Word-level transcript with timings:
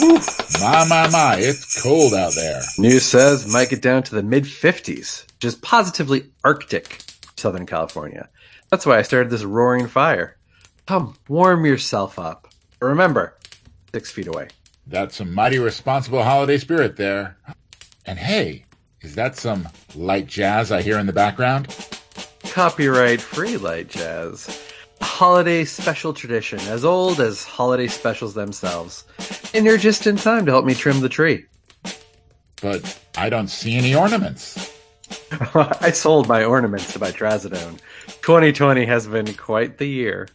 My, 0.00 0.86
my, 0.88 1.08
my, 1.10 1.36
it's 1.38 1.82
cold 1.82 2.14
out 2.14 2.34
there. 2.34 2.62
News 2.78 3.04
says 3.04 3.50
might 3.52 3.68
get 3.68 3.82
down 3.82 4.02
to 4.04 4.14
the 4.14 4.22
mid 4.22 4.44
50s, 4.44 5.26
which 5.34 5.44
is 5.44 5.54
positively 5.56 6.30
Arctic, 6.42 7.02
Southern 7.36 7.66
California. 7.66 8.28
That's 8.70 8.86
why 8.86 8.98
I 8.98 9.02
started 9.02 9.30
this 9.30 9.44
roaring 9.44 9.88
fire. 9.88 10.36
Come, 10.86 11.16
warm 11.28 11.66
yourself 11.66 12.18
up. 12.18 12.48
Remember, 12.80 13.36
six 13.92 14.10
feet 14.10 14.26
away. 14.26 14.48
That's 14.86 15.16
some 15.16 15.34
mighty 15.34 15.58
responsible 15.58 16.22
holiday 16.22 16.58
spirit 16.58 16.96
there. 16.96 17.36
And 18.06 18.18
hey, 18.18 18.64
is 19.02 19.14
that 19.16 19.36
some 19.36 19.68
light 19.94 20.26
jazz 20.26 20.72
I 20.72 20.82
hear 20.82 20.98
in 20.98 21.06
the 21.06 21.12
background? 21.12 21.76
Copyright 22.44 23.20
free 23.20 23.56
light 23.56 23.88
jazz. 23.88 24.69
Holiday 25.00 25.64
special 25.64 26.12
tradition, 26.12 26.58
as 26.60 26.84
old 26.84 27.20
as 27.20 27.44
holiday 27.44 27.86
specials 27.86 28.34
themselves. 28.34 29.04
And 29.54 29.64
you're 29.64 29.78
just 29.78 30.06
in 30.06 30.16
time 30.16 30.46
to 30.46 30.52
help 30.52 30.64
me 30.64 30.74
trim 30.74 31.00
the 31.00 31.08
tree. 31.08 31.46
But 32.62 32.98
I 33.16 33.30
don't 33.30 33.48
see 33.48 33.76
any 33.76 33.94
ornaments. 33.94 34.72
I 35.54 35.90
sold 35.90 36.28
my 36.28 36.44
ornaments 36.44 36.92
to 36.92 36.98
buy 36.98 37.12
Trazodone. 37.12 37.80
2020 38.22 38.84
has 38.84 39.06
been 39.06 39.32
quite 39.34 39.78
the 39.78 39.86
year. 39.86 40.28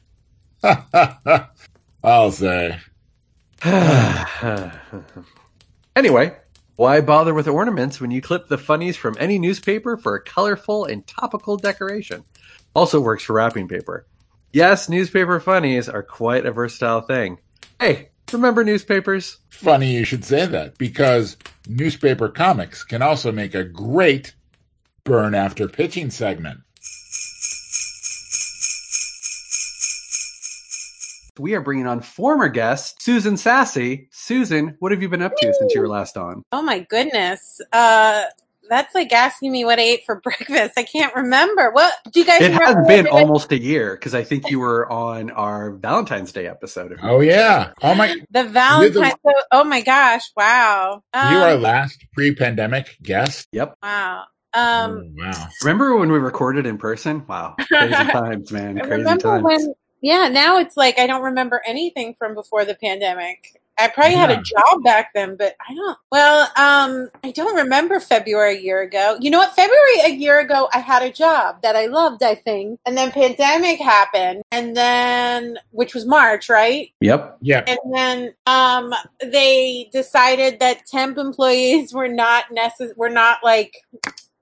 I'll 2.04 2.32
say. 2.32 2.80
anyway, 5.96 6.36
why 6.76 7.02
bother 7.02 7.34
with 7.34 7.48
ornaments 7.48 8.02
when 8.02 8.12
you 8.12 8.22
clip 8.22 8.48
the 8.48 8.58
funnies 8.58 8.98
from 8.98 9.16
any 9.20 9.40
newspaper 9.40 9.98
for 9.98 10.16
a 10.16 10.22
colorful 10.22 10.86
and 10.86 11.06
topical 11.08 11.58
decoration? 11.58 12.24
Also 12.76 13.00
works 13.00 13.24
for 13.24 13.34
wrapping 13.34 13.68
paper. 13.68 14.06
Yes, 14.56 14.88
newspaper 14.88 15.42
funnies 15.42 15.90
are 15.90 16.02
quite 16.02 16.46
a 16.46 16.52
versatile 16.54 17.02
thing. 17.02 17.40
Hey, 17.78 18.12
remember 18.32 18.64
newspapers? 18.64 19.40
Funny 19.50 19.92
you 19.94 20.06
should 20.06 20.24
say 20.24 20.46
that 20.46 20.78
because 20.78 21.36
newspaper 21.68 22.30
comics 22.30 22.82
can 22.82 23.02
also 23.02 23.34
make 23.34 23.54
a 23.54 23.66
great 23.66 24.34
burn 25.04 25.36
after 25.36 25.68
pitching 25.68 26.10
segment. 26.10 26.62
We 31.38 31.54
are 31.54 31.62
bringing 31.62 31.86
on 31.86 32.00
former 32.00 32.48
guest 32.48 33.02
Susan 33.02 33.36
Sassy. 33.36 34.08
Susan, 34.12 34.78
what 34.80 34.94
have 34.94 35.02
you 35.02 35.10
been 35.10 35.22
up 35.22 35.36
to 35.36 35.54
since 35.54 35.76
you 35.76 35.82
were 35.82 35.90
last 35.90 36.16
on? 36.16 36.44
Oh 36.54 36.62
my 36.62 36.80
goodness. 36.80 37.60
Uh 37.74 38.24
that's 38.70 38.94
like 38.96 39.12
asking 39.12 39.52
me 39.52 39.66
what 39.66 39.80
I 39.80 39.84
ate 39.84 40.06
for 40.06 40.16
breakfast. 40.24 40.74
I 40.78 40.84
can't 40.84 41.16
remember. 41.16 41.72
What 41.72 41.94
do 42.12 42.20
you 42.20 42.26
guys? 42.26 42.42
Remember? 42.42 42.64
It 42.64 42.76
has 42.76 42.88
been 42.88 43.08
almost 43.08 43.52
a 43.52 43.60
year 43.60 43.96
because 43.96 44.16
I 44.16 44.24
think 44.24 44.50
you 44.50 44.60
were 44.60 44.92
on 44.92 45.32
our 45.32 45.72
Valentine's 45.72 46.32
Day 46.32 46.48
episode. 46.48 46.98
Oh 47.02 47.22
yeah! 47.22 47.72
Oh 47.82 47.96
my! 47.96 48.16
The 48.32 48.44
Valentine's. 48.44 49.16
The, 49.24 49.46
oh 49.52 49.64
my 49.64 49.82
gosh! 49.82 50.24
Wow! 50.36 51.04
Um, 51.14 51.34
you 51.34 51.40
our 51.40 51.56
last 51.56 52.06
pre-pandemic 52.14 52.98
guest. 53.02 53.48
Yep. 53.52 53.76
Wow. 53.82 54.26
Um, 54.54 55.14
oh, 55.20 55.26
wow. 55.26 55.48
Remember 55.64 55.98
when 55.98 56.12
we 56.12 56.18
recorded 56.18 56.66
in 56.66 56.78
person? 56.78 57.26
Wow. 57.28 57.56
Crazy 57.68 57.94
times, 57.94 58.52
man. 58.52 58.80
Crazy 58.80 59.18
times. 59.18 59.44
When, 59.44 59.74
yeah, 60.02 60.30
now 60.30 60.60
it's 60.60 60.78
like 60.78 60.98
I 60.98 61.08
don't 61.08 61.24
remember 61.24 61.62
anything 61.66 62.16
from 62.18 62.36
before 62.36 62.64
the 62.64 62.76
pandemic. 62.76 63.60
I 63.78 63.90
probably 63.90 64.14
yeah. 64.14 64.28
had 64.28 64.32
a 64.32 64.42
job 64.42 64.84
back 64.84 65.12
then, 65.14 65.36
but 65.36 65.56
I 65.68 65.74
don't. 65.74 65.98
Well, 66.12 66.42
um, 66.56 67.10
I 67.24 67.32
don't 67.32 67.56
remember 67.56 68.00
February 68.00 68.58
a 68.58 68.62
year 68.62 68.82
ago. 68.82 69.18
You 69.20 69.30
know 69.30 69.40
what? 69.40 69.56
February 69.56 70.02
a 70.06 70.10
year 70.10 70.40
ago, 70.40 70.70
I 70.74 70.80
had 70.80 71.04
a 71.04 71.12
job 71.12 71.62
that 71.62 71.76
I 71.76 71.88
loved. 71.88 72.24
I 72.24 72.36
think, 72.36 72.80
and 72.86 72.98
then 72.98 73.12
pandemic 73.12 73.80
happened, 73.80 74.44
and 74.52 74.76
then 74.76 75.60
which 75.72 75.94
was 75.94 76.06
March, 76.06 76.50
right? 76.50 76.92
Yep. 77.02 77.38
Yeah. 77.42 77.64
And 77.68 77.80
then 77.94 78.34
um, 78.46 78.94
they 79.22 79.90
decided 79.92 80.60
that 80.60 80.86
temp 80.86 81.18
employees 81.18 81.94
were 81.94 82.08
not 82.08 82.52
necessary. 82.52 82.94
Were 82.96 83.10
not 83.10 83.40
like 83.44 83.76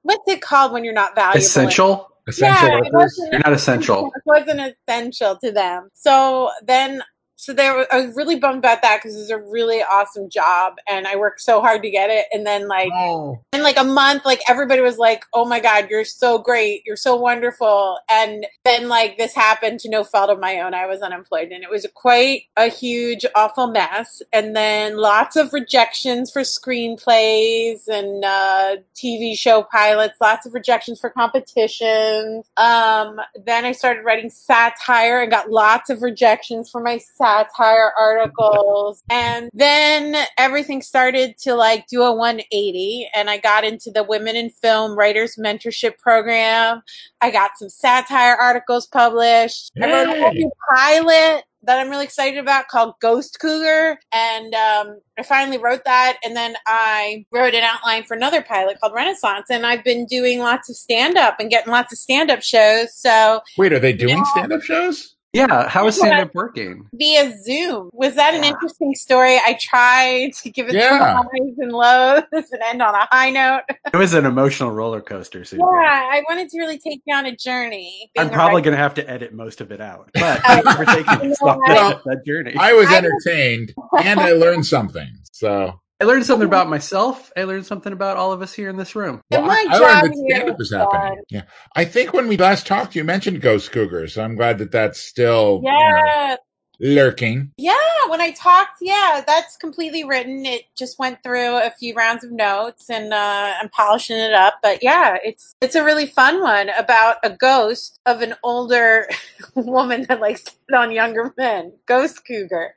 what's 0.04 0.28
it 0.28 0.42
called 0.42 0.72
when 0.72 0.84
you're 0.84 0.94
not 0.94 1.16
valuable? 1.16 1.40
Essential. 1.40 2.10
Essential 2.28 2.70
yeah, 2.70 2.82
workers. 2.94 3.20
You're 3.32 3.40
not 3.40 3.54
essential. 3.54 4.12
It 4.16 4.22
wasn't 4.26 4.76
essential 4.88 5.36
to 5.44 5.52
them. 5.52 5.90
So 5.94 6.50
then 6.64 7.04
so 7.44 7.52
there, 7.52 7.86
I 7.94 8.06
was 8.06 8.16
really 8.16 8.40
bummed 8.40 8.60
about 8.60 8.82
that 8.84 9.02
because 9.02 9.20
it's 9.20 9.30
a 9.30 9.38
really 9.38 9.84
awesome 9.84 10.30
job, 10.30 10.76
and 10.88 11.06
I 11.06 11.18
worked 11.18 11.42
so 11.42 11.60
hard 11.60 11.84
to 11.84 11.90
get 11.90 12.10
it. 12.10 12.28
And 12.32 12.48
then, 12.48 12.70
like, 12.70 12.90
oh. 12.94 13.38
in 13.52 13.64
like 13.64 13.76
a 13.78 13.84
month, 13.84 14.24
like 14.24 14.40
everybody 14.48 14.80
was 14.80 14.98
like, 14.98 15.26
"Oh 15.34 15.44
my 15.44 15.60
god, 15.60 15.90
you're 15.90 16.06
so 16.06 16.38
great, 16.38 16.84
you're 16.86 16.96
so 16.96 17.18
wonderful." 17.18 18.00
And 18.10 18.46
then, 18.64 18.88
like, 18.88 19.18
this 19.18 19.36
happened 19.36 19.82
to 19.82 19.90
no 19.90 20.06
fault 20.06 20.30
of 20.30 20.40
my 20.40 20.62
own. 20.62 20.74
I 20.74 20.86
was 20.86 21.02
unemployed, 21.02 21.52
and 21.52 21.66
it 21.66 21.70
was 21.70 21.86
quite 21.94 22.44
a 22.56 22.68
huge, 22.68 23.26
awful 23.36 23.68
mess. 23.68 24.22
And 24.32 24.56
then 24.56 24.96
lots 24.96 25.36
of 25.36 25.52
rejections 25.52 26.32
for 26.32 26.44
screenplays 26.44 27.90
and 27.90 28.24
uh, 28.24 28.78
TV 28.96 29.38
show 29.38 29.64
pilots. 29.64 30.16
Lots 30.22 30.46
of 30.46 30.54
rejections 30.54 31.02
for 31.02 31.10
competitions. 31.10 32.46
Um, 32.56 33.20
then 33.36 33.66
I 33.66 33.74
started 33.74 34.06
writing 34.06 34.30
satire 34.30 35.22
and 35.22 35.30
got 35.30 35.52
lots 35.52 35.90
of 35.90 36.02
rejections 36.02 36.70
for 36.70 36.80
my 36.80 37.00
satire 37.34 37.92
articles. 38.00 39.04
and 39.10 39.50
then 39.54 40.26
everything 40.38 40.82
started 40.82 41.36
to 41.40 41.56
like 41.56 41.86
do 41.88 42.04
a 42.04 42.14
180 42.14 43.10
and 43.14 43.30
I 43.30 43.38
got 43.38 43.64
into 43.64 43.92
the 43.92 44.04
Women 44.04 44.36
in 44.36 44.50
Film 44.50 44.98
Writers 44.98 45.38
Mentorship 45.38 45.98
Program. 45.98 46.82
I 47.22 47.32
got 47.32 47.52
some 47.58 47.70
satire 47.70 48.36
articles 48.36 48.88
published. 48.88 49.72
Yay. 49.76 49.86
I 49.86 50.06
wrote 50.06 50.38
a 50.38 50.50
pilot 50.76 51.44
that 51.66 51.80
I'm 51.80 51.90
really 51.90 52.04
excited 52.04 52.38
about 52.38 52.68
called 52.68 52.96
Ghost 53.02 53.38
Cougar. 53.40 53.98
And 54.14 54.54
um, 54.54 55.00
I 55.18 55.24
finally 55.24 55.58
wrote 55.58 55.86
that. 55.86 56.18
And 56.24 56.36
then 56.36 56.56
I 56.68 57.26
wrote 57.32 57.54
an 57.54 57.64
outline 57.64 58.04
for 58.04 58.16
another 58.16 58.42
pilot 58.42 58.80
called 58.80 58.94
Renaissance. 58.94 59.50
And 59.50 59.66
I've 59.66 59.84
been 59.84 60.06
doing 60.06 60.40
lots 60.40 60.70
of 60.70 60.76
stand 60.76 61.18
up 61.18 61.40
and 61.40 61.50
getting 61.50 61.72
lots 61.72 61.94
of 61.94 62.00
stand 62.00 62.30
up 62.30 62.42
shows. 62.42 62.94
So. 62.96 63.42
Wait, 63.58 63.72
are 63.72 63.80
they 63.80 63.94
doing 63.94 64.24
stand 64.26 64.52
up 64.52 64.62
shows? 64.62 65.13
Yeah, 65.34 65.68
how 65.68 65.88
is 65.88 65.98
stand 65.98 66.22
up 66.22 66.36
working? 66.36 66.88
Via 66.94 67.36
Zoom. 67.44 67.90
Was 67.92 68.16
that 68.16 68.36
an 68.36 68.44
interesting 68.44 68.94
story? 68.94 69.38
I 69.38 69.58
tried 69.60 70.34
to 70.44 70.52
give 70.52 70.70
it 70.70 70.76
yeah. 70.76 70.90
some 70.90 71.16
highs 71.16 71.58
and 71.58 71.72
lows 71.72 72.24
and 72.32 72.62
end 72.64 72.84
on 72.84 72.94
a 72.94 73.08
high 73.12 73.32
note. 73.32 73.64
it 73.92 73.98
was 73.98 74.14
an 74.14 74.26
emotional 74.26 74.70
roller 74.70 75.02
coaster. 75.02 75.44
Susan. 75.44 75.60
Yeah, 75.60 76.10
I 76.12 76.22
wanted 76.30 76.50
to 76.50 76.60
really 76.60 76.78
take 76.78 77.02
you 77.06 77.16
on 77.16 77.26
a 77.26 77.36
journey. 77.36 78.12
I'm 78.16 78.30
probably 78.30 78.58
right 78.58 78.66
going 78.66 78.76
to 78.76 78.82
have 78.82 78.94
to 78.96 79.10
edit 79.10 79.34
most 79.34 79.60
of 79.60 79.72
it 79.72 79.82
out, 79.82 80.12
but 80.14 80.42
thank 80.44 80.66
you 80.66 80.74
for 80.74 80.86
taking 80.86 81.36
well, 81.42 82.02
that 82.06 82.22
journey. 82.26 82.54
I 82.58 82.74
was 82.74 82.92
entertained 82.92 83.74
and 84.04 84.20
I 84.20 84.34
learned 84.34 84.68
something. 84.68 85.10
So 85.32 85.80
I 86.00 86.06
learned 86.06 86.26
something 86.26 86.48
about 86.48 86.70
myself. 86.70 87.32
I 87.38 87.44
learned 87.44 87.66
something 87.66 87.94
about 87.94 88.18
all 88.18 88.32
of 88.32 88.42
us 88.42 88.54
here 88.54 88.70
in 88.70 88.78
this 88.78 88.96
room. 88.96 89.22
Well, 89.32 89.50
I, 89.50 89.68
I 89.70 89.78
learned 89.78 90.14
that 90.14 90.18
stand 90.30 90.50
up 90.50 90.62
is 90.62 90.74
happening. 90.74 91.24
Yeah. 91.30 91.44
I 91.76 91.86
think 91.86 92.14
when 92.14 92.28
we 92.28 92.36
last 92.36 92.68
talked, 92.68 92.96
you 92.96 93.04
mentioned 93.04 93.42
Ghost 93.42 93.72
Cougars. 93.72 94.16
So 94.16 94.24
I'm 94.24 94.36
glad 94.36 94.58
that 94.58 94.72
that's 94.72 95.00
still 95.00 95.62
yeah. 95.64 96.32
You 96.80 96.96
know, 96.96 97.04
lurking. 97.04 97.52
Yeah. 97.58 97.74
When 98.10 98.20
I 98.20 98.32
talked, 98.32 98.78
yeah, 98.82 99.24
that's 99.26 99.56
completely 99.56 100.04
written. 100.04 100.46
It 100.46 100.64
just 100.78 101.00
went 101.00 101.24
through 101.24 101.58
a 101.58 101.72
few 101.80 101.94
rounds 101.94 102.24
of 102.24 102.32
notes 102.32 102.90
and 102.90 103.14
uh, 103.14 103.54
I'm 103.62 103.70
polishing 103.70 104.18
it 104.18 104.34
up. 104.34 104.56
But 104.62 104.84
yeah, 104.84 105.18
it's 105.24 105.56
it's 105.62 105.76
a 105.76 105.84
really 105.84 106.06
fun 106.06 106.42
one 106.42 106.70
about 106.70 107.18
a 107.24 107.30
ghost 107.30 108.00
of 108.06 108.22
an 108.22 108.34
older 108.44 109.08
woman 109.56 110.06
that 110.10 110.20
likes 110.20 110.44
to 110.44 110.52
hit 110.68 110.76
on 110.76 110.92
younger 110.92 111.34
men. 111.38 111.74
Ghost 111.86 112.26
Cougar 112.26 112.76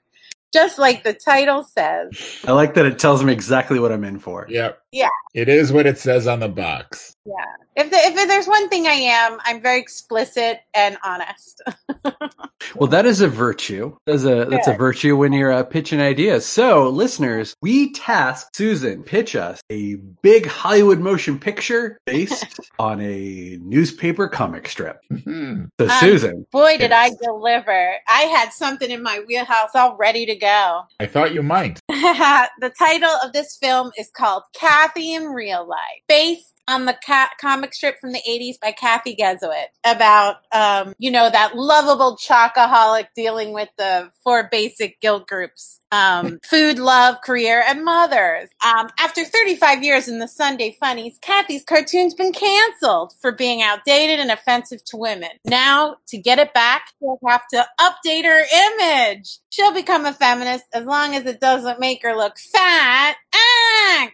just 0.52 0.78
like 0.78 1.04
the 1.04 1.12
title 1.12 1.64
says. 1.64 2.40
I 2.46 2.52
like 2.52 2.74
that 2.74 2.86
it 2.86 2.98
tells 2.98 3.22
me 3.22 3.32
exactly 3.32 3.78
what 3.78 3.92
I'm 3.92 4.04
in 4.04 4.18
for. 4.18 4.46
Yep. 4.48 4.80
Yeah. 4.96 5.10
It 5.34 5.50
is 5.50 5.74
what 5.74 5.84
it 5.84 5.98
says 5.98 6.26
on 6.26 6.40
the 6.40 6.48
box. 6.48 7.14
Yeah. 7.26 7.34
If, 7.76 7.90
the, 7.90 7.98
if 7.98 8.28
there's 8.28 8.46
one 8.46 8.70
thing 8.70 8.86
I 8.86 8.92
am, 8.92 9.38
I'm 9.44 9.60
very 9.60 9.78
explicit 9.78 10.60
and 10.72 10.96
honest. 11.04 11.60
well, 12.74 12.88
that 12.88 13.04
is 13.04 13.20
a 13.20 13.28
virtue. 13.28 13.94
That's 14.06 14.24
a 14.24 14.46
that's 14.46 14.68
a 14.68 14.72
virtue 14.72 15.14
when 15.16 15.34
you're 15.34 15.52
uh, 15.52 15.64
pitching 15.64 16.00
ideas. 16.00 16.46
So, 16.46 16.88
listeners, 16.88 17.54
we 17.60 17.92
task 17.92 18.48
Susan 18.54 19.02
pitch 19.02 19.36
us 19.36 19.60
a 19.68 19.96
big 20.22 20.46
Hollywood 20.46 21.00
motion 21.00 21.38
picture 21.38 21.98
based 22.06 22.46
on 22.78 23.02
a 23.02 23.58
newspaper 23.60 24.28
comic 24.28 24.68
strip. 24.68 25.00
Mm-hmm. 25.12 25.64
So, 25.78 25.86
um, 25.86 26.00
Susan, 26.00 26.46
boy, 26.50 26.78
did 26.78 26.92
I 26.92 27.10
deliver! 27.22 27.96
I 28.08 28.22
had 28.22 28.52
something 28.52 28.90
in 28.90 29.02
my 29.02 29.22
wheelhouse 29.26 29.70
all 29.74 29.96
ready 29.96 30.24
to 30.24 30.36
go. 30.36 30.82
I 30.98 31.06
thought 31.06 31.34
you 31.34 31.42
might. 31.42 31.80
the 31.88 32.72
title 32.78 33.12
of 33.22 33.34
this 33.34 33.56
film 33.56 33.90
is 33.98 34.10
called 34.10 34.44
Kathy 34.86 35.14
in 35.14 35.26
Real 35.26 35.66
Life, 35.66 36.02
based 36.08 36.52
on 36.68 36.84
the 36.84 36.96
cat 37.04 37.30
comic 37.40 37.72
strip 37.72 37.98
from 38.00 38.12
the 38.12 38.20
80s 38.28 38.58
by 38.60 38.72
Cathy 38.72 39.14
Guisewite 39.14 39.68
about, 39.84 40.36
um, 40.52 40.94
you 40.98 41.10
know, 41.10 41.30
that 41.30 41.56
lovable 41.56 42.16
chocoholic 42.16 43.06
dealing 43.14 43.52
with 43.52 43.68
the 43.78 44.10
four 44.24 44.48
basic 44.50 45.00
guilt 45.00 45.28
groups 45.28 45.80
um, 45.92 46.40
food, 46.44 46.78
love, 46.78 47.20
career, 47.22 47.62
and 47.66 47.84
mothers. 47.84 48.48
Um, 48.64 48.88
after 48.98 49.24
35 49.24 49.84
years 49.84 50.08
in 50.08 50.18
the 50.18 50.28
Sunday 50.28 50.76
Funnies, 50.78 51.18
Kathy's 51.20 51.64
cartoon's 51.64 52.14
been 52.14 52.32
canceled 52.32 53.12
for 53.20 53.32
being 53.32 53.62
outdated 53.62 54.18
and 54.18 54.30
offensive 54.30 54.84
to 54.86 54.96
women. 54.96 55.30
Now, 55.44 55.96
to 56.08 56.18
get 56.18 56.38
it 56.38 56.52
back, 56.52 56.90
she'll 56.98 57.18
have 57.26 57.46
to 57.52 57.66
update 57.80 58.24
her 58.24 58.44
image. 58.74 59.38
She'll 59.50 59.72
become 59.72 60.04
a 60.04 60.12
feminist 60.12 60.64
as 60.74 60.84
long 60.84 61.14
as 61.14 61.26
it 61.26 61.40
doesn't 61.40 61.80
make 61.80 62.02
her 62.02 62.16
look 62.16 62.36
fat. 62.38 63.16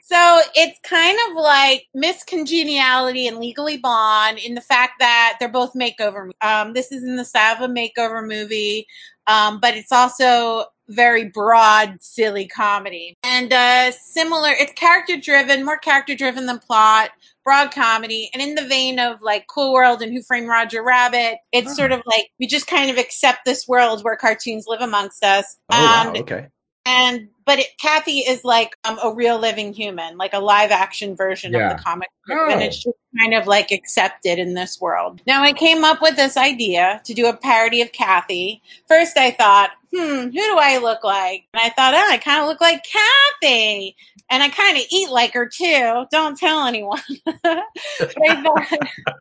So 0.03 0.41
it's 0.55 0.79
kind 0.83 1.19
of 1.29 1.37
like 1.37 1.87
Miss 1.95 2.25
Congeniality 2.25 3.27
and 3.27 3.39
Legally 3.39 3.77
Blonde 3.79 4.39
in 4.39 4.55
the 4.55 4.61
fact 4.61 4.95
that 4.99 5.37
they're 5.39 5.49
both 5.49 5.75
makeover. 5.75 6.31
Um, 6.41 6.73
this 6.73 6.93
is 6.93 7.05
in 7.05 7.17
the 7.17 7.25
style 7.25 7.57
of 7.57 7.71
a 7.71 7.73
makeover 7.73 8.27
movie. 8.27 8.87
Um, 9.27 9.61
but 9.61 9.77
it's 9.77 9.93
also 9.93 10.67
very 10.89 11.29
broad, 11.29 11.97
silly 12.01 12.47
comedy. 12.47 13.17
And 13.23 13.53
uh, 13.53 13.93
similar, 13.93 14.51
it's 14.51 14.73
character 14.73 15.17
driven, 15.17 15.65
more 15.65 15.79
character 15.79 16.15
driven 16.15 16.47
than 16.47 16.59
plot, 16.59 17.11
broad 17.45 17.73
comedy. 17.73 18.31
And 18.33 18.43
in 18.43 18.55
the 18.55 18.67
vein 18.67 18.99
of 18.99 19.23
like 19.23 19.47
Cool 19.47 19.73
World 19.73 20.03
and 20.03 20.13
Who 20.13 20.23
Framed 20.23 20.49
Roger 20.49 20.83
Rabbit, 20.83 21.39
it's 21.53 21.73
oh. 21.73 21.75
sort 21.75 21.93
of 21.93 22.03
like 22.07 22.29
we 22.39 22.47
just 22.47 22.67
kind 22.67 22.91
of 22.91 22.99
accept 22.99 23.45
this 23.45 23.67
world 23.67 24.05
where 24.05 24.17
cartoons 24.17 24.65
live 24.67 24.81
amongst 24.81 25.25
us. 25.25 25.57
Oh, 25.71 25.83
wow, 25.83 26.21
okay. 26.21 26.49
And 26.85 27.29
but 27.45 27.59
it, 27.59 27.67
Cathy 27.79 28.19
is 28.19 28.45
like 28.45 28.77
um, 28.85 28.99
a 29.03 29.13
real 29.13 29.39
living 29.39 29.73
human, 29.73 30.17
like 30.17 30.35
a 30.35 30.39
live 30.39 30.71
action 30.71 31.17
version 31.17 31.53
yeah. 31.53 31.73
of 31.73 31.77
the 31.77 31.83
comic 31.83 32.09
oh. 32.31 32.49
and 32.51 32.63
it's 32.63 32.83
just 32.83 32.97
kind 33.19 33.35
of 33.35 33.47
like 33.47 33.71
accepted 33.71 34.39
in 34.39 34.55
this 34.55 34.81
world. 34.81 35.21
Now 35.27 35.43
I 35.43 35.53
came 35.53 35.85
up 35.85 36.01
with 36.01 36.17
this 36.17 36.37
idea 36.37 37.01
to 37.05 37.15
do 37.15 37.27
a 37.27 37.37
parody 37.37 37.83
of 37.83 37.93
Kathy. 37.93 38.63
First, 38.89 39.17
I 39.17 39.31
thought, 39.33 39.71
hmm, 39.95 40.25
who 40.25 40.31
do 40.31 40.57
I 40.59 40.79
look 40.79 41.05
like? 41.05 41.45
And 41.53 41.61
I 41.63 41.71
thought, 41.71 41.95
oh, 41.95 42.11
I 42.11 42.19
kind 42.19 42.41
of 42.41 42.49
look 42.49 42.61
like 42.61 42.85
Kathy, 42.85 43.97
And 44.31 44.43
I 44.43 44.49
kind 44.49 44.77
of 44.77 44.85
eat 44.91 45.11
like 45.11 45.35
her 45.35 45.49
too. 45.49 46.07
Don't 46.11 46.39
tell 46.39 46.67
anyone. 46.67 47.01
I, 47.45 48.43
thought, 48.43 48.79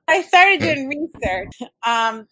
I, 0.08 0.22
started 0.22 0.62
doing 0.62 0.88
research 0.88 1.70
um, 1.86 2.28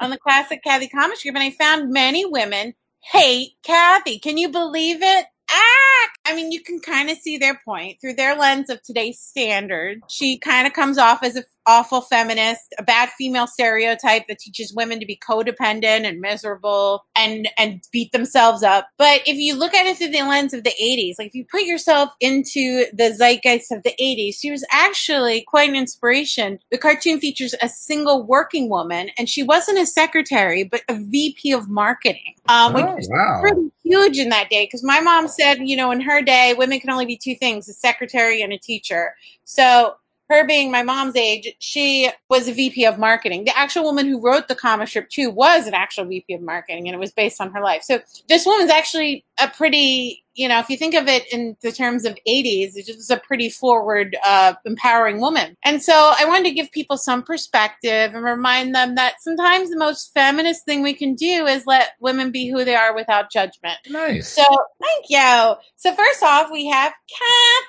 on 0.00 0.10
the 0.10 0.18
classic 0.18 0.62
Kathy 0.64 0.88
comic 0.88 1.16
strip, 1.16 1.34
and 1.34 1.44
I 1.44 1.50
found 1.50 1.90
many 1.90 2.24
women 2.24 2.74
hate 3.00 3.52
Kathy. 3.62 4.18
Can 4.18 4.38
you 4.38 4.48
believe 4.48 5.02
it? 5.02 5.26
Ah, 5.50 6.08
I 6.26 6.34
mean, 6.34 6.52
you 6.52 6.62
can 6.62 6.80
kind 6.80 7.10
of 7.10 7.18
see 7.18 7.36
their 7.36 7.60
point 7.64 8.00
through 8.00 8.14
their 8.14 8.34
lens 8.34 8.70
of 8.70 8.82
today's 8.82 9.20
standard. 9.20 10.00
She 10.08 10.38
kind 10.38 10.66
of 10.66 10.72
comes 10.72 10.96
off 10.96 11.22
as 11.22 11.36
an 11.36 11.44
awful 11.66 12.00
feminist, 12.00 12.74
a 12.78 12.82
bad 12.82 13.10
female 13.10 13.46
stereotype 13.46 14.26
that 14.28 14.38
teaches 14.38 14.72
women 14.74 15.00
to 15.00 15.06
be 15.06 15.16
codependent 15.16 16.06
and 16.06 16.20
miserable 16.20 17.04
and 17.16 17.48
and 17.58 17.82
beat 17.92 18.12
themselves 18.12 18.62
up. 18.62 18.88
But 18.96 19.22
if 19.26 19.36
you 19.36 19.54
look 19.54 19.74
at 19.74 19.86
it 19.86 19.98
through 19.98 20.10
the 20.10 20.22
lens 20.22 20.54
of 20.54 20.64
the 20.64 20.74
80s, 20.82 21.14
like 21.18 21.28
if 21.28 21.34
you 21.34 21.44
put 21.50 21.62
yourself 21.62 22.10
into 22.20 22.86
the 22.92 23.12
zeitgeist 23.12 23.72
of 23.72 23.82
the 23.82 23.94
80s, 24.00 24.36
she 24.40 24.50
was 24.50 24.64
actually 24.70 25.42
quite 25.42 25.68
an 25.68 25.76
inspiration. 25.76 26.58
The 26.70 26.78
cartoon 26.78 27.20
features 27.20 27.54
a 27.60 27.68
single 27.68 28.26
working 28.26 28.68
woman, 28.68 29.10
and 29.18 29.28
she 29.28 29.42
wasn't 29.42 29.78
a 29.78 29.86
secretary, 29.86 30.64
but 30.64 30.82
a 30.88 30.98
VP 30.98 31.52
of 31.52 31.68
marketing, 31.68 32.34
um, 32.48 32.74
which 32.74 32.84
oh, 32.86 32.94
was 32.94 33.08
wow. 33.10 33.40
pretty 33.40 33.70
huge 33.84 34.18
in 34.18 34.30
that 34.30 34.50
day. 34.50 34.64
Because 34.64 34.82
my 34.82 35.00
mom 35.00 35.28
said, 35.28 35.58
you 35.60 35.76
know, 35.76 35.90
in 35.90 36.00
her 36.00 36.22
day, 36.22 36.54
women 36.56 36.80
can 36.80 36.90
only 36.90 37.06
be 37.06 37.16
two 37.16 37.34
things: 37.34 37.68
a 37.68 37.72
secretary 37.72 38.42
and 38.42 38.52
a 38.52 38.58
teacher. 38.58 39.14
So 39.44 39.96
her 40.30 40.46
being 40.46 40.70
my 40.70 40.82
mom's 40.82 41.16
age, 41.16 41.54
she 41.58 42.10
was 42.30 42.48
a 42.48 42.52
VP 42.52 42.86
of 42.86 42.98
marketing. 42.98 43.44
The 43.44 43.56
actual 43.56 43.84
woman 43.84 44.08
who 44.08 44.20
wrote 44.20 44.48
the 44.48 44.54
comic 44.54 44.88
strip 44.88 45.10
too 45.10 45.30
was 45.30 45.66
an 45.66 45.74
actual 45.74 46.06
VP 46.06 46.32
of 46.34 46.40
marketing, 46.40 46.88
and 46.88 46.94
it 46.94 46.98
was 46.98 47.12
based 47.12 47.40
on 47.40 47.52
her 47.52 47.62
life. 47.62 47.82
So 47.82 48.00
this 48.28 48.46
woman's 48.46 48.70
actually 48.70 49.24
a 49.40 49.48
pretty 49.48 50.24
you 50.34 50.48
know, 50.48 50.58
if 50.58 50.68
you 50.68 50.76
think 50.76 50.94
of 50.94 51.06
it 51.06 51.32
in 51.32 51.56
the 51.62 51.70
terms 51.70 52.04
of 52.04 52.18
80s, 52.28 52.72
it 52.74 52.94
was 52.94 53.10
a 53.10 53.16
pretty 53.16 53.48
forward, 53.48 54.16
uh, 54.24 54.54
empowering 54.64 55.20
woman. 55.20 55.56
And 55.64 55.82
so 55.82 55.92
I 55.94 56.24
wanted 56.26 56.48
to 56.48 56.54
give 56.54 56.72
people 56.72 56.96
some 56.96 57.22
perspective 57.22 58.14
and 58.14 58.24
remind 58.24 58.74
them 58.74 58.96
that 58.96 59.20
sometimes 59.20 59.70
the 59.70 59.78
most 59.78 60.12
feminist 60.12 60.64
thing 60.64 60.82
we 60.82 60.94
can 60.94 61.14
do 61.14 61.46
is 61.46 61.66
let 61.66 61.92
women 62.00 62.32
be 62.32 62.50
who 62.50 62.64
they 62.64 62.74
are 62.74 62.94
without 62.94 63.30
judgment. 63.30 63.78
Nice. 63.88 64.28
So 64.28 64.42
thank 64.42 65.04
you. 65.08 65.54
So 65.76 65.94
first 65.94 66.22
off, 66.22 66.50
we 66.52 66.66
have 66.66 66.92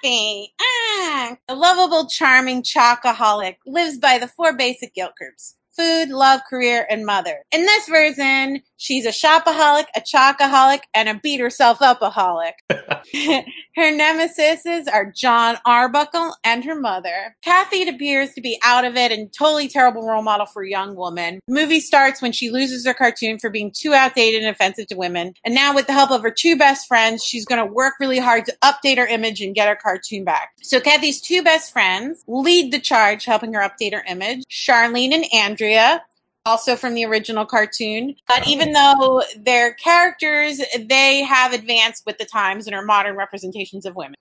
Kathy, 0.01 0.53
ah, 0.59 1.38
a 1.47 1.56
lovable, 1.56 2.07
charming 2.07 2.63
chocoholic, 2.63 3.57
lives 3.67 4.00
by 4.00 4.17
the 4.17 4.27
four 4.27 4.57
basic 4.57 4.94
guilt 4.95 5.13
groups 5.17 5.56
food, 5.75 6.09
love, 6.09 6.41
career, 6.50 6.88
and 6.89 7.06
mother. 7.06 7.44
In 7.51 7.62
this 7.65 7.88
version, 7.88 8.62
she's 8.77 9.06
a 9.06 9.10
shopaholic, 9.10 9.86
a 9.95 10.01
chocoholic, 10.01 10.81
and 10.94 11.10
a 11.10 11.19
beat 11.22 11.39
herself 11.39 11.80
upaholic. 11.80 12.54
her 13.75 13.92
nemesis 13.95 14.66
are 14.92 15.12
Jon 15.12 15.57
Arbuckle 15.66 16.36
and 16.44 16.63
her 16.66 16.75
mother. 16.75 17.36
Kathy 17.44 17.88
appears 17.88 18.33
to 18.33 18.42
be 18.42 18.60
out 18.63 18.86
of 18.86 18.95
it 18.95 19.12
and 19.12 19.31
totally 19.31 19.68
terrible 19.68 20.07
role 20.07 20.22
model 20.22 20.45
for 20.45 20.63
a 20.63 20.69
young 20.69 20.95
woman. 20.95 21.39
The 21.48 21.54
movie 21.54 21.80
starts 21.80 22.22
when 22.22 22.31
she 22.31 22.50
loses 22.50 22.86
her 22.86 22.94
cartoon 22.94 23.39
for 23.39 23.50
being 23.50 23.72
too 23.75 23.94
outdated 23.94 24.42
and 24.42 24.50
offensive 24.50 24.88
to 24.88 24.95
women. 24.95 25.33
And 25.44 25.56
now 25.56 25.74
with 25.74 25.88
the 25.88 25.94
help 25.94 26.12
of 26.12 26.22
her 26.22 26.31
two 26.31 26.57
best 26.57 26.88
friends, 26.88 27.24
she's 27.24 27.45
going 27.45 27.66
to 27.66 27.72
work 27.72 27.95
really 28.00 28.19
hard 28.19 28.45
to 28.45 28.57
update 28.63 28.98
her 28.98 29.07
image 29.07 29.42
and 29.42 29.56
get 29.56 29.68
her 29.68 29.75
cartoon 29.75 30.24
back. 30.24 30.50
So 30.62 30.80
Kathy's 30.80 31.22
two 31.22 31.44
best 31.44 31.72
friends 31.72 32.24
lead 32.27 32.72
the 32.72 32.80
charge 32.80 33.25
helping 33.25 33.54
her 33.54 33.62
update 33.62 33.94
her 33.94 34.04
image. 34.07 34.44
Charlene 34.50 35.13
and 35.13 35.25
Andrea 35.33 36.01
also 36.45 36.75
from 36.75 36.94
the 36.94 37.06
original 37.06 37.45
cartoon. 37.45 38.15
But 38.27 38.47
even 38.47 38.74
though 38.74 39.24
their 39.38 39.74
characters, 39.74 40.62
they 40.80 41.24
have 41.24 41.53
advanced 41.53 42.06
with 42.06 42.18
the 42.18 42.25
times 42.25 42.68
and 42.68 42.75
are 42.75 42.86
modern 42.86 43.15
representations 43.15 43.86
of 43.86 43.95
women. 43.95 44.15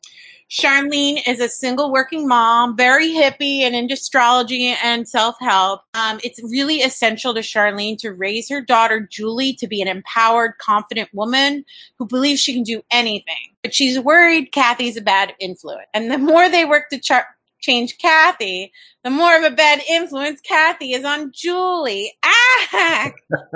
Charlene 0.51 1.21
is 1.27 1.41
a 1.41 1.49
single 1.49 1.91
working 1.91 2.29
mom, 2.29 2.77
very 2.77 3.09
hippie 3.09 3.61
and 3.61 3.75
into 3.75 3.95
astrology 3.95 4.75
and 4.83 5.09
self 5.09 5.37
help. 5.41 5.83
Um, 5.95 6.21
it's 6.23 6.41
really 6.43 6.77
essential 6.77 7.35
to 7.35 7.41
Charlene 7.41 7.99
to 7.99 8.13
raise 8.13 8.49
her 8.51 8.61
daughter 8.61 9.01
Julie 9.11 9.55
to 9.55 9.67
be 9.67 9.81
an 9.81 9.89
empowered, 9.89 10.59
confident 10.59 11.09
woman 11.13 11.65
who 11.99 12.07
believes 12.07 12.41
she 12.41 12.53
can 12.53 12.63
do 12.63 12.83
anything. 12.91 13.55
But 13.63 13.75
she's 13.75 13.99
worried 13.99 14.53
Kathy's 14.53 14.97
a 14.97 15.01
bad 15.01 15.35
influence. 15.41 15.89
And 15.95 16.11
the 16.11 16.19
more 16.19 16.49
they 16.49 16.65
work 16.65 16.91
to 16.91 16.99
char- 16.99 17.34
change 17.65 17.97
Kathy, 17.99 18.73
the 19.03 19.11
more 19.11 19.37
of 19.37 19.43
a 19.43 19.51
bad 19.51 19.83
influence 19.89 20.41
Kathy 20.41 20.93
is 20.93 21.05
on 21.05 21.33
Julie. 21.33 22.13
Ah! 22.25 23.11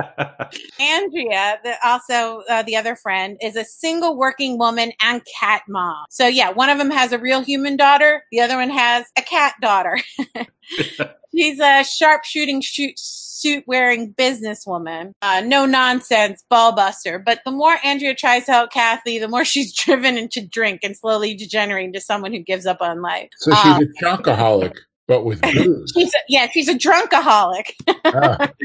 Andrea, 0.81 1.59
the, 1.63 1.75
also 1.85 2.43
uh, 2.49 2.63
the 2.63 2.77
other 2.77 2.97
friend, 2.97 3.37
is 3.43 3.57
a 3.57 3.65
single 3.65 4.17
working 4.17 4.59
woman 4.59 4.93
and 5.03 5.23
cat 5.39 5.63
mom. 5.69 6.07
So 6.09 6.27
yeah, 6.27 6.51
one 6.51 6.71
of 6.71 6.79
them 6.79 6.91
has 6.91 7.13
a 7.13 7.19
real 7.19 7.43
human 7.43 7.77
daughter. 7.77 8.23
The 8.33 8.41
other 8.41 8.57
one 8.57 8.71
has 8.71 9.07
a 9.17 9.23
cat 9.23 9.55
daughter. 9.61 9.99
She's 11.35 11.61
a 11.61 11.85
sharp 11.85 12.25
shooting 12.25 12.61
shoot 12.61 12.99
suit 13.39 13.65
wearing 13.67 14.15
businesswoman. 14.15 15.13
Uh, 15.23 15.43
no 15.45 15.65
nonsense, 15.65 16.45
ball 16.51 16.75
buster. 16.75 17.19
But 17.19 17.41
the 17.45 17.51
more 17.51 17.77
Andrea 17.85 18.15
tries 18.15 18.47
to 18.47 18.53
help 18.53 18.73
Kathy, 18.73 19.19
the 19.19 19.29
more 19.29 19.45
she's 19.45 19.75
driven 19.75 20.19
into 20.19 20.45
drink 20.47 20.81
and 20.83 20.97
slowly 20.97 21.35
degenerating 21.35 21.93
to 21.93 22.01
someone 22.01 22.33
who 22.33 22.41
gives 22.41 22.67
up 22.67 22.81
on 22.81 23.03
life. 23.03 23.29
So 23.39 23.53
she's 23.55 23.73
um, 23.73 23.83
a 23.83 24.05
chocoholic, 24.05 24.77
but 25.07 25.25
with 25.25 25.41
booze. 25.55 25.93
she's 25.95 26.15
a, 26.15 26.19
yeah, 26.29 26.49
she's 26.51 26.69
a 26.69 26.75
drunkaholic. 26.75 27.73
ah 28.05 28.51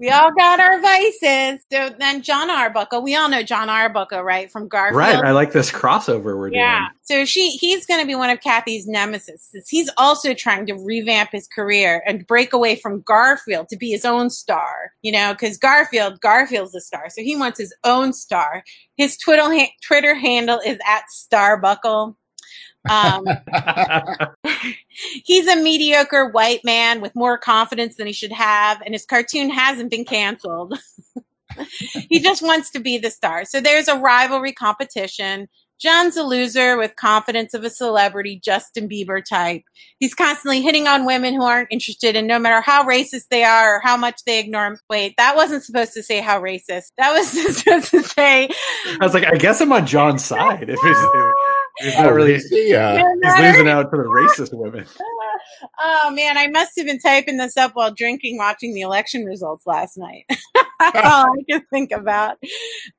we 0.00 0.08
all 0.08 0.32
got 0.32 0.60
our 0.60 0.80
vices. 0.80 1.62
So 1.70 1.90
then 1.90 2.22
Jon 2.22 2.48
Arbuckle, 2.48 3.02
we 3.02 3.14
all 3.14 3.28
know 3.28 3.42
Jon 3.42 3.68
Arbuckle, 3.68 4.22
right, 4.22 4.50
from 4.50 4.66
Garfield. 4.66 4.96
Right. 4.96 5.14
I 5.16 5.32
like 5.32 5.52
this 5.52 5.70
crossover 5.70 6.38
we're 6.38 6.48
doing. 6.48 6.58
yeah. 6.60 6.78
doing. 6.78 6.90
So 7.02 7.24
she, 7.26 7.50
he's 7.50 7.84
going 7.84 8.00
to 8.00 8.06
be 8.06 8.14
one 8.14 8.30
of 8.30 8.40
Kathy's 8.40 8.86
nemesis. 8.88 9.50
He's 9.68 9.90
also 9.98 10.32
trying 10.32 10.64
to 10.66 10.74
revamp 10.74 11.30
his 11.32 11.46
career 11.46 12.02
and 12.06 12.26
break 12.26 12.54
away 12.54 12.76
from 12.76 13.02
Garfield 13.02 13.68
to 13.68 13.76
be 13.76 13.90
his 13.90 14.06
own 14.06 14.30
star. 14.30 14.92
You 15.02 15.12
know, 15.12 15.34
because 15.34 15.58
Garfield, 15.58 16.20
Garfield's 16.20 16.74
a 16.74 16.80
star, 16.80 17.10
so 17.10 17.22
he 17.22 17.36
wants 17.36 17.58
his 17.58 17.74
own 17.84 18.14
star. 18.14 18.64
His 18.96 19.18
Twitter 19.18 19.66
Twitter 19.86 20.14
handle 20.14 20.60
is 20.64 20.78
at 20.86 21.02
Starbuckle. 21.14 22.14
Um, 22.88 23.24
he's 25.24 25.46
a 25.46 25.56
mediocre 25.56 26.28
white 26.28 26.60
man 26.64 27.00
with 27.00 27.14
more 27.14 27.38
confidence 27.38 27.96
than 27.96 28.06
he 28.06 28.12
should 28.12 28.32
have, 28.32 28.80
and 28.82 28.94
his 28.94 29.04
cartoon 29.04 29.50
hasn't 29.50 29.90
been 29.90 30.04
canceled. 30.04 30.78
he 32.08 32.20
just 32.20 32.42
wants 32.42 32.70
to 32.70 32.80
be 32.80 32.98
the 32.98 33.10
star. 33.10 33.44
So 33.44 33.60
there's 33.60 33.88
a 33.88 33.98
rivalry 33.98 34.52
competition. 34.52 35.48
Jon's 35.80 36.18
a 36.18 36.22
loser 36.22 36.76
with 36.76 36.94
confidence 36.96 37.54
of 37.54 37.64
a 37.64 37.70
celebrity, 37.70 38.38
Justin 38.44 38.86
Bieber 38.86 39.24
type. 39.24 39.62
He's 39.98 40.12
constantly 40.12 40.60
hitting 40.60 40.86
on 40.86 41.06
women 41.06 41.32
who 41.32 41.42
aren't 41.42 41.72
interested, 41.72 42.16
and 42.16 42.28
no 42.28 42.38
matter 42.38 42.60
how 42.60 42.84
racist 42.84 43.28
they 43.30 43.44
are 43.44 43.76
or 43.76 43.80
how 43.80 43.96
much 43.96 44.24
they 44.26 44.38
ignore 44.38 44.66
him. 44.66 44.78
Wait, 44.90 45.14
that 45.16 45.36
wasn't 45.36 45.64
supposed 45.64 45.94
to 45.94 46.02
say 46.02 46.20
how 46.20 46.38
racist. 46.38 46.92
That 46.98 47.12
was 47.12 47.28
supposed 47.56 47.90
to 47.92 48.02
say. 48.02 48.50
I 48.84 48.98
was 49.00 49.14
like, 49.14 49.24
I 49.24 49.36
guess 49.36 49.62
I'm 49.62 49.72
on 49.72 49.86
Jon's 49.86 50.22
side. 50.22 50.68
If 50.68 50.78
if 50.82 50.96
he's 51.80 51.96
not 51.96 52.12
really, 52.12 52.34
he's 52.34 52.50
losing 52.50 53.68
out 53.68 53.90
to 53.90 53.96
the 53.96 54.04
racist 54.04 54.52
women. 54.52 54.86
Oh 55.78 56.10
man, 56.10 56.36
I 56.36 56.46
must 56.48 56.72
have 56.76 56.86
been 56.86 56.98
typing 56.98 57.36
this 57.36 57.56
up 57.56 57.72
while 57.74 57.92
drinking, 57.92 58.36
watching 58.36 58.74
the 58.74 58.82
election 58.82 59.24
results 59.24 59.66
last 59.66 59.96
night. 59.96 60.24
That's 60.80 61.06
all 61.06 61.26
I 61.26 61.42
can 61.48 61.62
think 61.70 61.92
about. 61.92 62.38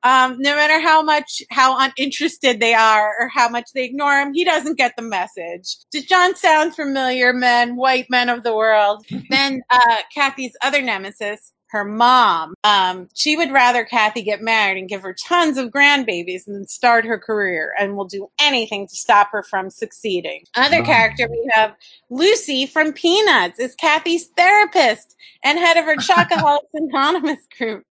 Um, 0.02 0.36
no 0.38 0.54
matter 0.54 0.80
how 0.80 1.02
much, 1.02 1.42
how 1.50 1.76
uninterested 1.78 2.60
they 2.60 2.74
are 2.74 3.14
or 3.18 3.28
how 3.28 3.48
much 3.48 3.66
they 3.74 3.84
ignore 3.84 4.20
him, 4.20 4.34
he 4.34 4.44
doesn't 4.44 4.78
get 4.78 4.94
the 4.96 5.02
message. 5.02 5.76
Does 5.90 6.04
Jon 6.04 6.36
sound 6.36 6.74
familiar, 6.74 7.32
men, 7.32 7.76
white 7.76 8.06
men 8.08 8.28
of 8.28 8.42
the 8.42 8.54
world? 8.54 9.04
then, 9.30 9.62
uh, 9.70 9.96
Kathy's 10.14 10.56
other 10.62 10.82
nemesis, 10.82 11.52
her 11.72 11.84
mom. 11.84 12.52
Um, 12.64 13.08
she 13.14 13.34
would 13.34 13.50
rather 13.50 13.84
Kathy 13.84 14.22
get 14.22 14.42
married 14.42 14.78
and 14.78 14.88
give 14.88 15.02
her 15.02 15.14
tons 15.14 15.56
of 15.56 15.70
grandbabies 15.70 16.46
and 16.46 16.68
start 16.68 17.06
her 17.06 17.18
career 17.18 17.74
and 17.80 17.96
will 17.96 18.04
do 18.04 18.30
anything 18.40 18.86
to 18.86 18.94
stop 18.94 19.32
her 19.32 19.42
from 19.42 19.70
succeeding. 19.70 20.44
Other 20.54 20.82
character 20.84 21.26
we 21.30 21.50
have 21.50 21.74
Lucy 22.10 22.66
from 22.66 22.92
Peanuts 22.92 23.58
is 23.58 23.74
Kathy's 23.74 24.26
therapist 24.36 25.16
and 25.42 25.58
head 25.58 25.78
of 25.78 25.86
her 25.86 25.96
Chocoholics 25.96 26.60
Anonymous 26.74 27.46
group. 27.56 27.86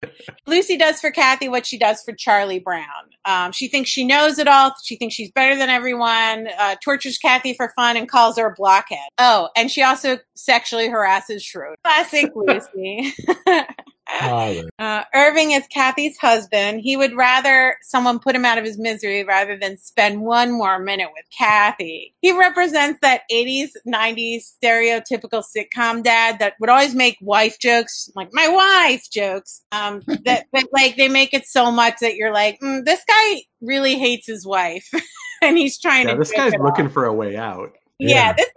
Lucy 0.46 0.76
does 0.76 1.00
for 1.00 1.10
Kathy 1.10 1.48
what 1.48 1.66
she 1.66 1.76
does 1.76 2.02
for 2.04 2.12
Charlie 2.12 2.60
Brown. 2.60 3.11
Um, 3.24 3.52
she 3.52 3.68
thinks 3.68 3.90
she 3.90 4.04
knows 4.04 4.38
it 4.38 4.48
all. 4.48 4.74
She 4.82 4.96
thinks 4.96 5.14
she's 5.14 5.30
better 5.30 5.56
than 5.56 5.68
everyone, 5.68 6.48
uh, 6.58 6.76
tortures 6.82 7.18
Kathy 7.18 7.54
for 7.54 7.72
fun 7.76 7.96
and 7.96 8.08
calls 8.08 8.38
her 8.38 8.46
a 8.46 8.54
blockhead. 8.54 8.98
Oh, 9.18 9.48
and 9.56 9.70
she 9.70 9.82
also 9.82 10.18
sexually 10.34 10.88
harasses 10.88 11.42
Schroeder. 11.42 11.76
Classic 11.84 12.30
Lucy. 12.36 13.14
Uh, 14.78 15.04
Irving 15.14 15.52
is 15.52 15.64
Kathy's 15.68 16.16
husband. 16.18 16.80
He 16.80 16.96
would 16.96 17.14
rather 17.14 17.76
someone 17.82 18.18
put 18.18 18.34
him 18.34 18.44
out 18.44 18.58
of 18.58 18.64
his 18.64 18.78
misery 18.78 19.22
rather 19.22 19.56
than 19.56 19.76
spend 19.78 20.20
one 20.22 20.50
more 20.50 20.78
minute 20.78 21.10
with 21.14 21.24
Kathy. 21.36 22.14
He 22.20 22.36
represents 22.36 22.98
that 23.02 23.22
80s, 23.30 23.70
90s 23.86 24.42
stereotypical 24.62 25.44
sitcom 25.44 26.02
dad 26.02 26.40
that 26.40 26.54
would 26.58 26.68
always 26.68 26.94
make 26.94 27.16
wife 27.20 27.58
jokes, 27.60 28.10
like 28.16 28.30
my 28.32 28.48
wife 28.48 29.04
jokes. 29.12 29.62
Um, 29.70 30.02
that, 30.24 30.46
that 30.52 30.66
like 30.72 30.96
they 30.96 31.08
make 31.08 31.32
it 31.32 31.46
so 31.46 31.70
much 31.70 31.98
that 32.00 32.16
you're 32.16 32.32
like, 32.32 32.58
mm, 32.60 32.84
this 32.84 33.02
guy 33.06 33.42
really 33.60 33.98
hates 33.98 34.26
his 34.26 34.44
wife, 34.44 34.88
and 35.42 35.56
he's 35.56 35.78
trying 35.78 36.06
yeah, 36.06 36.14
to. 36.14 36.18
This 36.18 36.32
guy's 36.32 36.54
looking 36.54 36.86
off. 36.86 36.92
for 36.92 37.04
a 37.04 37.12
way 37.12 37.36
out. 37.36 37.72
Yeah, 38.02 38.14
yeah 38.14 38.32
this 38.32 38.46
is 38.46 38.52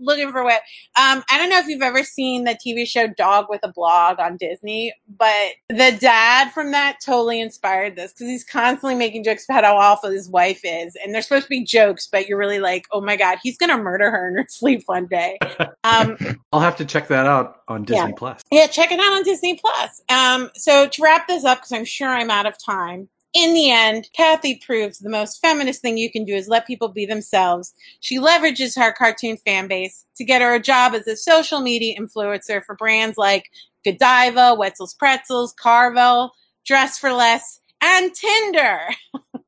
looking 0.00 0.30
for 0.32 0.42
what. 0.42 0.62
Um, 0.98 1.22
I 1.30 1.38
don't 1.38 1.50
know 1.50 1.58
if 1.58 1.66
you've 1.66 1.82
ever 1.82 2.02
seen 2.02 2.44
the 2.44 2.58
TV 2.66 2.86
show 2.86 3.06
Dog 3.06 3.46
with 3.48 3.60
a 3.62 3.72
Blog 3.72 4.18
on 4.18 4.36
Disney, 4.36 4.92
but 5.18 5.52
the 5.68 5.96
dad 5.98 6.52
from 6.52 6.72
that 6.72 6.98
totally 7.04 7.40
inspired 7.40 7.96
this 7.96 8.12
because 8.12 8.28
he's 8.28 8.44
constantly 8.44 8.94
making 8.94 9.24
jokes 9.24 9.44
about 9.48 9.64
how 9.64 9.76
awful 9.76 10.10
his 10.10 10.28
wife 10.28 10.60
is, 10.64 10.96
and 11.02 11.14
they're 11.14 11.22
supposed 11.22 11.44
to 11.44 11.50
be 11.50 11.64
jokes, 11.64 12.08
but 12.10 12.26
you're 12.26 12.38
really 12.38 12.60
like, 12.60 12.86
oh 12.92 13.00
my 13.00 13.16
god, 13.16 13.38
he's 13.42 13.56
gonna 13.56 13.78
murder 13.78 14.10
her 14.10 14.28
in 14.28 14.36
her 14.36 14.46
sleep 14.48 14.82
one 14.86 15.06
day. 15.06 15.38
Um, 15.84 16.16
I'll 16.52 16.60
have 16.60 16.76
to 16.76 16.84
check 16.84 17.08
that 17.08 17.26
out 17.26 17.62
on 17.68 17.84
Disney 17.84 18.08
yeah. 18.08 18.14
Plus. 18.16 18.42
Yeah, 18.50 18.66
check 18.66 18.92
it 18.92 19.00
out 19.00 19.12
on 19.12 19.22
Disney 19.22 19.58
Plus. 19.58 20.02
Um, 20.08 20.50
so 20.54 20.88
to 20.88 21.02
wrap 21.02 21.28
this 21.28 21.44
up, 21.44 21.58
because 21.58 21.72
I'm 21.72 21.84
sure 21.84 22.08
I'm 22.08 22.30
out 22.30 22.46
of 22.46 22.54
time 22.64 23.08
in 23.32 23.54
the 23.54 23.70
end, 23.70 24.08
Kathy 24.12 24.56
proves 24.56 24.98
the 24.98 25.10
most 25.10 25.40
feminist 25.40 25.80
thing 25.80 25.96
you 25.96 26.10
can 26.10 26.24
do 26.24 26.34
is 26.34 26.48
let 26.48 26.66
people 26.66 26.88
be 26.88 27.06
themselves. 27.06 27.72
She 28.00 28.18
leverages 28.18 28.76
her 28.76 28.92
cartoon 28.92 29.36
fan 29.36 29.68
base 29.68 30.04
to 30.16 30.24
get 30.24 30.42
her 30.42 30.54
a 30.54 30.60
job 30.60 30.94
as 30.94 31.06
a 31.06 31.16
social 31.16 31.60
media 31.60 31.96
influencer 31.98 32.64
for 32.64 32.74
brands 32.74 33.16
like 33.16 33.50
Godiva, 33.84 34.54
Wetzel's 34.58 34.94
Pretzels, 34.94 35.52
Carvel, 35.52 36.32
Dress 36.66 36.98
for 36.98 37.12
Less, 37.12 37.60
and 37.80 38.12
Tinder. 38.14 38.80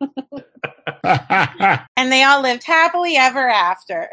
and 1.97 2.12
they 2.12 2.23
all 2.23 2.41
lived 2.41 2.65
happily 2.65 3.17
ever 3.17 3.49
after. 3.49 4.09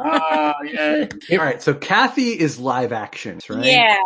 oh, 0.00 0.54
yay. 0.64 1.08
All 1.32 1.38
right, 1.38 1.60
so 1.60 1.74
Kathy 1.74 2.38
is 2.38 2.58
live 2.58 2.92
action, 2.92 3.40
right? 3.48 3.64
Yeah. 3.64 3.98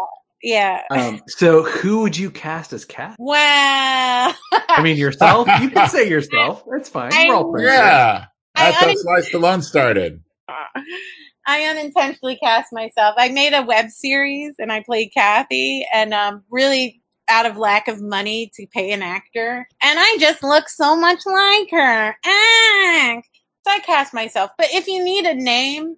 Yeah. 0.43 0.83
Um, 0.91 1.21
so 1.27 1.65
who 1.65 2.03
would 2.03 2.17
you 2.17 2.31
cast 2.31 2.73
as 2.73 2.85
Cat? 2.85 3.17
Well, 3.19 4.35
I 4.53 4.83
mean 4.83 4.97
yourself. 4.97 5.49
You 5.61 5.71
can 5.71 5.89
say 5.89 6.09
yourself. 6.09 6.65
That's 6.71 6.89
fine. 6.89 7.13
I, 7.13 7.27
We're 7.29 7.35
all 7.35 7.51
friends. 7.51 7.69
Yeah. 7.69 8.27
That's 8.55 8.83
I 8.83 8.87
how 8.87 8.95
Sly 8.95 9.21
Stallone 9.21 9.63
started. 9.63 10.23
I 11.47 11.65
unintentionally 11.65 12.37
cast 12.37 12.73
myself. 12.73 13.15
I 13.17 13.31
made 13.31 13.55
a 13.55 13.63
web 13.63 13.91
series 13.91 14.55
and 14.59 14.71
I 14.71 14.83
played 14.83 15.13
Kathy 15.15 15.87
and 15.93 16.13
um, 16.13 16.45
really 16.51 17.01
out 17.31 17.47
of 17.47 17.57
lack 17.57 17.89
of 17.89 18.03
money 18.03 18.51
to 18.55 18.67
pay 18.67 18.93
an 18.93 19.03
actor. 19.03 19.67
And 19.83 19.99
I 19.99 20.17
just 20.21 20.43
look 20.43 20.69
so 20.69 20.97
much 20.97 21.21
like 21.27 21.71
her. 21.71 22.17
Ah! 22.25 23.21
So 23.65 23.73
I 23.73 23.81
cast 23.85 24.15
myself. 24.15 24.51
But 24.59 24.69
if 24.73 24.87
you 24.87 25.03
need 25.03 25.25
a 25.27 25.35
name, 25.35 25.97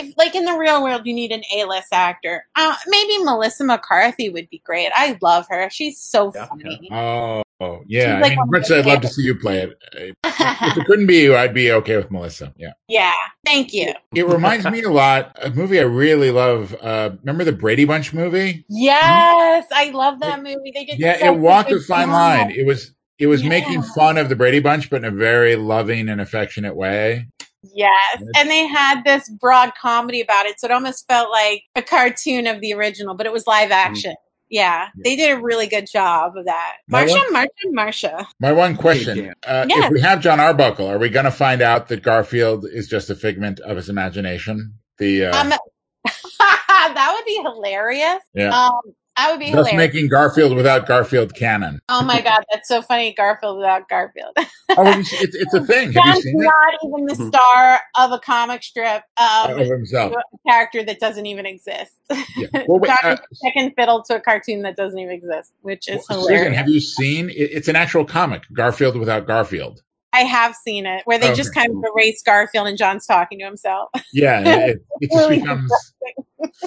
if 0.00 0.16
like 0.16 0.34
in 0.34 0.44
the 0.44 0.56
real 0.56 0.82
world 0.82 1.02
you 1.06 1.14
need 1.14 1.32
an 1.32 1.42
A-list 1.54 1.92
actor, 1.92 2.44
uh, 2.56 2.74
maybe 2.86 3.18
Melissa 3.18 3.64
McCarthy 3.64 4.30
would 4.30 4.48
be 4.50 4.62
great. 4.64 4.90
I 4.94 5.18
love 5.22 5.46
her. 5.48 5.68
She's 5.70 6.00
so 6.00 6.32
Yeah, 6.34 6.46
funny. 6.46 6.88
Oh, 6.90 7.42
oh, 7.60 7.80
yeah. 7.86 8.16
She's 8.16 8.22
like 8.22 8.26
I 8.26 8.28
mean, 8.30 8.38
one 8.38 8.48
of 8.48 8.52
Rich, 8.52 8.70
my 8.70 8.76
I'd 8.78 8.86
love 8.86 9.00
to 9.02 9.08
see 9.08 9.22
you 9.22 9.34
play 9.34 9.60
it. 9.60 10.14
If 10.62 10.76
it 10.76 10.84
couldn't 10.86 11.06
be 11.06 11.22
you, 11.22 11.36
I'd 11.36 11.54
be 11.54 11.72
okay 11.72 11.96
with 11.96 12.10
Melissa. 12.10 12.52
Yeah. 12.56 12.72
Yeah, 12.88 13.12
thank 13.44 13.72
you. 13.72 13.92
It 14.14 14.26
reminds 14.26 14.66
me 14.66 14.82
a 14.82 14.90
lot 14.90 15.36
of 15.38 15.52
a 15.52 15.56
movie 15.56 15.78
I 15.78 15.84
really 15.84 16.30
love. 16.30 16.74
Uh, 16.80 17.10
remember 17.20 17.44
the 17.44 17.52
Brady 17.52 17.84
Bunch 17.84 18.12
movie? 18.12 18.64
Yes, 18.68 19.66
I 19.72 19.90
love 19.90 20.20
that 20.20 20.42
movie. 20.42 20.72
They 20.74 20.84
did 20.84 20.98
Yeah, 20.98 21.14
such 21.14 21.22
it 21.22 21.38
walked 21.38 21.70
a 21.72 21.80
fine 21.80 22.10
line. 22.10 22.50
It 22.50 22.66
was 22.66 22.92
it 23.18 23.26
was 23.26 23.42
Yeah. 23.42 23.50
making 23.50 23.82
fun 23.82 24.16
of 24.16 24.28
the 24.28 24.36
Brady 24.36 24.60
Bunch, 24.60 24.88
but 24.90 24.96
in 24.96 25.04
a 25.04 25.10
very 25.10 25.56
loving 25.56 26.08
and 26.08 26.20
affectionate 26.20 26.74
way. 26.74 27.26
Yes, 27.62 28.22
and 28.36 28.48
they 28.50 28.66
had 28.66 29.02
this 29.04 29.28
broad 29.28 29.72
comedy 29.80 30.20
about 30.20 30.46
it, 30.46 30.58
so 30.58 30.66
it 30.66 30.70
almost 30.70 31.06
felt 31.06 31.30
like 31.30 31.62
a 31.76 31.82
cartoon 31.82 32.46
of 32.46 32.60
the 32.60 32.72
original, 32.72 33.14
but 33.14 33.26
it 33.26 33.32
was 33.32 33.46
live 33.46 33.70
action. 33.70 34.14
Yeah, 34.48 34.88
they 35.04 35.14
did 35.14 35.30
a 35.38 35.40
really 35.40 35.68
good 35.68 35.86
job 35.92 36.32
of 36.36 36.46
that. 36.46 36.72
My 36.88 37.04
Marsha, 37.04 37.32
one- 37.32 37.46
Marsha, 37.46 37.48
Marsha. 37.72 38.26
My 38.40 38.52
one 38.52 38.76
question: 38.76 39.32
uh, 39.46 39.66
Yes. 39.68 39.84
If 39.86 39.92
we 39.92 40.00
have 40.00 40.20
Jon 40.20 40.40
Arbuckle, 40.40 40.88
are 40.88 40.98
we 40.98 41.08
going 41.08 41.26
to 41.26 41.30
find 41.30 41.62
out 41.62 41.88
that 41.88 42.02
Garfield 42.02 42.64
is 42.66 42.88
just 42.88 43.10
a 43.10 43.14
figment 43.14 43.60
of 43.60 43.76
his 43.76 43.88
imagination? 43.88 44.74
The 44.98 45.26
uh, 45.26 45.40
Um, 45.40 45.50
that 46.38 47.12
would 47.14 47.24
be 47.26 47.36
hilarious. 47.42 48.18
yeah, 48.34 48.48
Um, 48.50 48.80
that 49.20 49.30
would 49.30 49.38
be 49.40 49.46
thus 49.52 49.68
hilarious. 49.68 49.76
making 49.76 50.08
Garfield 50.08 50.56
without 50.56 50.86
Garfield 50.86 51.34
canon. 51.34 51.80
oh 51.88 52.02
my 52.02 52.20
god, 52.20 52.44
that's 52.52 52.68
so 52.68 52.80
funny. 52.82 53.12
Garfield 53.14 53.58
without 53.58 53.88
Garfield. 53.88 54.34
Oh, 54.76 54.84
have 54.84 54.98
you 54.98 55.04
seen- 55.04 55.18
it's 55.24 55.34
it's 55.34 55.52
a 55.54 55.64
thing. 55.66 55.92
Have 55.92 56.04
you 56.06 56.12
Jon's 56.12 56.22
seen 56.22 56.40
it 56.40 56.44
not 56.44 56.74
even 56.84 57.06
the 57.06 57.14
Mhm. 57.14 57.28
star 57.28 57.80
of 57.98 58.12
a 58.12 58.20
comic 58.20 58.62
strip 58.62 59.02
um, 59.18 59.58
of 59.58 59.66
himself? 59.66 60.12
a 60.12 60.48
character 60.48 60.84
that 60.84 61.00
doesn't 61.00 61.26
even 61.26 61.44
exist. 61.44 61.90
Yeah. 62.36 62.46
Well, 62.68 62.78
wait, 62.78 62.88
Jon 63.02 63.12
uh, 63.12 63.16
second 63.32 63.72
fiddle 63.76 64.02
to 64.04 64.14
a 64.16 64.20
cartoon 64.20 64.62
that 64.62 64.76
doesn't 64.76 64.96
even 64.98 65.12
exist, 65.12 65.52
which 65.62 65.88
is 65.88 66.06
Susan, 66.06 66.20
hilarious. 66.22 66.56
have 66.56 66.68
you 66.68 66.78
seen? 66.80 67.30
It's 67.34 67.66
an 67.66 67.74
actual 67.74 68.04
comic, 68.04 68.42
Garfield 68.52 68.96
without 68.96 69.26
Garfield. 69.26 69.82
I 70.12 70.20
have 70.20 70.54
seen 70.54 70.86
it 70.86 71.02
where 71.04 71.18
they 71.18 71.26
Okay. 71.28 71.36
just 71.36 71.52
kind 71.54 71.68
of 71.70 71.82
erase 71.92 72.22
Garfield 72.22 72.68
and 72.68 72.78
Jon's 72.78 73.06
talking 73.06 73.40
to 73.40 73.44
himself. 73.44 73.90
Yeah, 74.12 74.40
it, 74.68 74.78
it 75.00 75.10
just 75.10 75.28
becomes 75.28 75.72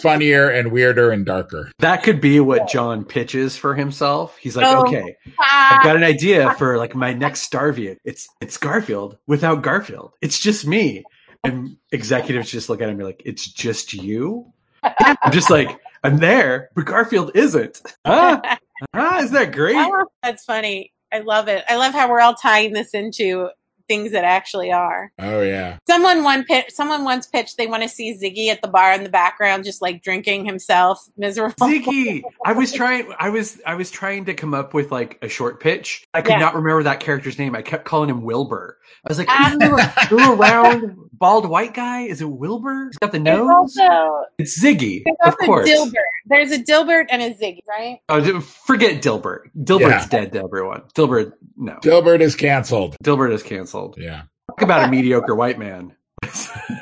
funnier 0.02 0.50
and 0.50 0.72
weirder 0.72 1.12
and 1.12 1.26
darker. 1.26 1.72
That 1.80 2.04
could 2.04 2.22
be 2.22 2.40
what 2.40 2.68
Jon 2.68 3.04
pitches 3.06 3.58
for 3.58 3.76
himself. 3.76 4.38
He's 4.38 4.56
like, 4.56 4.66
Oh. 4.68 4.88
okay, 4.88 5.16
I've 5.40 5.84
got 5.84 5.96
an 5.96 6.04
idea 6.04 6.54
for 6.56 6.78
like 6.78 6.96
my 6.96 7.14
next 7.14 7.50
Starviet. 7.50 7.98
It's 8.04 8.28
it's 8.42 8.58
Garfield 8.58 9.18
without 9.28 9.62
Garfield. 9.62 10.14
It's 10.22 10.40
just 10.40 10.66
me. 10.66 11.04
And 11.44 11.76
executives 11.92 12.50
just 12.50 12.70
look 12.70 12.80
at 12.80 12.86
him 12.86 12.92
and 12.92 13.00
be 13.00 13.04
like, 13.04 13.22
it's 13.26 13.46
just 13.46 13.94
you? 13.94 14.52
I'm 14.82 15.32
just 15.32 15.50
like, 15.50 15.78
I'm 16.04 16.18
there, 16.18 16.70
but 16.76 16.86
Garfield 16.86 17.32
isn't. 17.36 17.82
Ah, 18.06 18.58
ah 18.94 19.20
isn't 19.20 19.34
that 19.34 19.52
great? 19.52 19.76
that's 20.24 20.46
funny. 20.46 20.94
I 21.12 21.20
love 21.20 21.48
it. 21.48 21.64
I 21.70 21.76
love 21.76 21.94
how 21.94 22.10
we're 22.10 22.22
all 22.22 22.34
tying 22.34 22.74
this 22.74 22.94
into 22.94 23.50
things 23.94 24.12
that 24.12 24.24
actually 24.24 24.72
are. 24.72 25.12
Oh 25.20 25.42
yeah, 25.42 25.78
Someone 25.88 26.24
one 26.24 26.44
pitch, 26.46 26.66
someone 26.70 27.04
once 27.04 27.28
pitched 27.28 27.58
they 27.58 27.68
want 27.68 27.84
to 27.84 27.90
see 27.90 28.18
Ziggy 28.18 28.48
at 28.48 28.62
the 28.62 28.68
bar 28.68 28.94
in 28.94 29.04
the 29.04 29.10
background, 29.10 29.64
just 29.64 29.82
like 29.82 30.02
drinking 30.04 30.46
himself, 30.46 31.00
miserable. 31.18 31.68
Ziggy. 31.68 32.22
I 32.46 32.54
was 32.54 32.72
trying 32.74 33.12
I 33.20 33.30
was 33.30 33.62
I 33.66 33.76
was 33.76 33.92
trying 33.92 34.26
to 34.26 34.34
come 34.34 34.54
up 34.54 34.74
with 34.74 34.92
like 34.92 35.20
a 35.22 35.30
short 35.30 35.60
pitch. 35.60 36.04
I 36.14 36.22
could 36.22 36.32
Yeah. 36.32 36.40
not 36.40 36.56
remember 36.56 36.84
that 36.84 37.00
character's 37.00 37.38
name. 37.38 37.56
I 37.56 37.62
kept 37.62 37.86
calling 37.86 38.10
him 38.10 38.22
Wilbur. 38.24 38.80
I 39.06 39.10
was 39.10 39.18
like. 39.20 39.28
"Is 39.30 39.58
there 39.60 39.76
a 39.76 39.94
little 40.12 40.36
round 40.36 40.96
bald 41.14 41.48
white 41.48 41.74
guy? 41.74 42.02
Is 42.02 42.22
it 42.22 42.30
Wilbur? 42.30 42.88
He's 42.92 42.98
got 42.98 43.12
the 43.12 43.20
nose. 43.20 43.50
also, 43.50 44.24
It's 44.38 44.62
Ziggy, 44.62 45.04
there's 45.06 45.34
of 45.34 45.38
course. 45.40 45.70
Dilbert. 45.70 45.94
There's 46.26 46.52
a 46.52 46.60
Dilbert 46.60 47.06
and 47.10 47.22
a 47.22 47.34
Ziggy, 47.34 47.60
right? 47.68 48.00
Oh, 48.10 48.40
forget 48.42 49.02
Dilbert. 49.02 49.50
Dilbert's 49.58 50.06
Yeah. 50.06 50.08
dead 50.08 50.32
to 50.34 50.44
everyone. 50.44 50.84
Dilbert, 50.96 51.34
no. 51.58 51.74
Dilbert 51.84 52.22
is 52.22 52.36
canceled. 52.36 52.96
Dilbert 53.04 53.34
is 53.34 53.44
canceled. 53.44 53.83
Yeah, 53.98 54.24
Talk 54.48 54.62
about 54.62 54.88
a 54.88 54.92
mediocre 54.92 55.36
white 55.36 55.58
man. 55.60 55.96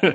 Uh, 0.03 0.11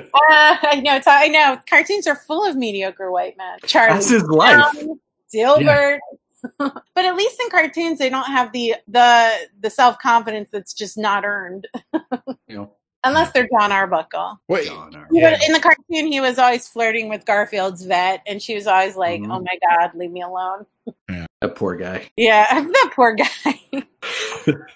I 0.61 0.81
know. 0.83 0.95
It's, 0.95 1.07
I 1.07 1.27
know. 1.27 1.59
Cartoons 1.69 2.07
are 2.07 2.15
full 2.15 2.45
of 2.45 2.55
mediocre 2.55 3.11
white 3.11 3.37
men. 3.37 3.59
Charlie 3.65 3.93
That's 3.93 4.09
his 4.09 4.23
life. 4.23 4.55
Brown, 4.73 4.99
Dilbert. 5.33 5.99
but 6.57 6.83
at 7.05 7.15
least 7.15 7.39
in 7.41 7.49
cartoons, 7.49 7.99
they 7.99 8.09
don't 8.09 8.25
have 8.25 8.51
the 8.51 8.75
the 8.87 9.31
the 9.59 9.69
self 9.69 9.99
confidence 9.99 10.49
that's 10.51 10.73
just 10.73 10.97
not 10.97 11.25
earned. 11.25 11.67
You 12.47 12.55
know, 12.55 12.71
Unless 13.03 13.31
they're 13.33 13.47
Jon 13.51 13.71
Arbuckle. 13.73 14.39
Wait, 14.47 14.67
Jon 14.67 14.95
Ar- 14.95 15.07
He 15.11 15.19
Yeah. 15.19 15.37
In 15.45 15.51
the 15.53 15.59
cartoon, 15.59 16.11
he 16.11 16.21
was 16.21 16.37
always 16.39 16.67
flirting 16.67 17.09
with 17.09 17.25
Garfield's 17.25 17.83
vet, 17.83 18.21
and 18.25 18.41
she 18.41 18.55
was 18.55 18.67
always 18.67 18.95
like, 18.95 19.21
Mhm. 19.21 19.35
"Oh 19.35 19.39
my 19.41 19.59
god, 19.69 19.91
leave 19.95 20.11
me 20.11 20.21
alone." 20.21 20.65
That 21.41 21.55
poor 21.55 21.75
guy. 21.75 22.09
Yeah, 22.17 22.47
that 22.61 22.91
poor 22.95 23.13
guy. 23.13 23.59
you 23.71 23.83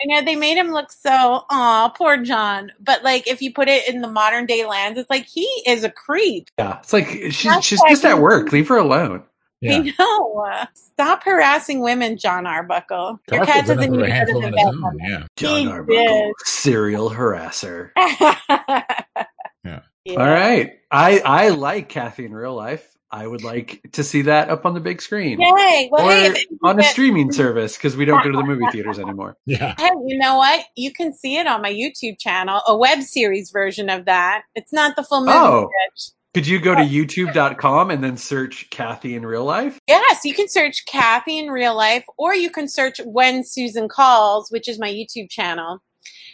know, 0.06 0.22
they 0.24 0.36
made 0.36 0.58
him 0.58 0.72
look 0.72 0.92
so, 0.92 1.44
aw, 1.50 1.90
poor 1.90 2.18
Jon. 2.18 2.72
But 2.80 3.04
like, 3.04 3.28
if 3.28 3.42
you 3.42 3.54
put 3.54 3.68
it 3.68 3.88
in 3.88 4.02
the 4.02 4.08
modern 4.08 4.46
day 4.46 4.66
lens, 4.66 4.98
it's 4.98 5.10
like 5.10 5.26
he 5.26 5.46
is 5.66 5.84
a 5.84 5.90
creep. 5.90 6.50
Yeah, 6.60 6.80
it's 6.80 6.94
like 6.94 7.08
she's 7.08 7.44
That's 7.44 7.66
she's 7.66 7.82
just 7.90 8.06
at 8.06 8.20
work. 8.20 8.52
Leave 8.52 8.68
her 8.68 8.78
alone. 8.78 9.24
Yeah. 9.62 9.78
I 9.78 9.94
know. 9.98 10.68
Stop 10.74 11.24
harassing 11.24 11.82
women, 11.82 12.18
Jon 12.18 12.46
Arbuckle. 12.46 13.20
Your 13.32 13.46
cat 13.46 13.66
doesn't 13.66 13.92
need 13.92 14.02
a 14.02 14.06
to 14.06 14.12
handful 14.12 14.42
go 14.42 14.48
on 14.48 14.54
to 14.54 14.58
his 14.60 14.72
the 14.72 14.86
own. 14.86 14.98
Yeah. 15.00 15.26
Jon 15.36 15.68
Arbuckle, 15.68 16.32
serial 16.44 17.10
harasser. 17.10 17.92
Yeah. 17.98 19.82
Yeah. 20.04 20.20
All 20.20 20.28
right, 20.28 20.80
I 20.90 21.20
I 21.20 21.50
like 21.50 21.88
Kathy 21.88 22.26
in 22.26 22.34
real 22.34 22.56
life. 22.56 22.91
I 23.12 23.28
would 23.28 23.44
like 23.44 23.82
to 23.94 24.04
see 24.04 24.22
that 24.24 24.50
up 24.50 24.66
on 24.66 24.74
the 24.74 24.80
big 24.80 25.02
screen 25.02 25.42
Yay. 25.42 25.90
Well, 25.92 26.08
or 26.08 26.34
hey, 26.34 26.46
on 26.64 26.80
a 26.80 26.84
streaming 26.84 27.32
service 27.32 27.76
because 27.76 27.98
we 27.98 28.06
don't 28.06 28.24
go 28.24 28.32
to 28.32 28.38
the 28.38 28.44
movie 28.44 28.66
theaters 28.72 29.00
anymore. 29.00 29.38
Yeah. 29.46 29.76
Hey, 29.78 29.90
you 30.06 30.18
know 30.18 30.38
what? 30.38 30.64
You 30.78 30.94
can 30.94 31.14
see 31.14 31.38
it 31.38 31.46
on 31.46 31.62
my 31.62 31.74
YouTube 31.74 32.18
channel, 32.20 32.62
a 32.68 32.78
web 32.78 33.02
series 33.02 33.50
version 33.52 33.90
of 33.90 34.06
that. 34.06 34.44
It's 34.56 34.72
not 34.72 34.96
the 34.96 35.04
full 35.04 35.22
movie. 35.22 35.34
Oh. 35.36 35.70
sketch. 35.90 36.16
Could 36.34 36.48
you 36.48 36.60
go 36.60 36.74
to 36.74 36.82
YouTube.com 36.82 37.92
and 37.92 38.02
then 38.02 38.16
search 38.16 38.70
Kathy 38.70 39.16
in 39.16 39.26
real 39.26 39.44
life? 39.44 39.78
Yes, 39.88 40.24
you 40.24 40.34
can 40.34 40.48
search 40.48 40.86
Kathy 40.86 41.38
in 41.38 41.50
real 41.50 41.76
life, 41.76 42.06
or 42.18 42.34
you 42.34 42.50
can 42.50 42.70
search 42.70 43.02
When 43.04 43.44
Susan 43.44 43.90
Calls, 43.90 44.50
which 44.50 44.70
is 44.70 44.80
my 44.80 44.88
YouTube 44.88 45.30
channel. 45.30 45.80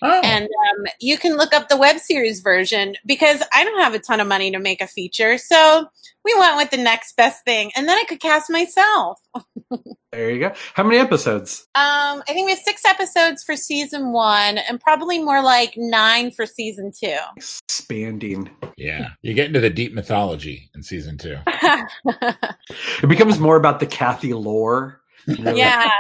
Oh. 0.01 0.21
And 0.23 0.45
um, 0.45 0.85
you 0.99 1.17
can 1.17 1.37
look 1.37 1.53
up 1.53 1.69
the 1.69 1.77
web 1.77 1.97
series 1.99 2.41
version 2.41 2.95
because 3.05 3.41
I 3.53 3.63
don't 3.63 3.81
have 3.81 3.93
a 3.93 3.99
ton 3.99 4.19
of 4.19 4.27
money 4.27 4.51
to 4.51 4.59
make 4.59 4.81
a 4.81 4.87
feature. 4.87 5.37
So 5.37 5.87
we 6.23 6.35
went 6.37 6.57
with 6.57 6.71
the 6.71 6.77
next 6.77 7.15
best 7.15 7.43
thing. 7.45 7.71
And 7.75 7.87
then 7.87 7.97
I 7.97 8.03
could 8.07 8.19
cast 8.19 8.49
myself. 8.49 9.19
There 10.13 10.31
you 10.31 10.39
go. 10.39 10.53
How 10.73 10.83
many 10.83 10.97
episodes? 10.99 11.67
Um, 11.75 12.23
I 12.27 12.33
think 12.33 12.45
we 12.45 12.51
have 12.51 12.61
six 12.61 12.85
episodes 12.85 13.43
for 13.43 13.57
season 13.57 14.13
one 14.13 14.57
and 14.57 14.79
probably 14.79 15.21
more 15.21 15.43
like 15.43 15.73
nine 15.75 16.31
for 16.31 16.45
season 16.45 16.91
two. 16.97 17.17
Expanding. 17.35 18.49
yeah. 18.77 19.09
You 19.21 19.33
get 19.33 19.47
into 19.47 19.59
the 19.59 19.69
deep 19.69 19.93
mythology 19.93 20.71
in 20.73 20.81
season 20.81 21.17
two. 21.17 21.37
It 23.03 23.09
becomes 23.09 23.37
more 23.37 23.57
about 23.57 23.79
the 23.79 23.85
Kathy 23.85 24.33
lore. 24.33 25.01
Yeah. 25.27 25.91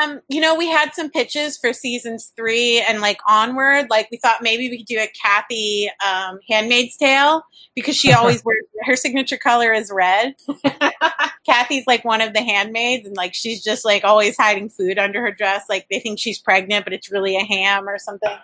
Um, 0.00 0.20
you 0.28 0.40
know, 0.40 0.54
we 0.54 0.68
had 0.68 0.94
some 0.94 1.10
pitches 1.10 1.56
for 1.56 1.72
seasons 1.72 2.32
three 2.36 2.80
and 2.80 3.00
like 3.00 3.18
onward. 3.28 3.86
Like 3.90 4.08
we 4.10 4.18
thought 4.18 4.42
maybe 4.42 4.68
we 4.70 4.78
could 4.78 4.86
do 4.86 4.98
a 4.98 5.10
Kathy 5.20 5.90
um, 6.06 6.38
Handmaid's 6.48 6.96
Tale 6.96 7.42
because 7.74 7.96
she 7.96 8.12
always 8.14 8.44
wears 8.44 8.64
her 8.82 8.96
signature 8.96 9.38
color 9.38 9.72
is 9.72 9.90
red. 9.92 10.34
Kathy's 11.46 11.86
like 11.86 12.04
one 12.04 12.20
of 12.20 12.32
the 12.34 12.42
handmaids, 12.42 13.06
and 13.06 13.16
like 13.16 13.34
she's 13.34 13.62
just 13.62 13.84
like 13.84 14.04
always 14.04 14.36
hiding 14.36 14.68
food 14.68 14.98
under 14.98 15.20
her 15.22 15.32
dress. 15.32 15.64
Like 15.68 15.86
they 15.90 16.00
think 16.00 16.18
she's 16.18 16.38
pregnant, 16.38 16.84
but 16.84 16.92
it's 16.92 17.10
really 17.10 17.36
a 17.36 17.44
ham 17.44 17.88
or 17.88 17.98
something. 17.98 18.36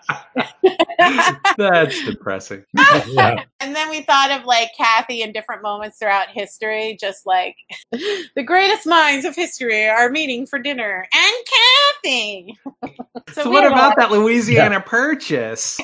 That's 1.59 2.05
depressing. 2.05 2.65
yeah. 3.07 3.45
And 3.61 3.75
then 3.75 3.91
we 3.91 4.03
thought 4.03 4.31
of 4.31 4.45
like 4.45 4.71
Kathy 4.77 5.23
in 5.23 5.33
different 5.33 5.63
moments 5.63 5.99
throughout 5.99 6.29
history, 6.29 6.97
just 7.01 7.27
like 7.27 7.57
the 7.91 8.43
greatest 8.45 8.87
minds 8.87 9.25
of 9.25 9.35
history 9.35 9.89
are 9.89 10.09
meeting 10.09 10.47
for 10.47 10.59
dinner, 10.59 11.07
and 11.13 11.35
Kathy. 12.05 12.59
So, 13.33 13.45
we 13.49 13.51
what 13.51 13.67
about 13.67 13.97
that 13.97 14.11
Louisiana 14.11 14.81
purchase? 14.81 15.81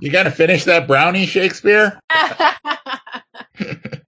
You 0.00 0.10
got 0.10 0.24
to 0.24 0.30
finish 0.30 0.64
that 0.64 0.86
brownie, 0.86 1.26
Shakespeare? 1.26 1.98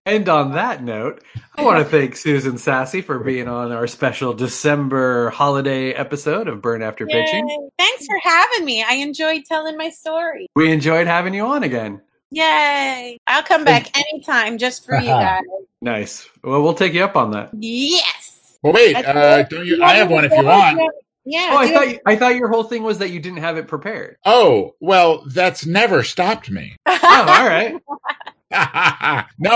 And 0.08 0.26
on 0.30 0.52
that 0.52 0.82
note, 0.82 1.22
I 1.54 1.62
want 1.62 1.80
to 1.80 1.84
thank 1.84 2.16
Susan 2.16 2.56
Sassy 2.56 3.02
for 3.02 3.18
being 3.18 3.46
on 3.46 3.72
our 3.72 3.86
special 3.86 4.32
December 4.32 5.28
holiday 5.28 5.92
episode 5.92 6.48
of 6.48 6.62
Burn 6.62 6.80
After 6.80 7.06
Pitching. 7.06 7.70
Thanks 7.76 8.06
for 8.06 8.16
having 8.22 8.64
me. 8.64 8.82
I 8.82 8.94
enjoyed 8.94 9.44
telling 9.44 9.76
my 9.76 9.90
story. 9.90 10.46
We 10.56 10.72
enjoyed 10.72 11.06
having 11.06 11.34
you 11.34 11.44
on 11.44 11.62
again. 11.62 12.00
Yay. 12.30 13.18
I'll 13.26 13.42
come 13.42 13.64
back 13.64 13.94
anytime 13.98 14.56
just 14.56 14.86
for 14.86 14.96
you 14.98 15.06
guys. 15.08 15.42
Nice. 15.82 16.26
Well, 16.42 16.62
we'll 16.62 16.72
take 16.72 16.94
you 16.94 17.04
up 17.04 17.14
on 17.14 17.32
that. 17.32 17.50
Yes. 17.52 18.56
Well, 18.62 18.72
wait. 18.72 18.96
Uh, 18.96 19.42
don't 19.42 19.66
you? 19.66 19.84
I 19.84 19.96
have 19.96 20.10
one 20.10 20.24
if 20.24 20.32
you 20.32 20.42
want. 20.42 20.80
Yeah. 21.26 21.50
Oh, 21.52 21.58
I 21.58 21.70
thought 21.70 21.88
you, 21.90 22.00
I 22.06 22.16
thought 22.16 22.36
your 22.36 22.48
whole 22.48 22.64
thing 22.64 22.82
was 22.82 22.96
that 22.98 23.10
you 23.10 23.20
didn't 23.20 23.40
have 23.40 23.58
it 23.58 23.68
prepared. 23.68 24.16
Oh, 24.24 24.74
well, 24.80 25.24
that's 25.26 25.66
never 25.66 26.02
stopped 26.02 26.50
me. 26.50 26.76
Oh, 26.86 26.98
all 27.02 27.46
right. 27.46 27.76
no, 28.50 28.58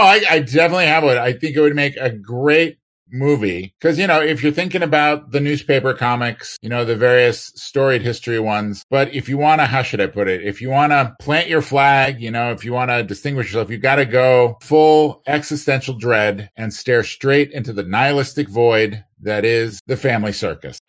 I, 0.01 0.23
I 0.29 0.38
definitely 0.40 0.87
have 0.87 1.05
one. 1.05 1.19
I 1.19 1.33
think 1.33 1.57
it 1.57 1.61
would 1.61 1.75
make 1.75 1.97
a 1.97 2.11
great 2.11 2.79
movie. 3.12 3.75
Because 3.79 3.99
you 3.99 4.07
know 4.07 4.21
if 4.21 4.43
you're 4.43 4.53
thinking 4.53 4.83
about 4.83 5.31
the 5.31 5.40
newspaper 5.40 5.95
comics 5.95 6.57
you 6.62 6.69
know 6.69 6.85
the 6.85 6.97
various 6.97 7.53
storied 7.55 8.03
history 8.03 8.40
ones 8.40 8.85
but 8.90 9.14
if 9.14 9.29
you 9.29 9.37
want 9.37 9.61
to 9.61 9.67
how 9.67 9.83
should 9.83 10.01
i 10.01 10.07
put 10.07 10.29
it? 10.29 10.43
If 10.43 10.61
you 10.61 10.71
want 10.71 10.93
to 10.93 11.14
plant 11.21 11.49
your 11.49 11.62
flag 11.62 12.21
you 12.21 12.31
know 12.31 12.51
if 12.53 12.64
you 12.64 12.73
want 12.73 12.90
to 12.90 13.03
distinguish 13.03 13.49
yourself 13.49 13.71
you 13.71 13.79
got 13.79 13.97
to 13.97 14.07
go 14.07 14.57
full 14.62 15.23
existential 15.27 15.95
dread 15.95 16.51
and 16.57 16.73
stare 16.73 17.05
straight 17.05 17.53
into 17.53 17.73
the 17.73 17.83
nihilistic 17.83 18.49
void 18.49 19.05
that 19.21 19.45
is 19.45 19.81
the 19.87 19.97
family 19.97 20.33
circus 20.33 20.79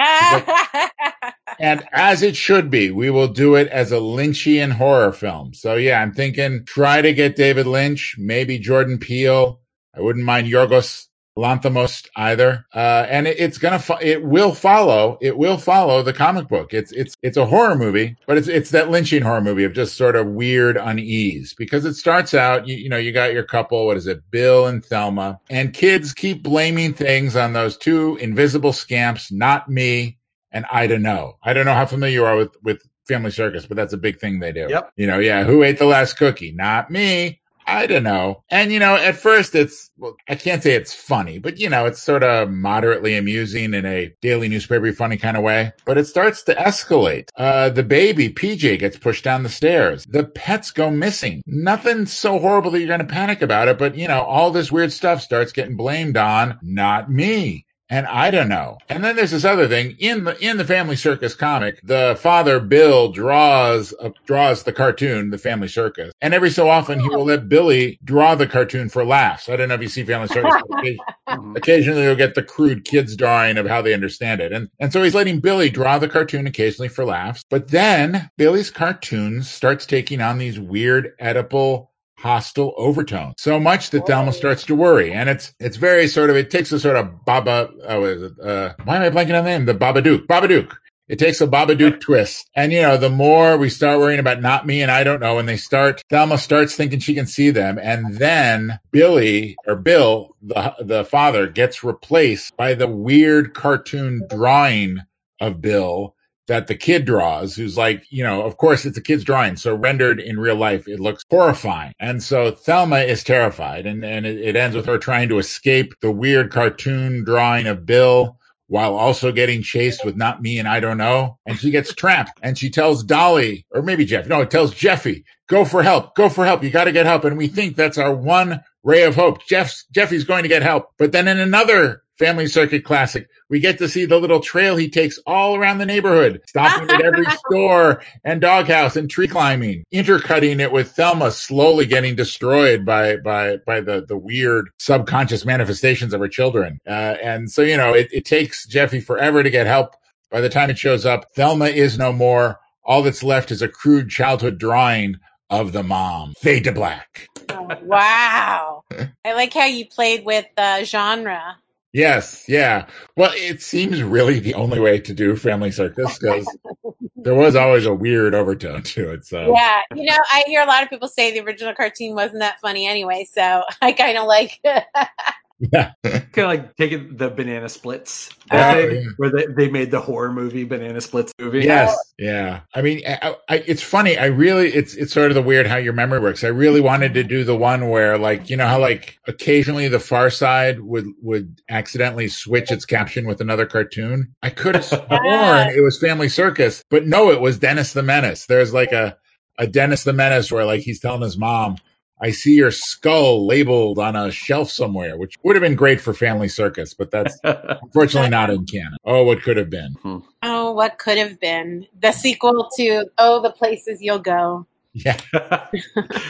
and 1.64 1.82
as 1.94 2.24
it 2.24 2.36
should 2.36 2.70
be, 2.70 2.92
we 2.92 3.10
will 3.10 3.30
do 3.30 3.56
it 3.56 3.70
as 3.70 3.94
a 3.94 3.96
Lynchian 3.96 4.74
horror 4.74 5.14
film. 5.14 5.54
So 5.54 5.76
yeah, 5.76 6.02
I'm 6.02 6.14
thinking 6.14 6.66
try 6.66 7.02
to 7.02 7.14
get 7.14 7.38
David 7.38 7.68
Lynch, 7.68 8.18
maybe 8.20 8.60
Jordan 8.60 8.98
Peele. 8.98 9.62
I 9.96 10.02
wouldn't 10.02 10.26
mind 10.26 10.48
Yorgos 10.48 11.08
Lanthimos 11.38 12.06
either. 12.18 12.66
Uh, 12.76 13.06
and 13.10 13.28
it, 13.28 13.40
it's 13.40 13.58
gonna, 13.58 13.80
fo- 13.80 13.98
it 14.02 14.26
will 14.26 14.54
follow, 14.54 15.18
it 15.22 15.38
will 15.38 15.58
follow 15.58 16.04
the 16.04 16.12
comic 16.12 16.50
book. 16.50 16.74
It's, 16.74 16.92
it's, 16.92 17.16
it's 17.22 17.38
a 17.38 17.46
horror 17.46 17.78
movie, 17.78 18.18
but 18.28 18.38
it's, 18.38 18.50
it's 18.50 18.72
that 18.72 18.90
Lynchian 18.90 19.22
horror 19.22 19.40
movie 19.40 19.64
of 19.64 19.72
just 19.72 19.96
sort 19.96 20.18
of 20.18 20.28
weird 20.28 20.76
unease 20.76 21.54
because 21.54 21.86
it 21.86 21.94
starts 21.94 22.34
out, 22.34 22.68
you, 22.68 22.76
you 22.76 22.90
know, 22.90 22.98
you 22.98 23.14
got 23.14 23.32
your 23.32 23.44
couple, 23.44 23.86
what 23.86 23.96
is 23.96 24.06
it, 24.06 24.30
Bill 24.30 24.68
and 24.68 24.84
Thelma, 24.84 25.40
and 25.50 25.74
kids 25.74 26.14
keep 26.14 26.44
blaming 26.44 26.94
things 26.94 27.38
on 27.38 27.54
those 27.54 27.78
two 27.78 28.18
invisible 28.18 28.74
scamps, 28.74 29.32
not 29.32 29.70
me 29.70 30.18
and 30.54 30.66
I 30.72 30.88
don't 30.88 31.02
know. 31.02 31.38
I 31.44 31.54
don't 31.54 31.66
know 31.66 31.74
how 31.74 31.86
familiar 31.86 32.14
you 32.14 32.26
are 32.26 32.38
with 32.38 32.56
with 32.64 32.82
Family 33.08 33.32
Circus, 33.32 33.66
but 33.66 33.76
that's 33.76 33.94
a 33.94 33.98
big 33.98 34.20
thing 34.20 34.40
they 34.40 34.52
do. 34.52 34.68
Yep. 34.70 34.94
You 34.96 35.08
know, 35.08 35.20
yeah. 35.20 35.44
Who 35.44 35.64
ate 35.64 35.80
the 35.80 35.86
last 35.86 36.14
cookie? 36.14 36.52
Not 36.54 36.90
me. 36.90 37.42
I 37.66 37.88
don't 37.88 38.04
know. 38.04 38.44
And 38.50 38.72
you 38.72 38.80
know, 38.80 38.96
at 38.96 39.16
first 39.16 39.56
it's 39.56 39.90
well, 39.98 40.16
I 40.28 40.36
can't 40.36 40.62
say 40.62 40.74
it's 40.74 40.94
funny, 40.94 41.40
but 41.40 41.58
you 41.58 41.70
know, 41.70 41.86
it's 41.86 42.02
sort 42.02 42.24
of 42.24 42.50
moderately 42.50 43.16
amusing 43.18 43.74
in 43.74 43.86
a 43.86 44.14
daily 44.22 44.50
newspaper 44.50 44.92
funny 44.94 45.18
kind 45.18 45.38
of 45.38 45.44
way. 45.44 45.72
But 45.86 45.98
it 45.98 46.06
starts 46.06 46.44
to 46.44 46.56
escalate. 46.56 47.30
Uh 47.38 47.70
the 47.70 47.84
baby 47.84 48.30
PJ 48.30 48.80
gets 48.80 48.98
pushed 48.98 49.24
down 49.24 49.44
the 49.44 49.50
stairs. 49.50 50.06
The 50.06 50.26
pets 50.26 50.72
go 50.72 50.90
missing. 50.92 51.42
Nothing 51.46 52.06
so 52.06 52.40
horrible 52.40 52.72
that 52.72 52.80
you're 52.80 52.88
going 52.88 53.00
to 53.00 53.06
panic 53.06 53.42
about 53.42 53.68
it, 53.68 53.78
but 53.78 53.96
you 53.96 54.08
know, 54.08 54.24
all 54.24 54.52
this 54.52 54.72
weird 54.72 54.92
stuff 54.92 55.22
starts 55.22 55.52
getting 55.52 55.78
blamed 55.78 56.18
on 56.18 56.60
not 56.62 57.10
me. 57.10 57.66
And 57.90 58.08
I 58.08 58.32
don't 58.32 58.48
know. 58.50 58.78
And 58.90 59.04
then 59.04 59.16
there's 59.16 59.32
this 59.32 59.46
other 59.46 59.68
thing 59.68 59.96
in 60.00 60.24
the 60.24 60.38
in 60.44 60.58
the 60.58 60.66
Family 60.66 60.96
Circus 60.96 61.36
comic. 61.36 61.80
The 61.84 62.18
father 62.20 62.60
Bill 62.60 63.12
draws 63.12 63.94
uh, 64.00 64.10
draws 64.26 64.64
the 64.64 64.74
cartoon, 64.74 65.30
the 65.30 65.38
Family 65.38 65.68
Circus, 65.68 66.12
and 66.22 66.34
every 66.34 66.50
so 66.50 66.70
often 66.70 67.00
he 67.00 67.10
will 67.10 67.26
let 67.26 67.50
Billy 67.50 68.00
draw 68.04 68.36
the 68.36 68.48
cartoon 68.48 68.90
for 68.90 69.04
laughs. 69.06 69.50
I 69.50 69.58
don't 69.58 69.68
know 69.68 69.76
if 69.76 69.82
you 69.82 69.90
see 69.90 70.04
Family 70.04 70.28
Circus. 70.28 70.54
but 70.70 70.80
occasion- 70.80 70.98
Mhm. 71.30 71.56
Occasionally, 71.58 72.04
you'll 72.04 72.16
get 72.16 72.36
the 72.36 72.44
crude 72.44 72.84
kids 72.86 73.16
drawing 73.16 73.58
of 73.58 73.66
how 73.66 73.82
they 73.82 73.94
understand 73.94 74.42
it, 74.42 74.52
and 74.52 74.70
and 74.80 74.92
so 74.92 75.02
he's 75.02 75.16
letting 75.16 75.40
Billy 75.40 75.70
draw 75.70 75.98
the 75.98 76.10
cartoon 76.10 76.46
occasionally 76.48 76.90
for 76.90 77.06
laughs. 77.06 77.44
But 77.50 77.70
then 77.70 78.30
Billy's 78.38 78.70
cartoons 78.70 79.50
starts 79.50 79.86
taking 79.86 80.20
on 80.22 80.38
these 80.38 80.60
weird 80.60 81.14
Oedipal 81.22 81.88
hostile 82.24 82.74
overtone 82.78 83.34
so 83.38 83.60
much 83.60 83.90
that 83.90 84.08
Thelma 84.08 84.32
starts 84.32 84.64
to 84.64 84.76
worry 84.76 85.12
and 85.12 85.30
it's 85.30 85.54
it's 85.60 85.76
very 85.76 86.08
sort 86.08 86.30
of 86.30 86.38
it 86.38 86.50
takes 86.50 86.72
a 86.72 86.80
sort 86.80 86.96
of 86.96 87.26
baba 87.26 87.70
oh 87.86 88.00
what 88.00 88.10
is 88.12 88.22
it 88.24 88.40
uh 88.40 88.74
why 88.86 88.96
am 88.96 89.02
I 89.04 89.10
blanking 89.10 89.38
on 89.38 89.44
the 89.44 89.50
name? 89.50 89.66
The 89.66 89.74
Babadook. 89.74 90.26
Babadook. 90.26 90.72
It 91.10 91.20
takes 91.20 91.42
a 91.42 91.48
Babadook 91.48 92.00
twist 92.00 92.50
and 92.56 92.72
you 92.72 92.82
know 92.82 92.96
the 92.96 93.10
more 93.10 93.58
we 93.58 93.70
start 93.70 94.00
worrying 94.00 94.22
about 94.22 94.42
not 94.42 94.66
me 94.66 94.82
and 94.82 94.90
I 94.90 95.04
don't 95.04 95.20
know 95.20 95.38
and 95.38 95.50
they 95.50 95.58
start 95.58 96.02
Thelma 96.10 96.38
starts 96.38 96.76
thinking 96.76 97.02
she 97.02 97.14
can 97.14 97.28
see 97.28 97.50
them 97.50 97.78
and 97.78 98.16
then 98.16 98.80
Billy 98.92 99.58
or 99.68 99.76
Bill 99.76 100.34
the 100.42 100.76
the 100.80 101.04
father 101.04 101.48
gets 101.48 101.84
replaced 101.84 102.56
by 102.56 102.74
the 102.74 102.88
weird 102.88 103.54
cartoon 103.54 104.26
drawing 104.30 105.00
of 105.42 105.60
Bill 105.60 106.16
that 106.48 106.68
the 106.68 106.76
kid 106.76 107.06
draws, 107.06 107.56
who's 107.56 107.78
like, 107.78 108.04
you 108.10 108.24
know, 108.24 108.42
of 108.44 108.58
course 108.58 108.86
it's 108.86 108.98
a 108.98 109.02
kid's 109.02 109.24
drawing. 109.24 109.56
So 109.56 109.76
rendered 109.76 110.20
in 110.20 110.40
real 110.40 110.56
life, 110.56 110.88
it 110.88 111.00
looks 111.00 111.24
horrifying. 111.30 111.94
And 112.00 112.22
so 112.22 112.52
Thelma 112.52 113.00
is 113.00 113.24
terrified 113.24 113.86
and, 113.86 114.04
and 114.04 114.26
it, 114.26 114.42
it 114.42 114.56
ends 114.56 114.76
with 114.76 114.86
her 114.86 114.98
trying 114.98 115.30
to 115.30 115.40
escape 115.40 115.94
the 116.02 116.12
weird 116.12 116.52
cartoon 116.52 117.24
drawing 117.24 117.68
of 117.68 117.86
Bill 117.86 118.38
while 118.68 118.96
also 118.96 119.32
getting 119.32 119.62
chased 119.62 120.04
with 120.04 120.16
not 120.16 120.42
me 120.42 120.58
and 120.58 120.68
I 120.68 120.80
don't 120.80 120.98
know. 120.98 121.38
And 121.46 121.60
she 121.60 121.72
gets 121.72 121.94
trapped 121.94 122.40
and 122.42 122.58
she 122.58 122.70
tells 122.70 123.04
Dolly, 123.04 123.66
or 123.72 123.82
maybe 123.82 124.06
Jeff, 124.06 124.28
no, 124.28 124.42
it 124.42 124.52
tells 124.52 124.74
Jeffy, 124.74 125.26
go 125.48 125.64
for 125.64 125.84
help, 125.84 126.16
go 126.16 126.28
for 126.28 126.46
help. 126.46 126.64
You 126.64 126.72
got 126.72 126.86
to 126.86 126.92
get 126.92 127.06
help. 127.06 127.24
And 127.24 127.38
we 127.38 127.48
think 127.48 127.76
that's 127.76 127.98
our 127.98 128.14
one 128.14 128.62
ray 128.84 129.04
of 129.04 129.16
hope. 129.16 129.46
Jeff's, 129.48 129.86
Jeffy's 129.92 130.24
going 130.24 130.44
to 130.44 130.50
get 130.50 130.62
help. 130.62 130.90
But 130.98 131.12
then 131.12 131.28
in 131.28 131.40
another 131.40 132.04
Family 132.20 132.48
Circus 132.48 132.82
Classic. 132.84 133.28
We 133.50 133.60
get 133.60 133.78
to 133.80 133.90
see 133.90 134.06
the 134.06 134.20
little 134.20 134.40
trail 134.40 134.76
he 134.76 134.90
takes 134.90 135.20
all 135.26 135.56
around 135.56 135.78
the 135.78 135.86
neighborhood, 135.86 136.42
stopping 136.48 136.90
at 136.90 137.02
every 137.02 137.26
store 137.50 138.04
and 138.24 138.40
doghouse 138.42 138.96
and 138.96 139.10
tree 139.10 139.28
climbing, 139.28 139.84
intercutting 139.92 140.60
it 140.60 140.72
with 140.72 140.92
Thelma 140.92 141.32
slowly 141.32 141.86
getting 141.86 142.16
destroyed 142.16 142.86
by 142.86 143.18
by 143.18 143.58
by 143.66 143.82
the 143.82 144.06
the 144.08 144.18
weird 144.18 144.70
subconscious 144.78 145.46
manifestations 145.46 146.14
of 146.14 146.22
her 146.22 146.28
children. 146.28 146.80
Uh, 146.88 147.16
and 147.22 147.52
so 147.52 147.62
you 147.62 147.78
know, 147.78 147.94
it, 147.94 148.10
it 148.12 148.26
takes 148.26 148.68
Jeffy 148.68 149.00
forever 149.00 149.44
to 149.44 149.50
get 149.50 149.68
help. 149.68 149.96
By 150.32 150.42
the 150.42 150.50
time 150.50 150.70
it 150.70 150.80
shows 150.80 151.06
up, 151.06 151.32
Thelma 151.36 151.66
is 151.66 151.98
no 151.98 152.12
more. 152.12 152.60
All 152.86 153.02
that's 153.02 153.24
left 153.24 153.52
is 153.52 153.62
a 153.62 153.68
crude 153.68 154.10
childhood 154.10 154.58
drawing 154.58 155.16
of 155.50 155.72
the 155.72 155.84
mom. 155.84 156.34
Fade 156.38 156.64
to 156.64 156.72
black. 156.72 157.28
Oh, 157.50 157.68
wow. 157.84 158.84
I 159.24 159.34
like 159.34 159.54
how 159.54 159.66
you 159.66 159.88
played 159.88 160.26
with 160.26 160.46
uh, 160.58 160.84
genre. 160.84 161.58
Yes, 161.94 162.46
yeah. 162.48 162.88
Well, 163.16 163.32
it 163.36 163.62
seems 163.62 164.02
really 164.02 164.40
the 164.40 164.56
only 164.56 164.80
way 164.80 165.00
to 165.00 165.14
do 165.14 165.36
Family 165.36 165.72
Circus 165.72 166.18
because 166.18 166.58
there 167.16 167.36
was 167.36 167.56
always 167.56 167.86
a 167.86 167.94
weird 167.94 168.34
overtone 168.34 168.82
to 168.82 169.12
it. 169.12 169.26
So 169.26 169.54
yeah, 169.54 169.82
you 169.96 170.06
know, 170.06 170.18
I 170.32 170.44
hear 170.48 170.64
a 170.64 170.66
lot 170.66 170.82
of 170.82 170.90
people 170.90 171.08
say 171.08 171.32
the 171.32 171.46
original 171.46 171.76
cartoon 171.76 172.16
wasn't 172.16 172.40
that 172.40 172.60
funny 172.60 172.88
anyway, 172.88 173.28
so 173.32 173.64
I 173.82 173.92
kind 173.92 174.18
of 174.18 174.26
like 174.26 174.60
yeah. 175.72 175.92
kind 176.04 176.26
of 176.38 176.46
like 176.46 176.76
taking 176.76 177.16
the 177.16 177.30
banana 177.30 177.70
splits. 177.70 178.30
Oh, 178.52 178.58
yeah. 178.58 179.04
where 179.18 179.32
they, 179.32 179.46
they 179.56 179.70
made 179.70 179.92
the 179.92 180.02
horror 180.02 180.32
movie 180.32 180.64
banana 180.64 181.00
splits 181.02 181.32
movie. 181.40 181.62
Yes. 181.62 181.96
Yeah. 182.18 182.62
I 182.74 182.82
mean 182.82 183.02
I, 183.08 183.36
I, 183.48 183.56
it's 183.66 183.82
funny. 183.82 184.18
I 184.18 184.26
really 184.26 184.74
it's 184.74 184.96
it's 184.96 185.14
sort 185.14 185.32
of 185.32 185.36
the 185.36 185.42
weird 185.42 185.68
how 185.68 185.78
your 185.78 185.94
memory 185.94 186.20
works. 186.20 186.44
I 186.44 186.50
really 186.50 186.82
wanted 186.82 187.14
to 187.14 187.24
do 187.24 187.44
the 187.44 187.56
one 187.56 187.90
where 187.90 188.18
like 188.18 188.50
you 188.50 188.58
know 188.58 188.68
how 188.68 188.80
like 188.80 189.18
occasionally 189.28 189.88
the 189.88 190.00
far 190.00 190.30
side 190.30 190.82
would 190.82 191.08
would 191.22 191.62
accidentally 191.70 192.28
switch 192.28 192.72
its 192.72 192.86
caption 192.86 193.26
with 193.26 193.40
another 193.40 193.66
cartoon? 193.66 194.34
I 194.42 194.50
could 194.50 194.76
have 194.76 194.86
sworn 194.86 195.12
it 195.12 195.84
was 195.84 196.00
family 196.00 196.30
circus 196.30 196.84
but 196.90 197.06
no 197.06 197.32
it 197.32 197.40
was 197.40 197.60
dennis 197.60 197.94
the 197.94 198.04
menace. 198.04 198.46
There's 198.48 198.74
like 198.74 198.92
a 198.92 199.18
a 199.58 199.68
dennis 199.68 200.04
the 200.04 200.14
menace 200.14 200.52
where 200.52 200.66
like 200.66 200.82
he's 200.82 201.00
telling 201.00 201.22
his 201.22 201.38
mom 201.38 201.78
I 202.24 202.32
see 202.32 202.54
your 202.56 202.72
skull 202.72 203.46
labeled 203.46 204.00
on 204.00 204.16
a 204.16 204.32
shelf 204.32 204.72
somewhere, 204.72 205.18
which 205.18 205.36
would 205.44 205.58
have 205.58 205.62
been 205.62 205.76
great 205.76 206.00
for 206.00 206.14
Family 206.14 206.48
Circus, 206.48 206.94
but 206.94 207.12
that's 207.12 207.38
unfortunately 207.44 208.30
not 208.30 208.50
in 208.50 208.66
canon. 208.66 208.96
Oh, 209.04 209.24
what 209.24 209.42
could 209.42 209.58
have 209.58 209.70
been? 209.70 209.92
Hmm. 210.02 210.20
Oh, 210.42 210.72
what 210.72 211.00
could 211.00 211.18
have 211.18 211.38
been? 211.42 211.86
The 212.02 212.14
sequel 212.14 212.70
to 212.78 213.08
Oh, 213.18 213.42
the 213.42 213.52
Places 213.52 214.02
You'll 214.02 214.20
Go. 214.20 214.66
Yeah. 214.94 215.20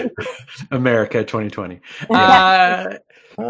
America 0.71 1.19
2020. 1.19 1.79
Uh, 2.09 2.95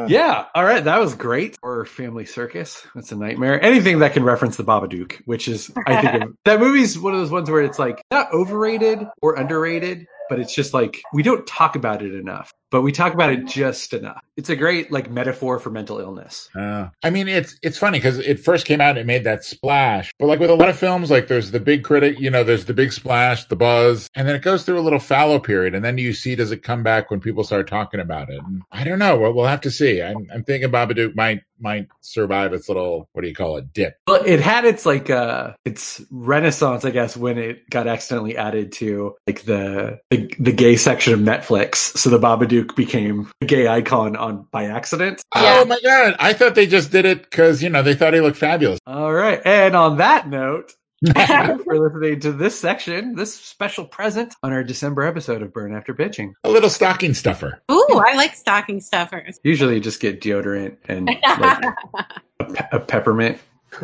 yeah. 0.08 0.46
All 0.56 0.64
right. 0.64 0.84
That 0.84 1.00
was 1.00 1.16
great. 1.16 1.58
Or 1.62 1.86
Family 1.86 2.26
Circus. 2.26 2.86
That's 2.96 3.12
a 3.12 3.16
nightmare. 3.16 3.62
Anything 3.64 4.00
that 4.00 4.14
can 4.14 4.24
reference 4.24 4.58
the 4.58 4.64
Babadook, 4.64 5.22
which 5.26 5.48
is, 5.48 5.72
I 5.88 6.02
think, 6.02 6.24
of, 6.24 6.34
that 6.46 6.60
movie's 6.60 6.98
one 6.98 7.14
of 7.14 7.20
those 7.20 7.32
ones 7.32 7.50
where 7.50 7.62
it's 7.62 7.80
like 7.80 8.04
not 8.12 8.34
overrated 8.34 9.08
or 9.22 9.36
underrated, 9.36 10.08
but 10.30 10.40
it's 10.40 10.54
just 10.54 10.74
like 10.74 11.02
we 11.14 11.24
don't 11.24 11.46
talk 11.48 11.76
about 11.76 12.02
it 12.02 12.14
enough 12.14 12.54
but 12.74 12.82
we 12.82 12.92
talk 12.92 13.14
about 13.14 13.32
it 13.32 13.46
just 13.46 13.94
enough. 13.94 14.20
It's 14.36 14.50
a 14.50 14.56
great 14.56 14.92
like 14.92 15.08
metaphor 15.12 15.60
for 15.60 15.70
mental 15.70 16.00
illness. 16.00 16.50
Uh, 16.56 16.90
I 17.04 17.12
mean, 17.12 17.28
it's 17.28 17.56
it's 17.62 17.78
funny 17.78 18.00
because 18.00 18.18
it 18.18 18.40
first 18.40 18.66
came 18.66 18.82
out 18.82 18.98
and 18.98 18.98
it 18.98 19.06
made 19.06 19.26
that 19.26 19.46
splash, 19.46 20.12
but 20.18 20.26
like 20.26 20.40
with 20.40 20.50
a 20.50 20.56
lot 20.56 20.70
of 20.70 20.78
films, 20.78 21.12
like 21.12 21.28
there's 21.28 21.52
the 21.52 21.60
big 21.60 21.84
critic, 21.84 22.20
you 22.20 22.32
know, 22.32 22.44
there's 22.44 22.66
the 22.66 22.74
big 22.74 22.92
splash, 22.92 23.46
the 23.46 23.56
buzz, 23.56 24.10
and 24.16 24.28
then 24.28 24.36
it 24.36 24.42
goes 24.42 24.64
through 24.64 24.80
a 24.80 24.82
little 24.82 24.98
fallow 24.98 25.38
period, 25.38 25.76
and 25.76 25.86
then 25.86 26.00
you 26.00 26.14
see 26.14 26.34
does 26.36 26.52
it 26.52 26.64
come 26.64 26.82
back 26.82 27.12
when 27.12 27.20
people 27.20 27.44
start 27.44 27.70
talking 27.70 28.00
about 28.00 28.32
it? 28.32 28.42
And 28.44 28.64
I 28.72 28.84
don't 28.84 28.98
know. 28.98 29.20
Well, 29.20 29.34
we'll 29.34 29.46
have 29.46 29.62
to 29.62 29.72
see. 29.72 30.02
I'm, 30.02 30.28
I'm 30.34 30.44
thinking 30.44 30.72
Babadook 30.72 31.16
might 31.16 31.44
might 31.60 31.88
survive 32.02 32.54
its 32.54 32.68
little 32.68 33.08
what 33.14 33.22
do 33.22 33.28
you 33.28 33.36
call 33.36 33.58
it 33.58 33.72
dip. 33.74 33.98
Well, 34.08 34.22
it 34.26 34.40
had 34.40 34.66
its 34.66 34.86
like 34.86 35.10
uh 35.10 35.54
its 35.66 36.02
renaissance, 36.12 36.86
I 36.86 36.92
guess, 36.92 37.16
when 37.16 37.38
it 37.38 37.70
got 37.70 37.88
accidentally 37.88 38.36
added 38.36 38.72
to 38.74 39.16
like 39.26 39.44
the 39.44 40.00
the, 40.10 40.34
the 40.40 40.52
gay 40.52 40.76
section 40.76 41.14
of 41.14 41.20
Netflix. 41.20 41.98
So 41.98 42.10
the 42.10 42.20
Babadook 42.20 42.63
Duke 42.64 42.76
became 42.78 43.30
a 43.42 43.46
gay 43.46 43.68
icon 43.68 44.16
on 44.16 44.48
by 44.52 44.66
accident. 44.66 45.22
Oh 45.36 45.44
yeah. 45.44 45.60
Oh 45.60 45.66
my 45.66 45.80
god! 45.84 46.16
I 46.20 46.32
thought 46.32 46.56
they 46.56 46.66
just 46.66 46.92
did 46.92 47.04
it 47.04 47.24
because 47.24 47.62
you 47.62 47.70
know 47.70 47.84
they 47.84 47.94
thought 47.94 48.14
he 48.14 48.22
looked 48.22 48.38
fabulous. 48.38 48.80
All 48.88 49.14
right, 49.14 49.42
and 49.46 49.76
on 49.76 49.98
that 49.98 50.30
note. 50.30 50.74
for 51.66 51.78
listening 51.78 52.18
to 52.22 52.32
this 52.32 52.58
section, 52.58 53.14
this 53.16 53.36
special 53.36 53.84
present 53.84 54.34
on 54.42 54.54
our 54.54 54.64
December 54.64 55.04
episode 55.04 55.42
of 55.42 55.52
Burn 55.52 55.76
After 55.76 55.94
Pitching. 55.94 56.34
A 56.46 56.50
little 56.50 56.70
stocking 56.70 57.14
stuffer. 57.14 57.62
Ooh, 57.70 58.02
I 58.08 58.16
like 58.16 58.36
stocking 58.36 58.80
stuffers. 58.80 59.38
Usually 59.44 59.76
you 59.76 59.80
just 59.82 60.00
get 60.00 60.22
deodorant 60.22 60.78
and 60.86 61.08
like 61.08 61.22
a, 62.40 62.46
pe- 62.46 62.68
a, 62.72 62.80
peppermint 62.80 63.38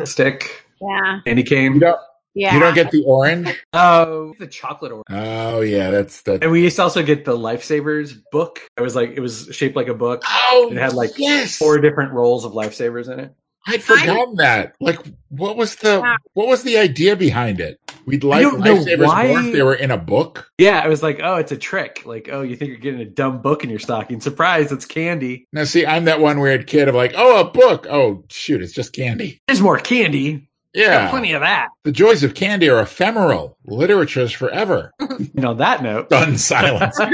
stick. 0.04 0.64
Yeah. 0.80 1.20
Candy 1.26 1.42
cane. 1.42 1.74
You 1.74 1.94
yeah. 2.34 2.54
You 2.54 2.60
don't 2.60 2.74
get 2.74 2.90
the 2.90 3.04
orange? 3.04 3.56
Oh, 3.72 4.34
the 4.38 4.46
chocolate 4.46 4.92
orange. 4.92 5.06
Oh, 5.10 5.60
yeah, 5.60 5.90
that's 5.90 6.22
that. 6.22 6.42
And 6.42 6.52
we 6.52 6.62
used 6.62 6.76
to 6.76 6.82
also 6.82 7.02
get 7.02 7.24
the 7.24 7.36
Lifesavers 7.36 8.14
book. 8.30 8.60
It 8.76 8.82
was 8.82 8.94
like 8.94 9.10
it 9.10 9.20
was 9.20 9.48
shaped 9.52 9.76
like 9.76 9.88
a 9.88 9.94
book. 9.94 10.22
Oh, 10.26 10.68
it 10.70 10.76
had 10.76 10.94
like 10.94 11.12
yes. 11.16 11.56
four 11.56 11.78
different 11.78 12.12
rolls 12.12 12.44
of 12.44 12.52
Lifesavers 12.52 13.12
in 13.12 13.20
it. 13.20 13.34
I'd 13.66 13.82
forgotten 13.82 14.40
I, 14.40 14.44
that. 14.44 14.76
Like, 14.80 14.98
what 15.28 15.56
was 15.56 15.76
the 15.76 16.02
what 16.32 16.48
was 16.48 16.62
the 16.62 16.78
idea 16.78 17.14
behind 17.14 17.60
it? 17.60 17.78
We'd 18.06 18.24
like 18.24 18.46
Lifesavers 18.46 19.06
why... 19.06 19.50
they 19.50 19.62
were 19.62 19.74
in 19.74 19.90
a 19.90 19.98
book. 19.98 20.50
Yeah, 20.56 20.82
it 20.84 20.88
was 20.88 21.02
like, 21.02 21.20
oh, 21.22 21.36
it's 21.36 21.52
a 21.52 21.58
trick. 21.58 22.04
Like, 22.06 22.30
oh, 22.32 22.40
you 22.42 22.56
think 22.56 22.70
you're 22.70 22.78
getting 22.78 23.00
a 23.02 23.04
dumb 23.04 23.42
book 23.42 23.62
in 23.62 23.70
your 23.70 23.78
stocking? 23.78 24.20
Surprise, 24.20 24.72
it's 24.72 24.86
candy. 24.86 25.46
Now, 25.52 25.64
see, 25.64 25.84
I'm 25.84 26.06
that 26.06 26.20
one 26.20 26.40
weird 26.40 26.66
kid 26.66 26.88
of 26.88 26.94
like, 26.94 27.12
oh, 27.16 27.40
a 27.40 27.50
book. 27.50 27.86
Oh, 27.90 28.24
shoot, 28.30 28.62
it's 28.62 28.72
just 28.72 28.94
candy. 28.94 29.40
There's 29.46 29.60
more 29.60 29.78
candy. 29.78 30.48
Yeah. 30.72 31.04
Got 31.04 31.10
plenty 31.10 31.32
of 31.32 31.40
that. 31.40 31.68
The 31.84 31.92
joys 31.92 32.22
of 32.22 32.34
candy 32.34 32.68
are 32.68 32.80
ephemeral. 32.80 33.56
Literature 33.64 34.20
is 34.20 34.32
forever. 34.32 34.92
you 35.18 35.30
know, 35.34 35.54
that 35.54 35.82
note. 35.82 36.08
Done 36.08 36.38
silence. 36.38 36.98
All 37.00 37.10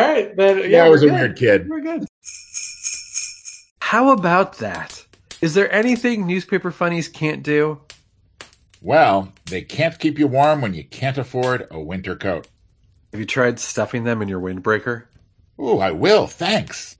right. 0.00 0.34
Then, 0.36 0.58
yeah, 0.58 0.66
yeah 0.66 0.84
I 0.84 0.88
was 0.88 1.02
a 1.02 1.08
weird 1.08 1.36
kid. 1.36 1.68
We're 1.68 1.80
good. 1.80 2.06
How 3.80 4.10
about 4.12 4.58
that? 4.58 5.04
Is 5.40 5.54
there 5.54 5.72
anything 5.72 6.26
newspaper 6.26 6.70
funnies 6.70 7.08
can't 7.08 7.42
do? 7.42 7.80
Well, 8.82 9.32
they 9.46 9.62
can't 9.62 9.98
keep 9.98 10.18
you 10.18 10.26
warm 10.26 10.62
when 10.62 10.74
you 10.74 10.84
can't 10.84 11.18
afford 11.18 11.66
a 11.70 11.80
winter 11.80 12.16
coat. 12.16 12.48
Have 13.12 13.20
you 13.20 13.26
tried 13.26 13.58
stuffing 13.58 14.04
them 14.04 14.22
in 14.22 14.28
your 14.28 14.40
windbreaker? 14.40 15.04
Ooh, 15.60 15.78
I 15.78 15.90
will. 15.90 16.26
Thanks. 16.26 16.96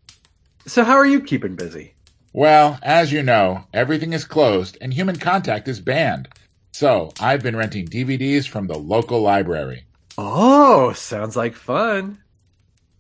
So, 0.67 0.85
how 0.85 0.97
are 0.97 1.07
you 1.07 1.23
keeping 1.23 1.55
busy? 1.55 1.95
Well, 2.33 2.79
as 2.83 3.13
you 3.13 3.23
know, 3.23 3.65
everything 3.75 4.13
is 4.13 4.25
closed 4.25 4.79
and 4.81 4.95
human 4.95 5.17
contact 5.17 5.67
is 5.67 5.81
banned. 5.81 6.29
So 6.73 7.13
I've 7.19 7.43
been 7.43 7.57
renting 7.57 7.89
DVDs 7.89 8.47
from 8.49 8.69
the 8.69 8.79
local 8.79 9.21
library. 9.21 9.85
Oh, 10.17 10.93
sounds 10.93 11.37
like 11.37 11.55
fun. 11.55 12.19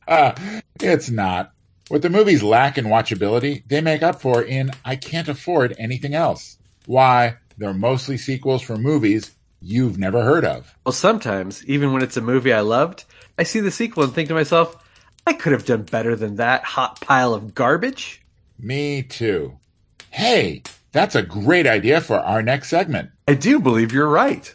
Uh, 0.08 0.32
it's 0.80 1.10
not. 1.10 1.52
What 1.88 2.02
the 2.02 2.10
movies 2.10 2.42
lack 2.42 2.78
in 2.78 2.86
watchability, 2.86 3.62
they 3.68 3.80
make 3.80 4.02
up 4.02 4.20
for 4.20 4.42
in 4.42 4.72
I 4.84 4.96
can't 4.96 5.28
afford 5.28 5.74
anything 5.78 6.14
else. 6.14 6.58
Why, 6.86 7.36
they're 7.58 7.74
mostly 7.74 8.16
sequels 8.16 8.62
for 8.62 8.76
movies 8.76 9.32
you've 9.60 9.98
never 9.98 10.22
heard 10.22 10.44
of. 10.44 10.74
Well, 10.84 10.92
sometimes, 10.92 11.64
even 11.66 11.92
when 11.92 12.02
it's 12.02 12.16
a 12.16 12.22
movie 12.22 12.52
I 12.52 12.60
loved, 12.60 13.04
I 13.38 13.44
see 13.44 13.60
the 13.60 13.70
sequel 13.70 14.04
and 14.04 14.12
think 14.12 14.28
to 14.28 14.34
myself, 14.34 14.76
I 15.26 15.34
could 15.34 15.52
have 15.52 15.66
done 15.66 15.82
better 15.82 16.16
than 16.16 16.36
that 16.36 16.64
hot 16.64 17.00
pile 17.00 17.34
of 17.34 17.54
garbage. 17.54 18.22
Me 18.62 19.02
too. 19.02 19.58
Hey, 20.10 20.62
that's 20.92 21.14
a 21.14 21.22
great 21.22 21.66
idea 21.66 22.02
for 22.02 22.18
our 22.18 22.42
next 22.42 22.68
segment. 22.68 23.10
I 23.26 23.32
do 23.32 23.58
believe 23.58 23.90
you're 23.90 24.06
right. 24.06 24.54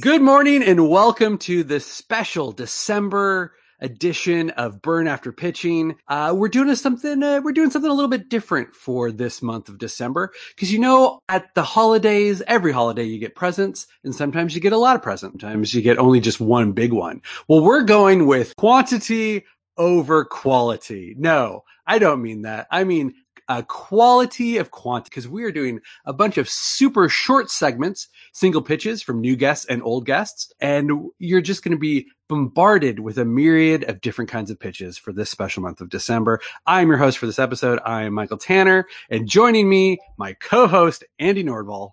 Good 0.00 0.20
morning 0.20 0.62
and 0.62 0.90
welcome 0.90 1.38
to 1.38 1.64
the 1.64 1.80
special 1.80 2.52
December 2.52 3.54
edition 3.80 4.50
of 4.50 4.82
Burn 4.82 5.06
After 5.08 5.32
Pitching. 5.32 5.96
Uh, 6.08 6.34
we're 6.36 6.48
doing 6.48 6.74
something. 6.74 7.22
Uh, 7.22 7.40
we're 7.42 7.52
doing 7.52 7.70
something 7.70 7.90
a 7.90 7.94
little 7.94 8.10
bit 8.10 8.28
different 8.28 8.74
for 8.74 9.10
this 9.12 9.42
month 9.42 9.68
of 9.68 9.78
December 9.78 10.32
because 10.54 10.72
you 10.72 10.78
know 10.78 11.20
at 11.28 11.54
the 11.54 11.62
holidays, 11.62 12.42
every 12.46 12.72
holiday 12.72 13.04
you 13.04 13.18
get 13.18 13.34
presents, 13.34 13.86
and 14.04 14.14
sometimes 14.14 14.54
you 14.54 14.60
get 14.60 14.72
a 14.72 14.78
lot 14.78 14.96
of 14.96 15.02
presents. 15.02 15.40
Sometimes 15.40 15.74
you 15.74 15.82
get 15.82 15.98
only 15.98 16.20
just 16.20 16.40
one 16.40 16.72
big 16.72 16.92
one. 16.92 17.22
Well, 17.48 17.62
we're 17.62 17.82
going 17.82 18.26
with 18.26 18.54
quantity 18.56 19.44
over 19.76 20.24
quality. 20.24 21.14
No, 21.18 21.64
I 21.86 21.98
don't 21.98 22.22
mean 22.22 22.42
that. 22.42 22.66
I 22.70 22.84
mean 22.84 23.14
a 23.48 23.62
quality 23.62 24.58
of 24.58 24.70
quantity 24.70 25.10
because 25.10 25.28
we 25.28 25.44
are 25.44 25.52
doing 25.52 25.80
a 26.04 26.12
bunch 26.12 26.38
of 26.38 26.48
super 26.48 27.08
short 27.08 27.50
segments, 27.50 28.08
single 28.32 28.62
pitches 28.62 29.02
from 29.02 29.20
new 29.20 29.36
guests 29.36 29.66
and 29.66 29.82
old 29.82 30.06
guests. 30.06 30.52
And 30.60 31.10
you're 31.18 31.40
just 31.40 31.62
going 31.62 31.76
to 31.76 31.78
be 31.78 32.06
bombarded 32.28 33.00
with 33.00 33.18
a 33.18 33.24
myriad 33.24 33.84
of 33.84 34.00
different 34.00 34.30
kinds 34.30 34.50
of 34.50 34.58
pitches 34.58 34.98
for 34.98 35.12
this 35.12 35.30
special 35.30 35.62
month 35.62 35.80
of 35.80 35.88
December. 35.88 36.40
I'm 36.66 36.88
your 36.88 36.96
host 36.96 37.18
for 37.18 37.26
this 37.26 37.38
episode. 37.38 37.78
I 37.84 38.02
am 38.02 38.14
Michael 38.14 38.38
Tanner 38.38 38.86
and 39.10 39.28
joining 39.28 39.68
me, 39.68 39.98
my 40.16 40.32
co-host, 40.34 41.04
Andy 41.18 41.44
Nordwall. 41.44 41.92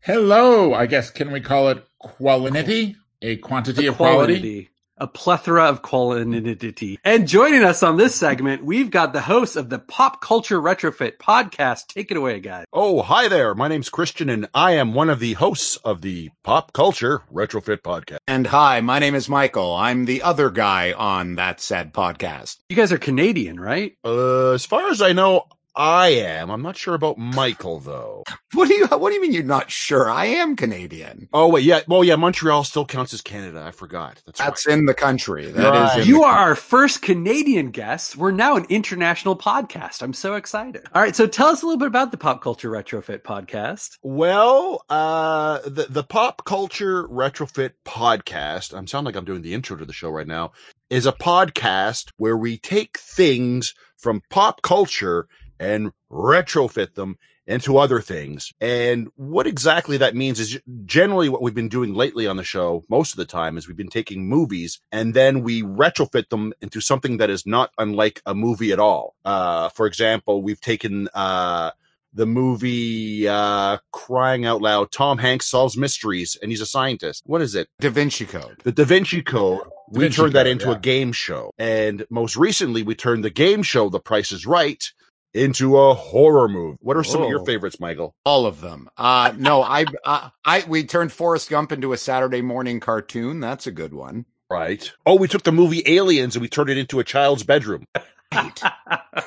Hello. 0.00 0.72
I 0.72 0.86
guess, 0.86 1.10
can 1.10 1.32
we 1.32 1.40
call 1.40 1.68
it 1.68 1.84
quality? 1.98 2.96
A 3.22 3.36
quantity 3.38 3.86
of 3.86 3.96
quality? 3.96 4.70
A 4.98 5.06
plethora 5.06 5.64
of 5.64 5.82
quality. 5.82 6.98
And 7.04 7.28
joining 7.28 7.62
us 7.62 7.82
on 7.82 7.96
this 7.96 8.14
segment, 8.14 8.64
we've 8.64 8.90
got 8.90 9.12
the 9.12 9.20
host 9.20 9.56
of 9.56 9.68
the 9.68 9.78
Pop 9.78 10.20
Culture 10.20 10.60
Retrofit 10.60 11.18
podcast. 11.18 11.88
Take 11.88 12.10
it 12.10 12.16
away, 12.16 12.40
guys. 12.40 12.64
Oh, 12.72 13.02
hi 13.02 13.28
there. 13.28 13.54
My 13.54 13.68
name's 13.68 13.90
Christian, 13.90 14.30
and 14.30 14.48
I 14.54 14.72
am 14.72 14.94
one 14.94 15.10
of 15.10 15.20
the 15.20 15.34
hosts 15.34 15.76
of 15.76 16.00
the 16.00 16.30
Pop 16.42 16.72
Culture 16.72 17.22
Retrofit 17.32 17.78
podcast. 17.78 18.18
And 18.26 18.46
hi, 18.46 18.80
my 18.80 18.98
name 18.98 19.14
is 19.14 19.28
Michael. 19.28 19.74
I'm 19.74 20.06
the 20.06 20.22
other 20.22 20.50
guy 20.50 20.92
on 20.92 21.34
that 21.36 21.60
said 21.60 21.92
podcast. 21.92 22.56
You 22.68 22.76
guys 22.76 22.92
are 22.92 22.98
Canadian, 22.98 23.60
right? 23.60 23.92
Uh, 24.04 24.52
as 24.52 24.64
far 24.64 24.88
as 24.88 25.02
I 25.02 25.12
know, 25.12 25.44
I 25.76 26.08
am. 26.08 26.50
I'm 26.50 26.62
not 26.62 26.76
sure 26.76 26.94
about 26.94 27.18
Michael 27.18 27.80
though. 27.80 28.24
What 28.54 28.68
do 28.68 28.74
you 28.74 28.86
What 28.86 29.10
do 29.10 29.14
you 29.14 29.20
mean 29.20 29.34
you're 29.34 29.42
not 29.42 29.70
sure? 29.70 30.08
I 30.08 30.24
am 30.26 30.56
Canadian. 30.56 31.28
Oh 31.34 31.48
wait, 31.48 31.64
yeah. 31.64 31.80
Well, 31.86 32.02
yeah. 32.02 32.16
Montreal 32.16 32.64
still 32.64 32.86
counts 32.86 33.12
as 33.12 33.20
Canada. 33.20 33.62
I 33.62 33.72
forgot. 33.72 34.22
That's, 34.24 34.38
That's 34.38 34.66
right. 34.66 34.78
in 34.78 34.86
the 34.86 34.94
country. 34.94 35.50
That 35.50 35.68
right. 35.68 35.98
is. 35.98 36.08
You 36.08 36.22
are 36.24 36.34
our 36.34 36.54
first 36.54 37.02
Canadian 37.02 37.70
guest. 37.72 38.16
We're 38.16 38.30
now 38.30 38.56
an 38.56 38.64
international 38.70 39.36
podcast. 39.36 40.00
I'm 40.00 40.14
so 40.14 40.36
excited. 40.36 40.86
All 40.94 41.02
right, 41.02 41.14
so 41.14 41.26
tell 41.26 41.48
us 41.48 41.62
a 41.62 41.66
little 41.66 41.78
bit 41.78 41.88
about 41.88 42.10
the 42.10 42.16
Pop 42.16 42.40
Culture 42.42 42.70
Retrofit 42.70 43.20
podcast. 43.20 43.98
Well, 44.02 44.82
uh, 44.88 45.58
the 45.66 45.86
the 45.90 46.04
Pop 46.04 46.46
Culture 46.46 47.06
Retrofit 47.08 47.72
podcast. 47.84 48.72
I'm 48.76 48.86
sounding 48.86 49.12
like 49.12 49.16
I'm 49.16 49.26
doing 49.26 49.42
the 49.42 49.52
intro 49.52 49.76
to 49.76 49.84
the 49.84 49.92
show 49.92 50.08
right 50.08 50.26
now. 50.26 50.52
Is 50.88 51.04
a 51.04 51.12
podcast 51.12 52.12
where 52.16 52.36
we 52.36 52.56
take 52.56 52.96
things 52.98 53.74
from 53.98 54.22
pop 54.30 54.62
culture 54.62 55.26
and 55.58 55.92
retrofit 56.10 56.94
them 56.94 57.16
into 57.46 57.78
other 57.78 58.00
things. 58.00 58.52
And 58.60 59.08
what 59.16 59.46
exactly 59.46 59.98
that 59.98 60.16
means 60.16 60.40
is 60.40 60.58
generally 60.84 61.28
what 61.28 61.42
we've 61.42 61.54
been 61.54 61.68
doing 61.68 61.94
lately 61.94 62.26
on 62.26 62.36
the 62.36 62.44
show 62.44 62.84
most 62.88 63.12
of 63.12 63.18
the 63.18 63.24
time 63.24 63.56
is 63.56 63.68
we've 63.68 63.76
been 63.76 63.88
taking 63.88 64.28
movies 64.28 64.80
and 64.90 65.14
then 65.14 65.42
we 65.42 65.62
retrofit 65.62 66.28
them 66.28 66.52
into 66.60 66.80
something 66.80 67.18
that 67.18 67.30
is 67.30 67.46
not 67.46 67.70
unlike 67.78 68.20
a 68.26 68.34
movie 68.34 68.72
at 68.72 68.80
all. 68.80 69.14
Uh, 69.24 69.68
for 69.68 69.86
example, 69.86 70.42
we've 70.42 70.60
taken, 70.60 71.08
uh, 71.14 71.70
the 72.12 72.26
movie 72.26 73.28
uh, 73.28 73.76
crying 73.92 74.46
out 74.46 74.62
loud 74.62 74.90
tom 74.90 75.18
hanks 75.18 75.46
solves 75.46 75.76
mysteries 75.76 76.36
and 76.40 76.50
he's 76.50 76.62
a 76.62 76.66
scientist 76.66 77.22
what 77.26 77.42
is 77.42 77.54
it 77.54 77.68
da 77.78 77.90
vinci 77.90 78.24
code 78.24 78.56
the 78.64 78.72
da 78.72 78.84
vinci 78.84 79.20
code 79.20 79.60
we 79.90 80.00
Vinci 80.00 80.16
turned 80.16 80.32
that 80.32 80.46
into 80.46 80.68
yeah. 80.68 80.76
a 80.76 80.78
game 80.78 81.12
show 81.12 81.52
and 81.58 82.06
most 82.10 82.36
recently 82.36 82.82
we 82.82 82.94
turned 82.94 83.22
the 83.22 83.30
game 83.30 83.62
show 83.62 83.88
the 83.90 84.00
price 84.00 84.32
is 84.32 84.46
right 84.46 84.92
into 85.36 85.76
a 85.78 85.94
horror 85.94 86.48
movie. 86.48 86.78
What 86.80 86.96
are 86.96 87.04
some 87.04 87.22
of 87.22 87.28
your 87.28 87.44
favorites, 87.44 87.78
Michael? 87.78 88.14
All 88.24 88.46
of 88.46 88.60
them. 88.60 88.88
Uh, 88.96 89.32
no, 89.36 89.62
I, 89.62 89.84
uh, 90.04 90.30
I, 90.44 90.64
we 90.66 90.84
turned 90.84 91.12
Forrest 91.12 91.50
Gump 91.50 91.72
into 91.72 91.92
a 91.92 91.98
Saturday 91.98 92.42
morning 92.42 92.80
cartoon. 92.80 93.40
That's 93.40 93.66
a 93.66 93.72
good 93.72 93.94
one. 93.94 94.26
Right. 94.50 94.90
Oh, 95.04 95.16
we 95.16 95.28
took 95.28 95.42
the 95.42 95.52
movie 95.52 95.82
Aliens 95.86 96.36
and 96.36 96.42
we 96.42 96.48
turned 96.48 96.70
it 96.70 96.78
into 96.78 97.00
a 97.00 97.04
child's 97.04 97.42
bedroom. 97.42 97.84
I 98.32 99.22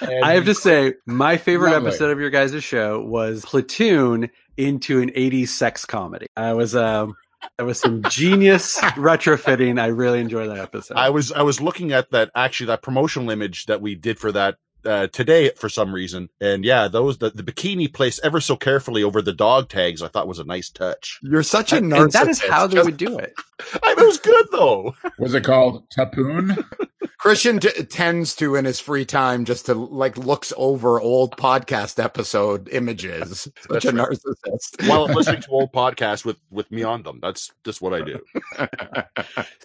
have 0.00 0.44
to 0.44 0.54
say, 0.54 0.94
my 1.06 1.36
favorite 1.36 1.72
Lovely. 1.72 1.88
episode 1.88 2.10
of 2.10 2.20
your 2.20 2.30
guys' 2.30 2.62
show 2.62 3.00
was 3.02 3.44
Platoon 3.44 4.30
into 4.56 5.00
an 5.00 5.10
80s 5.10 5.48
sex 5.48 5.84
comedy. 5.84 6.26
I 6.36 6.52
was, 6.52 6.74
um, 6.74 7.16
that 7.58 7.64
was 7.64 7.80
some 7.80 8.02
genius 8.08 8.78
retrofitting. 8.80 9.80
I 9.80 9.86
really 9.86 10.20
enjoyed 10.20 10.50
that 10.50 10.58
episode. 10.58 10.96
I 10.96 11.10
was 11.10 11.32
I 11.32 11.42
was 11.42 11.60
looking 11.60 11.92
at 11.92 12.10
that 12.10 12.30
actually 12.34 12.66
that 12.66 12.82
promotional 12.82 13.30
image 13.30 13.66
that 13.66 13.80
we 13.80 13.94
did 13.94 14.18
for 14.18 14.32
that 14.32 14.56
uh, 14.84 15.06
today 15.08 15.50
for 15.50 15.68
some 15.68 15.94
reason. 15.94 16.28
And 16.40 16.64
yeah, 16.64 16.88
those 16.88 17.18
the, 17.18 17.30
the 17.30 17.42
bikini 17.42 17.92
placed 17.92 18.20
ever 18.22 18.40
so 18.40 18.56
carefully 18.56 19.02
over 19.02 19.22
the 19.22 19.32
dog 19.32 19.68
tags, 19.68 20.02
I 20.02 20.08
thought 20.08 20.28
was 20.28 20.38
a 20.38 20.44
nice 20.44 20.70
touch. 20.70 21.18
You're 21.22 21.42
such 21.42 21.72
a 21.72 21.76
narcissist. 21.76 22.02
And 22.02 22.12
that 22.12 22.28
is 22.28 22.40
how 22.40 22.66
they 22.66 22.82
would 22.82 22.96
do 22.96 23.18
it. 23.18 23.34
I 23.82 23.94
mean, 23.94 24.04
it 24.04 24.06
was 24.06 24.18
good 24.18 24.46
though. 24.52 24.94
Was 25.18 25.34
it 25.34 25.44
called 25.44 25.88
Tapoon? 25.90 26.64
Christian 27.20 27.58
t- 27.58 27.84
tends 27.84 28.34
to, 28.36 28.54
in 28.54 28.64
his 28.64 28.80
free 28.80 29.04
time, 29.04 29.44
just 29.44 29.66
to 29.66 29.74
like 29.74 30.16
looks 30.16 30.54
over 30.56 30.98
old 30.98 31.36
podcast 31.36 32.02
episode 32.02 32.66
images. 32.70 33.46
Such 33.70 33.84
a 33.84 33.92
narcissist. 33.92 34.88
While 34.88 35.04
I'm 35.04 35.14
listening 35.14 35.42
to 35.42 35.50
old 35.50 35.70
podcasts 35.70 36.24
with 36.24 36.38
with 36.50 36.70
me 36.70 36.82
on 36.82 37.02
them, 37.02 37.18
that's 37.20 37.52
just 37.62 37.82
what 37.82 37.92
I 37.92 38.00
do. 38.00 38.20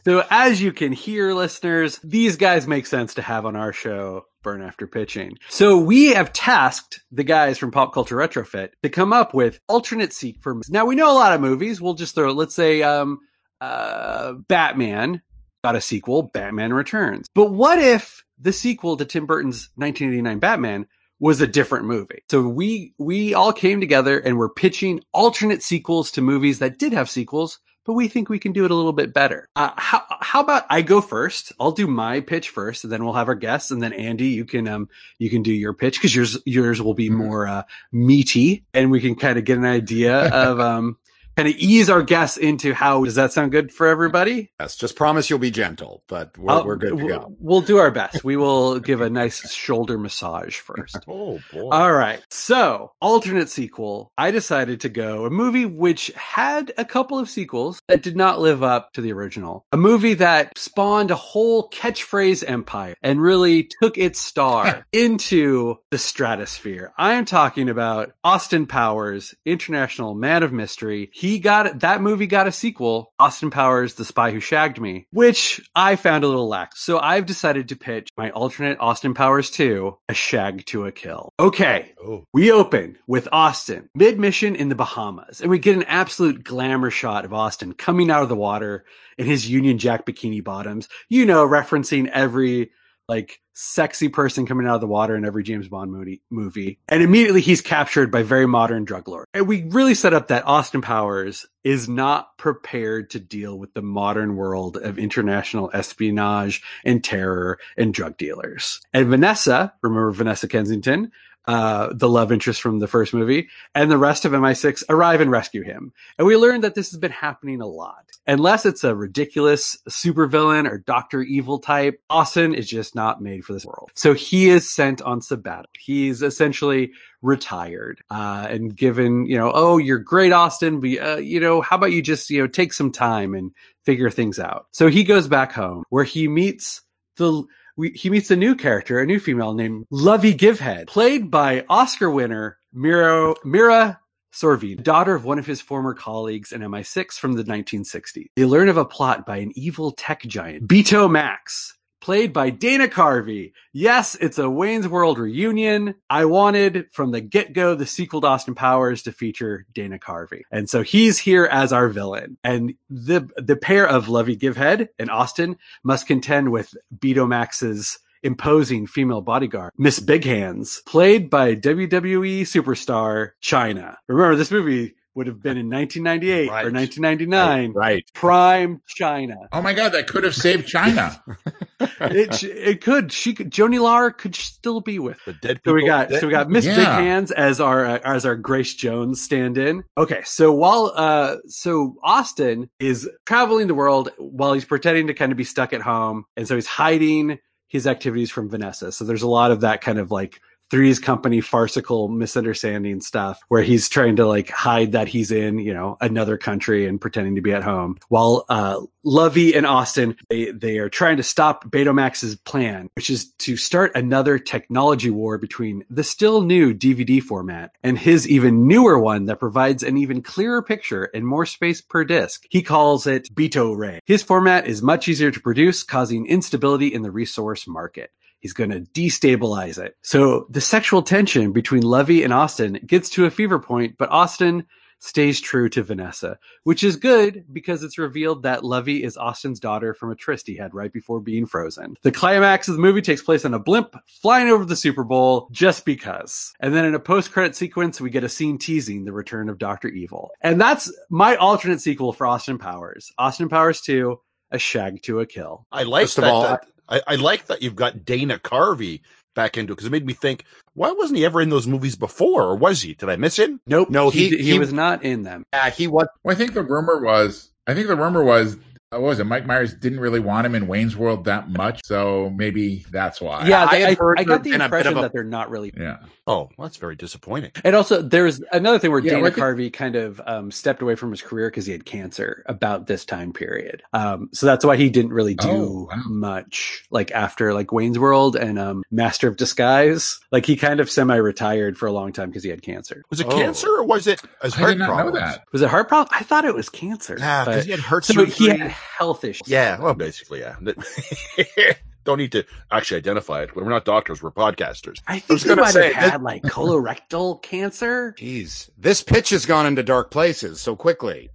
so, 0.04 0.26
as 0.30 0.62
you 0.62 0.74
can 0.74 0.92
hear, 0.92 1.34
listeners, 1.34 1.98
these 2.04 2.36
guys 2.36 2.68
make 2.68 2.88
sense 2.88 3.14
to 3.14 3.22
have 3.22 3.46
on 3.46 3.56
our 3.56 3.72
show 3.72 4.26
burn 4.46 4.62
after 4.62 4.88
pitching. 4.88 5.38
So 5.50 5.78
we 5.78 6.14
have 6.14 6.32
tasked 6.32 7.04
the 7.12 7.26
guys 7.26 7.58
from 7.58 7.72
Pop 7.72 7.94
Culture 7.94 8.16
Retrofit 8.16 8.70
to 8.84 8.90
come 8.90 9.12
up 9.12 9.34
with 9.34 9.60
alternate 9.68 10.14
sequels. 10.14 10.70
Now 10.70 10.86
we 10.86 10.96
know 10.96 11.12
a 11.12 11.20
lot 11.20 11.34
of 11.34 11.42
movies. 11.42 11.82
We'll 11.82 11.96
just 11.96 12.16
throw, 12.16 12.32
let's 12.32 12.56
say, 12.56 12.82
um, 12.82 13.20
uh, 13.60 14.34
Batman 14.48 15.22
got 15.66 15.76
a 15.76 15.82
sequel, 15.82 16.30
Batman 16.34 16.72
Returns. 16.74 17.28
But 17.36 17.52
what 17.52 17.80
if 17.80 18.24
the 18.40 18.54
sequel 18.54 18.96
to 18.96 19.06
Tim 19.06 19.26
Burton's 19.26 19.70
1989 19.76 20.40
Batman 20.40 20.86
was 21.20 21.42
a 21.42 21.48
different 21.48 21.86
movie. 21.86 22.24
So 22.30 22.42
we 22.48 22.94
we 22.98 23.34
all 23.34 23.54
came 23.54 23.80
together 23.80 24.20
and 24.20 24.38
we're 24.38 24.50
pitching 24.50 25.02
alternate 25.14 25.64
sequels 25.64 26.12
to 26.12 26.22
movies 26.22 26.60
that 26.60 26.78
did 26.78 26.94
have 26.94 27.10
sequels 27.10 27.60
but 27.86 27.94
we 27.94 28.08
think 28.08 28.30
we 28.30 28.40
can 28.40 28.52
do 28.52 28.66
it 28.66 28.72
a 28.72 28.76
little 28.76 28.94
bit 28.94 29.14
better. 29.14 29.48
Uh, 29.56 29.72
how, 29.78 30.04
how 30.22 30.42
about 30.42 30.66
I 30.70 30.82
go 30.82 31.02
first? 31.02 31.54
I'll 31.60 31.72
do 31.72 31.88
my 31.88 32.20
pitch 32.20 32.50
first 32.50 32.84
and 32.84 32.92
then 32.92 33.04
we'll 33.04 33.14
have 33.14 33.28
our 33.28 33.36
guests 33.36 33.72
and 33.72 33.82
then 33.82 33.94
Andy, 33.94 34.30
you 34.30 34.46
can, 34.46 34.68
um, 34.68 34.90
you 35.20 35.30
can 35.30 35.44
do 35.44 35.54
your 35.54 35.74
pitch 35.74 35.98
because 35.98 36.16
yours, 36.16 36.38
yours 36.46 36.82
will 36.82 36.96
be 36.96 37.10
mm-hmm. 37.10 37.18
more, 37.18 37.48
uh, 37.48 37.64
meaty 37.92 38.66
and 38.74 38.92
we 38.92 39.00
can 39.00 39.16
kind 39.16 39.38
of 39.38 39.46
get 39.46 39.58
an 39.58 39.66
idea 39.66 40.28
of, 40.34 40.60
um, 40.60 40.98
kind 41.36 41.50
of 41.50 41.56
ease 41.56 41.90
our 41.90 42.02
guests 42.02 42.38
into 42.38 42.74
how 42.74 43.04
does 43.04 43.16
that 43.16 43.34
sound 43.34 43.52
good 43.52 43.72
for 43.72 43.88
everybody? 43.88 44.52
Yes, 44.60 44.76
just 44.76 44.96
promise 44.96 45.30
you'll 45.30 45.40
be 45.40 45.52
gentle, 45.52 46.04
but 46.08 46.38
we're, 46.38 46.54
uh, 46.54 46.64
we're 46.64 46.76
good 46.78 46.98
to 46.98 47.08
go. 47.08 47.36
We'll 47.40 47.62
do 47.62 47.78
our 47.78 47.92
best. 47.92 48.24
We 48.24 48.38
will 48.38 48.80
give 48.80 49.02
a 49.02 49.10
nice 49.10 49.52
shoulder 49.52 49.98
massage 49.98 50.58
first. 50.58 50.98
oh 51.08 51.40
boy. 51.52 51.70
All 51.70 51.94
right. 51.94 52.24
So, 52.30 52.92
alternate 53.02 53.50
sequel. 53.50 54.12
I 54.18 54.32
decided 54.32 54.82
to 54.82 54.90
go 54.90 55.26
a 55.26 55.30
movie 55.30 55.66
which 55.66 56.12
had 56.16 56.72
a 56.78 56.86
couple 56.86 57.20
of 57.20 57.30
sequels 57.30 57.82
that 57.88 58.04
did 58.04 58.16
not 58.16 58.40
live 58.40 58.64
up 58.64 58.94
to 58.94 59.02
the 59.02 59.12
original. 59.12 59.66
A 59.72 59.78
movie 59.78 60.14
that 60.16 60.58
spawned 60.58 61.12
a 61.12 61.16
whole 61.16 61.70
catchphrase 61.70 62.44
empire 62.48 62.96
and 63.02 63.22
really 63.22 63.70
took 63.82 63.98
its 63.98 64.20
star 64.20 64.86
into 64.94 65.76
the 65.92 65.98
stratosphere. 65.98 66.94
I 66.98 67.14
am 67.14 67.26
talking 67.26 67.70
about 67.70 68.14
Austin 68.24 68.68
Powers, 68.68 69.34
International 69.46 70.16
Man 70.16 70.44
of 70.44 70.54
Mystery. 70.54 71.10
He 71.14 71.25
he 71.26 71.40
got 71.40 71.80
that 71.80 72.02
movie 72.02 72.28
got 72.28 72.48
a 72.48 72.52
sequel, 72.52 73.14
Austin 73.20 73.50
Powers: 73.50 73.96
The 73.96 74.06
Spy 74.06 74.32
Who 74.32 74.40
Shagged 74.40 74.80
Me, 74.80 75.08
which 75.12 75.62
I 75.76 75.96
found 75.96 76.24
a 76.24 76.28
little 76.28 76.48
lax. 76.48 76.82
So 76.82 77.00
I've 77.00 77.26
decided 77.26 77.70
to 77.70 77.76
pitch 77.76 78.10
my 78.18 78.32
alternate 78.32 78.78
Austin 78.80 79.14
Powers 79.14 79.50
2, 79.52 79.98
A 80.10 80.14
Shag 80.14 80.66
to 80.68 80.86
a 80.86 80.92
Kill. 80.92 81.34
Okay, 81.40 81.94
oh. 82.04 82.26
we 82.34 82.52
open 82.52 82.98
with 83.08 83.28
Austin 83.32 83.90
mid 83.96 84.20
mission 84.20 84.56
in 84.56 84.70
the 84.70 84.76
Bahamas, 84.76 85.42
and 85.42 85.50
we 85.50 85.60
get 85.60 85.76
an 85.76 85.84
absolute 85.84 86.44
glamour 86.44 86.92
shot 86.92 87.26
of 87.26 87.34
Austin 87.34 87.74
coming 87.74 88.12
out 88.12 88.24
of 88.24 88.30
the 88.30 88.36
water 88.36 88.86
in 89.18 89.26
his 89.26 89.50
Union 89.50 89.78
Jack 89.78 90.06
bikini 90.06 90.44
bottoms. 90.44 90.88
You 91.10 91.26
know, 91.26 91.48
referencing 91.48 92.08
every 92.10 92.72
like 93.08 93.40
sexy 93.54 94.10
person 94.10 94.46
coming 94.46 94.68
out 94.68 94.76
of 94.76 94.82
the 94.82 94.88
water 94.88 95.16
in 95.16 95.26
every 95.26 95.44
James 95.44 95.68
Bond 95.68 96.20
movie. 96.30 96.80
And 96.90 97.04
immediately 97.04 97.42
he's 97.42 97.62
captured 97.62 98.12
by 98.12 98.24
very 98.24 98.48
modern 98.48 98.84
drug 98.84 99.08
lord. 99.08 99.28
And 99.34 99.48
we 99.48 99.64
really 99.64 99.96
set 99.96 100.14
up 100.14 100.28
that 100.28 100.46
Austin 100.46 100.82
Powers 100.82 101.46
is 101.64 101.88
not 101.88 102.38
prepared 102.38 103.12
to 103.12 103.20
deal 103.20 103.58
with 103.58 103.74
the 103.74 103.82
modern 103.82 104.36
world 104.36 104.78
of 104.78 105.00
international 105.00 105.72
espionage 105.74 106.62
and 106.84 107.04
terror 107.04 107.60
and 107.78 107.94
drug 107.94 108.18
dealers. 108.18 108.82
And 108.94 109.08
Vanessa, 109.08 109.74
remember 109.82 110.12
Vanessa 110.12 110.48
Kensington, 110.48 111.12
uh, 111.48 111.90
the 111.94 112.10
love 112.10 112.32
interest 112.32 112.62
from 112.62 112.80
the 112.80 112.88
first 112.88 113.14
movie, 113.14 113.50
and 113.74 113.92
the 113.92 113.98
rest 113.98 114.26
of 114.26 114.32
MI6 114.32 114.84
arrive 114.90 115.22
and 115.22 115.32
rescue 115.32 115.64
him. 115.64 115.94
And 116.18 116.28
we 116.28 116.38
learn 116.38 116.62
that 116.62 116.76
this 116.76 116.92
has 116.92 117.00
been 117.00 117.12
happening 117.12 117.62
a 117.62 117.68
lot. 117.68 118.06
Unless 118.28 118.66
it's 118.66 118.84
a 118.84 118.96
ridiculous 118.96 119.78
supervillain 119.88 120.70
or 120.70 120.80
Doctor 120.80 121.22
Evil 121.22 121.60
type, 121.60 122.02
Austin 122.10 122.56
is 122.56 122.68
just 122.68 122.96
not 122.96 123.22
made 123.22 123.46
for 123.46 123.54
this 123.54 123.66
world. 123.66 123.92
So 123.94 124.14
he 124.14 124.50
is 124.50 124.74
sent 124.74 125.02
on 125.02 125.22
sabbatical. 125.22 125.70
He's 125.78 126.24
essentially 126.24 126.92
retired 127.22 128.02
uh, 128.10 128.48
and 128.50 128.76
given, 128.76 129.26
you 129.26 129.38
know, 129.38 129.52
oh, 129.54 129.78
you're 129.78 130.00
great, 130.00 130.32
Austin, 130.32 130.80
but 130.80 130.90
uh, 131.00 131.18
you 131.18 131.40
know, 131.40 131.62
how 131.62 131.76
about 131.76 131.92
you 131.92 132.02
just, 132.02 132.30
you 132.30 132.42
know, 132.42 132.48
take 132.48 132.74
some 132.74 132.92
time 132.92 133.36
and 133.36 133.52
figure 133.84 134.10
things 134.10 134.40
out. 134.40 134.68
So 134.72 134.88
he 134.88 135.04
goes 135.04 135.28
back 135.28 135.52
home 135.52 135.84
where 135.90 136.04
he 136.04 136.28
meets 136.28 136.82
the 137.18 137.44
we, 137.78 137.92
he 137.92 138.10
meets 138.10 138.32
a 138.32 138.36
new 138.36 138.56
character, 138.56 139.00
a 139.00 139.06
new 139.06 139.20
female 139.20 139.54
named 139.54 139.86
Lovey 139.90 140.34
Givehead, 140.34 140.88
played 140.88 141.30
by 141.30 141.66
Oscar 141.70 142.10
winner 142.10 142.58
Mira, 142.74 143.36
Mira 143.44 144.00
Sorvino, 144.34 144.82
daughter 144.82 145.16
of 145.16 145.26
one 145.26 145.40
of 145.40 145.46
his 145.46 145.62
former 145.62 145.94
colleagues 145.94 146.52
in 146.52 146.62
MI6 146.62 147.14
from 147.14 147.34
the 147.34 147.44
1960s. 147.44 148.28
They 148.36 148.46
learn 148.46 148.70
of 148.70 148.78
a 148.78 148.86
plot 148.86 149.26
by 149.26 149.38
an 149.38 149.52
evil 149.56 149.92
tech 149.92 150.22
giant, 150.24 150.68
Beto 150.68 151.10
Max, 151.10 151.74
played 152.06 152.32
by 152.32 152.52
Dana 152.52 152.88
Carvey. 152.88 153.52
Yes, 153.74 154.14
it's 154.14 154.38
a 154.38 154.48
Wayne's 154.48 154.88
World 154.88 155.18
reunion. 155.18 155.96
I 156.08 156.26
wanted 156.26 156.86
from 156.92 157.10
the 157.10 157.20
get 157.20 157.54
go 157.54 157.74
the 157.74 157.88
sequel 157.88 158.22
to 158.22 158.28
Austin 158.28 158.54
Powers 158.54 159.02
to 159.04 159.12
feature 159.12 159.66
Dana 159.74 159.98
Carvey. 159.98 160.42
And 160.52 160.70
so 160.70 160.84
he's 160.84 161.18
here 161.18 161.46
as 161.46 161.74
our 161.74 161.90
villain. 161.90 162.38
And 162.44 162.76
the, 162.92 163.28
the 163.38 163.56
pair 163.56 163.88
of 163.88 164.08
Lovey 164.08 164.38
Givehead 164.38 164.90
and 165.00 165.10
Austin 165.10 165.58
must 165.84 166.06
contend 166.06 166.52
with 166.52 166.76
Beto 166.96 167.28
Max's 167.28 167.98
imposing 168.22 168.86
female 168.86 169.22
bodyguard, 169.22 169.72
Miss 169.76 170.00
Big 170.00 170.26
Hands, 170.26 170.84
played 170.86 171.32
by 171.32 171.56
WWE 171.56 172.42
superstar 172.42 173.32
Chyna. 173.42 173.96
Remember, 174.08 174.36
this 174.36 174.52
movie 174.52 174.94
would 175.16 175.28
have 175.28 175.42
been 175.42 175.58
in 175.58 175.70
1998 175.70 176.50
Right. 176.50 176.66
or 176.66 176.72
1999. 176.72 177.74
Right. 177.74 178.06
Prime 178.14 178.82
Chyna. 179.00 179.48
Oh 179.52 179.62
my 179.62 179.74
God, 179.74 179.94
that 179.94 180.08
could 180.08 180.24
have 180.24 180.36
saved 180.36 180.68
Chyna. 180.72 181.20
It, 182.00 182.44
it 182.44 182.82
could. 182.82 183.12
She 183.12 183.34
could. 183.34 183.52
Joanie 183.52 183.80
Laurer 183.80 184.12
could 184.12 184.36
still 184.36 184.80
be 184.82 185.00
with. 185.00 185.18
The 185.26 185.34
dead 185.34 185.60
So 185.66 185.74
we 185.74 185.82
people- 185.82 185.88
got 185.98 186.12
so 186.12 186.28
we 186.28 186.32
got 186.32 186.50
Miss 186.50 186.66
Big 186.66 186.76
Hands 186.78 187.30
as 187.32 187.60
our 187.60 187.86
uh, 187.86 188.00
as 188.04 188.26
our 188.26 188.36
Grace 188.36 188.74
Jones 188.76 189.22
stand-in. 189.22 189.84
Okay, 189.98 190.22
so 190.26 190.54
while 190.54 190.92
uh 190.96 191.38
so 191.48 191.96
Austin 192.04 192.70
is 192.80 193.10
traveling 193.26 193.68
the 193.68 193.74
world 193.76 194.10
while 194.18 194.54
he's 194.54 194.66
pretending 194.66 195.08
to 195.08 195.14
kind 195.14 195.32
of 195.32 195.38
be 195.38 195.44
stuck 195.44 195.74
at 195.74 195.82
home, 195.82 196.26
and 196.38 196.48
so 196.48 196.56
he's 196.56 196.68
hiding 196.68 197.40
his 197.68 197.88
activities 197.88 198.32
from 198.32 198.50
Vanessa. 198.50 198.92
So 198.92 199.04
there's 199.06 199.24
a 199.24 199.28
lot 199.30 199.52
of 199.52 199.62
that 199.62 199.82
kind 199.82 200.00
of 200.00 200.12
like 200.12 200.40
Three's 200.72 201.00
Company 201.00 201.42
farcical 201.42 202.08
misunderstanding 202.08 203.02
stuff 203.02 203.40
where 203.50 203.62
he's 203.62 203.90
trying 203.90 204.16
to 204.18 204.28
like 204.28 204.50
hide 204.50 204.94
that 204.94 205.08
he's 205.08 205.32
in, 205.32 205.60
you 205.60 205.74
know, 205.74 205.98
another 206.02 206.38
country 206.38 206.88
and 206.88 207.00
pretending 207.00 207.36
to 207.36 207.42
be 207.42 207.54
at 207.54 207.64
home. 207.64 207.98
While 208.10 208.46
uh 208.50 208.82
Lovey 209.08 209.54
and 209.54 209.68
Austin, 209.68 210.18
they, 210.32 210.50
they 210.50 210.80
are 210.80 210.90
trying 210.90 211.18
to 211.18 211.24
stop 211.24 211.70
Betamax's 211.70 212.38
plan, 212.38 212.90
which 212.96 213.12
is 213.12 213.32
to 213.34 213.56
start 213.56 213.92
another 213.94 214.40
technology 214.40 215.12
war 215.12 215.38
between 215.38 215.86
the 215.92 216.04
still 216.04 216.42
new 216.42 216.74
DVD 216.74 217.22
format 217.22 217.72
and 217.84 218.00
his 218.00 218.28
even 218.28 218.68
newer 218.68 218.98
one 218.98 219.26
that 219.26 219.40
provides 219.40 219.84
an 219.84 219.98
even 219.98 220.24
clearer 220.24 220.64
picture 220.64 221.04
and 221.14 221.28
more 221.28 221.46
space 221.46 221.82
per 221.82 222.04
disc. 222.04 222.48
He 222.50 222.64
calls 222.64 223.06
it 223.06 223.34
Beta 223.36 223.64
Ray. 223.64 224.00
His 224.06 224.24
format 224.24 224.66
is 224.66 224.82
much 224.82 225.08
easier 225.08 225.30
to 225.30 225.40
produce, 225.40 225.84
causing 225.84 226.26
instability 226.26 226.88
in 226.92 227.04
the 227.04 227.12
resource 227.12 227.68
market. 227.68 228.10
He's 228.40 228.54
going 228.54 228.70
to 228.70 228.82
destabilize 228.82 229.78
it. 229.84 229.96
So 230.02 230.46
the 230.50 230.62
sexual 230.62 231.02
tension 231.02 231.52
between 231.52 231.82
Levy 231.84 232.24
and 232.24 232.34
Austin 232.34 232.80
gets 232.86 233.10
to 233.12 233.26
a 233.26 233.32
fever 233.32 233.60
point, 233.60 233.96
but 233.98 234.12
Austin 234.12 234.66
stays 235.00 235.40
true 235.42 235.70
to 235.70 235.84
Vanessa, 235.84 236.38
which 236.64 236.84
is 236.84 236.96
good 236.96 237.44
because 237.52 237.84
it's 237.84 237.98
revealed 237.98 238.44
that 238.44 238.64
Levy 238.64 239.04
is 239.04 239.18
Austin's 239.18 239.60
daughter 239.60 239.94
from 239.94 240.10
a 240.12 240.16
tryst 240.16 240.48
he 240.48 240.56
had 240.56 240.74
right 240.74 240.92
before 240.92 241.20
being 241.20 241.46
frozen. 241.46 241.96
The 242.02 242.12
climax 242.12 242.68
of 242.68 242.76
the 242.76 242.82
movie 242.82 243.02
takes 243.02 243.22
place 243.22 243.46
on 243.46 243.54
a 243.54 243.60
blimp 243.60 243.96
flying 244.22 244.48
over 244.48 244.66
the 244.66 244.76
Super 244.76 245.04
Bowl 245.04 245.48
just 245.52 245.86
because. 245.86 246.54
And 246.60 246.74
then 246.74 246.86
in 246.86 246.96
a 246.96 247.00
post-credit 247.00 247.56
sequence, 247.56 248.00
we 248.02 248.10
get 248.10 248.24
a 248.24 248.30
scene 248.30 248.58
teasing 248.58 249.06
the 249.06 249.14
return 249.14 249.50
of 249.50 249.58
Dr. 249.60 249.90
Evil. 249.90 250.32
And 250.42 250.60
that's 250.60 250.92
my 251.10 251.36
alternate 251.36 251.82
sequel 251.82 252.14
for 252.14 252.26
Austin 252.26 252.58
Powers. 252.58 253.12
Austin 253.18 253.50
Powers 253.50 253.82
2, 253.82 254.20
A 254.52 254.58
Shag 254.60 255.02
to 255.04 255.20
a 255.20 255.26
Kill. 255.26 255.68
I 255.72 255.84
like 255.84 256.04
First 256.06 256.18
of 256.20 256.24
that. 256.24 256.32
all, 256.32 256.42
that- 256.44 256.68
I, 256.90 257.02
I 257.08 257.16
like 257.16 257.48
that 257.48 257.62
you've 257.62 257.76
got 257.76 258.06
Dana 258.06 258.38
Carvey 258.40 259.02
back 259.34 259.58
into 259.58 259.74
it 259.74 259.76
because 259.76 259.88
it 259.88 259.92
made 259.92 260.06
me 260.06 260.14
think, 260.14 260.46
why 260.74 260.92
wasn't 260.92 261.18
he 261.18 261.26
ever 261.26 261.42
in 261.42 261.50
those 261.50 261.68
movies 261.68 261.96
before, 261.96 262.44
or 262.44 262.56
was 262.56 262.82
he? 262.82 262.94
Did 262.94 263.10
I 263.10 263.16
miss 263.18 263.38
him? 263.38 263.60
Nope. 263.68 263.90
No, 263.90 264.10
he, 264.10 264.30
he- 264.30 264.38
he, 264.38 264.44
he- 264.52 264.60
was 264.60 264.72
not 264.74 265.04
in 265.04 265.24
them. 265.24 265.44
Yeah, 265.54 265.70
he 265.70 265.88
was. 265.88 266.08
Well, 266.24 266.36
I 266.36 266.38
think 266.38 266.54
the 266.54 266.64
rumor 266.64 267.02
was, 267.02 267.52
I 267.68 267.74
think 267.74 267.88
the 267.88 267.96
rumor 267.96 268.24
was, 268.24 268.58
what 269.00 269.10
was 269.10 269.20
it? 269.20 269.26
Mike 269.26 269.46
Myers 269.46 269.74
didn't 269.74 270.00
really 270.00 270.20
want 270.20 270.46
him 270.46 270.56
in 270.56 270.68
Wayne's 270.68 270.96
World 270.96 271.26
that 271.26 271.50
much, 271.50 271.82
so 271.86 272.32
maybe 272.36 272.86
that's 272.92 273.22
why. 273.22 273.48
Yeah, 273.48 273.66
I 273.66 273.72
they, 273.72 273.82
had 273.82 273.90
I, 273.92 273.96
heard 273.96 274.20
I 274.20 274.24
got 274.24 274.44
the 274.44 274.52
been 274.52 274.62
a 274.62 274.64
bit 274.64 274.66
impression 274.66 274.98
a- 274.98 275.02
that 275.02 275.14
they're 275.14 275.24
not 275.24 275.50
really 275.50 275.72
yeah. 275.76 275.98
Oh, 276.28 276.50
that's 276.58 276.78
very 276.78 276.96
disappointing. 276.96 277.52
And 277.64 277.76
also, 277.76 278.02
there's 278.02 278.42
another 278.52 278.80
thing 278.80 278.90
where 278.92 279.00
Yeah, 279.00 279.12
Dana 279.12 279.24
well, 279.24 279.32
I 279.32 279.36
Carvey 279.36 279.72
kind 279.72 279.96
of 279.96 280.20
um, 280.26 280.50
stepped 280.50 280.82
away 280.82 280.96
from 280.96 281.12
his 281.12 281.22
career 281.22 281.50
because 281.52 281.68
he 281.68 281.72
had 281.72 281.86
cancer 281.86 282.44
about 282.48 282.88
this 282.88 283.06
time 283.06 283.32
period. 283.32 283.84
Um, 283.94 284.30
so 284.34 284.48
that's 284.48 284.66
why 284.66 284.76
he 284.76 284.90
didn't 284.90 285.14
really 285.14 285.36
do 285.36 285.48
Oh, 285.50 285.88
wow. 285.92 286.02
much 286.08 286.84
like 286.90 287.12
after 287.12 287.54
like 287.54 287.72
Wayne's 287.72 288.00
World 288.00 288.36
and 288.36 288.58
um, 288.58 288.84
Master 288.92 289.28
of 289.28 289.38
Disguise. 289.38 290.20
Like 290.32 290.46
he 290.48 290.56
kind 290.56 290.80
of 290.80 290.90
semi-retired 290.90 291.78
for 291.78 291.86
a 291.86 291.92
long 291.92 292.12
time 292.12 292.30
because 292.30 292.44
he 292.44 292.50
had 292.50 292.62
cancer. 292.64 293.04
Was 293.12 293.20
it 293.20 293.28
Oh. 293.28 293.36
cancer 293.38 293.68
or 293.70 293.84
was 293.84 294.08
it 294.08 294.22
a 294.42 294.48
I 294.48 294.50
heart 294.50 294.70
did 294.72 294.80
not 294.80 294.88
know 294.88 294.94
problems? 294.96 295.20
that. 295.20 295.44
Was 295.52 295.62
it 295.62 295.70
heart 295.70 295.88
problem? 295.88 296.10
I 296.20 296.24
thought 296.24 296.46
it 296.46 296.56
was 296.56 296.70
cancer. 296.70 297.18
Yeah, 297.20 297.46
because 297.46 297.66
he 297.66 297.72
had 297.72 297.80
heart 297.82 298.04
so 298.06 298.14
surgery. 298.14 298.34
he 298.34 298.48
had 298.50 298.76
health 298.98 299.24
issues. 299.24 299.48
Yeah, 299.48 299.80
well, 299.80 299.94
basically, 299.94 300.40
yeah. 300.42 300.56
Don't 302.04 302.20
need 302.20 302.32
to 302.34 302.46
actually 302.72 302.98
identify 302.98 303.42
it. 303.44 303.56
We're 303.56 303.68
not 303.68 303.84
doctors. 303.84 304.22
We're 304.22 304.30
podcasters. 304.32 305.02
I 305.08 305.16
was 305.16 305.24
think 305.24 305.42
he 305.42 305.48
gonna 305.50 305.62
might 305.62 305.72
say, 305.74 305.92
have 305.94 306.12
had 306.12 306.22
like 306.22 306.44
colorectal 306.44 307.42
cancer. 307.42 308.14
Jeez, 308.20 308.70
this 308.78 309.02
pitch 309.02 309.32
has 309.32 309.48
gone 309.48 309.66
into 309.66 309.82
dark 309.82 310.12
places 310.12 310.62
so 310.62 310.76
quickly. 310.76 311.30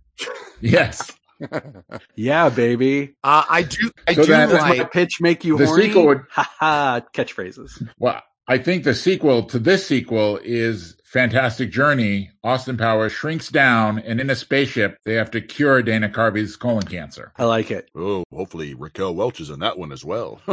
Yes. 0.61 1.11
Yeah, 2.17 2.51
baby. 2.51 3.15
Uh, 3.25 3.45
I 3.49 3.63
do. 3.63 3.91
I 4.07 4.13
So 4.13 4.25
do 4.25 4.29
then- 4.31 4.51
Does 4.51 4.61
my 4.61 4.85
pitch 4.85 5.23
make 5.23 5.43
you 5.43 5.57
The 5.57 5.65
horny? 5.65 5.87
sequel 5.87 6.05
would- 6.09 6.23
Ha 6.33 6.55
ha. 6.59 7.01
Catchphrases. 7.15 7.83
Well, 7.99 8.23
I 8.51 8.59
think 8.59 8.83
the 8.83 8.97
sequel 8.97 9.45
to 9.45 9.61
this 9.61 9.87
sequel 9.87 10.41
is 10.43 10.97
Fantastic 11.05 11.71
Journey. 11.71 12.33
Austin 12.43 12.77
Powers 12.77 13.13
shrinks 13.13 13.49
down, 13.49 14.01
and 14.01 14.21
in 14.21 14.29
a 14.29 14.35
spaceship, 14.35 14.99
they 15.05 15.15
have 15.15 15.31
to 15.31 15.41
cure 15.41 15.83
Dana 15.83 16.09
Carvey's 16.09 16.57
colon 16.57 16.83
cancer. 16.83 17.33
I 17.37 17.45
like 17.45 17.71
it. 17.71 17.93
Oh, 17.95 18.25
hopefully 18.35 18.75
Raquel 18.75 19.15
Welch 19.15 19.39
is 19.39 19.51
in 19.51 19.61
that 19.61 19.79
one 19.79 19.93
as 19.93 20.05
well. 20.05 20.41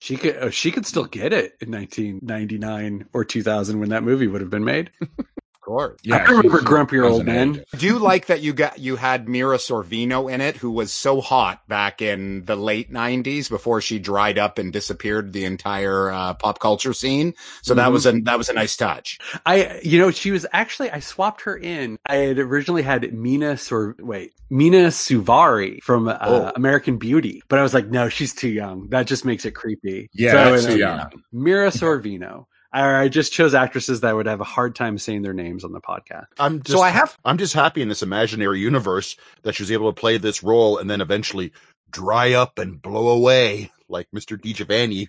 She 0.00 0.16
could 0.18 0.36
uh, 0.36 0.50
she 0.50 0.70
could 0.70 0.84
still 0.84 1.06
get 1.06 1.32
it 1.32 1.56
in 1.62 1.70
1999 1.70 3.08
or 3.14 3.24
2000 3.24 3.80
when 3.80 3.88
that 3.88 4.02
movie 4.02 4.26
would 4.26 4.42
have 4.42 4.50
been 4.50 4.64
made. 4.64 4.90
Of 5.64 5.68
course. 5.68 5.98
I 6.12 6.18
remember 6.24 6.58
she's- 6.58 6.64
grumpier 6.64 7.04
old 7.10 7.24
doesn't 7.24 7.54
men. 7.54 7.64
I 7.72 7.76
do 7.78 7.98
like 7.98 8.26
that 8.26 8.42
you 8.42 8.52
got 8.52 8.78
you 8.78 8.96
had 8.96 9.28
Mira 9.30 9.56
Sorvino 9.56 10.30
in 10.30 10.42
it, 10.42 10.56
who 10.56 10.70
was 10.70 10.92
so 10.92 11.22
hot 11.22 11.66
back 11.68 12.02
in 12.02 12.44
the 12.44 12.54
late 12.54 12.92
'90s 12.92 13.48
before 13.48 13.80
she 13.80 13.98
dried 13.98 14.38
up 14.38 14.58
and 14.58 14.70
disappeared 14.74 15.32
the 15.32 15.46
entire 15.46 16.10
uh, 16.12 16.34
pop 16.34 16.58
culture 16.58 16.92
scene. 16.92 17.32
So 17.62 17.72
that 17.74 17.88
Mhm. 17.88 17.92
was 17.92 18.04
a 18.06 18.12
that 18.24 18.36
was 18.36 18.50
a 18.50 18.52
nice 18.52 18.76
touch. 18.76 19.18
I 19.46 19.80
you 19.82 19.98
know 19.98 20.10
she 20.10 20.32
was 20.32 20.44
actually 20.52 20.90
I 20.90 21.00
swapped 21.00 21.40
her 21.42 21.56
in. 21.56 21.96
I 22.06 22.16
had 22.16 22.38
originally 22.38 22.82
had 22.82 23.10
Mina 23.14 23.56
Sor 23.56 23.96
wait 23.98 24.32
Mina 24.50 24.88
Suvari 24.88 25.82
from 25.82 26.08
uh, 26.08 26.18
Oh. 26.20 26.52
American 26.56 26.98
Beauty, 26.98 27.42
but 27.48 27.58
I 27.58 27.62
was 27.62 27.72
like 27.72 27.86
no 27.88 28.10
she's 28.10 28.34
too 28.34 28.50
young. 28.50 28.88
That 28.90 29.06
just 29.06 29.24
makes 29.24 29.46
it 29.46 29.52
creepy. 29.54 30.10
Yeah, 30.12 30.32
So, 30.32 30.50
that's 30.52 30.66
too 30.66 30.78
young. 30.78 31.10
Mira 31.32 31.70
Sorvino. 31.70 32.44
I, 32.74 33.02
I 33.04 33.08
just 33.08 33.32
chose 33.32 33.54
actresses 33.54 34.00
that 34.00 34.14
would 34.14 34.26
have 34.26 34.40
a 34.40 34.44
hard 34.44 34.74
time 34.74 34.98
saying 34.98 35.22
their 35.22 35.32
names 35.32 35.64
on 35.64 35.72
the 35.72 35.80
podcast. 35.80 36.26
I'm 36.38 36.60
just, 36.62 36.76
So 36.76 36.82
I 36.82 36.90
have 36.90 37.16
I'm 37.24 37.38
just 37.38 37.54
happy 37.54 37.80
in 37.80 37.88
this 37.88 38.02
imaginary 38.02 38.58
universe 38.58 39.16
that 39.42 39.54
she 39.54 39.62
was 39.62 39.70
able 39.72 39.92
to 39.92 39.98
play 39.98 40.18
this 40.18 40.42
role 40.42 40.78
and 40.78 40.90
then 40.90 41.00
eventually 41.00 41.52
dry 41.90 42.32
up 42.32 42.58
and 42.58 42.82
blow 42.82 43.08
away 43.08 43.70
like 43.88 44.08
Mr. 44.14 44.36
DiGiovanni. 44.36 45.08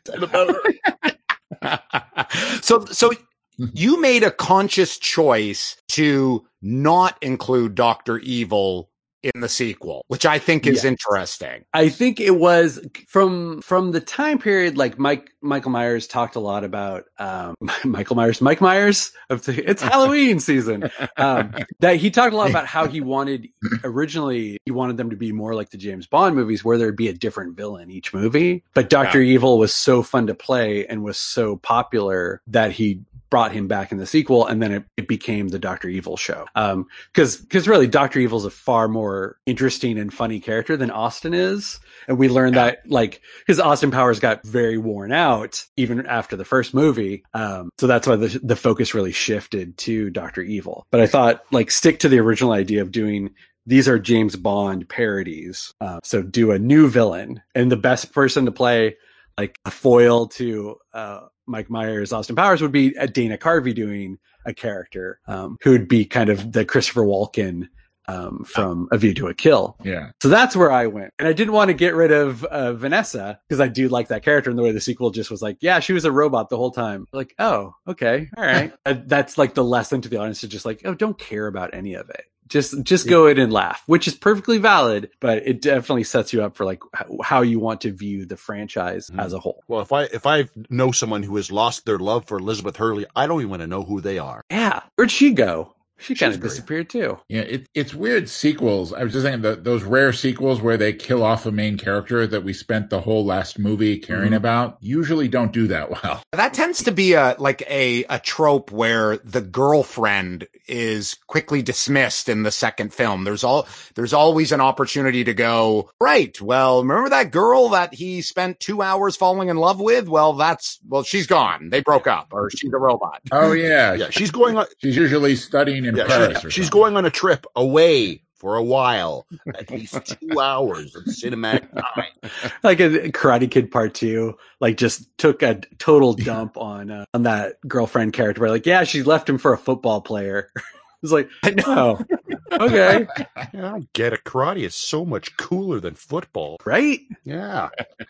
so 2.63 2.85
so 2.85 3.11
you 3.57 3.99
made 3.99 4.23
a 4.23 4.31
conscious 4.31 4.99
choice 4.99 5.77
to 5.89 6.45
not 6.61 7.17
include 7.21 7.73
Doctor 7.73 8.19
Evil 8.19 8.89
in 9.33 9.41
the 9.41 9.49
sequel, 9.49 10.05
which 10.07 10.25
I 10.25 10.37
think 10.37 10.67
is 10.67 10.85
interesting. 10.85 11.65
I 11.73 11.89
think 11.89 12.19
it 12.19 12.35
was 12.37 12.79
from 13.07 13.61
from 13.61 13.91
the 13.91 13.99
time 13.99 14.37
period 14.37 14.77
like 14.77 14.99
Mike 14.99 15.31
Michael 15.41 15.71
Myers 15.71 16.05
talked 16.05 16.35
a 16.35 16.39
lot 16.39 16.63
about 16.63 17.05
um 17.17 17.55
Michael 17.83 18.15
Myers 18.15 18.41
Mike 18.41 18.61
Myers 18.61 19.11
of 19.29 19.43
the 19.45 19.67
it's 19.69 19.81
Halloween 19.95 20.39
season 20.39 20.89
um 21.17 21.53
that 21.79 21.97
he 21.97 22.11
talked 22.11 22.33
a 22.33 22.37
lot 22.37 22.49
about 22.49 22.67
how 22.67 22.87
he 22.87 23.01
wanted 23.01 23.47
originally 23.83 24.59
he 24.65 24.71
wanted 24.71 24.97
them 24.97 25.09
to 25.09 25.15
be 25.15 25.31
more 25.31 25.55
like 25.55 25.71
the 25.71 25.77
James 25.77 26.05
Bond 26.05 26.35
movies 26.35 26.63
where 26.63 26.77
there'd 26.77 26.95
be 26.95 27.07
a 27.07 27.13
different 27.13 27.57
villain 27.57 27.89
each 27.89 28.13
movie 28.13 28.63
but 28.73 28.89
Dr. 28.89 29.21
Evil 29.21 29.57
was 29.57 29.73
so 29.73 30.03
fun 30.03 30.27
to 30.27 30.35
play 30.35 30.85
and 30.85 31.03
was 31.03 31.17
so 31.17 31.57
popular 31.57 32.41
that 32.47 32.71
he 32.71 33.01
brought 33.29 33.51
him 33.51 33.67
back 33.67 33.91
in 33.91 33.97
the 33.97 34.05
sequel 34.05 34.45
and 34.45 34.61
then 34.61 34.71
it, 34.71 34.83
it 34.97 35.07
became 35.07 35.47
the 35.49 35.59
Dr. 35.59 35.89
Evil 35.89 36.15
show 36.17 36.45
um 36.55 36.85
because 37.13 37.37
because 37.37 37.67
really 37.67 37.87
Dr. 37.87 38.19
Evil's 38.19 38.45
a 38.45 38.49
far 38.49 38.87
more 38.87 39.37
interesting 39.45 39.97
and 39.97 40.13
funny 40.13 40.39
character 40.39 40.77
than 40.77 40.91
Austin 40.91 41.33
is 41.33 41.79
and 42.07 42.17
we 42.17 42.29
learned 42.29 42.55
Yeah. 42.55 42.65
that 42.65 42.79
like 42.89 43.21
because 43.39 43.59
Austin 43.59 43.91
Powers 43.91 44.19
got 44.19 44.45
very 44.45 44.77
worn 44.77 45.11
out 45.11 45.63
even 45.75 46.05
after 46.05 46.35
the 46.35 46.45
first 46.45 46.73
movie 46.73 47.23
um 47.33 47.69
so 47.77 47.87
that's 47.87 48.07
why 48.07 48.15
the 48.15 48.39
the 48.43 48.55
focus 48.55 48.93
really 48.93 49.11
shifted 49.11 49.77
to 49.79 50.09
Dr. 50.11 50.41
Evil 50.41 50.85
but 50.91 51.01
I 51.01 51.07
thought 51.07 51.43
like 51.51 51.71
stick 51.71 51.99
to 51.99 52.09
the 52.09 52.19
original 52.19 52.51
idea 52.53 52.81
of 52.81 52.91
doing 52.91 53.31
these 53.65 53.87
are 53.87 53.97
James 53.97 54.35
Bond 54.35 54.87
parodies 54.87 55.73
uh, 55.81 55.99
so 56.03 56.21
do 56.21 56.51
a 56.51 56.59
new 56.59 56.87
villain 56.87 57.41
and 57.55 57.71
the 57.71 57.75
best 57.77 58.13
person 58.13 58.45
to 58.45 58.51
play 58.51 58.95
like 59.37 59.59
a 59.65 59.71
foil 59.71 60.27
to 60.27 60.77
uh, 60.93 61.21
Mike 61.47 61.69
Myers, 61.69 62.11
Austin 62.13 62.35
Powers 62.35 62.61
would 62.61 62.71
be 62.71 62.95
a 62.95 63.07
Dana 63.07 63.37
Carvey 63.37 63.73
doing 63.73 64.17
a 64.45 64.53
character 64.53 65.19
um, 65.27 65.57
who 65.61 65.71
would 65.71 65.87
be 65.87 66.05
kind 66.05 66.29
of 66.29 66.51
the 66.51 66.65
Christopher 66.65 67.01
Walken 67.01 67.67
um, 68.07 68.43
from 68.45 68.87
A 68.91 68.97
View 68.97 69.13
to 69.15 69.27
a 69.27 69.33
Kill. 69.33 69.75
Yeah. 69.83 70.11
So 70.21 70.29
that's 70.29 70.55
where 70.55 70.71
I 70.71 70.87
went. 70.87 71.13
And 71.19 71.27
I 71.27 71.33
didn't 71.33 71.53
want 71.53 71.69
to 71.69 71.73
get 71.73 71.95
rid 71.95 72.11
of 72.11 72.43
uh, 72.45 72.73
Vanessa 72.73 73.39
because 73.47 73.59
I 73.59 73.67
do 73.67 73.89
like 73.89 74.09
that 74.09 74.23
character. 74.23 74.49
And 74.49 74.59
the 74.59 74.63
way 74.63 74.71
the 74.71 74.81
sequel 74.81 75.11
just 75.11 75.31
was 75.31 75.41
like, 75.41 75.57
yeah, 75.61 75.79
she 75.79 75.93
was 75.93 76.05
a 76.05 76.11
robot 76.11 76.49
the 76.49 76.57
whole 76.57 76.71
time. 76.71 77.07
Like, 77.11 77.33
oh, 77.39 77.73
okay. 77.87 78.29
All 78.37 78.43
right. 78.43 78.73
Uh, 78.85 78.93
that's 79.07 79.39
like 79.39 79.55
the 79.55 79.63
lesson 79.63 79.99
to 79.99 80.09
the 80.09 80.17
audience 80.17 80.41
to 80.41 80.47
just 80.47 80.65
like, 80.65 80.81
oh, 80.85 80.93
don't 80.93 81.17
care 81.17 81.47
about 81.47 81.73
any 81.73 81.95
of 81.95 82.07
it. 82.11 82.25
Just, 82.47 82.83
just 82.83 83.07
go 83.07 83.27
in 83.27 83.39
and 83.39 83.51
laugh, 83.51 83.81
which 83.87 84.07
is 84.07 84.13
perfectly 84.15 84.57
valid, 84.59 85.09
but 85.19 85.47
it 85.47 85.61
definitely 85.61 86.03
sets 86.03 86.31
you 86.33 86.43
up 86.43 86.55
for 86.55 86.65
like 86.65 86.81
how, 86.93 87.05
how 87.23 87.41
you 87.41 87.59
want 87.59 87.81
to 87.81 87.91
view 87.91 88.25
the 88.25 88.37
franchise 88.37 89.09
Mhm. 89.09 89.19
as 89.23 89.33
a 89.33 89.39
whole. 89.39 89.63
Well, 89.67 89.81
if 89.81 89.91
I 89.91 90.03
if 90.03 90.25
I 90.25 90.47
know 90.69 90.91
someone 90.91 91.23
who 91.23 91.35
has 91.37 91.51
lost 91.51 91.85
their 91.85 91.97
love 91.99 92.25
for 92.25 92.37
Elizabeth 92.37 92.77
Hurley, 92.77 93.05
I 93.15 93.27
don't 93.27 93.39
even 93.41 93.49
want 93.49 93.61
to 93.61 93.67
know 93.67 93.83
who 93.83 93.99
they 94.01 94.17
are. 94.19 94.41
Yeah. 94.51 94.81
Where'd 94.95 95.11
she 95.11 95.31
go? 95.33 95.74
She 95.97 96.13
kind 96.13 96.33
of 96.33 96.41
disappeared 96.41 96.89
too. 96.89 97.19
Yeah, 97.29 97.41
it, 97.41 97.69
it's 97.73 97.93
weird 97.95 98.27
sequels. 98.29 98.91
I 98.93 99.03
was 99.03 99.13
just 99.13 99.23
saying 99.25 99.41
that 99.43 99.63
those 99.63 99.83
rare 99.83 100.11
sequels 100.11 100.61
where 100.61 100.75
they 100.77 100.91
kill 100.91 101.23
off 101.23 101.45
a 101.45 101.51
main 101.51 101.77
character 101.77 102.27
that 102.27 102.43
we 102.43 102.51
spent 102.53 102.89
the 102.89 102.99
whole 103.01 103.25
last 103.25 103.57
movie 103.57 103.97
caring 103.97 104.31
Mhm. 104.31 104.35
about 104.37 104.77
usually 104.81 105.27
don't 105.29 105.53
do 105.53 105.67
that 105.67 105.89
well. 105.91 106.21
That 106.33 106.53
tends 106.53 106.83
to 106.83 106.91
be 106.91 107.13
a 107.13 107.35
like 107.39 107.61
a 107.69 108.03
a 108.09 108.19
trope 108.19 108.71
where 108.71 109.17
the 109.19 109.41
girlfriend 109.41 110.47
is 110.67 111.15
quickly 111.27 111.61
dismissed 111.61 112.27
in 112.27 112.43
the 112.43 112.51
second 112.51 112.93
film. 112.93 113.23
There's 113.23 113.43
all 113.43 113.67
there's 113.95 114.13
always 114.13 114.51
an 114.51 114.61
opportunity 114.61 115.23
to 115.23 115.33
go, 115.33 115.89
right, 116.01 116.39
well, 116.41 116.81
remember 116.81 117.09
that 117.09 117.31
girl 117.31 117.69
that 117.69 117.93
he 117.93 118.21
spent 118.21 118.59
2 118.59 118.81
hours 118.81 119.15
falling 119.15 119.49
in 119.49 119.57
love 119.57 119.79
with? 119.79 120.07
Well, 120.09 120.33
that's 120.33 120.79
well, 120.87 121.03
she's 121.03 121.27
gone. 121.27 121.69
They 121.69 121.81
broke 121.81 122.07
up 122.07 122.27
or 122.31 122.49
she's 122.49 122.73
a 122.73 122.77
robot. 122.77 123.21
Oh 123.31 123.53
yeah, 123.53 123.93
Yeah, 124.05 124.09
she's 124.09 124.31
going 124.31 124.57
on. 124.57 124.65
she's 124.81 124.95
usually 124.97 125.35
studying 125.35 125.84
in 125.89 125.95
Yeah, 125.95 126.07
Paris. 126.07 126.41
she- 126.41 126.49
she's 126.49 126.65
something. 126.65 126.79
going 126.81 126.97
on 126.97 127.05
a 127.05 127.09
trip 127.11 127.45
away 127.55 128.21
for 128.35 128.55
a 128.57 128.63
while, 128.63 129.25
at 129.57 129.71
least 129.71 130.17
two 130.19 130.39
hours 130.39 130.93
of 130.95 131.03
cinematic 131.05 131.67
time. 131.73 132.31
like 132.63 132.79
a 132.79 133.09
Karate 133.11 133.49
Kid 133.49 133.71
Part 133.71 133.93
Two, 133.93 134.37
like 134.59 134.77
just 134.77 135.07
took 135.17 135.41
a 135.41 135.61
total 135.79 136.13
dump 136.13 136.57
on 136.57 136.91
uh, 136.91 137.05
on 137.13 137.23
that 137.23 137.55
girlfriend 137.67 138.13
character. 138.13 138.41
Where 138.41 138.49
like, 138.51 138.65
yeah, 138.65 138.83
she 138.83 139.03
left 139.03 139.29
him 139.29 139.37
for 139.37 139.53
a 139.53 139.57
football 139.57 140.01
player. 140.01 140.51
it's 141.01 141.11
like, 141.13 141.29
I 141.43 141.51
know. 141.51 142.05
okay, 142.51 143.07
I 143.35 143.47
don't 143.53 143.91
get 143.93 144.13
it. 144.13 144.25
Karate 144.25 144.63
is 144.63 144.75
so 144.75 145.05
much 145.05 145.35
cooler 145.37 145.79
than 145.79 145.95
football. 145.95 146.57
right? 146.65 146.99
Yeah, 147.23 147.69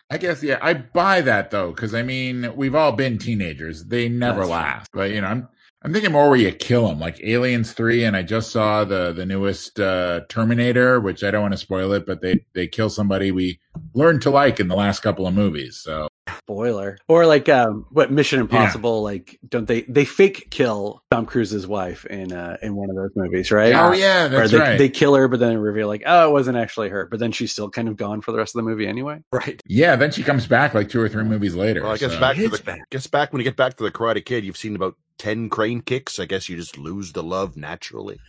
I 0.09 0.17
guess 0.17 0.41
yeah, 0.43 0.57
I 0.61 0.73
buy 0.73 1.21
that 1.21 1.51
though 1.51 1.69
because 1.71 1.93
I 1.93 2.01
mean 2.01 2.51
we've 2.55 2.76
all 2.76 2.91
been 2.93 3.19
teenagers. 3.19 3.86
They 3.86 4.09
never 4.09 4.39
That's 4.39 4.49
last, 4.49 4.89
but 4.91 5.11
you 5.11 5.21
know 5.21 5.28
I'm 5.28 5.47
I'm 5.86 5.93
thinking 5.93 6.13
more 6.13 6.29
where 6.29 6.39
you 6.39 6.51
kill 6.51 6.88
them, 6.88 6.99
like 6.99 7.21
Aliens 7.23 7.73
Three, 7.73 8.05
and 8.05 8.17
I 8.17 8.23
just 8.23 8.49
saw 8.49 8.86
the 8.86 9.13
the 9.13 9.23
newest 9.23 9.79
uh, 9.79 10.21
Terminator, 10.29 10.99
which 10.99 11.23
I 11.23 11.29
don't 11.29 11.43
want 11.43 11.51
to 11.51 11.59
spoil 11.59 11.93
it, 11.93 12.07
but 12.07 12.21
they 12.21 12.43
they 12.53 12.65
kill 12.65 12.89
somebody 12.89 13.31
we 13.31 13.59
learned 13.93 14.23
to 14.23 14.31
like 14.31 14.59
in 14.59 14.67
the 14.67 14.75
last 14.75 15.01
couple 15.01 15.27
of 15.27 15.36
movies. 15.36 15.77
So 15.77 16.07
Spoiler. 16.39 16.97
Or 17.07 17.26
like, 17.26 17.47
um, 17.49 17.86
what 17.91 18.11
Mission 18.11 18.39
Impossible? 18.39 19.03
Like, 19.03 19.39
don't 19.47 19.67
they 19.67 19.82
they 19.82 20.05
fake 20.05 20.47
kill 20.49 21.03
Tom 21.11 21.26
Cruise's 21.26 21.67
wife 21.67 22.05
in 22.05 22.32
uh 22.34 22.57
in 22.63 22.76
one 22.76 22.89
of 22.89 22.95
those 22.95 23.11
movies, 23.15 23.51
right? 23.51 23.73
oh 23.76 23.91
yeah, 23.93 24.26
Or 24.26 24.30
that's 24.30 24.51
they, 24.51 24.57
right. 24.57 24.78
they 24.78 24.89
kill 24.89 25.13
her, 25.15 25.28
but 25.28 25.39
then 25.39 25.57
reveal 25.57 25.88
like, 25.88 26.03
oh, 26.05 26.30
it 26.30 26.32
wasn't 26.32 26.57
actually 26.57 26.89
her. 26.89 27.05
But 27.05 27.19
then 27.19 27.32
she's 27.32 27.51
still 27.51 27.69
kind 27.69 27.88
of 27.88 27.95
gone 27.97 28.21
for 28.21 28.32
the 28.32 28.38
rest 28.39 28.55
of 28.55 28.63
the 28.63 28.69
movie 28.69 28.88
anyway. 28.88 29.19
Right. 29.32 29.61
yeah, 29.67 29.95
then 29.95 30.11
she 30.11 30.23
comes 30.23 30.47
back 30.47 30.73
like 30.73 30.89
two 30.89 30.99
or 31.01 31.09
three 31.09 31.23
movies 31.23 31.53
later. 31.55 31.84
well, 31.84 31.91
I 31.91 31.97
guess 31.97 32.13
so- 32.13 32.19
back 32.19 32.36
to 32.38 32.47
the 32.49 32.57
back. 32.63 32.89
guess 32.89 33.07
back 33.07 33.32
when 33.32 33.39
you 33.39 33.43
get 33.43 33.55
back 33.57 33.76
to 33.78 33.84
the 33.84 33.91
Karate 33.91 34.26
Kid, 34.26 34.43
you've 34.45 34.57
seen 34.57 34.76
about 34.76 34.95
ten 35.19 35.49
crane 35.49 35.82
kicks. 35.82 36.19
I 36.19 36.26
guess 36.26 36.49
you 36.49 36.55
just 36.57 36.78
lose 36.78 37.11
the 37.13 37.23
love 37.23 37.55
naturally. 37.55 38.19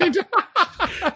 She's 0.00 0.18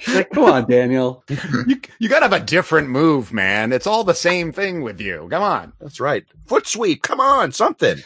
like, 0.09 0.31
come 0.31 0.45
on, 0.45 0.71
Daniel. 0.71 1.25
you 1.67 1.81
you 1.99 2.09
got 2.09 2.21
to 2.21 2.29
have 2.29 2.33
a 2.33 2.45
different 2.45 2.89
move, 2.89 3.33
man. 3.33 3.73
It's 3.73 3.87
all 3.87 4.05
the 4.05 4.15
same 4.15 4.53
thing 4.53 4.83
with 4.83 5.01
you. 5.01 5.29
Come 5.31 5.43
on. 5.43 5.73
That's 5.81 6.01
right. 6.01 6.25
Foot 6.47 6.67
sweep. 6.67 7.03
Come 7.03 7.21
on, 7.21 7.53
something. 7.53 7.99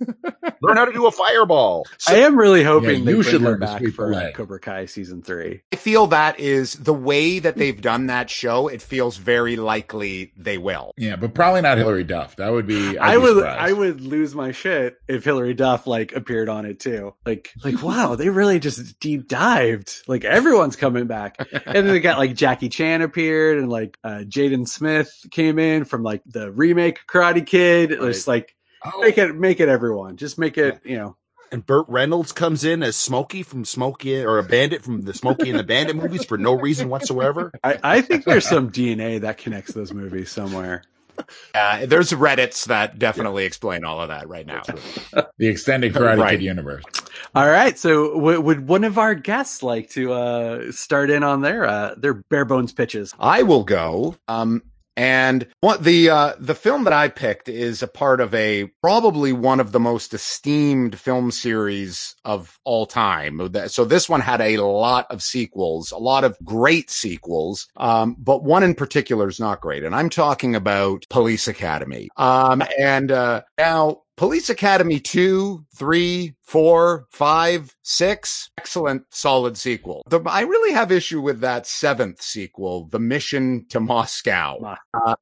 Learn 0.62 0.76
how 0.76 0.84
to 0.84 0.92
do 0.92 1.06
a 1.06 1.10
fireball. 1.10 1.86
I 2.08 2.16
am 2.16 2.36
really 2.36 2.64
hoping 2.64 3.00
Yeah, 3.00 3.04
they 3.04 3.10
you 3.12 3.22
bring 3.22 3.22
should 3.22 3.42
learn 3.42 3.60
back 3.60 3.82
for 3.94 4.10
the 4.10 4.28
uh. 4.28 4.32
Cobra 4.32 4.58
Kai 4.60 4.86
season 4.86 5.22
three. 5.22 5.62
I 5.72 5.76
feel 5.76 6.08
that 6.08 6.40
is 6.40 6.74
the 6.74 6.92
way 6.94 7.38
that 7.38 7.56
they've 7.56 7.80
done 7.80 8.06
that 8.06 8.28
show. 8.30 8.68
It 8.68 8.82
feels 8.82 9.16
very 9.16 9.56
likely 9.56 10.32
they 10.36 10.58
will. 10.58 10.92
yeah, 10.96 11.16
but 11.16 11.34
probably 11.34 11.60
not 11.62 11.78
Hilary 11.78 12.04
Duff. 12.04 12.36
That 12.36 12.50
would 12.50 12.66
be. 12.66 12.98
I'd 12.98 13.10
I 13.12 13.14
be 13.16 13.22
would 13.22 13.36
surprised. 13.36 13.60
I 13.60 13.72
would 13.72 14.00
lose 14.00 14.34
my 14.34 14.52
shit 14.52 14.96
if 15.06 15.24
Hilary 15.24 15.54
Duff 15.54 15.86
like 15.86 16.12
appeared 16.14 16.48
on 16.48 16.66
it 16.66 16.80
too. 16.80 17.14
Like 17.24 17.50
like 17.64 17.82
wow, 17.82 18.14
they 18.16 18.28
really 18.28 18.58
just 18.58 18.98
deep 19.00 19.28
dived. 19.28 20.02
Like 20.08 20.24
everyone's 20.24 20.76
coming 20.76 21.06
back. 21.06 21.36
and 21.38 21.76
then 21.76 21.86
they 21.86 22.00
got 22.00 22.18
like 22.18 22.34
Jackie 22.34 22.68
Chan 22.68 23.02
appeared 23.02 23.58
and 23.58 23.70
like 23.70 23.96
uh 24.02 24.24
Jaden 24.26 24.66
Smith 24.68 25.12
came 25.30 25.58
in 25.58 25.84
from 25.84 26.02
like 26.02 26.22
the 26.26 26.50
remake 26.50 26.98
Karate 27.08 27.46
Kid. 27.46 27.92
It 27.92 28.00
was 28.00 28.26
like 28.26 28.54
Oh, 28.84 29.00
make 29.00 29.18
it 29.18 29.34
make 29.34 29.60
it 29.60 29.68
everyone. 29.68 30.16
Just 30.16 30.38
make 30.38 30.56
it, 30.58 30.80
you 30.84 30.96
know. 30.96 31.16
And 31.50 31.64
Burt 31.64 31.86
Reynolds 31.88 32.32
comes 32.32 32.62
in 32.62 32.82
as 32.82 32.94
Smokey 32.94 33.42
from 33.42 33.64
Smokey 33.64 34.22
or 34.22 34.38
a 34.38 34.42
bandit 34.42 34.82
from 34.82 35.02
the 35.02 35.14
Smokey 35.14 35.48
and 35.48 35.58
the 35.58 35.64
Bandit 35.64 35.96
movies 35.96 36.24
for 36.24 36.36
no 36.36 36.52
reason 36.52 36.90
whatsoever. 36.90 37.50
I, 37.64 37.78
I 37.82 38.00
think 38.02 38.24
there's 38.24 38.46
some 38.46 38.70
DNA 38.70 39.20
that 39.22 39.38
connects 39.38 39.72
those 39.72 39.92
movies 39.94 40.30
somewhere. 40.30 40.82
Uh, 41.54 41.86
there's 41.86 42.12
Reddits 42.12 42.66
that 42.66 42.98
definitely 42.98 43.44
explain 43.44 43.82
all 43.84 44.00
of 44.00 44.08
that 44.08 44.28
right 44.28 44.46
now. 44.46 44.62
the 45.38 45.48
extended 45.48 45.94
Karate 45.94 46.18
Right. 46.18 46.30
Kid 46.38 46.42
universe. 46.44 46.84
All 47.34 47.48
right. 47.48 47.76
So 47.78 48.14
w- 48.14 48.40
would 48.40 48.68
one 48.68 48.84
of 48.84 48.98
our 48.98 49.14
guests 49.14 49.62
like 49.62 49.90
to 49.90 50.12
uh 50.12 50.70
start 50.72 51.10
in 51.10 51.22
on 51.24 51.40
their 51.40 51.64
uh 51.64 51.94
their 51.96 52.14
bare 52.14 52.44
bones 52.44 52.72
pitches? 52.72 53.14
I 53.18 53.42
will 53.42 53.64
go. 53.64 54.16
Um, 54.28 54.62
and 54.98 55.46
what 55.60 55.84
the 55.84 56.10
uh, 56.10 56.32
the 56.40 56.56
film 56.56 56.82
that 56.82 56.92
I 56.92 57.06
picked 57.06 57.48
is 57.48 57.84
a 57.84 57.86
part 57.86 58.20
of 58.20 58.34
a 58.34 58.64
probably 58.82 59.32
one 59.32 59.60
of 59.60 59.70
the 59.70 59.78
most 59.78 60.12
esteemed 60.12 60.98
film 60.98 61.30
series 61.30 62.16
of 62.24 62.58
all 62.64 62.84
time. 62.84 63.40
So 63.68 63.84
this 63.84 64.08
one 64.08 64.20
had 64.20 64.40
a 64.40 64.58
lot 64.58 65.06
of 65.10 65.22
sequels, 65.22 65.92
a 65.92 65.98
lot 65.98 66.24
of 66.24 66.36
great 66.44 66.90
sequels, 66.90 67.68
um, 67.76 68.16
but 68.18 68.42
one 68.42 68.64
in 68.64 68.74
particular 68.74 69.28
is 69.28 69.38
not 69.38 69.60
great. 69.60 69.84
And 69.84 69.94
I'm 69.94 70.10
talking 70.10 70.56
about 70.56 71.06
Police 71.10 71.46
Academy. 71.46 72.08
Um, 72.16 72.64
and 72.76 73.12
uh, 73.12 73.42
now 73.56 74.02
Police 74.18 74.50
Academy 74.50 74.98
2, 74.98 75.64
3, 75.76 76.34
4, 76.42 77.06
5, 77.08 77.76
6, 77.82 78.50
excellent, 78.58 79.04
solid 79.10 79.56
sequel. 79.56 80.02
The, 80.08 80.20
I 80.26 80.40
really 80.40 80.74
have 80.74 80.90
issue 80.90 81.20
with 81.20 81.38
that 81.42 81.68
seventh 81.68 82.20
sequel, 82.20 82.88
The 82.88 82.98
Mission 82.98 83.66
to 83.68 83.78
Moscow. 83.78 84.76
Uh, 84.92 85.14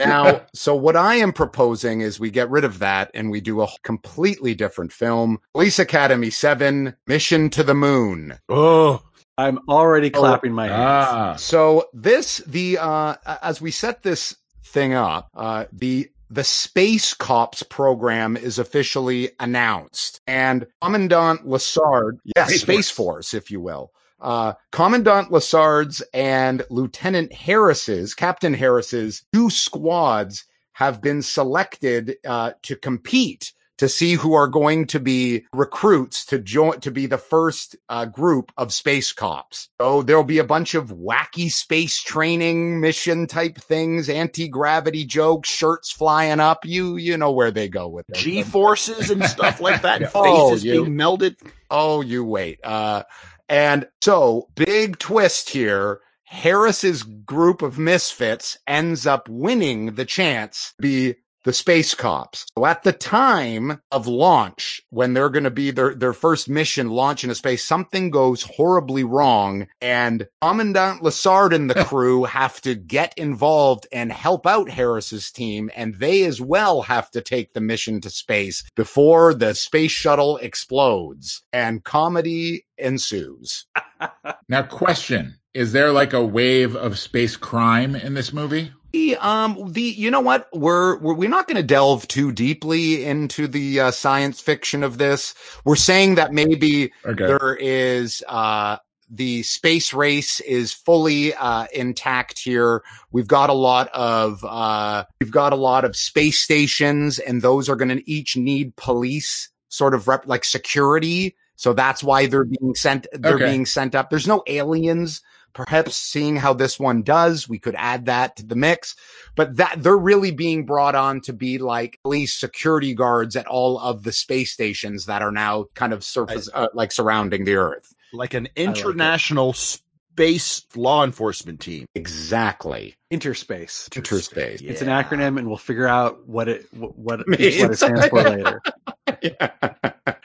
now, 0.00 0.42
so 0.54 0.74
what 0.74 0.96
I 0.96 1.14
am 1.14 1.32
proposing 1.32 2.00
is 2.00 2.18
we 2.18 2.32
get 2.32 2.50
rid 2.50 2.64
of 2.64 2.80
that 2.80 3.12
and 3.14 3.30
we 3.30 3.40
do 3.40 3.62
a 3.62 3.68
completely 3.84 4.56
different 4.56 4.92
film. 4.92 5.38
Police 5.54 5.78
Academy 5.78 6.30
7, 6.30 6.96
Mission 7.06 7.50
to 7.50 7.62
the 7.62 7.74
Moon. 7.74 8.36
Oh, 8.48 9.00
I'm 9.38 9.60
already 9.68 10.10
clapping 10.10 10.52
my 10.52 10.66
hands. 10.66 11.08
Ah, 11.08 11.36
So 11.36 11.84
this, 11.92 12.38
the, 12.38 12.78
uh, 12.78 13.14
as 13.42 13.60
we 13.60 13.70
set 13.70 14.02
this 14.02 14.34
thing 14.64 14.94
up, 14.94 15.28
uh, 15.36 15.66
the, 15.72 16.10
the 16.30 16.44
Space 16.44 17.12
Cops 17.12 17.62
program 17.64 18.36
is 18.36 18.58
officially 18.58 19.30
announced 19.40 20.20
and 20.28 20.64
Commandant 20.80 21.44
Lassard, 21.44 22.18
yes, 22.36 22.48
Space 22.48 22.62
Space, 22.62 22.90
Force. 22.90 23.30
Force, 23.30 23.34
if 23.34 23.50
you 23.50 23.60
will. 23.60 23.90
Uh, 24.20 24.52
Commandant 24.70 25.30
Lassard's 25.30 26.02
and 26.14 26.62
Lieutenant 26.70 27.32
Harris's, 27.32 28.14
Captain 28.14 28.54
Harris's 28.54 29.24
two 29.32 29.50
squads 29.50 30.44
have 30.72 31.02
been 31.02 31.20
selected, 31.20 32.16
uh, 32.24 32.52
to 32.62 32.76
compete 32.76 33.52
to 33.80 33.88
see 33.88 34.12
who 34.12 34.34
are 34.34 34.46
going 34.46 34.86
to 34.86 35.00
be 35.00 35.46
recruits 35.54 36.26
to 36.26 36.38
join 36.38 36.78
to 36.80 36.90
be 36.90 37.06
the 37.06 37.16
first 37.16 37.76
uh, 37.88 38.04
group 38.04 38.52
of 38.58 38.74
space 38.74 39.10
cops. 39.10 39.70
So 39.80 40.02
there'll 40.02 40.22
be 40.22 40.36
a 40.36 40.44
bunch 40.44 40.74
of 40.74 40.90
wacky 40.90 41.50
space 41.50 41.98
training 42.02 42.80
mission 42.82 43.26
type 43.26 43.56
things, 43.56 44.10
anti 44.10 44.48
gravity 44.48 45.06
jokes, 45.06 45.48
shirts 45.48 45.90
flying 45.90 46.40
up. 46.40 46.66
You 46.66 46.96
you 46.96 47.16
know 47.16 47.32
where 47.32 47.50
they 47.50 47.70
go 47.70 47.88
with. 47.88 48.04
G 48.12 48.42
forces 48.42 49.08
and 49.08 49.24
stuff 49.24 49.60
like 49.62 49.80
that. 49.80 50.10
Oh, 50.14 50.50
Faces 50.50 50.64
you- 50.64 50.84
being 50.84 50.96
melded. 50.98 51.36
Oh, 51.70 52.02
you 52.02 52.22
wait. 52.22 52.58
Uh, 52.62 53.04
and 53.48 53.88
so 54.02 54.48
big 54.56 54.98
twist 54.98 55.48
here. 55.48 56.00
Harris's 56.24 57.02
group 57.02 57.62
of 57.62 57.78
misfits 57.78 58.58
ends 58.66 59.06
up 59.06 59.26
winning 59.28 59.94
the 59.94 60.04
chance 60.04 60.74
to 60.76 60.82
be 60.82 61.14
the 61.44 61.52
space 61.52 61.94
cops. 61.94 62.46
So 62.56 62.66
at 62.66 62.82
the 62.82 62.92
time 62.92 63.80
of 63.90 64.06
launch, 64.06 64.82
when 64.90 65.14
they're 65.14 65.30
going 65.30 65.44
to 65.44 65.50
be 65.50 65.70
their, 65.70 65.94
their 65.94 66.12
first 66.12 66.48
mission 66.48 66.90
launch 66.90 67.24
into 67.24 67.34
space, 67.34 67.64
something 67.64 68.10
goes 68.10 68.42
horribly 68.42 69.04
wrong 69.04 69.66
and 69.80 70.28
Commandant 70.42 71.02
Lassard 71.02 71.54
and 71.54 71.70
the 71.70 71.84
crew 71.84 72.24
have 72.24 72.60
to 72.62 72.74
get 72.74 73.14
involved 73.16 73.86
and 73.92 74.12
help 74.12 74.46
out 74.46 74.70
Harris's 74.70 75.30
team. 75.30 75.70
And 75.74 75.94
they 75.94 76.24
as 76.24 76.40
well 76.40 76.82
have 76.82 77.10
to 77.12 77.20
take 77.20 77.54
the 77.54 77.60
mission 77.60 78.00
to 78.02 78.10
space 78.10 78.64
before 78.76 79.34
the 79.34 79.54
space 79.54 79.92
shuttle 79.92 80.36
explodes 80.38 81.42
and 81.52 81.82
comedy 81.84 82.66
ensues. 82.78 83.66
now 84.48 84.62
question. 84.62 85.39
Is 85.54 85.72
there 85.72 85.92
like 85.92 86.12
a 86.12 86.24
wave 86.24 86.76
of 86.76 86.98
space 86.98 87.36
crime 87.36 87.96
in 87.96 88.14
this 88.14 88.32
movie? 88.32 88.72
The, 88.92 89.16
Um, 89.16 89.72
the, 89.72 89.82
you 89.82 90.10
know 90.10 90.20
what? 90.20 90.48
We're, 90.52 90.98
we're, 90.98 91.14
we're 91.14 91.28
not 91.28 91.48
going 91.48 91.56
to 91.56 91.62
delve 91.62 92.06
too 92.08 92.32
deeply 92.32 93.04
into 93.04 93.46
the 93.48 93.80
uh, 93.80 93.90
science 93.90 94.40
fiction 94.40 94.82
of 94.82 94.98
this. 94.98 95.34
We're 95.64 95.76
saying 95.76 96.16
that 96.16 96.32
maybe 96.32 96.92
okay. 97.04 97.26
there 97.26 97.56
is, 97.60 98.22
uh, 98.28 98.78
the 99.10 99.42
space 99.42 99.92
race 99.92 100.38
is 100.40 100.72
fully 100.72 101.34
uh, 101.34 101.66
intact 101.74 102.38
here. 102.38 102.82
We've 103.10 103.26
got 103.26 103.50
a 103.50 103.54
lot 103.54 103.88
of 103.88 104.44
uh, 104.44 105.04
we've 105.20 105.32
got 105.32 105.52
a 105.52 105.56
lot 105.56 105.84
of 105.84 105.96
space 105.96 106.38
stations, 106.38 107.18
and 107.18 107.42
those 107.42 107.68
are 107.68 107.74
going 107.74 107.88
to 107.88 108.08
each 108.08 108.36
need 108.36 108.76
police 108.76 109.48
sort 109.68 109.94
of 109.94 110.06
rep 110.06 110.26
like 110.26 110.44
security. 110.44 111.36
So 111.56 111.72
that's 111.72 112.04
why 112.04 112.26
they're 112.26 112.44
being 112.44 112.74
sent. 112.76 113.08
They're 113.12 113.34
okay. 113.34 113.46
being 113.46 113.66
sent 113.66 113.96
up. 113.96 114.10
There's 114.10 114.28
no 114.28 114.44
aliens 114.46 115.22
Perhaps 115.52 115.96
seeing 115.96 116.36
how 116.36 116.52
this 116.52 116.78
one 116.78 117.02
does, 117.02 117.48
we 117.48 117.58
could 117.58 117.74
add 117.76 118.06
that 118.06 118.36
to 118.36 118.46
the 118.46 118.56
mix. 118.56 118.94
But 119.36 119.56
that 119.56 119.82
they're 119.82 119.96
really 119.96 120.30
being 120.30 120.66
brought 120.66 120.94
on 120.94 121.20
to 121.22 121.32
be 121.32 121.58
like 121.58 121.98
police 122.02 122.38
security 122.38 122.94
guards 122.94 123.36
at 123.36 123.46
all 123.46 123.78
of 123.78 124.02
the 124.02 124.12
space 124.12 124.52
stations 124.52 125.06
that 125.06 125.22
are 125.22 125.32
now 125.32 125.66
kind 125.74 125.92
of 125.92 126.04
surface, 126.04 126.48
uh, 126.52 126.68
like 126.74 126.92
surrounding 126.92 127.44
the 127.44 127.54
Earth. 127.54 127.92
Like 128.12 128.34
an 128.34 128.48
international 128.56 129.48
like 129.48 129.80
space 130.20 130.66
law 130.74 131.04
enforcement 131.04 131.60
team. 131.60 131.86
Exactly. 131.94 132.94
Interspace. 133.10 133.88
Interspace. 133.94 134.60
It's 134.60 134.82
an 134.82 134.88
acronym, 134.88 135.38
and 135.38 135.48
we'll 135.48 135.56
figure 135.56 135.86
out 135.86 136.28
what 136.28 136.48
it 136.48 136.66
what, 136.72 136.96
what 136.96 137.20
it 137.40 137.76
stands 137.76 138.06
for 138.08 138.22
later. 138.22 138.60
yeah. 139.22 139.50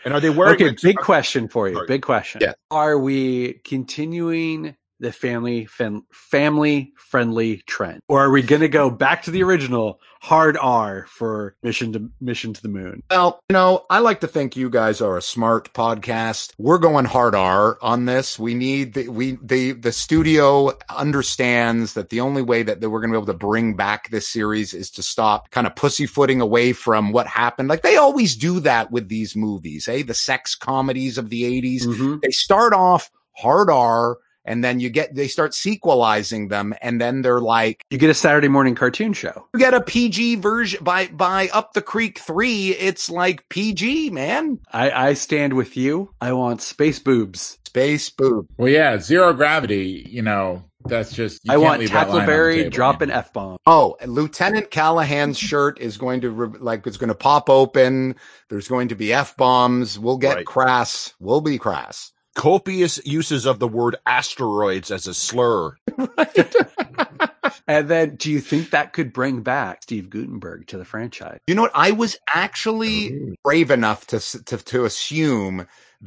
And 0.03 0.13
are 0.13 0.19
they 0.19 0.29
wearing? 0.29 0.55
Okay, 0.55 0.75
big 0.81 0.97
question 0.97 1.47
for 1.47 1.69
you. 1.69 1.81
Big 1.87 2.01
question. 2.01 2.41
Yeah. 2.41 2.53
Are 2.69 2.97
we 2.97 3.53
continuing 3.63 4.75
the 5.05 5.11
family 5.11 5.67
family 6.11 6.91
friendly 6.97 7.57
trend, 7.67 8.01
or 8.07 8.25
are 8.25 8.31
we 8.31 8.41
going 8.41 8.61
to 8.61 8.67
go 8.67 8.89
back 8.89 9.21
to 9.23 9.31
the 9.31 9.43
original 9.43 9.99
hard 10.19 10.57
R 10.57 11.05
for 11.07 11.55
mission 11.61 11.93
to 11.93 12.09
mission 12.19 12.53
to 12.53 12.61
the 12.61 12.69
moon? 12.69 13.03
Well, 13.11 13.39
you 13.47 13.53
know, 13.53 13.85
I 13.91 13.99
like 13.99 14.21
to 14.21 14.27
think 14.27 14.55
you 14.55 14.71
guys 14.71 15.01
are 15.01 15.15
a 15.15 15.21
smart 15.21 15.71
podcast. 15.73 16.53
We're 16.57 16.79
going 16.79 17.05
hard 17.05 17.35
R 17.35 17.77
on 17.83 18.05
this. 18.05 18.39
We 18.39 18.55
need 18.55 18.95
the 18.95 19.09
we 19.09 19.37
the 19.43 19.73
the 19.73 19.91
studio 19.91 20.75
understands 20.89 21.93
that 21.93 22.09
the 22.09 22.21
only 22.21 22.41
way 22.41 22.63
that, 22.63 22.81
that 22.81 22.89
we're 22.89 23.01
going 23.01 23.11
to 23.11 23.19
be 23.19 23.21
able 23.21 23.31
to 23.31 23.37
bring 23.37 23.75
back 23.75 24.09
this 24.09 24.27
series 24.27 24.73
is 24.73 24.89
to 24.91 25.03
stop 25.03 25.51
kind 25.51 25.67
of 25.67 25.75
pussyfooting 25.75 26.41
away 26.41 26.73
from 26.73 27.11
what 27.11 27.27
happened. 27.27 27.69
Like 27.69 27.83
they 27.83 27.97
always 27.97 28.35
do 28.35 28.59
that 28.61 28.91
with 28.91 29.07
these 29.07 29.35
movies, 29.35 29.87
eh? 29.87 30.01
The 30.01 30.15
sex 30.15 30.55
comedies 30.55 31.19
of 31.19 31.29
the 31.29 31.43
80s. 31.43 31.83
Mm-hmm. 31.83 32.15
They 32.23 32.31
start 32.31 32.73
off 32.73 33.11
hard 33.37 33.69
R 33.69 34.17
and 34.45 34.63
then 34.63 34.79
you 34.79 34.89
get 34.89 35.13
they 35.13 35.27
start 35.27 35.53
sequelizing 35.53 36.47
them 36.47 36.73
and 36.81 37.01
then 37.01 37.21
they're 37.21 37.41
like 37.41 37.83
you 37.89 37.97
get 37.97 38.09
a 38.09 38.13
saturday 38.13 38.47
morning 38.47 38.75
cartoon 38.75 39.11
show 39.11 39.47
you 39.53 39.59
get 39.59 39.73
a 39.73 39.81
pg 39.81 40.35
version 40.35 40.83
by 40.83 41.07
by 41.07 41.49
up 41.49 41.73
the 41.73 41.81
creek 41.81 42.19
3 42.19 42.69
it's 42.69 43.09
like 43.09 43.47
pg 43.49 44.09
man 44.09 44.59
i 44.71 45.09
i 45.09 45.13
stand 45.13 45.53
with 45.53 45.75
you 45.75 46.09
i 46.21 46.31
want 46.31 46.61
space 46.61 46.99
boobs 46.99 47.57
space 47.65 48.09
boob 48.09 48.47
well 48.57 48.69
yeah 48.69 48.97
zero 48.97 49.33
gravity 49.33 50.07
you 50.09 50.21
know 50.21 50.63
that's 50.87 51.13
just 51.13 51.49
I 51.49 51.57
want 51.57 51.81
Tackleberry 51.81 52.69
drop 52.69 53.01
an 53.01 53.09
f 53.09 53.33
bomb. 53.33 53.57
Oh, 53.65 53.97
Lieutenant 54.05 54.69
Callahan's 54.69 55.35
shirt 55.35 55.79
is 55.79 55.97
going 55.97 56.21
to 56.21 56.29
re- 56.29 56.59
like 56.59 56.85
it's 56.85 56.97
going 56.97 57.07
to 57.07 57.15
pop 57.15 57.49
open. 57.49 58.15
There's 58.49 58.67
going 58.67 58.89
to 58.89 58.95
be 58.95 59.11
f 59.11 59.35
bombs. 59.35 59.97
We'll 59.97 60.19
get 60.19 60.35
right. 60.35 60.45
crass. 60.45 61.15
We'll 61.19 61.41
be 61.41 61.57
crass 61.57 62.11
copious 62.35 63.03
uses 63.05 63.45
of 63.45 63.59
the 63.59 63.67
word 63.67 63.95
asteroids 64.05 64.91
as 64.91 65.07
a 65.07 65.13
slur. 65.13 65.75
and 67.67 67.87
then 67.87 68.15
do 68.15 68.31
you 68.31 68.39
think 68.39 68.69
that 68.69 68.93
could 68.93 69.11
bring 69.11 69.41
back 69.41 69.83
Steve 69.83 70.09
Guttenberg 70.09 70.67
to 70.67 70.77
the 70.77 70.85
franchise? 70.85 71.39
You 71.47 71.55
know 71.55 71.63
what? 71.63 71.71
I 71.73 71.91
was 71.91 72.17
actually 72.33 73.13
Ooh. 73.13 73.35
brave 73.43 73.71
enough 73.71 74.05
to, 74.07 74.19
to, 74.19 74.57
to 74.57 74.85
assume 74.85 75.65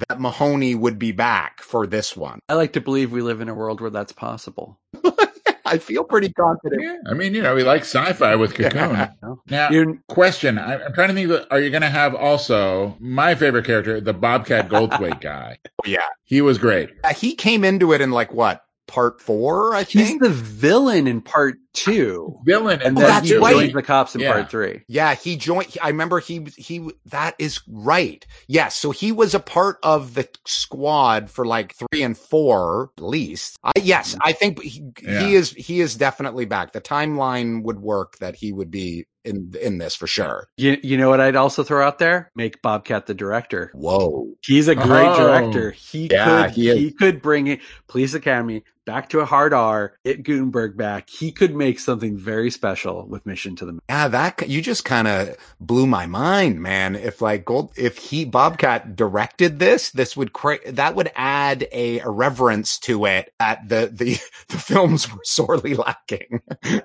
that 0.08 0.20
Mahoney 0.20 0.74
would 0.74 0.98
be 0.98 1.12
back 1.12 1.60
for 1.62 1.86
this 1.86 2.16
one. 2.16 2.40
I 2.48 2.54
like 2.54 2.74
to 2.74 2.80
believe 2.80 3.10
we 3.10 3.22
live 3.22 3.40
in 3.40 3.48
a 3.48 3.54
world 3.54 3.80
where 3.80 3.90
that's 3.90 4.12
possible. 4.12 4.78
I 5.68 5.78
feel 5.78 6.04
pretty 6.04 6.32
confident. 6.32 6.82
Yeah, 6.82 6.96
I 7.06 7.14
mean, 7.14 7.34
you 7.34 7.42
know, 7.42 7.54
we 7.54 7.62
like 7.62 7.82
sci-fi 7.82 8.34
with 8.36 8.54
Cocoon. 8.56 9.08
now, 9.48 9.70
You're, 9.70 9.96
question: 10.08 10.58
I'm 10.58 10.92
trying 10.94 11.08
to 11.08 11.14
think. 11.14 11.46
Are 11.50 11.60
you 11.60 11.70
going 11.70 11.82
to 11.82 11.90
have 11.90 12.14
also 12.14 12.96
my 13.00 13.34
favorite 13.34 13.64
character, 13.66 14.00
the 14.00 14.14
Bobcat 14.14 14.68
Goldthwait 14.68 15.20
guy? 15.22 15.58
yeah, 15.84 16.06
he 16.24 16.40
was 16.40 16.58
great. 16.58 16.90
Uh, 17.04 17.12
he 17.14 17.34
came 17.34 17.64
into 17.64 17.92
it 17.92 18.00
in 18.00 18.10
like 18.10 18.32
what 18.32 18.62
part 18.86 19.20
four? 19.20 19.74
I 19.74 19.84
think 19.84 20.08
he's 20.08 20.18
the 20.18 20.30
villain 20.30 21.06
in 21.06 21.20
part 21.20 21.58
two. 21.78 22.38
Villain, 22.44 22.80
and 22.82 22.96
oh, 22.98 23.00
then 23.00 23.24
he 23.24 23.36
right. 23.36 23.52
joins 23.52 23.72
the 23.72 23.82
cops 23.82 24.14
in 24.14 24.20
yeah. 24.20 24.32
part 24.32 24.50
three. 24.50 24.82
Yeah, 24.88 25.14
he 25.14 25.36
joined. 25.36 25.76
I 25.82 25.88
remember 25.88 26.20
he 26.20 26.46
he. 26.56 26.90
That 27.06 27.34
is 27.38 27.60
right. 27.68 28.26
Yes, 28.46 28.76
so 28.76 28.90
he 28.90 29.12
was 29.12 29.34
a 29.34 29.40
part 29.40 29.78
of 29.82 30.14
the 30.14 30.28
squad 30.46 31.30
for 31.30 31.46
like 31.46 31.74
three 31.74 32.02
and 32.02 32.16
four 32.16 32.90
at 32.98 33.04
least. 33.04 33.58
I, 33.62 33.72
yes, 33.80 34.16
I 34.20 34.32
think 34.32 34.62
he, 34.62 34.90
yeah. 35.02 35.20
he 35.20 35.34
is. 35.34 35.52
He 35.52 35.80
is 35.80 35.94
definitely 35.94 36.44
back. 36.44 36.72
The 36.72 36.80
timeline 36.80 37.62
would 37.62 37.80
work 37.80 38.18
that 38.18 38.36
he 38.36 38.52
would 38.52 38.70
be 38.70 39.06
in 39.28 39.52
in 39.60 39.78
this 39.78 39.94
for 39.94 40.06
sure. 40.06 40.48
You 40.56 40.78
you 40.82 40.96
know 40.96 41.10
what 41.10 41.20
I'd 41.20 41.36
also 41.36 41.62
throw 41.62 41.86
out 41.86 41.98
there? 41.98 42.30
Make 42.34 42.62
Bobcat 42.62 43.06
the 43.06 43.14
director. 43.14 43.70
Whoa, 43.74 44.34
he's 44.44 44.68
a 44.68 44.74
great 44.74 45.08
oh, 45.08 45.16
director. 45.16 45.70
He 45.70 46.08
yeah, 46.10 46.46
could 46.46 46.54
he, 46.54 46.76
he, 46.76 46.90
could 46.90 47.22
bring 47.22 47.48
it 47.48 47.60
Police 47.86 48.14
Academy 48.14 48.64
back 48.88 49.10
to 49.10 49.20
a 49.20 49.26
hard 49.26 49.52
R, 49.52 49.92
get 50.02 50.22
Guttenberg 50.22 50.78
back. 50.78 51.10
He 51.10 51.30
could 51.30 51.54
make 51.54 51.67
something 51.76 52.16
very 52.16 52.50
special 52.50 53.06
with 53.06 53.26
Mission 53.26 53.56
to 53.56 53.66
the 53.66 53.72
Moon. 53.72 53.80
Yeah, 53.88 54.08
that 54.08 54.48
you 54.48 54.62
just 54.62 54.84
kind 54.84 55.06
of 55.08 55.36
blew 55.60 55.86
my 55.86 56.06
mind, 56.06 56.60
man. 56.62 56.94
If 56.96 57.20
like 57.20 57.44
Gold, 57.44 57.72
if 57.76 57.98
he 57.98 58.24
Bobcat 58.24 58.96
directed 58.96 59.58
this, 59.58 59.90
this 59.90 60.16
would 60.16 60.32
create 60.32 60.76
that 60.76 60.94
would 60.94 61.10
add 61.14 61.66
a 61.72 61.98
irreverence 61.98 62.78
to 62.80 63.04
it 63.06 63.32
that 63.38 63.68
the 63.68 63.90
the 63.92 64.18
the 64.48 64.58
films 64.58 65.12
were 65.12 65.20
sorely 65.24 65.74
lacking. 65.74 66.40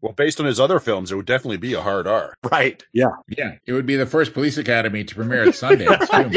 well, 0.00 0.12
based 0.12 0.40
on 0.40 0.46
his 0.46 0.60
other 0.60 0.80
films, 0.80 1.10
it 1.10 1.16
would 1.16 1.26
definitely 1.26 1.56
be 1.56 1.74
a 1.74 1.80
hard 1.80 2.06
R. 2.06 2.34
Right. 2.50 2.82
Yeah. 2.92 3.10
Yeah. 3.28 3.56
It 3.66 3.72
would 3.72 3.86
be 3.86 3.96
the 3.96 4.06
first 4.06 4.34
police 4.34 4.58
academy 4.58 5.04
to 5.04 5.14
premiere 5.14 5.44
at 5.44 5.54
Sundance. 5.54 6.08
too, 6.10 6.30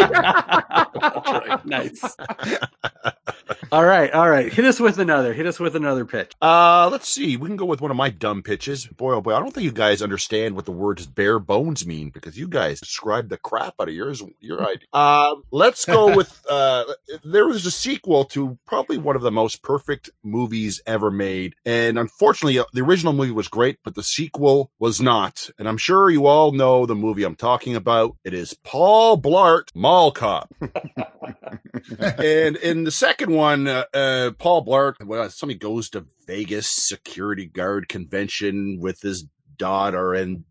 nice. 1.69 2.01
all 3.71 3.85
right. 3.85 4.11
All 4.13 4.29
right. 4.29 4.51
Hit 4.51 4.65
us 4.65 4.79
with 4.79 4.99
another. 4.99 5.33
Hit 5.33 5.45
us 5.45 5.59
with 5.59 5.75
another 5.75 6.05
pitch. 6.05 6.31
Uh, 6.41 6.89
let's 6.91 7.09
see. 7.09 7.37
We 7.37 7.47
can 7.47 7.57
go 7.57 7.65
with 7.73 7.81
one 7.81 7.89
of 7.89 7.97
my 7.97 8.11
dumb 8.11 8.43
pitches. 8.43 8.85
Boy, 8.85 9.13
oh 9.15 9.21
boy, 9.21 9.33
I 9.33 9.39
don't 9.39 9.51
think 9.51 9.63
you 9.63 9.71
guys 9.71 10.03
understand 10.03 10.55
what 10.55 10.65
the 10.65 10.71
words 10.71 11.07
bare 11.07 11.39
bones 11.39 11.87
mean 11.87 12.11
because 12.11 12.37
you 12.37 12.47
guys 12.47 12.79
described 12.79 13.31
the 13.31 13.37
crap 13.37 13.73
out 13.81 13.87
of 13.87 13.95
yours. 13.95 14.21
Your 14.39 14.61
idea. 14.69 14.85
Uh, 14.93 15.33
let's 15.49 15.83
go 15.83 16.15
with. 16.15 16.45
Uh, 16.47 16.83
there 17.23 17.47
was 17.47 17.65
a 17.65 17.71
sequel 17.71 18.25
to 18.25 18.59
probably 18.67 18.99
one 18.99 19.15
of 19.15 19.23
the 19.23 19.31
most 19.31 19.63
perfect 19.63 20.11
movies 20.23 20.81
ever 20.85 21.09
made, 21.09 21.55
and 21.65 21.97
unfortunately, 21.97 22.59
uh, 22.59 22.65
the 22.73 22.81
original 22.81 23.11
movie 23.11 23.31
was 23.31 23.47
great, 23.47 23.79
but 23.83 23.95
the 23.95 24.03
sequel 24.03 24.69
was 24.77 25.01
not. 25.01 25.49
And 25.57 25.67
I'm 25.67 25.77
sure 25.79 26.11
you 26.11 26.27
all 26.27 26.51
know 26.51 26.85
the 26.85 26.93
movie 26.93 27.23
I'm 27.23 27.35
talking 27.35 27.75
about. 27.75 28.17
It 28.23 28.35
is 28.35 28.53
Paul 28.63 29.19
Blart 29.19 29.69
Mall 29.73 30.11
Cop. 30.11 30.53
and 31.99 32.55
in 32.57 32.83
the 32.83 32.91
second 32.91 33.31
one, 33.31 33.67
uh, 33.67 33.85
uh, 33.93 34.31
Paul 34.37 34.65
Blart, 34.65 35.03
well, 35.03 35.29
somebody 35.29 35.57
goes 35.57 35.89
to 35.91 36.05
Vegas 36.27 36.67
security 36.67 37.45
guard 37.45 37.89
convention 37.89 38.79
with 38.79 39.01
his 39.01 39.25
daughter 39.57 40.13
and 40.13 40.43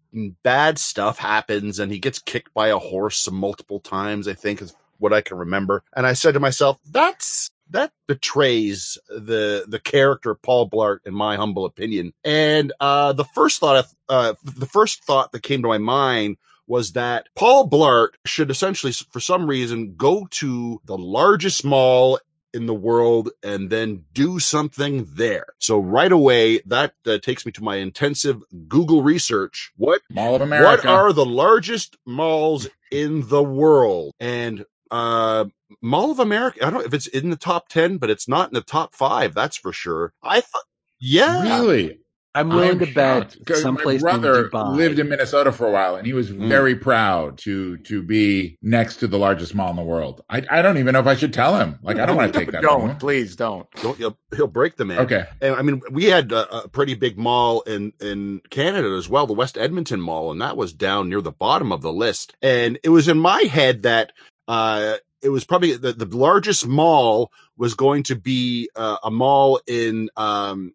bad 0.43 0.79
stuff 0.79 1.18
happens 1.18 1.79
and 1.79 1.91
he 1.91 1.99
gets 1.99 2.18
kicked 2.18 2.53
by 2.55 2.68
a 2.68 2.79
horse 2.79 3.31
multiple 3.31 3.81
times, 3.81 4.29
I 4.29 4.35
think 4.35 4.61
is 4.62 4.75
what 4.99 5.12
I 5.12 5.20
can 5.20 5.37
remember. 5.37 5.83
And 5.95 6.07
I 6.07 6.12
said 6.12 6.35
to 6.35 6.41
myself, 6.41 6.79
that's 6.91 7.51
that 7.70 7.93
betrays 8.07 8.99
the 9.09 9.64
the 9.66 9.81
character 9.81 10.31
of 10.31 10.43
Paul 10.43 10.68
Blart, 10.68 10.99
in 11.05 11.14
my 11.14 11.37
humble 11.37 11.64
opinion. 11.64 12.12
And 12.25 12.73
uh, 12.81 13.12
the 13.12 13.25
first 13.25 13.61
thought, 13.61 13.87
uh, 14.09 14.35
the 14.45 14.66
first 14.66 15.05
thought 15.05 15.33
that 15.33 15.43
came 15.43 15.62
to 15.62 15.68
my 15.68 15.79
mind 15.79 16.37
was 16.67 16.93
that 16.93 17.29
Paul 17.35 17.69
Blart 17.69 18.11
should 18.25 18.51
essentially, 18.51 18.93
for 18.93 19.21
some 19.21 19.47
reason, 19.47 19.95
go 19.97 20.27
to 20.31 20.81
the 20.85 20.97
largest 20.99 21.65
mall 21.65 22.19
in 22.55 22.67
the 22.67 22.75
world 22.75 23.31
and 23.43 23.71
then 23.71 24.05
do 24.13 24.39
something 24.39 25.07
there. 25.15 25.47
So 25.59 25.79
right 25.79 26.13
away, 26.13 26.61
that 26.67 26.95
uh, 27.07 27.19
takes 27.19 27.47
me 27.47 27.53
to 27.53 27.63
my 27.63 27.77
intensive 27.77 28.43
Google 28.69 29.03
research. 29.03 29.73
What 29.77 30.03
Mall 30.11 30.35
of 30.35 30.43
America? 30.43 30.87
What 30.87 30.87
are 30.87 31.13
the 31.13 31.25
largest 31.25 31.97
malls 32.07 32.69
in 32.91 33.29
the 33.29 33.43
world? 33.43 34.13
And 34.21 34.65
uh, 34.91 35.47
Mall 35.81 36.11
of 36.11 36.19
America. 36.19 36.59
I 36.61 36.71
don't 36.71 36.81
know 36.81 36.87
if 36.87 36.95
it's 36.95 37.07
in 37.07 37.31
the 37.31 37.37
top 37.37 37.69
ten, 37.69 37.97
but 37.97 38.11
it's 38.11 38.29
not 38.29 38.49
in 38.49 38.55
the 38.55 38.63
top 38.63 38.95
five. 38.95 39.35
That's 39.35 39.57
for 39.57 39.73
sure. 39.73 40.13
I 40.23 40.43
thought, 40.43 40.65
yeah, 41.01 41.43
really. 41.43 41.99
I'm 42.35 42.49
willing 42.49 42.70
I'm 42.70 42.78
to 42.78 42.87
bet 42.95 43.33
shocked, 43.33 43.47
'cause 43.47 43.61
someplace 43.61 44.03
my 44.03 44.12
brother 44.16 44.45
in 44.47 44.51
Dubai. 44.51 44.74
lived 44.76 44.99
in 44.99 45.09
Minnesota 45.09 45.53
for 45.53 45.66
a 45.66 45.70
while, 45.70 45.97
and 45.97 46.07
he 46.07 46.14
was 46.14 46.30
Mm. 46.30 46.49
very 46.49 46.74
proud 46.74 47.37
to 47.39 47.76
to 47.78 48.03
be 48.03 48.57
next 48.62 48.97
to 48.97 49.07
the 49.07 49.18
largest 49.18 49.55
mall 49.55 49.68
in 49.70 49.76
the 49.76 49.83
world. 49.83 50.22
I 50.30 50.43
I 50.51 50.62
don't 50.62 50.78
even 50.78 50.95
know 50.95 51.01
if 51.01 51.07
I 51.07 51.14
should 51.14 51.35
tell 51.35 51.57
him. 51.59 51.78
Like 51.83 51.99
I 51.99 52.07
don't 52.07 52.16
want 52.16 52.33
to 52.33 52.39
take 52.39 52.53
that. 52.53 52.62
Don't 52.62 52.91
him. 52.91 52.97
please 52.97 53.37
don't. 53.37 53.66
Don't 53.83 53.99
he'll, 53.99 54.16
he'll 54.35 54.47
break 54.47 54.76
the 54.76 54.85
man. 54.87 55.01
Okay. 55.01 55.24
And 55.43 55.55
I 55.57 55.62
mean, 55.62 55.83
we 55.91 56.05
had 56.07 56.33
a, 56.33 56.64
a 56.64 56.68
pretty 56.68 56.95
big 56.95 57.18
mall 57.18 57.61
in 57.62 57.93
in 58.01 58.41
Canada 58.51 58.89
as 58.97 59.09
well, 59.11 59.26
the 59.26 59.35
West 59.35 59.59
Edmonton 59.59 60.01
Mall, 60.01 60.30
and 60.33 60.41
that 60.41 60.57
was 60.57 60.72
down 60.72 61.11
near 61.11 61.20
the 61.20 61.33
bottom 61.33 61.70
of 61.70 61.83
the 61.83 61.93
list. 61.93 62.35
And 62.41 62.78
it 62.83 62.89
was 62.89 63.09
in 63.09 63.18
my 63.18 63.43
head 63.43 63.83
that 63.83 64.12
uh, 64.49 64.95
it 65.20 65.28
was 65.28 65.45
probably 65.45 65.76
the, 65.76 65.93
the 65.93 66.16
largest 66.16 66.66
mall 66.66 67.30
was 67.57 67.74
going 67.74 68.03
to 68.05 68.16
be 68.16 68.68
uh, 68.74 68.97
a 69.05 69.11
mall 69.11 69.61
in 69.68 70.09
um, 70.16 70.72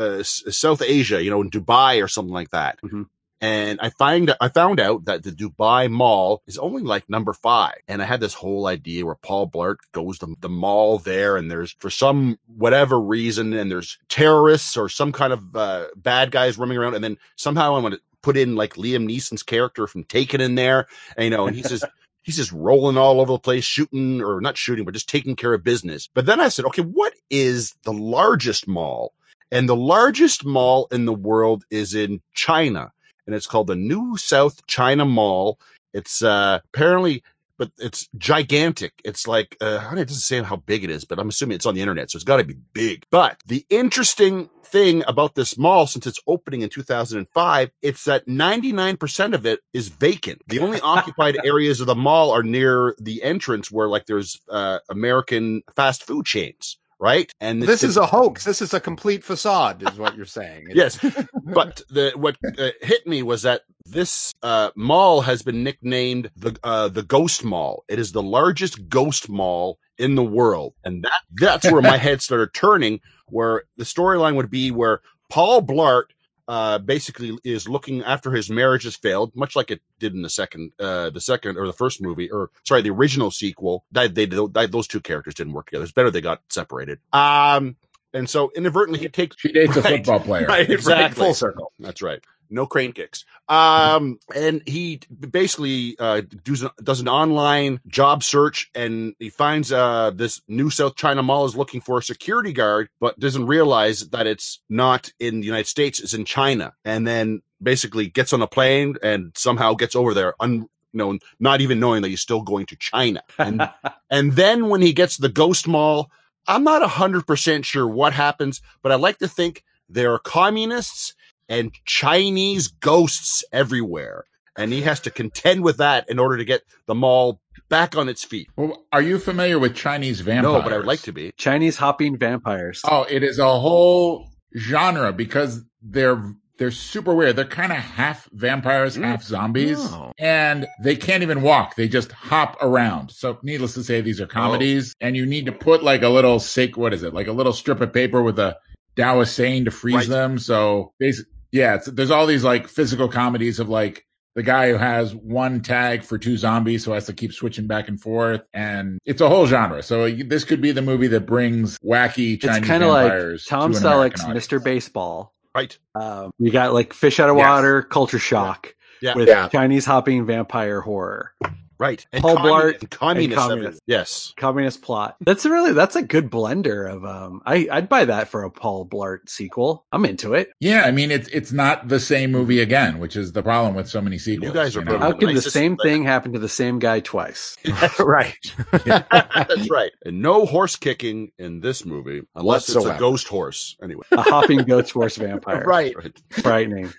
uh, 0.00 0.22
South 0.22 0.82
Asia, 0.82 1.22
you 1.22 1.30
know, 1.30 1.42
in 1.42 1.50
Dubai 1.50 2.02
or 2.02 2.08
something 2.08 2.32
like 2.32 2.50
that. 2.50 2.78
Mhm. 2.82 3.06
And 3.42 3.80
I 3.80 3.88
find 3.90 4.34
I 4.38 4.48
found 4.48 4.80
out 4.80 5.06
that 5.06 5.22
the 5.22 5.30
Dubai 5.30 5.90
Mall 5.90 6.42
is 6.46 6.58
only 6.58 6.82
like 6.82 7.08
number 7.08 7.32
five. 7.32 7.76
And 7.88 8.02
I 8.02 8.04
had 8.04 8.20
this 8.20 8.34
whole 8.34 8.66
idea 8.66 9.06
where 9.06 9.14
Paul 9.14 9.48
Blart 9.48 9.76
goes 9.92 10.18
to 10.18 10.36
the 10.40 10.50
mall 10.50 10.98
there, 10.98 11.38
and 11.38 11.50
there's 11.50 11.74
for 11.78 11.88
some 11.88 12.38
whatever 12.54 13.00
reason, 13.00 13.54
and 13.54 13.70
there's 13.70 13.98
terrorists 14.10 14.76
or 14.76 14.90
some 14.90 15.10
kind 15.12 15.32
of 15.32 15.56
uh, 15.56 15.86
bad 15.96 16.30
guys 16.32 16.58
roaming 16.58 16.76
around, 16.76 16.94
and 16.94 17.02
then 17.04 17.16
somehow 17.36 17.76
I'm 17.76 17.82
going 17.82 17.94
to 17.94 18.00
put 18.22 18.36
in 18.36 18.56
like 18.56 18.74
Liam 18.74 19.08
Neeson's 19.08 19.42
character 19.42 19.86
from 19.86 20.04
Taken 20.04 20.42
in 20.42 20.54
there, 20.54 20.86
and, 21.16 21.24
you 21.24 21.30
know, 21.30 21.46
and 21.46 21.56
he's 21.56 21.70
just 21.70 21.86
he's 22.22 22.36
just 22.36 22.52
rolling 22.52 22.98
all 22.98 23.22
over 23.22 23.32
the 23.32 23.38
place, 23.38 23.64
shooting 23.64 24.20
or 24.20 24.42
not 24.42 24.58
shooting, 24.58 24.84
but 24.84 24.92
just 24.92 25.08
taking 25.08 25.34
care 25.34 25.54
of 25.54 25.64
business. 25.64 26.10
But 26.12 26.26
then 26.26 26.40
I 26.40 26.48
said, 26.48 26.66
okay, 26.66 26.82
what 26.82 27.14
is 27.30 27.74
the 27.84 27.92
largest 27.92 28.68
mall? 28.68 29.14
And 29.50 29.68
the 29.68 29.76
largest 29.76 30.44
mall 30.44 30.86
in 30.90 31.04
the 31.06 31.12
world 31.12 31.64
is 31.70 31.94
in 31.94 32.20
China, 32.34 32.92
and 33.26 33.34
it's 33.34 33.46
called 33.46 33.66
the 33.66 33.76
New 33.76 34.16
South 34.16 34.66
China 34.66 35.04
Mall. 35.04 35.58
It's 35.92 36.22
uh, 36.22 36.60
apparently, 36.72 37.24
but 37.58 37.72
it's 37.78 38.08
gigantic. 38.16 38.92
It's 39.04 39.26
like 39.26 39.56
uh, 39.60 39.88
it 39.92 40.06
doesn't 40.06 40.20
say 40.20 40.40
how 40.42 40.56
big 40.56 40.84
it 40.84 40.90
is, 40.90 41.04
but 41.04 41.18
I'm 41.18 41.28
assuming 41.28 41.56
it's 41.56 41.66
on 41.66 41.74
the 41.74 41.80
internet, 41.80 42.10
so 42.10 42.16
it's 42.16 42.24
got 42.24 42.36
to 42.36 42.44
be 42.44 42.56
big. 42.72 43.04
But 43.10 43.42
the 43.44 43.66
interesting 43.70 44.48
thing 44.64 45.02
about 45.08 45.34
this 45.34 45.58
mall, 45.58 45.88
since 45.88 46.06
it's 46.06 46.20
opening 46.28 46.62
in 46.62 46.68
2005, 46.68 47.70
it's 47.82 48.04
that 48.04 48.26
99% 48.28 49.34
of 49.34 49.46
it 49.46 49.60
is 49.72 49.88
vacant. 49.88 50.42
The 50.46 50.60
only 50.60 50.80
occupied 50.80 51.38
areas 51.44 51.80
of 51.80 51.88
the 51.88 51.96
mall 51.96 52.30
are 52.30 52.44
near 52.44 52.94
the 53.00 53.22
entrance, 53.24 53.70
where 53.70 53.88
like 53.88 54.06
there's 54.06 54.40
uh, 54.48 54.78
American 54.88 55.62
fast 55.74 56.04
food 56.04 56.24
chains. 56.24 56.78
Right, 57.02 57.32
and 57.40 57.62
This 57.62 57.82
it's- 57.82 57.90
is 57.92 57.96
a 57.96 58.04
hoax. 58.04 58.44
This 58.44 58.60
is 58.60 58.74
a 58.74 58.80
complete 58.80 59.24
facade, 59.24 59.82
is 59.88 59.98
what 59.98 60.16
you're 60.16 60.26
saying. 60.26 60.66
yes 60.74 60.98
but 61.42 61.80
the 61.88 62.12
what 62.14 62.36
uh, 62.58 62.68
hit 62.82 63.06
me 63.06 63.22
was 63.22 63.42
that 63.42 63.62
this 63.86 64.32
uh, 64.42 64.70
mall 64.76 65.22
has 65.22 65.42
been 65.42 65.64
nicknamed 65.64 66.30
the 66.36 66.56
uh, 66.62 66.88
the 66.88 67.02
ghost 67.02 67.42
mall 67.44 67.84
it 67.88 67.98
is 67.98 68.12
the 68.12 68.22
largest 68.22 68.88
ghost 68.88 69.28
mall 69.28 69.78
in 69.98 70.14
the 70.14 70.22
world 70.22 70.74
and 70.84 71.02
that 71.02 71.22
that's 71.36 71.70
where 71.72 71.82
my 71.82 71.96
head 72.06 72.20
started 72.22 72.52
turning 72.54 73.00
where 73.28 73.64
the 73.78 73.84
storyline 73.84 74.36
would 74.36 74.50
be 74.50 74.70
where 74.70 75.00
paul 75.30 75.60
blart 75.62 76.04
uh, 76.50 76.78
basically 76.78 77.38
is 77.44 77.68
looking 77.68 78.02
after 78.02 78.32
his 78.32 78.50
marriage 78.50 78.82
has 78.82 78.96
failed, 78.96 79.30
much 79.36 79.54
like 79.54 79.70
it 79.70 79.80
did 80.00 80.14
in 80.14 80.22
the 80.22 80.28
second, 80.28 80.72
uh, 80.80 81.08
the 81.08 81.20
second 81.20 81.56
or 81.56 81.64
the 81.64 81.72
first 81.72 82.02
movie, 82.02 82.28
or 82.28 82.50
sorry, 82.64 82.82
the 82.82 82.90
original 82.90 83.30
sequel. 83.30 83.84
That 83.92 84.16
they, 84.16 84.26
they 84.26 84.66
those 84.66 84.88
two 84.88 85.00
characters 85.00 85.34
didn't 85.34 85.52
work 85.52 85.66
together. 85.66 85.84
It's 85.84 85.92
better 85.92 86.10
they 86.10 86.20
got 86.20 86.42
separated. 86.48 86.98
Um, 87.12 87.76
and 88.12 88.28
so 88.28 88.50
inadvertently 88.56 88.98
he 88.98 89.08
takes 89.08 89.36
She 89.38 89.52
dates 89.52 89.76
a 89.76 89.82
football 89.96 90.18
player. 90.18 90.46
Right, 90.46 90.68
exactly. 90.68 91.22
Full 91.24 91.34
circle. 91.34 91.72
That's 91.78 92.02
right. 92.02 92.20
No 92.50 92.66
crane 92.66 92.92
kicks. 92.92 93.24
Um, 93.48 94.18
and 94.34 94.62
he 94.66 95.00
basically 95.30 95.96
uh, 95.98 96.22
does, 96.44 96.64
does 96.82 97.00
an 97.00 97.08
online 97.08 97.80
job 97.86 98.22
search 98.22 98.70
and 98.74 99.14
he 99.18 99.30
finds 99.30 99.72
uh, 99.72 100.10
this 100.14 100.40
new 100.48 100.70
South 100.70 100.96
China 100.96 101.22
Mall 101.22 101.44
is 101.46 101.56
looking 101.56 101.80
for 101.80 101.98
a 101.98 102.02
security 102.02 102.52
guard, 102.52 102.88
but 103.00 103.18
doesn't 103.18 103.46
realize 103.46 104.08
that 104.10 104.26
it's 104.26 104.60
not 104.68 105.12
in 105.18 105.40
the 105.40 105.46
United 105.46 105.68
States, 105.68 106.00
it's 106.00 106.14
in 106.14 106.24
China. 106.24 106.74
And 106.84 107.06
then 107.06 107.42
basically 107.62 108.08
gets 108.08 108.32
on 108.32 108.42
a 108.42 108.46
plane 108.46 108.96
and 109.02 109.32
somehow 109.36 109.74
gets 109.74 109.94
over 109.94 110.14
there, 110.14 110.34
un- 110.40 110.68
you 110.92 110.98
know, 110.98 111.18
not 111.38 111.60
even 111.60 111.78
knowing 111.78 112.02
that 112.02 112.08
he's 112.08 112.20
still 112.20 112.42
going 112.42 112.66
to 112.66 112.76
China. 112.76 113.22
And 113.38 113.68
and 114.10 114.32
then 114.32 114.68
when 114.68 114.82
he 114.82 114.92
gets 114.92 115.16
the 115.16 115.28
Ghost 115.28 115.68
Mall, 115.68 116.10
I'm 116.46 116.64
not 116.64 116.82
100% 116.82 117.64
sure 117.64 117.86
what 117.86 118.12
happens, 118.12 118.60
but 118.82 118.92
I 118.92 118.96
like 118.96 119.18
to 119.18 119.28
think 119.28 119.62
there 119.88 120.12
are 120.12 120.18
communists 120.18 121.14
and 121.50 121.70
Chinese 121.84 122.68
ghosts 122.68 123.44
everywhere. 123.52 124.24
And 124.56 124.72
he 124.72 124.82
has 124.82 125.00
to 125.00 125.10
contend 125.10 125.62
with 125.62 125.76
that 125.78 126.08
in 126.08 126.18
order 126.18 126.36
to 126.38 126.44
get 126.44 126.62
the 126.86 126.94
mall 126.94 127.40
back 127.68 127.96
on 127.96 128.08
its 128.08 128.24
feet. 128.24 128.48
Well, 128.56 128.84
are 128.92 129.00
you 129.02 129.18
familiar 129.18 129.58
with 129.58 129.74
Chinese 129.74 130.20
vampires? 130.20 130.54
No, 130.54 130.62
but 130.62 130.72
I 130.72 130.76
would 130.78 130.86
like 130.86 131.02
to 131.02 131.12
be. 131.12 131.32
Chinese 131.36 131.76
hopping 131.76 132.16
vampires. 132.18 132.80
Oh, 132.84 133.04
it 133.08 133.22
is 133.22 133.38
a 133.38 133.58
whole 133.58 134.28
genre 134.56 135.12
because 135.12 135.62
they're 135.82 136.22
they're 136.58 136.70
super 136.70 137.14
weird. 137.14 137.36
They're 137.36 137.46
kind 137.46 137.72
of 137.72 137.78
half 137.78 138.28
vampires, 138.32 138.94
Mm. 138.98 139.04
half 139.04 139.22
zombies, 139.22 139.78
Oh. 139.80 140.12
and 140.18 140.66
they 140.82 140.94
can't 140.94 141.22
even 141.22 141.40
walk. 141.40 141.74
They 141.74 141.88
just 141.88 142.12
hop 142.12 142.58
around. 142.60 143.12
So, 143.12 143.38
needless 143.42 143.72
to 143.74 143.82
say, 143.82 144.02
these 144.02 144.20
are 144.20 144.26
comedies, 144.26 144.94
and 145.00 145.16
you 145.16 145.24
need 145.24 145.46
to 145.46 145.52
put 145.52 145.82
like 145.82 146.02
a 146.02 146.10
little 146.10 146.38
sick. 146.38 146.76
What 146.76 146.92
is 146.92 147.02
it? 147.02 147.14
Like 147.14 147.28
a 147.28 147.32
little 147.32 147.54
strip 147.54 147.80
of 147.80 147.94
paper 147.94 148.20
with 148.22 148.38
a 148.38 148.58
Taoist 148.94 149.34
saying 149.34 149.64
to 149.66 149.70
freeze 149.70 149.94
Right. 149.94 150.08
them. 150.08 150.38
So, 150.38 150.92
basically, 150.98 151.32
yeah, 151.52 151.74
it's, 151.76 151.86
there's 151.86 152.10
all 152.10 152.26
these 152.26 152.44
like 152.44 152.68
physical 152.68 153.08
comedies 153.08 153.58
of 153.60 153.68
like 153.68 154.06
the 154.36 154.42
guy 154.44 154.70
who 154.70 154.76
has 154.76 155.14
one 155.14 155.60
tag 155.60 156.02
for 156.04 156.16
two 156.16 156.36
zombies, 156.36 156.84
so 156.84 156.92
has 156.92 157.06
to 157.06 157.12
keep 157.12 157.32
switching 157.32 157.66
back 157.66 157.88
and 157.88 158.00
forth, 158.00 158.42
and 158.54 158.98
it's 159.04 159.20
a 159.20 159.28
whole 159.28 159.46
genre. 159.46 159.82
So 159.82 160.08
this 160.10 160.44
could 160.44 160.60
be 160.60 160.70
the 160.72 160.82
movie 160.82 161.08
that 161.08 161.26
brings 161.26 161.78
wacky 161.80 162.40
Chinese 162.40 162.58
it's 162.58 162.66
kind 162.66 162.82
of 162.84 162.90
like. 162.90 163.12
Tom 163.46 163.72
to 163.72 163.78
Selleck's. 163.78 164.22
Mr. 164.24 164.62
Baseball. 164.62 165.34
Right. 165.54 165.76
Um, 165.96 166.30
you 166.38 166.52
got 166.52 166.72
like 166.72 166.92
fish 166.92 167.18
out 167.18 167.28
of 167.28 167.36
Yes. 167.36 167.44
water, 167.48 167.82
culture 167.82 168.20
shock 168.20 168.72
Yeah. 169.02 169.14
with 169.16 169.26
Yeah. 169.28 169.48
Chinese 169.48 169.84
hopping 169.84 170.24
vampire 170.24 170.80
horror, 170.80 171.32
Right. 171.80 172.06
And 172.12 172.20
Paul 172.22 172.36
commun- 172.36 172.52
Blart 172.52 172.80
and 172.80 172.90
communists 172.90 173.42
and 173.42 173.52
everywhere. 173.52 173.74
Yes. 173.86 174.34
communist 174.36 174.82
plot. 174.82 175.16
That's 175.22 175.46
a 175.46 175.50
really 175.50 175.72
that's 175.72 175.96
a 175.96 176.02
good 176.02 176.30
blender 176.30 176.92
of 176.92 177.06
um. 177.06 177.40
I 177.46 177.66
I'd 177.72 177.88
buy 177.88 178.04
that 178.04 178.28
for 178.28 178.42
a 178.44 178.50
Paul 178.50 178.86
Blart 178.86 179.30
sequel. 179.30 179.86
I'm 179.90 180.04
into 180.04 180.34
it. 180.34 180.50
Yeah, 180.60 180.82
I 180.82 180.90
mean 180.90 181.10
it's 181.10 181.28
it's 181.28 181.52
not 181.52 181.88
the 181.88 181.98
same 181.98 182.32
movie 182.32 182.60
again, 182.60 182.98
which 182.98 183.16
is 183.16 183.32
the 183.32 183.42
problem 183.42 183.74
with 183.74 183.88
so 183.88 184.02
many 184.02 184.18
sequels. 184.18 184.48
You 184.48 184.52
guys 184.54 184.76
are 184.76 184.84
know? 184.84 184.98
How 184.98 185.12
can 185.12 185.28
the 185.28 185.34
nicest- 185.34 185.54
same 185.54 185.78
thing 185.78 186.04
happen 186.04 186.34
to 186.34 186.38
the 186.38 186.50
same 186.50 186.80
guy 186.80 187.00
twice? 187.00 187.56
right. 187.98 188.36
That's 188.84 189.70
right. 189.70 189.92
And 190.04 190.20
no 190.20 190.44
horse 190.44 190.76
kicking 190.76 191.32
in 191.38 191.60
this 191.60 191.86
movie 191.86 192.20
unless 192.34 192.68
it's 192.68 192.84
a 192.84 192.98
ghost 192.98 193.26
horse. 193.26 193.78
Anyway. 193.82 194.04
A 194.12 194.20
hopping 194.20 194.58
ghost 194.64 194.90
horse 194.90 195.16
vampire. 195.16 195.64
Right. 195.64 195.96
Right. 195.96 196.22
Frightening. 196.30 196.92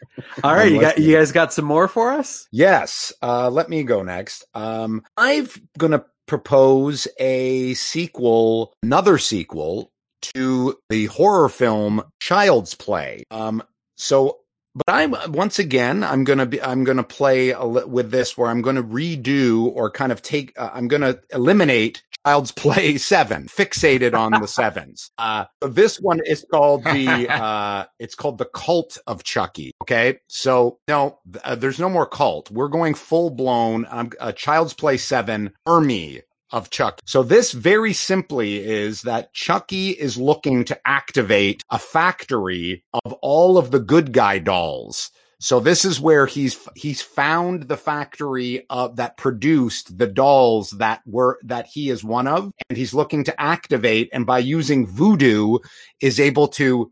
All 0.43 0.55
right, 0.55 0.71
you 0.71 0.81
got 0.81 0.97
you 0.97 1.15
guys 1.15 1.31
got 1.31 1.53
some 1.53 1.65
more 1.65 1.87
for 1.87 2.13
us? 2.13 2.47
Yes. 2.51 3.13
Uh, 3.21 3.49
let 3.51 3.69
me 3.69 3.83
go 3.83 4.01
next. 4.01 4.43
Um, 4.55 4.70
I'm 5.17 5.49
going 5.77 5.91
to 5.91 6.05
propose 6.27 7.07
a 7.19 7.73
sequel, 7.73 8.73
another 8.83 9.17
sequel 9.17 9.91
to 10.21 10.77
the 10.89 11.07
horror 11.07 11.49
film 11.49 12.03
Child's 12.21 12.75
Play. 12.75 13.23
Um, 13.31 13.63
so, 13.97 14.39
but 14.73 14.93
I'm 14.93 15.13
once 15.33 15.59
again, 15.59 16.03
I'm 16.03 16.23
going 16.23 16.39
to 16.39 16.45
be, 16.45 16.61
I'm 16.61 16.83
going 16.83 16.97
to 16.97 17.03
play 17.03 17.49
a, 17.49 17.65
with 17.65 18.11
this 18.11 18.37
where 18.37 18.49
I'm 18.49 18.61
going 18.61 18.77
to 18.77 18.83
redo 18.83 19.65
or 19.65 19.91
kind 19.91 20.11
of 20.11 20.21
take, 20.21 20.57
uh, 20.57 20.69
I'm 20.73 20.87
going 20.87 21.01
to 21.01 21.19
eliminate 21.33 22.03
Child's 22.25 22.51
Play 22.51 22.97
seven, 22.97 23.47
fixated 23.47 24.13
on 24.13 24.31
the 24.31 24.47
sevens. 24.47 25.09
Uh, 25.21 25.45
this 25.61 25.97
one 25.97 26.19
is 26.25 26.43
called 26.51 26.83
the, 26.83 27.29
uh, 27.29 27.85
it's 27.99 28.15
called 28.15 28.39
the 28.39 28.45
Cult 28.45 28.97
of 29.05 29.23
Chucky. 29.23 29.71
Okay. 29.83 30.19
So 30.27 30.79
no, 30.87 31.19
uh, 31.43 31.53
there's 31.53 31.79
no 31.79 31.89
more 31.89 32.07
cult. 32.07 32.49
We're 32.49 32.69
going 32.69 32.95
full 32.95 33.29
blown, 33.29 33.85
um, 33.89 34.09
uh, 34.19 34.31
Child's 34.31 34.73
Play 34.73 34.97
seven, 34.97 35.51
army 35.67 36.21
of 36.51 36.69
Chuck. 36.71 36.99
So 37.05 37.21
this 37.21 37.51
very 37.51 37.93
simply 37.93 38.63
is 38.63 39.03
that 39.03 39.33
Chucky 39.33 39.91
is 39.91 40.17
looking 40.17 40.63
to 40.65 40.79
activate 40.87 41.63
a 41.69 41.77
factory 41.77 42.83
of 43.05 43.13
all 43.21 43.57
of 43.57 43.71
the 43.71 43.79
good 43.79 44.11
guy 44.11 44.39
dolls 44.39 45.11
So 45.43 45.59
this 45.59 45.85
is 45.85 45.99
where 45.99 46.27
he's 46.27 46.55
he's 46.75 47.01
found 47.01 47.63
the 47.63 47.75
factory 47.75 48.63
uh, 48.69 48.89
that 48.89 49.17
produced 49.17 49.97
the 49.97 50.05
dolls 50.05 50.69
that 50.77 51.01
were 51.07 51.39
that 51.41 51.65
he 51.65 51.89
is 51.89 52.03
one 52.03 52.27
of, 52.27 52.51
and 52.69 52.77
he's 52.77 52.93
looking 52.93 53.23
to 53.23 53.41
activate. 53.41 54.09
And 54.13 54.27
by 54.27 54.37
using 54.37 54.85
voodoo, 54.85 55.57
is 55.99 56.19
able 56.19 56.47
to 56.49 56.91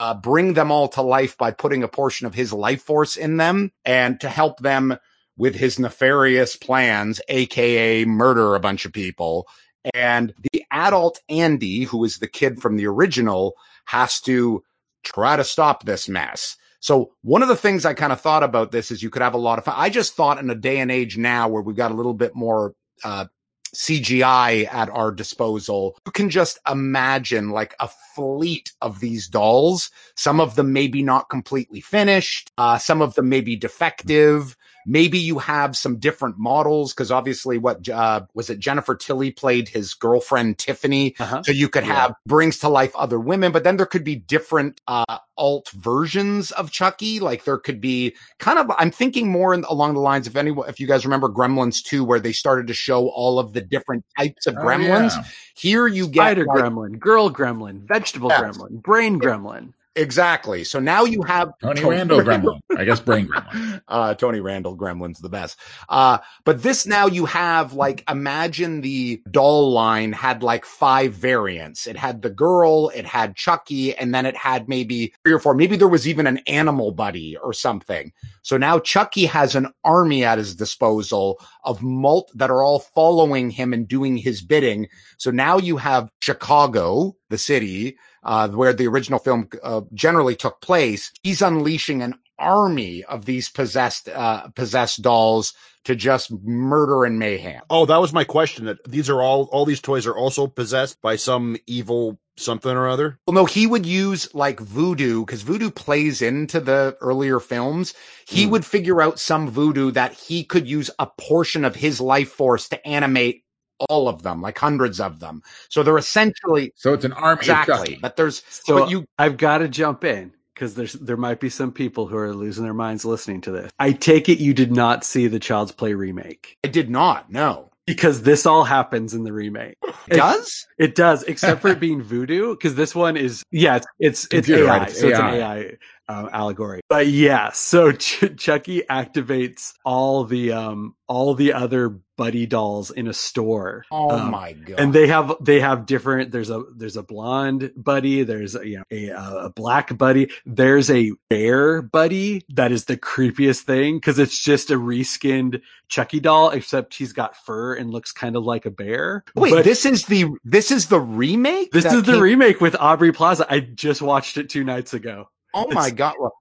uh, 0.00 0.14
bring 0.14 0.54
them 0.54 0.72
all 0.72 0.88
to 0.88 1.02
life 1.02 1.36
by 1.36 1.50
putting 1.50 1.82
a 1.82 1.88
portion 1.88 2.26
of 2.26 2.32
his 2.34 2.54
life 2.54 2.80
force 2.80 3.18
in 3.18 3.36
them, 3.36 3.70
and 3.84 4.18
to 4.20 4.30
help 4.30 4.60
them 4.60 4.96
with 5.36 5.54
his 5.54 5.78
nefarious 5.78 6.56
plans, 6.56 7.20
aka 7.28 8.06
murder 8.06 8.54
a 8.54 8.60
bunch 8.60 8.86
of 8.86 8.94
people. 8.94 9.46
And 9.92 10.32
the 10.54 10.64
adult 10.70 11.20
Andy, 11.28 11.84
who 11.84 12.02
is 12.04 12.16
the 12.16 12.28
kid 12.28 12.62
from 12.62 12.76
the 12.76 12.86
original, 12.86 13.56
has 13.84 14.22
to 14.22 14.64
try 15.02 15.36
to 15.36 15.44
stop 15.44 15.84
this 15.84 16.08
mess. 16.08 16.56
So 16.80 17.12
one 17.22 17.42
of 17.42 17.48
the 17.48 17.56
things 17.56 17.84
I 17.84 17.94
kind 17.94 18.12
of 18.12 18.20
thought 18.20 18.42
about 18.42 18.72
this 18.72 18.90
is 18.90 19.02
you 19.02 19.10
could 19.10 19.22
have 19.22 19.34
a 19.34 19.38
lot 19.38 19.58
of 19.58 19.64
fun. 19.64 19.74
I 19.76 19.90
just 19.90 20.14
thought 20.14 20.38
in 20.38 20.50
a 20.50 20.54
day 20.54 20.78
and 20.78 20.90
age 20.90 21.16
now 21.16 21.48
where 21.48 21.62
we've 21.62 21.76
got 21.76 21.90
a 21.90 21.94
little 21.94 22.14
bit 22.14 22.34
more 22.34 22.74
uh, 23.04 23.26
CGI 23.74 24.72
at 24.72 24.90
our 24.90 25.12
disposal, 25.12 25.96
you 26.06 26.12
can 26.12 26.30
just 26.30 26.58
imagine 26.68 27.50
like 27.50 27.74
a 27.80 27.88
fleet 28.14 28.72
of 28.80 29.00
these 29.00 29.28
dolls. 29.28 29.90
Some 30.16 30.40
of 30.40 30.56
them 30.56 30.72
maybe 30.72 31.02
not 31.02 31.28
completely 31.28 31.80
finished. 31.80 32.50
Uh, 32.58 32.78
some 32.78 33.02
of 33.02 33.14
them 33.14 33.28
may 33.28 33.40
be 33.40 33.56
defective. 33.56 34.56
Maybe 34.86 35.18
you 35.18 35.38
have 35.38 35.76
some 35.76 35.98
different 35.98 36.38
models 36.38 36.92
because 36.92 37.10
obviously, 37.10 37.58
what 37.58 37.88
uh, 37.88 38.22
was 38.34 38.50
it? 38.50 38.58
Jennifer 38.58 38.94
Tilly 38.94 39.30
played 39.30 39.68
his 39.68 39.94
girlfriend 39.94 40.58
Tiffany, 40.58 41.14
uh-huh. 41.18 41.42
so 41.42 41.52
you 41.52 41.68
could 41.68 41.86
yeah. 41.86 41.94
have 41.94 42.14
brings 42.26 42.58
to 42.58 42.68
life 42.68 42.94
other 42.96 43.18
women, 43.18 43.52
but 43.52 43.64
then 43.64 43.76
there 43.76 43.86
could 43.86 44.04
be 44.04 44.16
different 44.16 44.80
uh, 44.86 45.18
alt 45.36 45.70
versions 45.70 46.50
of 46.52 46.70
Chucky. 46.70 47.20
Like 47.20 47.44
there 47.44 47.58
could 47.58 47.80
be 47.80 48.14
kind 48.38 48.58
of. 48.58 48.70
I'm 48.78 48.90
thinking 48.90 49.30
more 49.30 49.54
in, 49.54 49.64
along 49.64 49.94
the 49.94 50.00
lines 50.00 50.26
of 50.26 50.36
anyone. 50.36 50.68
If 50.68 50.80
you 50.80 50.86
guys 50.86 51.04
remember 51.04 51.28
Gremlins 51.28 51.82
2, 51.82 52.04
where 52.04 52.20
they 52.20 52.32
started 52.32 52.66
to 52.68 52.74
show 52.74 53.08
all 53.08 53.38
of 53.38 53.52
the 53.52 53.60
different 53.60 54.04
types 54.18 54.46
of 54.46 54.56
oh, 54.56 54.60
gremlins. 54.60 55.16
Yeah. 55.16 55.24
Here 55.54 55.86
you 55.86 56.06
get 56.06 56.22
spider 56.22 56.44
like, 56.46 56.64
gremlin, 56.64 56.98
girl 56.98 57.30
gremlin, 57.30 57.86
vegetable 57.86 58.30
yes. 58.30 58.56
gremlin, 58.56 58.82
brain 58.82 59.20
gremlin. 59.20 59.72
Exactly. 59.96 60.62
So 60.62 60.78
now 60.78 61.04
you 61.04 61.22
have 61.22 61.52
Tony, 61.60 61.80
Tony 61.80 61.96
Randall 61.96 62.20
Gremlin. 62.20 62.60
I 62.76 62.84
guess 62.84 63.00
Brain 63.00 63.28
Gremlin. 63.28 63.82
Uh, 63.88 64.14
Tony 64.14 64.38
Randall 64.38 64.76
Gremlin's 64.76 65.18
the 65.18 65.28
best. 65.28 65.58
Uh, 65.88 66.18
but 66.44 66.62
this 66.62 66.86
now 66.86 67.06
you 67.06 67.24
have 67.26 67.72
like, 67.72 68.04
imagine 68.08 68.82
the 68.82 69.20
doll 69.32 69.72
line 69.72 70.12
had 70.12 70.44
like 70.44 70.64
five 70.64 71.12
variants. 71.12 71.88
It 71.88 71.96
had 71.96 72.22
the 72.22 72.30
girl, 72.30 72.90
it 72.94 73.04
had 73.04 73.34
Chucky, 73.34 73.96
and 73.96 74.14
then 74.14 74.26
it 74.26 74.36
had 74.36 74.68
maybe 74.68 75.12
three 75.24 75.32
or 75.32 75.40
four. 75.40 75.54
Maybe 75.54 75.76
there 75.76 75.88
was 75.88 76.06
even 76.06 76.28
an 76.28 76.38
animal 76.46 76.92
buddy 76.92 77.36
or 77.38 77.52
something. 77.52 78.12
So 78.42 78.56
now 78.56 78.78
Chucky 78.78 79.26
has 79.26 79.56
an 79.56 79.68
army 79.82 80.24
at 80.24 80.38
his 80.38 80.54
disposal 80.54 81.40
of 81.64 81.82
mult 81.82 82.30
that 82.36 82.50
are 82.50 82.62
all 82.62 82.78
following 82.78 83.50
him 83.50 83.72
and 83.72 83.88
doing 83.88 84.16
his 84.16 84.40
bidding. 84.40 84.86
So 85.18 85.32
now 85.32 85.58
you 85.58 85.78
have 85.78 86.12
Chicago, 86.20 87.16
the 87.28 87.38
city 87.38 87.96
uh, 88.22 88.48
where 88.48 88.72
the 88.72 88.86
original 88.86 89.18
film 89.18 89.48
uh, 89.62 89.82
generally 89.94 90.36
took 90.36 90.60
place, 90.60 91.12
he's 91.22 91.42
unleashing 91.42 92.02
an 92.02 92.14
army 92.38 93.04
of 93.04 93.26
these 93.26 93.48
possessed 93.48 94.08
uh, 94.08 94.48
possessed 94.48 95.02
dolls 95.02 95.54
to 95.84 95.94
just 95.94 96.30
murder 96.42 97.04
and 97.04 97.18
mayhem. 97.18 97.62
Oh, 97.70 97.86
that 97.86 98.00
was 98.00 98.12
my 98.12 98.24
question. 98.24 98.66
That 98.66 98.78
these 98.84 99.08
are 99.08 99.22
all 99.22 99.44
all 99.52 99.64
these 99.64 99.80
toys 99.80 100.06
are 100.06 100.16
also 100.16 100.46
possessed 100.46 101.00
by 101.00 101.16
some 101.16 101.56
evil 101.66 102.18
something 102.36 102.70
or 102.70 102.88
other. 102.88 103.18
Well, 103.26 103.34
no, 103.34 103.44
he 103.44 103.66
would 103.66 103.86
use 103.86 104.34
like 104.34 104.60
voodoo 104.60 105.24
because 105.24 105.42
voodoo 105.42 105.70
plays 105.70 106.22
into 106.22 106.60
the 106.60 106.96
earlier 107.00 107.38
films. 107.38 107.94
He 108.26 108.46
mm. 108.46 108.50
would 108.50 108.64
figure 108.64 109.02
out 109.02 109.18
some 109.18 109.48
voodoo 109.48 109.90
that 109.92 110.14
he 110.14 110.44
could 110.44 110.68
use 110.68 110.90
a 110.98 111.06
portion 111.06 111.64
of 111.64 111.76
his 111.76 112.00
life 112.00 112.30
force 112.30 112.68
to 112.70 112.86
animate 112.86 113.44
all 113.88 114.08
of 114.08 114.22
them, 114.22 114.42
like 114.42 114.58
hundreds 114.58 115.00
of 115.00 115.20
them. 115.20 115.42
So 115.68 115.82
they're 115.82 115.98
essentially 115.98 116.72
so 116.76 116.92
it's 116.94 117.04
an 117.04 117.12
army 117.12 117.40
exactly. 117.40 117.98
But 118.00 118.16
there's 118.16 118.42
so 118.48 118.80
but 118.80 118.90
you. 118.90 119.04
I've 119.18 119.36
got 119.36 119.58
to 119.58 119.68
jump 119.68 120.04
in 120.04 120.32
because 120.54 120.74
there's 120.74 120.92
there 120.94 121.16
might 121.16 121.40
be 121.40 121.48
some 121.48 121.72
people 121.72 122.06
who 122.06 122.16
are 122.16 122.34
losing 122.34 122.64
their 122.64 122.74
minds 122.74 123.04
listening 123.04 123.40
to 123.42 123.50
this. 123.50 123.70
I 123.78 123.92
take 123.92 124.28
it 124.28 124.38
you 124.38 124.54
did 124.54 124.72
not 124.72 125.04
see 125.04 125.26
the 125.26 125.40
Child's 125.40 125.72
Play 125.72 125.94
remake. 125.94 126.58
I 126.64 126.68
did 126.68 126.90
not. 126.90 127.30
No. 127.30 127.70
Because 127.86 128.22
this 128.22 128.46
all 128.46 128.62
happens 128.62 129.14
in 129.14 129.24
the 129.24 129.32
remake. 129.32 129.76
It 130.06 130.16
does? 130.16 130.68
It 130.78 130.94
does, 130.94 131.24
except 131.24 131.60
for 131.60 131.68
it 131.68 131.80
being 131.80 132.02
voodoo. 132.02 132.54
Because 132.54 132.76
this 132.76 132.94
one 132.94 133.16
is, 133.16 133.42
yeah, 133.50 133.80
it's 133.98 134.28
it's, 134.30 134.48
it's 134.48 134.50
AI, 134.50 134.86
so 134.86 135.08
AI. 135.08 135.10
it's 135.10 135.18
an 135.18 135.26
AI 135.26 135.76
uh, 136.10 136.28
allegory. 136.32 136.80
But 136.88 137.06
yeah, 137.06 137.52
so 137.52 137.92
Ch- 137.92 138.36
Chucky 138.36 138.82
activates 138.90 139.74
all 139.84 140.24
the 140.24 140.52
um 140.52 140.96
all 141.06 141.34
the 141.34 141.52
other 141.52 142.00
buddy 142.16 142.46
dolls 142.46 142.90
in 142.90 143.06
a 143.06 143.12
store. 143.12 143.84
Oh 143.92 144.10
um, 144.10 144.30
my 144.30 144.52
god! 144.52 144.80
And 144.80 144.92
they 144.92 145.06
have 145.06 145.32
they 145.40 145.60
have 145.60 145.86
different. 145.86 146.32
There's 146.32 146.50
a 146.50 146.64
there's 146.74 146.96
a 146.96 147.04
blonde 147.04 147.72
buddy. 147.76 148.24
There's 148.24 148.56
a, 148.56 148.66
you 148.66 148.78
know 148.78 148.84
a, 148.90 149.46
a 149.46 149.50
black 149.50 149.96
buddy. 149.96 150.30
There's 150.44 150.90
a 150.90 151.12
bear 151.28 151.80
buddy 151.80 152.44
that 152.50 152.72
is 152.72 152.86
the 152.86 152.96
creepiest 152.96 153.60
thing 153.60 153.96
because 153.96 154.18
it's 154.18 154.38
just 154.38 154.70
a 154.70 154.74
reskinned 154.74 155.62
Chucky 155.88 156.18
doll, 156.18 156.50
except 156.50 156.94
he's 156.94 157.12
got 157.12 157.36
fur 157.36 157.74
and 157.74 157.90
looks 157.90 158.10
kind 158.10 158.34
of 158.34 158.44
like 158.44 158.66
a 158.66 158.70
bear. 158.70 159.24
Wait, 159.36 159.52
but 159.52 159.64
this 159.64 159.86
is 159.86 160.06
the 160.06 160.26
this 160.44 160.72
is 160.72 160.88
the 160.88 161.00
remake. 161.00 161.70
This 161.70 161.84
is 161.84 162.02
the 162.02 162.20
remake 162.20 162.60
with 162.60 162.74
Aubrey 162.80 163.12
Plaza. 163.12 163.46
I 163.48 163.60
just 163.60 164.02
watched 164.02 164.38
it 164.38 164.48
two 164.48 164.64
nights 164.64 164.92
ago. 164.92 165.28
Oh 165.54 165.68
my 165.70 165.90
god! 165.90 166.14
Well, 166.18 166.39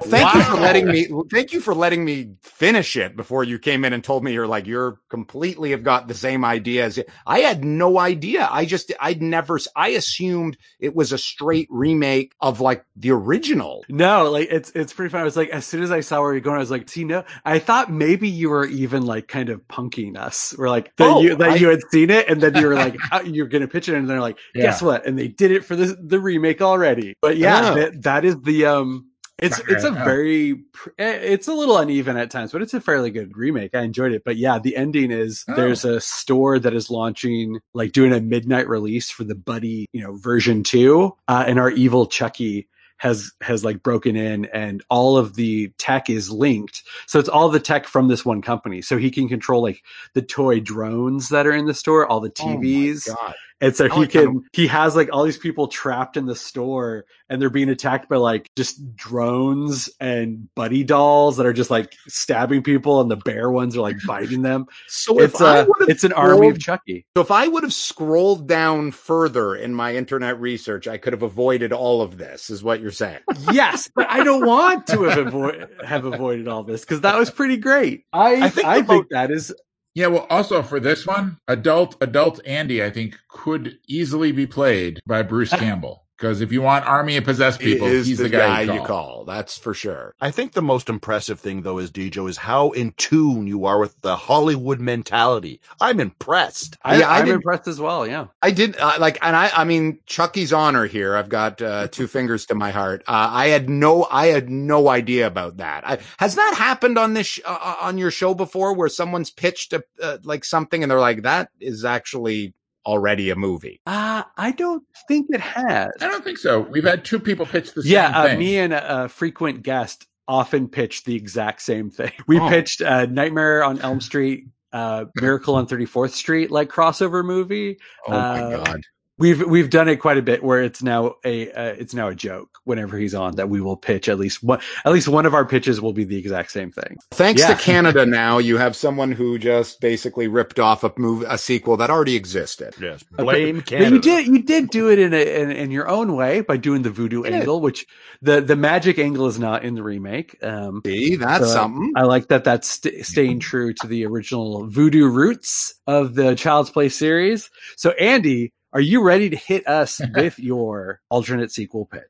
Thank 0.00 0.32
wow. 0.32 0.40
you 0.40 0.44
for 0.44 0.54
letting 0.54 0.86
me. 0.86 1.06
Thank 1.30 1.52
you 1.52 1.60
for 1.60 1.74
letting 1.74 2.02
me 2.02 2.32
finish 2.40 2.96
it 2.96 3.14
before 3.14 3.44
you 3.44 3.58
came 3.58 3.84
in 3.84 3.92
and 3.92 4.02
told 4.02 4.24
me 4.24 4.32
you're 4.32 4.46
like 4.46 4.66
you're 4.66 4.98
completely 5.10 5.72
have 5.72 5.82
got 5.82 6.08
the 6.08 6.14
same 6.14 6.46
idea 6.46 6.86
as 6.86 6.98
I 7.26 7.40
had 7.40 7.62
no 7.62 7.98
idea. 7.98 8.48
I 8.50 8.64
just 8.64 8.90
I'd 8.98 9.20
never. 9.20 9.58
I 9.76 9.88
assumed 9.88 10.56
it 10.80 10.96
was 10.96 11.12
a 11.12 11.18
straight 11.18 11.68
remake 11.70 12.32
of 12.40 12.60
like 12.60 12.86
the 12.96 13.10
original. 13.10 13.84
No, 13.90 14.30
like 14.30 14.48
it's 14.50 14.70
it's 14.70 14.94
pretty 14.94 15.10
fun. 15.10 15.20
I 15.20 15.24
was 15.24 15.36
like, 15.36 15.50
as 15.50 15.66
soon 15.66 15.82
as 15.82 15.90
I 15.90 16.00
saw 16.00 16.22
where 16.22 16.32
you're 16.32 16.40
going, 16.40 16.56
I 16.56 16.60
was 16.60 16.70
like, 16.70 16.88
see, 16.88 17.04
no, 17.04 17.24
I 17.44 17.58
thought 17.58 17.92
maybe 17.92 18.30
you 18.30 18.48
were 18.48 18.64
even 18.64 19.04
like 19.04 19.28
kind 19.28 19.50
of 19.50 19.60
punking 19.68 20.16
us. 20.16 20.54
We're 20.56 20.70
like 20.70 20.96
that 20.96 21.08
oh, 21.08 21.20
you 21.20 21.36
that 21.36 21.50
I, 21.50 21.54
you 21.56 21.68
had 21.68 21.80
seen 21.90 22.08
it, 22.08 22.30
and 22.30 22.40
then 22.40 22.56
you 22.56 22.66
were 22.66 22.76
like 22.76 22.96
you're 23.26 23.46
gonna 23.46 23.68
pitch 23.68 23.90
it, 23.90 23.94
and 23.94 24.08
they're 24.08 24.20
like, 24.20 24.38
yeah. 24.54 24.62
guess 24.62 24.80
what? 24.80 25.04
And 25.04 25.18
they 25.18 25.28
did 25.28 25.50
it 25.50 25.66
for 25.66 25.76
the 25.76 25.98
the 26.02 26.18
remake 26.18 26.62
already. 26.62 27.14
But 27.20 27.36
yeah, 27.36 27.72
oh. 27.72 27.74
that, 27.74 28.02
that 28.02 28.24
is 28.24 28.40
the 28.40 28.64
um 28.64 29.11
it's 29.42 29.60
it's 29.68 29.84
a 29.84 29.90
very 29.90 30.52
eh, 30.98 31.12
it's 31.12 31.48
a 31.48 31.52
little 31.52 31.76
uneven 31.76 32.16
at 32.16 32.30
times, 32.30 32.52
but 32.52 32.62
it's 32.62 32.74
a 32.74 32.80
fairly 32.80 33.10
good 33.10 33.36
remake. 33.36 33.74
I 33.74 33.82
enjoyed 33.82 34.12
it, 34.12 34.22
but 34.24 34.36
yeah, 34.36 34.58
the 34.58 34.76
ending 34.76 35.10
is 35.10 35.44
oh. 35.48 35.54
there's 35.54 35.84
a 35.84 36.00
store 36.00 36.58
that 36.58 36.74
is 36.74 36.90
launching 36.90 37.60
like 37.74 37.92
doing 37.92 38.12
a 38.12 38.20
midnight 38.20 38.68
release 38.68 39.10
for 39.10 39.24
the 39.24 39.34
Buddy 39.34 39.86
you 39.92 40.02
know 40.02 40.16
version 40.16 40.62
two, 40.62 41.16
uh, 41.28 41.44
and 41.46 41.58
our 41.58 41.70
evil 41.70 42.06
Chucky 42.06 42.68
has 42.98 43.32
has 43.40 43.64
like 43.64 43.82
broken 43.82 44.14
in 44.14 44.44
and 44.46 44.80
all 44.88 45.16
of 45.16 45.34
the 45.34 45.72
tech 45.76 46.08
is 46.08 46.30
linked. 46.30 46.84
So 47.06 47.18
it's 47.18 47.28
all 47.28 47.48
the 47.48 47.58
tech 47.58 47.88
from 47.88 48.06
this 48.06 48.24
one 48.24 48.42
company. 48.42 48.80
So 48.80 48.96
he 48.96 49.10
can 49.10 49.28
control 49.28 49.60
like 49.60 49.82
the 50.14 50.22
toy 50.22 50.60
drones 50.60 51.28
that 51.30 51.44
are 51.44 51.52
in 51.52 51.66
the 51.66 51.74
store 51.74 52.06
all 52.06 52.20
the 52.20 52.30
tvs 52.30 53.08
oh 53.10 53.32
and 53.62 53.76
so 53.76 53.88
he 53.88 54.06
can, 54.08 54.42
he 54.52 54.66
has 54.66 54.96
like 54.96 55.08
all 55.12 55.22
these 55.22 55.38
people 55.38 55.68
trapped 55.68 56.16
in 56.16 56.26
the 56.26 56.34
store 56.34 57.06
and 57.28 57.40
they're 57.40 57.48
being 57.48 57.68
attacked 57.68 58.08
by 58.08 58.16
like 58.16 58.50
just 58.56 58.96
drones 58.96 59.88
and 60.00 60.52
buddy 60.56 60.82
dolls 60.82 61.36
that 61.36 61.46
are 61.46 61.52
just 61.52 61.70
like 61.70 61.94
stabbing 62.08 62.64
people 62.64 63.00
and 63.00 63.10
the 63.10 63.16
bear 63.16 63.50
ones 63.50 63.76
are 63.76 63.80
like 63.80 63.96
biting 64.06 64.42
them. 64.42 64.66
So 64.88 65.20
it's 65.20 65.40
uh, 65.40 65.66
a, 65.80 65.84
it's 65.84 66.02
an 66.02 66.12
army 66.12 66.48
of 66.48 66.58
Chucky. 66.58 67.06
So 67.16 67.22
if 67.22 67.30
I 67.30 67.46
would 67.46 67.62
have 67.62 67.72
scrolled 67.72 68.48
down 68.48 68.90
further 68.90 69.54
in 69.54 69.72
my 69.74 69.94
internet 69.94 70.40
research, 70.40 70.88
I 70.88 70.98
could 70.98 71.12
have 71.12 71.22
avoided 71.22 71.72
all 71.72 72.02
of 72.02 72.18
this 72.18 72.50
is 72.50 72.64
what 72.64 72.80
you're 72.80 72.90
saying. 72.90 73.20
yes, 73.52 73.88
but 73.94 74.10
I 74.10 74.24
don't 74.24 74.44
want 74.44 74.88
to 74.88 75.04
have 75.04 75.26
avoid, 75.28 75.68
have 75.86 76.04
avoided 76.04 76.48
all 76.48 76.64
this 76.64 76.80
because 76.80 77.02
that 77.02 77.16
was 77.16 77.30
pretty 77.30 77.58
great. 77.58 78.04
I, 78.12 78.46
I 78.46 78.48
think, 78.48 78.66
I 78.66 78.82
think 78.82 79.08
that 79.10 79.30
is 79.30 79.54
yeah, 79.94 80.06
well, 80.06 80.26
also 80.30 80.62
for 80.62 80.80
this 80.80 81.06
one, 81.06 81.38
adult 81.48 81.96
adult 82.00 82.40
Andy, 82.46 82.82
I 82.82 82.90
think, 82.90 83.18
could 83.28 83.78
easily 83.86 84.32
be 84.32 84.46
played 84.46 85.00
by 85.06 85.22
Bruce 85.22 85.50
Campbell. 85.50 86.01
Because 86.16 86.40
if 86.40 86.52
you 86.52 86.62
want 86.62 86.86
army 86.86 87.16
of 87.16 87.24
possessed 87.24 87.58
people, 87.58 87.88
he's 87.88 88.18
the, 88.18 88.24
the 88.24 88.28
guy, 88.28 88.38
guy, 88.38 88.60
you, 88.60 88.66
call. 88.68 88.76
you, 88.76 88.86
call. 88.86 89.24
That's 89.24 89.58
for 89.58 89.74
sure. 89.74 90.14
I 90.20 90.30
think 90.30 90.52
the 90.52 90.62
most 90.62 90.88
impressive 90.88 91.40
thing 91.40 91.62
though 91.62 91.78
is 91.78 91.90
Dejo 91.90 92.28
is 92.28 92.36
how 92.36 92.70
in 92.70 92.92
tune 92.92 93.46
you 93.46 93.64
are 93.64 93.78
with 93.80 94.00
the 94.02 94.14
Hollywood 94.14 94.78
mentality. 94.80 95.60
I'm 95.80 95.98
impressed. 95.98 96.76
I, 96.82 96.98
yeah, 97.00 97.10
I'm 97.10 97.28
impressed 97.28 97.66
as 97.66 97.80
well. 97.80 98.06
Yeah, 98.06 98.26
I 98.40 98.52
did 98.52 98.76
uh, 98.78 98.96
like, 99.00 99.18
and 99.20 99.34
I, 99.34 99.50
I 99.54 99.64
mean, 99.64 99.98
Chucky's 100.06 100.52
honor 100.52 100.86
here. 100.86 101.16
I've 101.16 101.28
got 101.28 101.60
uh, 101.60 101.88
two 101.90 102.06
fingers 102.06 102.46
to 102.46 102.54
my 102.54 102.70
heart. 102.70 103.02
Uh, 103.08 103.28
I 103.30 103.48
had 103.48 103.68
no, 103.68 104.06
I 104.10 104.26
had 104.26 104.48
no 104.48 104.88
idea 104.88 105.26
about 105.26 105.56
that. 105.56 105.86
I, 105.86 105.98
has 106.18 106.36
that 106.36 106.54
happened 106.56 106.98
on 106.98 107.14
this 107.14 107.26
sh- 107.26 107.40
uh, 107.44 107.58
uh, 107.60 107.76
on 107.80 107.98
your 107.98 108.10
show 108.10 108.34
before, 108.34 108.74
where 108.74 108.88
someone's 108.88 109.30
pitched 109.30 109.72
a, 109.72 109.82
uh, 110.00 110.18
like 110.24 110.44
something 110.44 110.82
and 110.82 110.90
they're 110.90 111.00
like, 111.00 111.22
that 111.22 111.48
is 111.60 111.84
actually 111.84 112.54
already 112.86 113.30
a 113.30 113.36
movie? 113.36 113.80
Uh, 113.86 114.22
I 114.36 114.52
don't 114.52 114.84
think 115.08 115.26
it 115.30 115.40
has. 115.40 115.90
I 116.00 116.08
don't 116.08 116.24
think 116.24 116.38
so. 116.38 116.60
We've 116.60 116.84
had 116.84 117.04
two 117.04 117.18
people 117.20 117.46
pitch 117.46 117.72
the 117.74 117.82
yeah, 117.84 118.24
same 118.24 118.36
uh, 118.36 118.38
me 118.38 118.58
and 118.58 118.72
a, 118.72 119.04
a, 119.04 119.08
frequent 119.08 119.62
guest 119.62 120.06
often 120.28 120.68
pitch 120.68 121.04
the 121.04 121.14
exact 121.14 121.62
same 121.62 121.90
thing. 121.90 122.12
We 122.26 122.38
Oh. 122.38 122.48
pitched 122.48 122.80
uh, 122.82 123.06
Nightmare 123.06 123.64
on 123.64 123.80
Elm 123.80 124.00
Street, 124.00 124.46
uh, 124.72 125.04
Miracle 125.20 125.54
on 125.56 125.66
34th 125.66 126.10
Street, 126.12 126.50
like 126.50 126.68
crossover 126.70 127.24
movie. 127.24 127.78
Oh 128.06 128.10
my 128.12 128.40
Uh, 128.40 128.64
god. 128.64 128.80
We've 129.22 129.46
we've 129.46 129.70
done 129.70 129.86
it 129.88 129.96
quite 130.00 130.18
a 130.18 130.22
bit 130.22 130.42
where 130.42 130.60
it's 130.64 130.82
now 130.82 131.14
a 131.24 131.48
uh, 131.52 131.74
it's 131.78 131.94
now 131.94 132.08
a 132.08 132.14
joke 132.16 132.58
whenever 132.64 132.98
he's 132.98 133.14
on 133.14 133.36
that 133.36 133.48
we 133.48 133.60
will 133.60 133.76
pitch 133.76 134.08
at 134.08 134.18
least 134.18 134.42
one 134.42 134.58
at 134.84 134.90
least 134.90 135.06
one 135.06 135.26
of 135.26 135.32
our 135.34 135.44
pitches 135.46 135.80
will 135.80 135.92
be 135.92 136.02
the 136.02 136.16
exact 136.16 136.50
same 136.50 136.72
thing. 136.72 136.96
Thanks 137.12 137.40
yeah. 137.40 137.54
to 137.54 137.62
Canada 137.62 138.04
now, 138.04 138.38
you 138.38 138.56
have 138.56 138.74
someone 138.74 139.12
who 139.12 139.38
just 139.38 139.80
basically 139.80 140.26
ripped 140.26 140.58
off 140.58 140.82
a 140.82 140.92
move 140.96 141.24
a 141.28 141.38
sequel 141.38 141.76
that 141.76 141.88
already 141.88 142.16
existed. 142.16 142.74
Yes. 142.80 143.04
Blame 143.12 143.58
But 143.58 143.66
Canada. 143.66 143.94
you 143.94 144.00
did 144.02 144.26
you 144.26 144.42
did 144.42 144.70
do 144.70 144.90
it 144.90 144.98
in 144.98 145.14
a 145.14 145.40
in, 145.40 145.52
in 145.52 145.70
your 145.70 145.88
own 145.88 146.16
way 146.16 146.40
by 146.40 146.56
doing 146.56 146.82
the 146.82 146.90
voodoo 146.90 147.22
Yeah. 147.24 147.36
angle, 147.36 147.60
which 147.60 147.86
the 148.22 148.40
the 148.40 148.56
magic 148.56 148.98
angle 148.98 149.28
is 149.28 149.38
not 149.38 149.64
in 149.64 149.76
the 149.76 149.84
remake. 149.84 150.36
Um, 150.42 150.82
See, 150.84 151.14
that's 151.14 151.46
So, 151.46 151.52
something. 151.52 151.92
I 151.94 152.02
like 152.02 152.26
that 152.26 152.42
that's 152.42 152.68
st- 152.68 153.06
staying 153.06 153.38
true 153.38 153.72
to 153.74 153.86
the 153.86 154.04
original 154.04 154.66
voodoo 154.66 155.06
roots 155.08 155.74
of 155.86 156.16
the 156.16 156.34
Child's 156.34 156.70
Play 156.70 156.88
series. 156.88 157.50
So, 157.76 157.90
Andy, 157.92 158.52
are 158.72 158.80
you 158.80 159.02
ready 159.02 159.30
to 159.30 159.36
hit 159.36 159.66
us 159.66 160.00
with 160.14 160.38
your 160.38 161.00
alternate 161.10 161.52
sequel 161.52 161.86
pitch? 161.86 162.02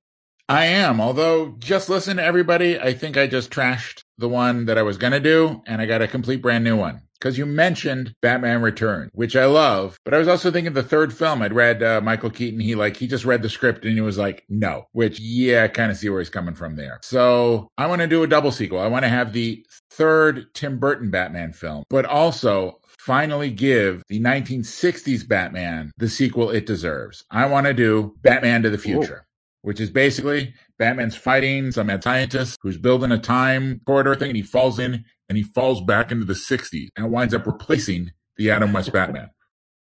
I 0.48 0.66
am. 0.66 1.00
Although, 1.00 1.54
just 1.58 1.88
listen 1.88 2.18
to 2.18 2.24
everybody. 2.24 2.78
I 2.78 2.92
think 2.92 3.16
I 3.16 3.26
just 3.26 3.50
trashed 3.50 4.02
the 4.18 4.28
one 4.28 4.66
that 4.66 4.78
I 4.78 4.82
was 4.82 4.98
going 4.98 5.12
to 5.12 5.20
do, 5.20 5.62
and 5.66 5.80
I 5.80 5.86
got 5.86 6.02
a 6.02 6.08
complete 6.08 6.42
brand 6.42 6.64
new 6.64 6.76
one. 6.76 7.02
Because 7.18 7.38
you 7.38 7.46
mentioned 7.46 8.16
Batman 8.20 8.62
Return, 8.62 9.08
which 9.14 9.36
I 9.36 9.46
love, 9.46 9.96
but 10.04 10.12
I 10.12 10.18
was 10.18 10.26
also 10.26 10.50
thinking 10.50 10.72
the 10.72 10.82
third 10.82 11.12
film. 11.12 11.40
I'd 11.40 11.52
read 11.52 11.80
uh, 11.80 12.00
Michael 12.00 12.30
Keaton. 12.30 12.58
He 12.58 12.74
like 12.74 12.96
he 12.96 13.06
just 13.06 13.24
read 13.24 13.42
the 13.42 13.48
script 13.48 13.84
and 13.84 13.94
he 13.94 14.00
was 14.00 14.18
like, 14.18 14.44
"No," 14.48 14.88
which 14.90 15.20
yeah, 15.20 15.62
I 15.62 15.68
kind 15.68 15.92
of 15.92 15.96
see 15.96 16.08
where 16.08 16.18
he's 16.18 16.28
coming 16.28 16.56
from 16.56 16.74
there. 16.74 16.98
So 17.02 17.68
I 17.78 17.86
want 17.86 18.00
to 18.00 18.08
do 18.08 18.24
a 18.24 18.26
double 18.26 18.50
sequel. 18.50 18.80
I 18.80 18.88
want 18.88 19.04
to 19.04 19.08
have 19.08 19.32
the 19.32 19.64
third 19.92 20.52
Tim 20.52 20.80
Burton 20.80 21.12
Batman 21.12 21.52
film, 21.52 21.84
but 21.88 22.06
also 22.06 22.80
finally 23.07 23.50
give 23.50 24.03
the 24.09 24.20
1960s 24.20 25.26
Batman 25.26 25.90
the 25.96 26.09
sequel 26.09 26.50
it 26.50 26.66
deserves. 26.66 27.24
I 27.30 27.46
want 27.46 27.66
to 27.66 27.74
do 27.74 28.14
Batman 28.22 28.62
to 28.62 28.70
the 28.70 28.78
Future 28.78 29.26
which 29.62 29.80
is 29.80 29.90
basically 29.90 30.55
Batman's 30.78 31.16
fighting 31.16 31.70
some 31.70 31.86
mad 31.86 32.03
scientist 32.03 32.59
who's 32.62 32.76
building 32.76 33.12
a 33.12 33.18
time 33.18 33.80
corridor 33.86 34.14
thing 34.14 34.28
and 34.28 34.36
he 34.36 34.42
falls 34.42 34.78
in 34.78 35.05
and 35.28 35.38
he 35.38 35.44
falls 35.44 35.80
back 35.80 36.12
into 36.12 36.24
the 36.24 36.34
60s 36.34 36.88
and 36.96 37.11
winds 37.11 37.32
up 37.32 37.46
replacing 37.46 38.11
the 38.36 38.50
Adam 38.50 38.72
West 38.72 38.92
Batman. 38.92 39.30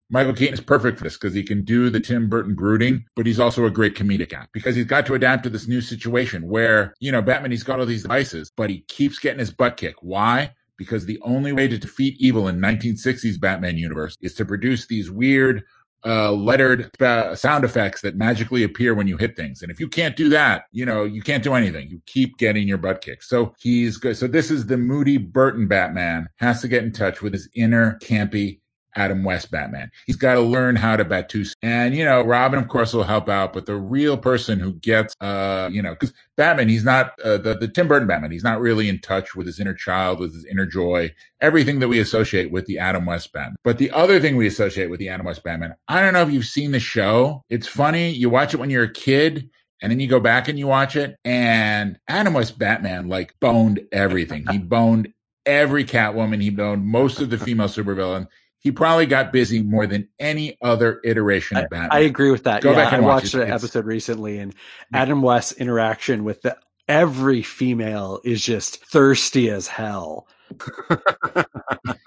Michael 0.09 0.33
Keaton 0.33 0.53
is 0.53 0.61
perfect 0.61 0.97
for 0.97 1.03
this 1.03 1.17
because 1.17 1.33
he 1.33 1.43
can 1.43 1.63
do 1.63 1.89
the 1.89 1.99
Tim 1.99 2.29
Burton 2.29 2.53
brooding, 2.53 3.05
but 3.15 3.25
he's 3.25 3.39
also 3.39 3.65
a 3.65 3.71
great 3.71 3.95
comedic 3.95 4.33
act 4.33 4.53
because 4.53 4.75
he's 4.75 4.85
got 4.85 5.05
to 5.07 5.15
adapt 5.15 5.43
to 5.43 5.49
this 5.49 5.67
new 5.67 5.81
situation 5.81 6.47
where, 6.47 6.93
you 6.99 7.11
know, 7.11 7.23
Batman, 7.23 7.51
he's 7.51 7.63
got 7.63 7.79
all 7.79 7.87
these 7.87 8.03
devices, 8.03 8.51
but 8.55 8.69
he 8.69 8.81
keeps 8.87 9.17
getting 9.17 9.39
his 9.39 9.51
butt 9.51 9.77
kicked. 9.77 10.03
Why? 10.03 10.53
Because 10.77 11.05
the 11.05 11.19
only 11.21 11.53
way 11.53 11.67
to 11.67 11.77
defeat 11.77 12.15
evil 12.19 12.47
in 12.47 12.59
1960s 12.59 13.39
Batman 13.39 13.77
universe 13.77 14.17
is 14.21 14.33
to 14.35 14.45
produce 14.45 14.87
these 14.87 15.09
weird 15.09 15.63
uh, 16.05 16.31
lettered 16.31 16.91
uh, 17.01 17.33
sound 17.33 17.63
effects 17.63 18.01
that 18.01 18.15
magically 18.15 18.63
appear 18.63 18.93
when 18.93 19.07
you 19.07 19.17
hit 19.17 19.35
things. 19.35 19.61
And 19.61 19.71
if 19.71 19.79
you 19.79 19.87
can't 19.87 20.15
do 20.15 20.29
that, 20.29 20.65
you 20.71 20.85
know, 20.85 21.03
you 21.03 21.21
can't 21.21 21.43
do 21.43 21.55
anything. 21.55 21.89
You 21.89 21.99
keep 22.05 22.37
getting 22.37 22.67
your 22.67 22.77
butt 22.77 23.01
kicked. 23.01 23.23
So 23.23 23.55
he's 23.59 23.97
good. 23.97 24.15
So 24.15 24.27
this 24.27 24.51
is 24.51 24.67
the 24.67 24.77
moody 24.77 25.17
Burton 25.17 25.67
Batman 25.67 26.27
has 26.37 26.61
to 26.61 26.67
get 26.67 26.83
in 26.83 26.91
touch 26.91 27.21
with 27.21 27.33
his 27.33 27.49
inner 27.55 27.97
campy 28.03 28.59
Adam 28.95 29.23
West 29.23 29.51
Batman. 29.51 29.91
He's 30.05 30.15
got 30.15 30.35
to 30.35 30.41
learn 30.41 30.75
how 30.75 30.95
to 30.95 31.05
Batusi. 31.05 31.53
And, 31.61 31.95
you 31.95 32.05
know, 32.05 32.21
Robin, 32.21 32.59
of 32.59 32.67
course, 32.67 32.93
will 32.93 33.03
help 33.03 33.29
out, 33.29 33.53
but 33.53 33.65
the 33.65 33.75
real 33.75 34.17
person 34.17 34.59
who 34.59 34.73
gets, 34.73 35.15
uh, 35.21 35.69
you 35.71 35.81
know, 35.81 35.91
because 35.91 36.13
Batman, 36.37 36.69
he's 36.69 36.83
not, 36.83 37.19
uh, 37.21 37.37
the, 37.37 37.55
the 37.55 37.67
Tim 37.67 37.87
Burton 37.87 38.07
Batman, 38.07 38.31
he's 38.31 38.43
not 38.43 38.59
really 38.59 38.89
in 38.89 38.99
touch 38.99 39.35
with 39.35 39.47
his 39.47 39.59
inner 39.59 39.73
child, 39.73 40.19
with 40.19 40.33
his 40.33 40.45
inner 40.45 40.65
joy, 40.65 41.13
everything 41.41 41.79
that 41.79 41.87
we 41.87 41.99
associate 41.99 42.51
with 42.51 42.65
the 42.65 42.79
Adam 42.79 43.05
West 43.05 43.33
Batman. 43.33 43.55
But 43.63 43.77
the 43.77 43.91
other 43.91 44.19
thing 44.19 44.35
we 44.35 44.47
associate 44.47 44.89
with 44.89 44.99
the 44.99 45.09
Adam 45.09 45.25
West 45.25 45.43
Batman, 45.43 45.75
I 45.87 46.01
don't 46.01 46.13
know 46.13 46.23
if 46.23 46.31
you've 46.31 46.45
seen 46.45 46.71
the 46.71 46.79
show. 46.79 47.43
It's 47.49 47.67
funny. 47.67 48.11
You 48.11 48.29
watch 48.29 48.53
it 48.53 48.57
when 48.57 48.69
you're 48.69 48.83
a 48.83 48.93
kid. 48.93 49.49
And 49.81 49.91
then 49.91 49.99
you 49.99 50.07
go 50.07 50.21
back 50.21 50.47
and 50.47 50.57
you 50.57 50.67
watch 50.67 50.95
it, 50.95 51.17
and 51.25 51.99
Adam 52.07 52.33
West 52.33 52.57
Batman 52.57 53.09
like 53.09 53.35
boned 53.41 53.81
everything. 53.91 54.45
He 54.49 54.57
boned 54.57 55.09
every 55.45 55.83
Catwoman. 55.83 56.41
He 56.41 56.49
boned 56.49 56.85
most 56.85 57.19
of 57.19 57.29
the 57.29 57.37
female 57.37 57.67
supervillain. 57.67 58.27
He 58.65 58.71
probably 58.71 59.05
got 59.05 59.31
busy 59.31 59.61
more 59.61 59.85
than 59.85 60.09
any 60.17 60.57
other 60.59 60.99
iteration 61.03 61.55
of 61.55 61.69
Batman. 61.69 61.89
I 61.91 61.99
agree 61.99 62.31
with 62.31 62.45
that. 62.45 62.63
Go 62.63 62.71
yeah, 62.71 62.77
back 62.77 62.93
and 62.93 63.03
I 63.03 63.07
watch 63.07 63.23
watched 63.25 63.35
it. 63.35 63.43
an 63.43 63.51
episode 63.51 63.85
recently, 63.85 64.39
and 64.39 64.55
Adam 64.91 65.21
West's 65.21 65.51
interaction 65.51 66.23
with 66.23 66.41
the, 66.41 66.57
every 66.87 67.43
female 67.43 68.21
is 68.23 68.43
just 68.43 68.83
thirsty 68.83 69.51
as 69.51 69.67
hell. 69.67 70.27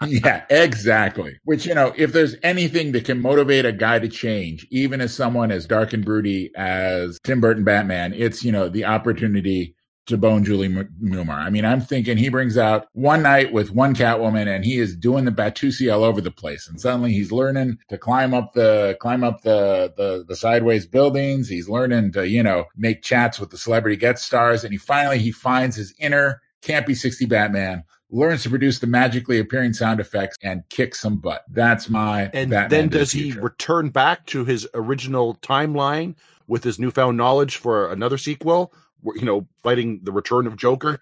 yeah, 0.09 0.47
exactly. 0.51 1.39
Which, 1.45 1.65
you 1.65 1.77
know, 1.77 1.95
if 1.97 2.13
there's 2.13 2.35
anything 2.43 2.91
that 2.91 3.05
can 3.05 3.23
motivate 3.23 3.65
a 3.65 3.71
guy 3.71 4.01
to 4.01 4.09
change, 4.09 4.67
even 4.73 5.01
as 5.01 5.15
someone 5.15 5.53
as 5.53 5.65
dark 5.65 5.93
and 5.93 6.05
broody 6.05 6.51
as 6.57 7.21
Tim 7.23 7.41
Burton 7.41 7.63
Batman, 7.63 8.13
it's, 8.15 8.43
you 8.43 8.51
know, 8.51 8.69
the 8.69 8.85
opportunity 8.85 9.77
to 10.09 10.17
bone 10.17 10.45
Julie 10.45 10.69
Newmar. 10.69 11.39
I 11.39 11.51
mean, 11.51 11.65
I'm 11.65 11.81
thinking 11.81 12.17
he 12.17 12.29
brings 12.29 12.59
out 12.59 12.89
one 12.93 13.23
night 13.23 13.53
with 13.53 13.71
one 13.71 13.95
Catwoman 13.95 14.55
and 14.55 14.65
he 14.65 14.79
is 14.79 14.97
doing 14.97 15.25
the 15.25 15.31
Batusi 15.31 15.93
all 15.93 16.05
over 16.05 16.21
the 16.21 16.31
place. 16.31 16.69
And 16.69 16.81
suddenly 16.81 17.13
he's 17.13 17.31
learning 17.31 17.79
to 17.89 17.99
climb 17.99 18.35
up 18.35 18.53
the, 18.53 18.97
climb 19.01 19.23
up 19.23 19.43
the, 19.43 19.93
the, 19.97 20.25
the 20.27 20.37
sideways 20.37 20.87
buildings. 20.87 21.49
He's 21.49 21.69
learning 21.69 22.13
to, 22.13 22.29
you 22.29 22.43
know, 22.43 22.65
make 22.77 23.03
chats 23.03 23.39
with 23.39 23.51
the 23.51 23.59
celebrity 23.59 23.97
guest 23.97 24.25
stars. 24.25 24.65
And 24.65 24.73
he 24.73 24.79
finally, 24.79 25.19
he 25.19 25.31
finds 25.31 25.77
his 25.77 25.95
inner 25.99 26.41
campy 26.63 26.97
60 26.97 27.27
Batman 27.27 27.85
learns 28.11 28.43
to 28.43 28.51
produce 28.51 28.79
the 28.79 28.87
magically 28.87 29.39
appearing 29.39 29.73
sound 29.73 30.01
effects 30.01 30.37
and 30.43 30.63
kick 30.71 30.95
some 30.95 31.19
butt. 31.19 31.45
That's 31.51 31.89
my 31.89 32.31
And 32.33 32.51
Batman 32.51 32.69
then 32.71 32.85
to 32.85 32.91
the 32.91 32.99
does 33.01 33.13
he 33.13 33.33
return 33.33 33.91
back 33.91 34.27
to 34.27 34.45
his 34.45 34.67
original 34.75 35.35
timeline 35.37 36.15
with 36.47 36.65
his 36.65 36.79
newfound 36.79 37.17
knowledge 37.17 37.57
for 37.57 37.93
another 37.93 38.17
sequel? 38.19 38.73
You 39.05 39.25
know, 39.25 39.47
fighting 39.63 40.01
the 40.03 40.13
return 40.13 40.47
of 40.47 40.57
Joker. 40.57 41.01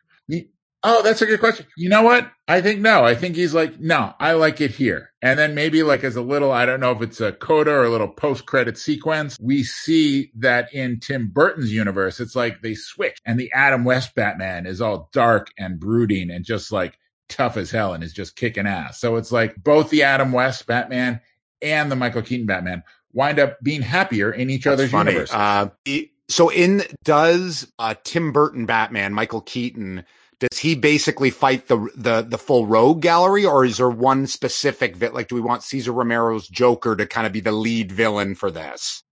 Oh, 0.89 1.03
that's 1.03 1.21
a 1.21 1.27
good 1.27 1.41
question. 1.41 1.67
You 1.77 1.89
know 1.89 2.03
what? 2.03 2.31
I 2.47 2.61
think 2.61 2.81
no. 2.81 3.05
I 3.05 3.17
think 3.17 3.35
he's 3.35 3.55
like, 3.55 3.81
no, 3.81 4.15
I 4.21 4.33
like 4.33 4.61
it 4.61 4.71
here. 4.71 5.11
And 5.21 5.37
then 5.37 5.53
maybe 5.55 5.83
like 5.83 6.05
as 6.05 6.15
a 6.15 6.23
little, 6.23 6.53
I 6.53 6.65
don't 6.65 6.79
know 6.79 6.93
if 6.93 7.03
it's 7.03 7.21
a 7.21 7.33
coda 7.33 7.73
or 7.73 7.85
a 7.85 7.91
little 7.91 8.07
post 8.07 8.47
credit 8.47 8.79
sequence, 8.79 9.37
we 9.41 9.65
see 9.65 10.31
that 10.37 10.73
in 10.73 11.01
Tim 11.01 11.29
Burton's 11.29 11.73
universe, 11.73 12.21
it's 12.21 12.37
like 12.37 12.63
they 12.63 12.75
switch 12.77 13.19
and 13.25 13.41
the 13.41 13.51
Adam 13.53 13.83
West 13.83 14.15
Batman 14.15 14.65
is 14.65 14.81
all 14.81 15.09
dark 15.13 15.49
and 15.59 15.81
brooding 15.81 16.31
and 16.31 16.45
just 16.45 16.71
like 16.71 16.97
tough 17.29 17.57
as 17.57 17.73
hell 17.73 17.93
and 17.93 18.05
is 18.05 18.13
just 18.13 18.37
kicking 18.37 18.67
ass. 18.69 19.01
So 19.01 19.17
it's 19.17 19.33
like 19.33 19.57
both 19.57 19.91
the 19.91 20.05
Adam 20.05 20.31
West 20.31 20.69
Batman 20.69 21.21
and 21.63 21.91
the 21.91 21.97
Michael 21.97 22.23
Keaton 22.23 22.47
Batman 22.47 22.85
wind 23.13 23.41
up 23.41 23.59
being 23.61 23.83
happier 23.83 24.31
in 24.31 24.51
each 24.51 24.65
That's 24.65 24.75
other's 24.75 24.91
funny. 24.93 25.11
universe. 25.11 25.33
Uh, 25.33 25.71
e- 25.85 26.11
so 26.29 26.49
in 26.51 26.83
does 27.05 27.71
uh, 27.79 27.95
Tim 28.05 28.33
Burton 28.33 28.67
Batman, 28.67 29.15
Michael 29.15 29.41
Keaton, 29.41 30.05
does 30.41 30.59
he 30.59 30.75
basically 30.75 31.31
fight 31.31 31.69
the 31.69 31.89
the 31.97 32.23
the 32.23 32.39
full 32.39 32.67
rogue 32.67 33.01
gallery, 33.01 33.45
or 33.45 33.65
is 33.65 33.79
there 33.79 33.89
one 33.89 34.27
specific 34.27 34.97
vi- 34.97 35.09
like 35.09 35.29
do 35.29 35.35
we 35.35 35.41
want 35.41 35.63
Cesar 35.63 35.93
Romero's 35.93 36.49
Joker 36.49 36.97
to 36.97 37.07
kind 37.07 37.27
of 37.27 37.33
be 37.33 37.41
the 37.41 37.53
lead 37.53 37.93
villain 37.93 38.35
for 38.35 38.51
this? 38.51 39.03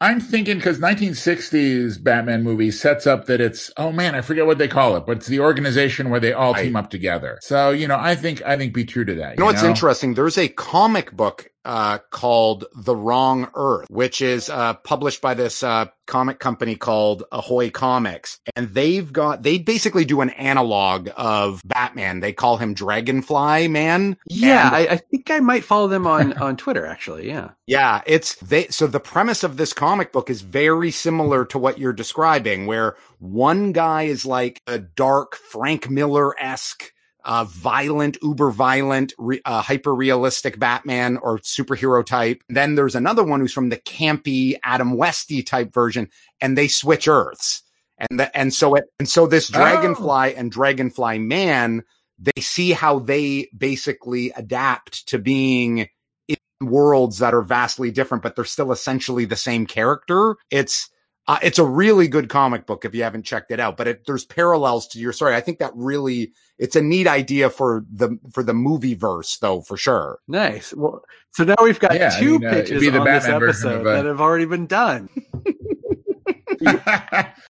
I'm 0.00 0.20
thinking 0.20 0.58
because 0.58 0.78
1960s 0.80 2.02
Batman 2.02 2.42
movie 2.42 2.70
sets 2.70 3.06
up 3.06 3.26
that 3.26 3.40
it's 3.40 3.70
oh 3.78 3.92
man 3.92 4.14
I 4.14 4.20
forget 4.20 4.44
what 4.44 4.58
they 4.58 4.68
call 4.68 4.96
it 4.96 5.06
but 5.06 5.18
it's 5.18 5.28
the 5.28 5.40
organization 5.40 6.10
where 6.10 6.20
they 6.20 6.32
all 6.32 6.52
team 6.52 6.76
up 6.76 6.90
together. 6.90 7.38
So 7.40 7.70
you 7.70 7.88
know 7.88 7.96
I 7.98 8.14
think 8.14 8.42
I 8.42 8.58
think 8.58 8.74
be 8.74 8.84
true 8.84 9.04
to 9.04 9.14
that. 9.14 9.34
You 9.34 9.40
know 9.40 9.46
what's 9.46 9.62
interesting? 9.62 10.14
There's 10.14 10.36
a 10.36 10.48
comic 10.48 11.12
book 11.12 11.48
uh, 11.64 11.98
called 12.10 12.64
The 12.76 12.94
Wrong 12.96 13.50
Earth, 13.54 13.86
which 13.90 14.20
is 14.20 14.50
uh, 14.50 14.74
published 14.74 15.20
by 15.20 15.34
this 15.34 15.62
uh, 15.62 15.86
comic 16.06 16.38
company 16.38 16.76
called 16.76 17.24
Ahoy 17.32 17.70
Comics, 17.70 18.38
and 18.56 18.68
they've 18.74 19.10
got 19.12 19.42
they 19.42 19.58
basically 19.58 20.04
do 20.04 20.20
an 20.20 20.30
analog 20.30 21.08
of 21.16 21.60
Batman. 21.64 22.20
They 22.20 22.32
call 22.32 22.56
him 22.56 22.74
Dragonfly 22.74 23.68
Man. 23.68 24.16
Yeah, 24.28 24.66
And- 24.66 24.76
I, 24.76 24.80
I 24.92 24.96
think 24.96 25.30
I 25.30 25.40
might 25.40 25.64
follow 25.64 25.88
them 25.88 26.06
on 26.06 26.32
on 26.38 26.56
Twitter. 26.56 26.86
Actually, 26.86 27.26
yeah. 27.28 27.50
Yeah, 27.66 28.02
it's 28.06 28.34
they 28.36 28.66
so 28.68 28.86
the 28.86 29.00
premise 29.00 29.42
of 29.44 29.56
this 29.56 29.72
comic 29.72 30.12
book 30.12 30.28
is 30.30 30.42
very 30.42 30.90
similar 30.90 31.44
to 31.46 31.58
what 31.58 31.78
you're 31.78 31.92
describing, 31.92 32.66
where 32.66 32.96
one 33.18 33.72
guy 33.72 34.02
is 34.02 34.26
like 34.26 34.60
a 34.66 34.78
dark 34.78 35.36
Frank 35.36 35.88
Miller-esque 35.88 36.92
uh, 37.24 37.44
violent, 37.44 38.18
uber 38.22 38.50
violent, 38.50 39.12
re- 39.18 39.40
uh, 39.44 39.62
hyper 39.62 39.94
realistic 39.94 40.58
Batman 40.58 41.16
or 41.18 41.38
superhero 41.38 42.04
type. 42.04 42.42
Then 42.48 42.74
there's 42.74 42.94
another 42.94 43.24
one 43.24 43.40
who's 43.40 43.52
from 43.52 43.70
the 43.70 43.78
campy 43.78 44.56
Adam 44.62 44.96
Westy 44.96 45.42
type 45.42 45.72
version, 45.72 46.08
and 46.40 46.56
they 46.56 46.68
switch 46.68 47.08
Earths. 47.08 47.62
And 47.98 48.20
the, 48.20 48.36
and 48.36 48.52
so 48.52 48.74
it 48.74 48.84
and 48.98 49.08
so 49.08 49.26
this 49.26 49.50
Oh. 49.54 49.58
Dragonfly 49.58 50.34
and 50.34 50.50
Dragonfly 50.50 51.18
Man, 51.20 51.82
they 52.18 52.40
see 52.40 52.72
how 52.72 52.98
they 52.98 53.48
basically 53.56 54.30
adapt 54.36 55.06
to 55.08 55.18
being 55.18 55.88
in 56.28 56.36
worlds 56.60 57.18
that 57.18 57.34
are 57.34 57.42
vastly 57.42 57.90
different, 57.90 58.22
but 58.22 58.34
they're 58.34 58.44
still 58.44 58.72
essentially 58.72 59.24
the 59.24 59.36
same 59.36 59.64
character. 59.66 60.36
It's 60.50 60.90
Uh, 61.26 61.38
it's 61.42 61.58
a 61.58 61.64
really 61.64 62.06
good 62.06 62.28
comic 62.28 62.66
book 62.66 62.84
if 62.84 62.94
you 62.94 63.02
haven't 63.02 63.22
checked 63.24 63.50
it 63.50 63.58
out, 63.58 63.78
but 63.78 63.88
it, 63.88 64.02
there's 64.06 64.26
parallels 64.26 64.86
to 64.88 64.98
your 64.98 65.10
story. 65.12 65.34
I 65.34 65.40
think 65.40 65.58
that 65.60 65.72
really, 65.74 66.34
it's 66.58 66.76
a 66.76 66.82
neat 66.82 67.06
idea 67.06 67.48
for 67.48 67.82
the, 67.90 68.18
for 68.32 68.42
the 68.42 68.52
movie 68.52 68.92
verse 68.94 69.38
though, 69.38 69.62
for 69.62 69.78
sure. 69.78 70.18
Nice. 70.28 70.74
Well, 70.74 71.02
so 71.30 71.44
now 71.44 71.54
we've 71.62 71.80
got 71.80 71.94
Yeah, 71.94 72.12
I 72.14 72.20
two 72.20 72.38
mean, 72.38 72.48
uh, 72.48 72.52
pitches 72.52 72.70
it'd 72.72 72.80
be 72.82 72.90
the 72.90 72.98
on 73.00 73.06
this 73.06 73.24
Batman 73.24 73.40
version 73.40 73.68
episode 73.70 73.80
of, 73.80 73.86
uh, 73.86 73.92
that 73.94 74.04
have 74.04 74.20
already 74.20 74.44
been 74.44 74.66
done. 74.66 75.08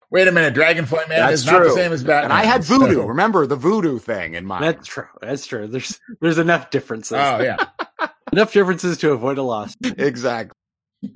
Wait 0.09 0.27
a 0.27 0.31
minute, 0.31 0.53
Dragonfly 0.53 0.99
Man 1.09 1.19
That's 1.19 1.41
is 1.41 1.45
not 1.45 1.63
the 1.63 1.71
same 1.71 1.91
as 1.91 2.01
Batman. 2.03 2.31
And 2.31 2.33
I 2.33 2.45
had 2.45 2.63
voodoo. 2.63 2.95
so- 2.95 3.05
Remember 3.07 3.45
the 3.45 3.57
voodoo 3.57 3.99
thing 3.99 4.35
in 4.35 4.45
mind. 4.45 4.63
That's 4.63 4.87
true. 4.87 5.07
That's 5.21 5.45
true. 5.45 5.67
There's 5.67 5.99
there's 6.21 6.37
enough 6.37 6.69
differences. 6.69 7.17
Oh 7.19 7.41
yeah, 7.41 7.57
Enough 8.31 8.53
differences 8.53 8.97
to 8.99 9.11
avoid 9.11 9.37
a 9.37 9.43
loss. 9.43 9.75
exactly. 9.83 10.53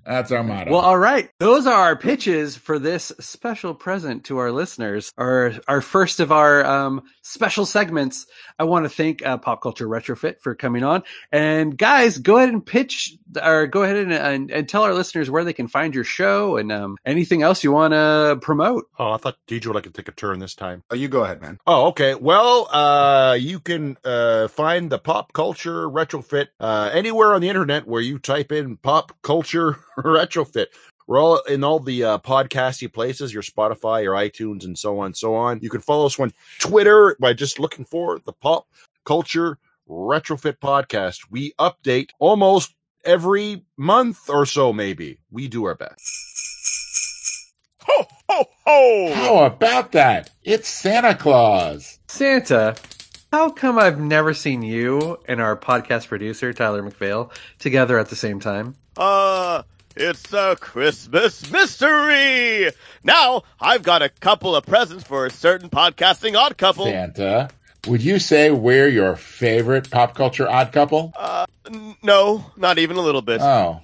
That's 0.06 0.32
our 0.32 0.44
motto. 0.44 0.72
Well, 0.72 0.82
all 0.82 0.98
right. 0.98 1.30
Those 1.40 1.66
are 1.66 1.74
our 1.74 1.96
pitches 1.96 2.56
for 2.56 2.80
this 2.80 3.12
special 3.20 3.74
present 3.74 4.26
to 4.26 4.38
our 4.38 4.52
listeners. 4.52 5.12
Our 5.18 5.54
our 5.68 5.82
first 5.82 6.20
of 6.20 6.32
our 6.32 6.64
um, 6.66 7.04
special 7.24 7.66
segments. 7.66 8.26
I 8.60 8.66
want 8.66 8.86
to 8.86 8.90
thank 8.90 9.26
uh, 9.26 9.38
Pop 9.38 9.62
Culture 9.62 9.88
Retrofit 9.88 10.40
for 10.42 10.54
coming 10.54 10.84
on. 10.84 11.04
And 11.32 11.78
guys, 11.78 12.18
go 12.20 12.38
ahead 12.38 12.50
and 12.50 12.66
pitch 12.66 13.16
or 13.42 13.68
go 13.68 13.84
ahead 13.84 13.98
and, 13.98 14.14
and, 14.14 14.52
and 14.52 14.70
tell 14.70 14.84
our 14.84 14.94
listeners 14.94 15.30
where 15.30 15.44
they 15.44 15.54
can 15.54 15.68
find 15.68 15.96
your 15.96 16.04
show 16.04 16.58
and 16.58 16.72
um, 16.72 16.98
anything 17.06 17.42
else 17.42 17.64
you 17.64 17.72
want 17.72 17.94
to 17.94 18.38
promote. 18.42 18.88
Oh, 19.00 19.12
I 19.12 19.18
thought 19.18 19.38
DJ 19.48 19.68
would 19.68 19.76
like 19.76 19.86
to 19.86 19.92
take 19.92 20.08
a 20.08 20.12
turn 20.12 20.40
this 20.40 20.56
time. 20.56 20.84
Oh, 20.92 20.96
you 20.96 21.08
go 21.08 21.24
ahead, 21.24 21.42
man. 21.42 21.58
Oh, 21.66 21.88
okay. 21.88 22.14
Well, 22.16 22.68
uh, 22.72 23.38
you 23.40 23.60
can 23.60 23.98
uh, 24.04 24.48
find 24.50 24.92
the 24.92 25.00
pop 25.00 25.34
culture 25.34 25.90
retrofit 25.90 26.48
uh, 26.60 26.92
anywhere 26.94 27.34
on 27.34 27.42
the 27.42 27.50
internet 27.50 27.88
where 27.88 28.02
you 28.02 28.20
type 28.20 28.52
in 28.52 28.78
pop 28.78 29.14
culture 29.22 29.71
retrofit. 29.98 30.68
We're 31.08 31.20
all 31.20 31.42
in 31.44 31.64
all 31.64 31.80
the 31.80 32.04
uh, 32.04 32.18
podcasty 32.20 32.92
places, 32.92 33.34
your 33.34 33.44
Spotify, 33.44 34.04
your 34.04 34.14
iTunes, 34.14 34.64
and 34.64 34.78
so 34.78 35.00
on 35.00 35.08
and 35.08 35.18
so 35.18 35.36
on. 35.36 35.60
You 35.62 35.70
can 35.70 35.82
follow 35.82 36.06
us 36.06 36.20
on 36.20 36.32
Twitter 36.60 37.18
by 37.20 37.34
just 37.34 37.60
looking 37.60 37.86
for 37.86 38.20
the 38.20 38.34
pop 38.34 38.68
culture 39.04 39.58
retrofit 39.90 40.60
podcast. 40.60 41.28
We 41.30 41.54
update 41.60 42.10
almost 42.20 42.76
every 43.04 43.66
month 43.78 44.30
or 44.30 44.46
so, 44.46 44.72
maybe. 44.72 45.20
We 45.32 45.48
do 45.48 45.66
our 45.66 45.76
best. 45.76 46.00
Ho, 47.82 48.08
ho, 48.30 48.46
ho! 48.66 49.14
How 49.14 49.46
about 49.46 49.92
that? 49.94 50.30
It's 50.44 50.68
Santa 50.68 51.16
Claus. 51.16 52.00
Santa, 52.08 52.76
how 53.32 53.50
come 53.50 53.80
I've 53.80 54.00
never 54.00 54.34
seen 54.34 54.62
you 54.62 55.18
and 55.28 55.42
our 55.42 55.58
podcast 55.58 56.08
producer, 56.08 56.54
Tyler 56.54 56.84
McPhail, 56.84 57.32
together 57.60 57.98
at 57.98 58.10
the 58.10 58.16
same 58.16 58.40
time? 58.40 58.76
Uh, 58.98 59.64
it's 59.96 60.32
a 60.34 60.56
Christmas 60.60 61.50
mystery! 61.52 62.72
Now, 63.04 63.44
I've 63.60 63.84
got 63.84 64.02
a 64.02 64.10
couple 64.10 64.56
of 64.56 64.66
presents 64.66 65.04
for 65.04 65.26
a 65.26 65.30
certain 65.30 65.70
podcasting 65.70 66.38
odd 66.38 66.58
couple. 66.58 66.86
Santa, 66.86 67.50
would 67.88 68.04
you 68.04 68.20
say 68.20 68.52
we're 68.52 68.88
your 68.90 69.16
favorite 69.16 69.90
pop 69.90 70.14
culture 70.16 70.48
odd 70.50 70.72
couple? 70.72 71.14
Uh, 71.16 71.46
n- 71.74 71.96
no, 72.04 72.46
not 72.58 72.80
even 72.80 72.98
a 72.98 73.02
little 73.02 73.22
bit. 73.22 73.42
Oh, 73.42 73.82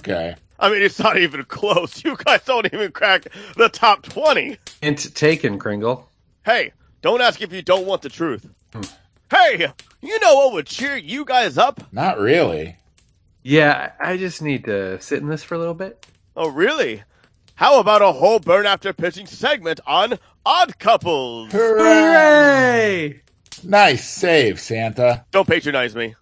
okay. 0.00 0.36
I 0.58 0.70
mean, 0.70 0.82
it's 0.82 0.98
not 0.98 1.16
even 1.18 1.44
close. 1.44 2.04
You 2.04 2.16
guys 2.16 2.44
don't 2.44 2.66
even 2.72 2.92
crack 2.92 3.26
the 3.56 3.68
top 3.68 4.02
20. 4.02 4.58
Hint 4.80 5.14
taken, 5.14 5.58
Kringle. 5.58 6.08
Hey, 6.44 6.72
don't 7.00 7.20
ask 7.20 7.40
if 7.40 7.52
you 7.52 7.62
don't 7.62 7.86
want 7.86 8.02
the 8.02 8.08
truth. 8.08 8.48
Hey, 9.30 9.68
you 10.02 10.20
know 10.20 10.34
what 10.36 10.52
would 10.52 10.66
cheer 10.66 10.96
you 10.96 11.24
guys 11.24 11.56
up? 11.58 11.80
Not 11.92 12.18
really. 12.18 12.76
Yeah, 13.42 13.92
I 14.00 14.12
I 14.12 14.16
just 14.16 14.42
need 14.42 14.64
to 14.64 15.00
sit 15.00 15.20
in 15.20 15.28
this 15.28 15.42
for 15.42 15.54
a 15.54 15.58
little 15.58 15.74
bit. 15.74 16.06
Oh, 16.36 16.48
really? 16.48 17.02
How 17.54 17.80
about 17.80 18.02
a 18.02 18.12
whole 18.12 18.38
burn 18.38 18.66
after 18.66 18.92
pitching 18.92 19.26
segment 19.26 19.80
on 19.86 20.18
odd 20.46 20.78
couples? 20.78 21.52
Hooray! 21.52 23.20
Nice 23.64 24.08
save, 24.08 24.58
Santa. 24.58 25.24
Don't 25.30 25.46
patronize 25.46 25.94
me. 25.94 26.14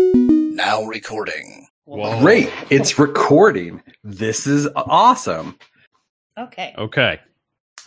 Now 0.00 0.84
recording. 0.84 1.66
Great. 1.88 2.52
It's 2.70 2.98
recording. 2.98 3.82
This 4.02 4.46
is 4.46 4.68
awesome. 4.74 5.56
Okay. 6.38 6.74
Okay. 6.76 7.20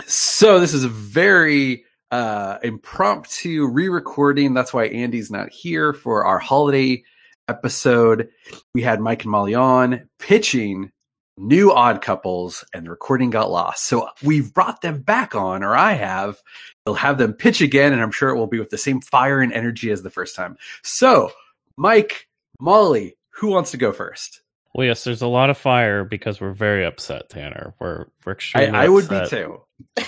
So 0.05 0.59
this 0.59 0.73
is 0.73 0.83
a 0.85 0.89
very 0.89 1.83
uh 2.11 2.57
impromptu 2.63 3.67
re-recording. 3.67 4.53
That's 4.53 4.73
why 4.73 4.85
Andy's 4.85 5.29
not 5.29 5.51
here 5.51 5.93
for 5.93 6.25
our 6.25 6.39
holiday 6.39 7.03
episode. 7.49 8.29
We 8.73 8.83
had 8.83 9.01
Mike 9.01 9.23
and 9.23 9.31
Molly 9.31 9.55
on 9.55 10.07
pitching 10.19 10.91
new 11.39 11.71
odd 11.71 12.01
couples 12.01 12.65
and 12.73 12.85
the 12.85 12.89
recording 12.89 13.29
got 13.29 13.49
lost. 13.49 13.85
So 13.85 14.09
we've 14.21 14.53
brought 14.53 14.81
them 14.81 15.01
back 15.01 15.33
on, 15.35 15.63
or 15.63 15.75
I 15.75 15.93
have. 15.93 16.41
We'll 16.85 16.95
have 16.95 17.17
them 17.17 17.33
pitch 17.33 17.61
again, 17.61 17.93
and 17.93 18.01
I'm 18.01 18.11
sure 18.11 18.29
it 18.29 18.37
will 18.37 18.47
be 18.47 18.59
with 18.59 18.69
the 18.69 18.77
same 18.77 19.01
fire 19.01 19.41
and 19.41 19.53
energy 19.53 19.91
as 19.91 20.03
the 20.03 20.09
first 20.09 20.35
time. 20.35 20.57
So, 20.83 21.31
Mike, 21.77 22.27
Molly, 22.59 23.17
who 23.31 23.47
wants 23.47 23.71
to 23.71 23.77
go 23.77 23.91
first? 23.91 24.41
Well, 24.75 24.85
yes, 24.85 25.03
there's 25.03 25.21
a 25.21 25.27
lot 25.27 25.49
of 25.49 25.57
fire 25.57 26.03
because 26.03 26.39
we're 26.39 26.51
very 26.51 26.85
upset, 26.85 27.29
Tanner. 27.29 27.73
We're 27.79 28.05
we're 28.25 28.33
I, 28.33 28.35
extremely. 28.35 28.79
I 28.79 28.87
would 28.87 29.09
be 29.09 29.27
too. 29.27 29.61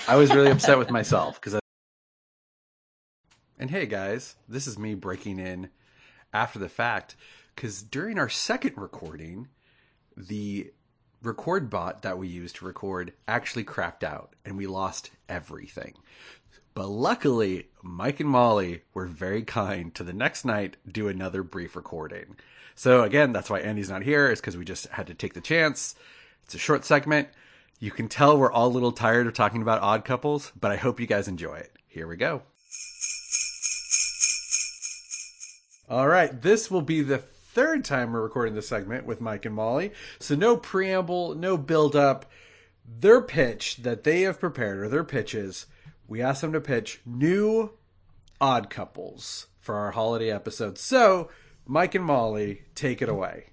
I 0.07 0.17
was 0.17 0.33
really 0.33 0.51
upset 0.51 0.77
with 0.77 0.91
myself 0.91 1.35
because. 1.35 1.55
I... 1.55 1.59
And 3.59 3.69
hey, 3.69 3.85
guys, 3.85 4.35
this 4.49 4.65
is 4.65 4.79
me 4.79 4.95
breaking 4.95 5.37
in 5.37 5.69
after 6.33 6.59
the 6.59 6.69
fact 6.69 7.15
because 7.55 7.83
during 7.83 8.17
our 8.17 8.29
second 8.29 8.73
recording, 8.77 9.47
the 10.15 10.71
record 11.21 11.69
bot 11.69 12.01
that 12.01 12.17
we 12.17 12.27
used 12.27 12.55
to 12.57 12.65
record 12.65 13.13
actually 13.27 13.63
crapped 13.63 14.03
out 14.03 14.35
and 14.45 14.57
we 14.57 14.67
lost 14.67 15.11
everything. 15.29 15.93
But 16.73 16.87
luckily, 16.87 17.67
Mike 17.83 18.19
and 18.19 18.29
Molly 18.29 18.81
were 18.93 19.05
very 19.05 19.43
kind 19.43 19.93
to 19.95 20.03
the 20.03 20.13
next 20.13 20.45
night 20.45 20.77
do 20.89 21.07
another 21.07 21.43
brief 21.43 21.75
recording. 21.75 22.37
So 22.75 23.03
again, 23.03 23.33
that's 23.33 23.49
why 23.49 23.59
Andy's 23.59 23.89
not 23.89 24.03
here, 24.03 24.31
is 24.31 24.39
because 24.39 24.57
we 24.57 24.65
just 24.65 24.87
had 24.87 25.07
to 25.07 25.13
take 25.13 25.33
the 25.33 25.41
chance. 25.41 25.95
It's 26.45 26.55
a 26.55 26.57
short 26.57 26.85
segment. 26.85 27.27
You 27.79 27.91
can 27.91 28.07
tell 28.07 28.37
we're 28.37 28.51
all 28.51 28.67
a 28.67 28.69
little 28.69 28.93
tired 28.93 29.27
of 29.27 29.33
talking 29.33 29.61
about 29.61 29.81
odd 29.81 30.05
couples, 30.05 30.51
but 30.59 30.71
I 30.71 30.77
hope 30.77 30.99
you 30.99 31.07
guys 31.07 31.27
enjoy 31.27 31.55
it. 31.55 31.75
Here 31.87 32.07
we 32.07 32.15
go. 32.15 32.43
All 35.91 36.07
right, 36.07 36.41
this 36.41 36.71
will 36.71 36.81
be 36.81 37.01
the 37.01 37.17
third 37.17 37.83
time 37.83 38.13
we're 38.13 38.21
recording 38.21 38.55
this 38.55 38.69
segment 38.69 39.05
with 39.05 39.19
Mike 39.19 39.43
and 39.43 39.53
Molly. 39.53 39.91
So 40.19 40.35
no 40.35 40.55
preamble, 40.55 41.35
no 41.35 41.57
build 41.57 41.97
up. 41.97 42.31
Their 42.87 43.19
pitch 43.19 43.75
that 43.81 44.05
they 44.05 44.21
have 44.21 44.39
prepared 44.39 44.79
or 44.79 44.87
their 44.87 45.03
pitches, 45.03 45.65
we 46.07 46.21
asked 46.21 46.39
them 46.39 46.53
to 46.53 46.61
pitch 46.61 47.01
new 47.05 47.71
odd 48.39 48.69
couples 48.69 49.47
for 49.59 49.75
our 49.75 49.91
holiday 49.91 50.31
episode. 50.31 50.77
So, 50.77 51.29
Mike 51.65 51.93
and 51.93 52.05
Molly, 52.05 52.61
take 52.73 53.01
it 53.01 53.09
away. 53.09 53.47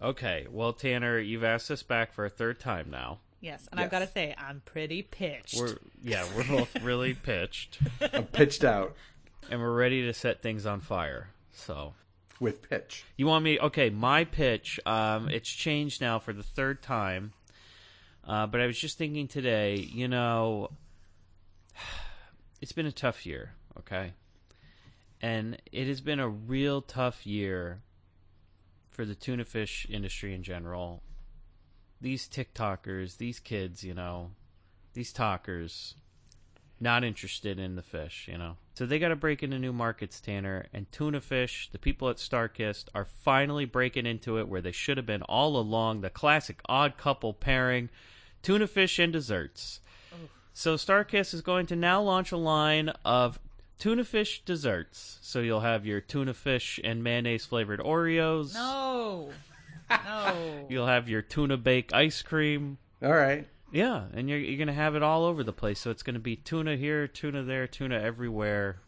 Okay. 0.00 0.46
Well, 0.50 0.72
Tanner, 0.72 1.18
you've 1.18 1.44
asked 1.44 1.70
us 1.70 1.82
back 1.82 2.14
for 2.14 2.24
a 2.24 2.30
third 2.30 2.60
time 2.60 2.88
now. 2.90 3.18
Yes, 3.42 3.68
and 3.70 3.78
I've 3.78 3.90
got 3.90 3.98
to 3.98 4.06
say, 4.06 4.34
I'm 4.38 4.62
pretty 4.64 5.02
pitched. 5.02 5.58
We're 5.58 5.76
yeah, 6.02 6.24
we're 6.34 6.48
both 6.48 6.80
really 6.80 7.12
pitched, 7.22 7.78
I'm 8.14 8.24
pitched 8.24 8.64
out 8.64 8.96
and 9.50 9.60
we're 9.60 9.74
ready 9.74 10.02
to 10.06 10.14
set 10.14 10.42
things 10.42 10.66
on 10.66 10.80
fire. 10.80 11.28
So 11.52 11.94
with 12.40 12.68
pitch. 12.68 13.04
you 13.16 13.26
want 13.26 13.44
me? 13.44 13.58
Okay, 13.58 13.90
my 13.90 14.24
pitch. 14.24 14.80
Um, 14.84 15.28
it's 15.28 15.48
changed 15.48 16.00
now 16.00 16.18
for 16.18 16.32
the 16.32 16.42
third 16.42 16.82
time. 16.82 17.32
Uh, 18.26 18.46
but 18.46 18.60
I 18.60 18.66
was 18.66 18.78
just 18.78 18.98
thinking 18.98 19.28
today. 19.28 19.76
You 19.76 20.08
know, 20.08 20.70
it's 22.60 22.72
been 22.72 22.86
a 22.86 22.92
tough 22.92 23.24
year. 23.24 23.52
Okay, 23.78 24.12
and 25.20 25.60
it 25.70 25.86
has 25.86 26.00
been 26.00 26.20
a 26.20 26.28
real 26.28 26.82
tough 26.82 27.26
year 27.26 27.80
for 28.90 29.04
the 29.04 29.14
tuna 29.14 29.44
fish 29.44 29.86
industry 29.88 30.34
in 30.34 30.42
general. 30.42 31.02
These 32.00 32.28
TikTokers, 32.28 33.16
these 33.18 33.38
kids, 33.38 33.84
you 33.84 33.94
know, 33.94 34.32
these 34.92 35.12
talkers, 35.12 35.94
not 36.82 37.04
interested 37.04 37.58
in 37.58 37.76
the 37.76 37.82
fish, 37.82 38.28
you 38.30 38.36
know. 38.36 38.56
So 38.74 38.86
they 38.86 38.98
got 38.98 39.08
to 39.08 39.16
break 39.16 39.42
into 39.42 39.58
new 39.58 39.72
markets, 39.72 40.20
Tanner. 40.20 40.66
And 40.72 40.90
tuna 40.90 41.20
fish, 41.20 41.68
the 41.70 41.78
people 41.78 42.08
at 42.08 42.16
Starkist 42.16 42.86
are 42.94 43.04
finally 43.04 43.64
breaking 43.64 44.06
into 44.06 44.38
it 44.38 44.48
where 44.48 44.60
they 44.60 44.72
should 44.72 44.96
have 44.96 45.06
been 45.06 45.22
all 45.22 45.56
along. 45.56 46.00
The 46.00 46.10
classic 46.10 46.60
odd 46.68 46.96
couple 46.96 47.32
pairing, 47.32 47.88
tuna 48.42 48.66
fish 48.66 48.98
and 48.98 49.12
desserts. 49.12 49.80
So 50.54 50.74
Starkist 50.74 51.32
is 51.32 51.40
going 51.40 51.66
to 51.66 51.76
now 51.76 52.02
launch 52.02 52.32
a 52.32 52.36
line 52.36 52.90
of 53.04 53.38
tuna 53.78 54.04
fish 54.04 54.42
desserts. 54.44 55.18
So 55.22 55.40
you'll 55.40 55.60
have 55.60 55.86
your 55.86 56.00
tuna 56.00 56.34
fish 56.34 56.78
and 56.82 57.02
mayonnaise 57.02 57.46
flavored 57.46 57.80
Oreos. 57.80 58.54
no, 58.54 59.30
no. 59.90 60.66
You'll 60.70 60.86
have 60.86 61.08
your 61.08 61.22
tuna 61.22 61.56
bake 61.56 61.92
ice 61.92 62.22
cream. 62.22 62.78
All 63.02 63.12
right. 63.12 63.46
Yeah, 63.72 64.04
and 64.12 64.28
you're 64.28 64.38
you're 64.38 64.58
gonna 64.58 64.72
have 64.74 64.94
it 64.94 65.02
all 65.02 65.24
over 65.24 65.42
the 65.42 65.52
place. 65.52 65.80
So 65.80 65.90
it's 65.90 66.02
gonna 66.02 66.18
be 66.18 66.36
tuna 66.36 66.76
here, 66.76 67.08
tuna 67.08 67.42
there, 67.42 67.66
tuna 67.66 67.98
everywhere. 67.98 68.80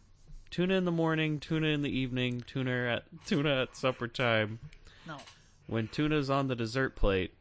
Tuna 0.50 0.74
in 0.74 0.84
the 0.84 0.92
morning, 0.92 1.40
tuna 1.40 1.68
in 1.68 1.82
the 1.82 1.90
evening, 1.90 2.44
tuna 2.46 2.70
at 2.96 3.04
tuna 3.26 3.62
at 3.62 3.76
supper 3.76 4.06
time. 4.06 4.58
no. 5.06 5.16
When 5.66 5.88
tuna's 5.88 6.28
on 6.28 6.48
the 6.48 6.54
dessert 6.54 6.94
plate, 6.94 7.32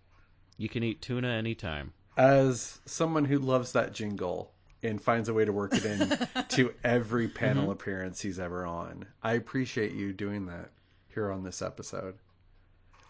you 0.58 0.70
can 0.70 0.82
eat 0.84 1.02
tuna 1.02 1.28
anytime. 1.28 1.92
As 2.16 2.80
someone 2.86 3.26
who 3.26 3.38
loves 3.38 3.74
that 3.74 3.92
jingle 3.94 4.54
and 4.82 5.02
finds 5.02 5.28
a 5.28 5.34
way 5.34 5.44
to 5.44 5.52
work 5.52 5.74
it 5.76 5.84
in 5.86 6.44
to 6.50 6.74
every 6.84 7.28
panel 7.28 7.64
Mm-hmm. 7.64 7.72
appearance 7.74 8.22
he's 8.22 8.40
ever 8.40 8.66
on, 8.66 9.08
I 9.22 9.34
appreciate 9.34 9.92
you 9.92 10.14
doing 10.14 10.46
that 10.46 10.72
here 11.14 11.30
on 11.32 11.44
this 11.44 11.62
episode. 11.62 12.16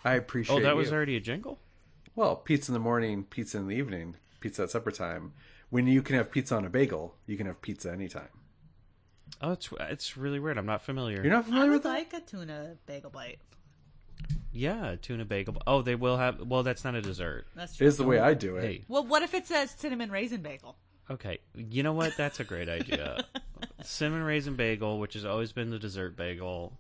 I 0.04 0.16
appreciate 0.16 0.58
Oh, 0.58 0.62
that 0.62 0.76
was 0.76 0.92
already 0.92 1.16
a 1.16 1.20
jingle. 1.22 1.60
Well, 2.16 2.36
pizza 2.36 2.72
in 2.72 2.74
the 2.74 2.80
morning, 2.80 3.24
pizza 3.24 3.58
in 3.58 3.68
the 3.68 3.76
evening, 3.76 4.16
pizza 4.44 4.64
at 4.64 4.70
supper 4.70 4.92
time. 4.92 5.34
When 5.70 5.88
you 5.88 6.02
can 6.04 6.16
have 6.18 6.30
pizza 6.30 6.56
on 6.56 6.66
a 6.66 6.70
bagel, 6.70 7.16
you 7.26 7.38
can 7.38 7.48
have 7.48 7.62
pizza 7.62 7.92
anytime. 7.92 8.30
Oh, 9.42 9.54
it's 9.54 9.70
it's 9.80 10.16
really 10.18 10.40
weird. 10.40 10.58
I'm 10.58 10.66
not 10.68 10.84
familiar. 10.84 11.24
You're 11.24 11.32
not 11.34 11.46
I 11.46 11.48
familiar 11.48 11.72
with 11.72 11.84
would 11.86 11.92
that? 11.92 11.98
like 11.98 12.14
a 12.14 12.20
tuna 12.20 12.76
bagel 12.86 13.10
bite. 13.10 13.40
Yeah, 14.52 14.96
tuna 15.02 15.26
bagel. 15.26 15.56
Oh, 15.66 15.82
they 15.82 15.96
will 15.96 16.18
have. 16.18 16.40
Well, 16.48 16.62
that's 16.64 16.84
not 16.84 16.94
a 16.94 17.02
dessert. 17.02 17.48
That's 17.56 17.76
true. 17.78 17.88
is 17.88 17.98
the 17.98 18.04
way 18.04 18.20
I 18.20 18.36
do 18.36 18.58
it. 18.58 18.64
Hey, 18.64 18.82
Well, 18.88 19.04
what 19.06 19.24
if 19.24 19.34
it 19.34 19.48
says 19.48 19.72
cinnamon 19.72 20.12
raisin 20.12 20.42
bagel? 20.42 20.78
okay. 21.10 21.40
You 21.56 21.82
know 21.84 21.94
what? 21.94 22.16
That's 22.18 22.40
a 22.40 22.44
great 22.44 22.70
idea. 22.70 23.26
Cinnamon 23.84 24.24
raisin 24.24 24.56
bagel, 24.56 25.00
which 25.00 25.16
has 25.16 25.26
always 25.26 25.52
been 25.52 25.70
the 25.70 25.80
dessert 25.80 26.16
bagel. 26.16 26.78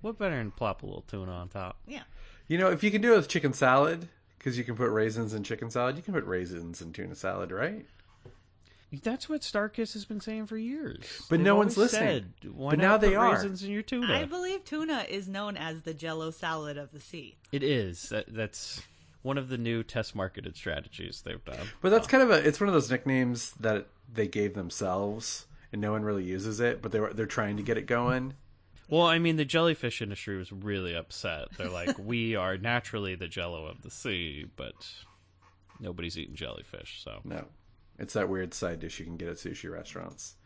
What 0.00 0.18
better 0.18 0.36
than 0.36 0.50
plop 0.50 0.82
a 0.82 0.86
little 0.86 1.02
tuna 1.02 1.30
on 1.30 1.48
top? 1.48 1.78
Yeah. 1.86 2.02
You 2.48 2.58
know, 2.58 2.70
if 2.70 2.82
you 2.82 2.90
can 2.90 3.00
do 3.02 3.12
it 3.12 3.16
with 3.16 3.28
chicken 3.28 3.52
salad, 3.52 4.08
because 4.42 4.58
you 4.58 4.64
can 4.64 4.74
put 4.74 4.90
raisins 4.90 5.34
in 5.34 5.44
chicken 5.44 5.70
salad, 5.70 5.96
you 5.96 6.02
can 6.02 6.14
put 6.14 6.24
raisins 6.24 6.82
in 6.82 6.92
tuna 6.92 7.14
salad, 7.14 7.52
right? 7.52 7.86
That's 9.02 9.28
what 9.28 9.42
Starkist 9.42 9.92
has 9.92 10.04
been 10.04 10.20
saying 10.20 10.46
for 10.46 10.58
years. 10.58 10.98
But 11.30 11.36
They've 11.36 11.46
no 11.46 11.54
one's 11.54 11.78
always 11.78 11.92
listening. 11.92 12.32
said, 12.42 12.52
Why 12.52 12.70
But 12.70 12.80
not 12.80 12.84
now 12.84 12.96
they 12.98 13.10
put 13.10 13.16
are. 13.16 13.34
Raisins 13.34 13.62
in 13.62 13.70
your 13.70 13.82
tuna. 13.82 14.12
I 14.12 14.24
believe 14.24 14.64
tuna 14.64 15.06
is 15.08 15.28
known 15.28 15.56
as 15.56 15.82
the 15.82 15.94
jello 15.94 16.30
salad 16.30 16.76
of 16.76 16.90
the 16.90 17.00
sea. 17.00 17.36
It 17.52 17.62
is. 17.62 18.08
That, 18.08 18.34
that's 18.34 18.82
one 19.22 19.38
of 19.38 19.48
the 19.48 19.56
new 19.56 19.82
test 19.84 20.14
marketed 20.14 20.56
strategies 20.56 21.22
they've 21.22 21.44
done. 21.44 21.68
But 21.80 21.90
that's 21.90 22.08
kind 22.08 22.22
of 22.22 22.30
a 22.30 22.46
it's 22.46 22.60
one 22.60 22.68
of 22.68 22.74
those 22.74 22.90
nicknames 22.90 23.52
that 23.60 23.86
they 24.12 24.26
gave 24.26 24.54
themselves 24.54 25.46
and 25.72 25.80
no 25.80 25.92
one 25.92 26.02
really 26.02 26.24
uses 26.24 26.60
it, 26.60 26.82
but 26.82 26.92
they 26.92 27.00
were 27.00 27.12
they're 27.14 27.26
trying 27.26 27.56
to 27.56 27.62
get 27.62 27.78
it 27.78 27.86
going. 27.86 28.34
Well, 28.92 29.06
I 29.06 29.18
mean, 29.18 29.36
the 29.36 29.46
jellyfish 29.46 30.02
industry 30.02 30.36
was 30.36 30.52
really 30.52 30.94
upset. 30.94 31.48
They're 31.56 31.70
like, 31.70 31.96
we 31.98 32.36
are 32.36 32.58
naturally 32.58 33.14
the 33.14 33.26
jello 33.26 33.64
of 33.64 33.80
the 33.80 33.90
sea, 33.90 34.44
but 34.54 34.74
nobody's 35.80 36.18
eating 36.18 36.34
jellyfish. 36.34 37.00
So 37.02 37.20
No. 37.24 37.46
It's 37.98 38.12
that 38.12 38.28
weird 38.28 38.52
side 38.52 38.80
dish 38.80 38.98
you 38.98 39.06
can 39.06 39.16
get 39.16 39.28
at 39.28 39.36
sushi 39.36 39.72
restaurants. 39.72 40.36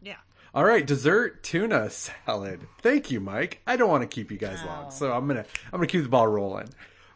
Yeah. 0.00 0.16
All 0.54 0.64
right, 0.64 0.86
dessert 0.86 1.42
tuna 1.42 1.90
salad. 1.90 2.66
Thank 2.80 3.10
you, 3.10 3.20
Mike. 3.20 3.60
I 3.66 3.76
don't 3.76 3.90
want 3.90 4.00
to 4.02 4.08
keep 4.08 4.30
you 4.30 4.38
guys 4.38 4.64
long, 4.64 4.90
so 4.90 5.12
I'm 5.12 5.26
gonna 5.26 5.44
I'm 5.66 5.72
gonna 5.72 5.86
keep 5.86 6.02
the 6.02 6.08
ball 6.08 6.26
rolling. 6.26 6.70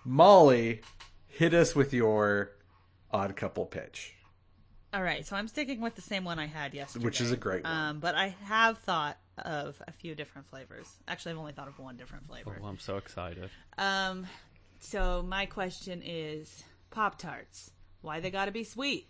Molly, 0.05 0.83
hit 1.29 1.55
us 1.55 1.75
with 1.75 1.95
your 1.95 2.51
odd 3.11 3.37
couple 3.37 3.65
pitch, 3.65 4.13
All 4.93 5.03
right, 5.03 5.27
so 5.27 5.35
I'm 5.35 5.49
sticking 5.49 5.81
with 5.81 5.95
the 5.95 6.03
same 6.03 6.25
one 6.25 6.39
I 6.39 6.47
had 6.47 6.75
yesterday, 6.75 7.07
which 7.07 7.23
is 7.23 7.33
a 7.33 7.39
great 7.39 7.65
one. 7.65 7.73
Um, 7.73 8.01
but 8.01 8.15
I 8.15 8.37
have 8.45 8.77
thought 8.79 9.17
of 9.39 9.81
a 9.87 9.93
few 9.93 10.15
different 10.15 10.49
flavors. 10.49 10.87
Actually, 11.09 11.33
I've 11.33 11.39
only 11.39 11.53
thought 11.53 11.69
of 11.69 11.79
one 11.79 11.97
different 11.97 12.27
flavor. 12.27 12.59
oh, 12.63 12.67
I'm 12.67 12.79
so 12.79 12.97
excited. 12.97 13.51
Um, 13.79 14.27
so 14.81 15.23
my 15.27 15.47
question 15.47 16.03
is 16.05 16.63
Pop 16.91 17.19
Tarts. 17.19 17.71
Why 18.03 18.21
they 18.21 18.31
gotta 18.31 18.53
be 18.53 18.65
sweet? 18.65 19.09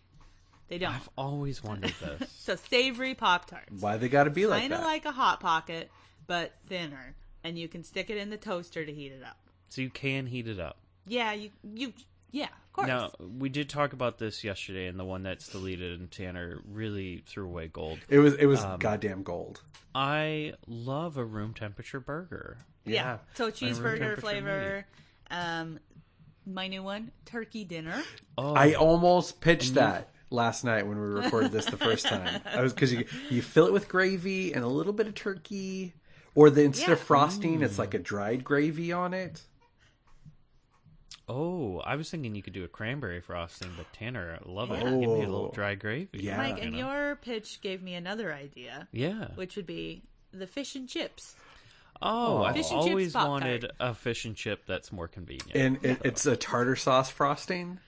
They 0.69 0.79
don't. 0.79 0.95
I've 0.95 1.09
always 1.19 1.63
wondered 1.63 1.93
this. 2.01 2.31
So 2.39 2.57
savory 2.57 3.15
Pop 3.15 3.47
Tarts. 3.47 3.81
Why 3.83 3.97
they 3.99 4.09
got 4.09 4.25
to 4.25 4.31
be 4.31 4.47
like 4.47 4.61
Kind 4.63 4.73
of 4.73 4.81
that? 4.81 4.87
like 4.87 5.05
a 5.05 5.13
hot 5.13 5.41
pocket, 5.41 5.91
but 6.27 6.53
thinner, 6.69 7.15
and 7.43 7.59
you 7.59 7.69
can 7.69 7.85
stick 7.85 8.09
it 8.09 8.17
in 8.17 8.31
the 8.31 8.39
toaster 8.39 8.85
to 8.85 8.93
heat 8.93 9.13
it 9.13 9.23
up. 9.23 9.37
so 9.69 9.83
you 9.83 9.91
can 9.91 10.27
heat 10.27 10.49
it 10.49 10.59
up. 10.59 10.79
Yeah, 11.07 11.33
you 11.35 11.51
you 11.63 11.93
yeah, 12.31 12.47
of 12.47 12.64
course. 12.75 12.89
Now, 12.89 13.11
we 13.21 13.49
did 13.49 13.69
talk 13.69 13.93
about 13.95 14.19
this 14.19 14.45
yesterday, 14.45 14.87
and 14.87 14.99
the 14.99 15.05
one 15.05 15.23
that's 15.23 15.49
deleted, 15.49 15.99
and 15.99 16.11
Tanner 16.11 16.61
really 16.71 17.23
threw 17.27 17.47
away 17.47 17.69
gold. 17.69 18.01
it 18.09 18.19
was 18.19 18.35
it 18.35 18.47
was 18.47 18.63
Um, 18.63 18.79
goddamn 18.79 19.23
gold. 19.23 19.63
I 19.95 20.55
love 20.67 21.17
a 21.17 21.25
room 21.25 21.55
temperature 21.55 22.01
burger. 22.01 22.59
yeah. 22.85 23.19
So 23.35 23.51
cheeseburger 23.51 24.19
flavor. 24.19 24.85
Um, 25.31 25.79
my 26.47 26.69
new 26.69 26.83
one, 26.83 27.11
turkey 27.25 27.65
dinner. 27.65 28.03
Oh, 28.37 28.55
I 28.55 28.75
almost 28.75 29.41
pitched 29.41 29.75
that 29.75 30.11
last 30.31 30.65
night 30.65 30.87
when 30.87 30.99
we 31.01 31.07
recorded 31.07 31.53
this 31.53 31.65
the 31.67 31.77
first 31.79 32.07
time. 32.07 32.43
I 32.45 32.61
was 32.61 32.73
because 32.75 32.93
you 32.93 33.05
you 33.31 33.41
fill 33.41 33.67
it 33.67 33.73
with 33.73 33.89
gravy 33.89 34.53
and 34.53 34.65
a 34.65 34.69
little 34.69 34.93
bit 34.93 35.07
of 35.07 35.15
turkey, 35.15 35.95
or 36.35 36.51
the 36.51 36.63
instead 36.65 36.91
of 36.91 36.99
Yeah. 36.99 37.05
frosting, 37.05 37.63
it's 37.63 37.79
like 37.79 37.95
a 37.95 37.99
dried 37.99 38.43
gravy 38.45 38.93
on 38.93 39.15
it. 39.15 39.43
Oh, 41.29 41.79
I 41.81 41.97
was 41.97 42.11
thinking 42.11 42.35
you 42.35 42.43
could 42.43 42.53
do 42.53 42.65
a 42.65 42.69
cranberry 42.69 43.21
frosting, 43.21 43.71
but 43.77 43.93
Tanner, 43.93 44.39
I 44.45 44.49
love 44.49 44.71
it. 44.71 44.81
Give 44.83 44.93
me 44.93 45.05
a 45.05 45.09
little 45.29 45.51
dry 45.53 45.75
gravy. 45.75 46.09
Yeah. 46.21 46.37
Mike, 46.37 46.57
you 46.59 46.63
and 46.65 46.73
know? 46.73 46.79
your 46.79 47.17
pitch 47.17 47.61
gave 47.61 47.83
me 47.83 47.95
another 47.95 48.33
idea, 48.33 48.89
yeah. 48.93 49.29
which 49.35 49.57
would 49.57 49.67
be 49.67 50.03
the 50.33 50.47
fish 50.47 50.75
and 50.77 50.89
chips. 50.89 51.35
Oh, 52.03 52.43
I've 52.43 52.57
Fish 52.57 52.71
and 52.71 52.81
chips 52.83 52.89
always 52.91 53.13
Pop-Tart. 53.13 53.31
wanted 53.31 53.71
a 53.81 53.95
fish 53.95 54.25
and 54.25 54.35
chip 54.37 54.65
that's 54.67 54.93
more 54.93 55.09
convenient. 55.09 55.55
And 55.55 55.85
it, 55.85 56.01
it's 56.05 56.27
a 56.27 56.37
tartar 56.37 56.77
sauce 56.77 57.09
frosting. 57.09 57.79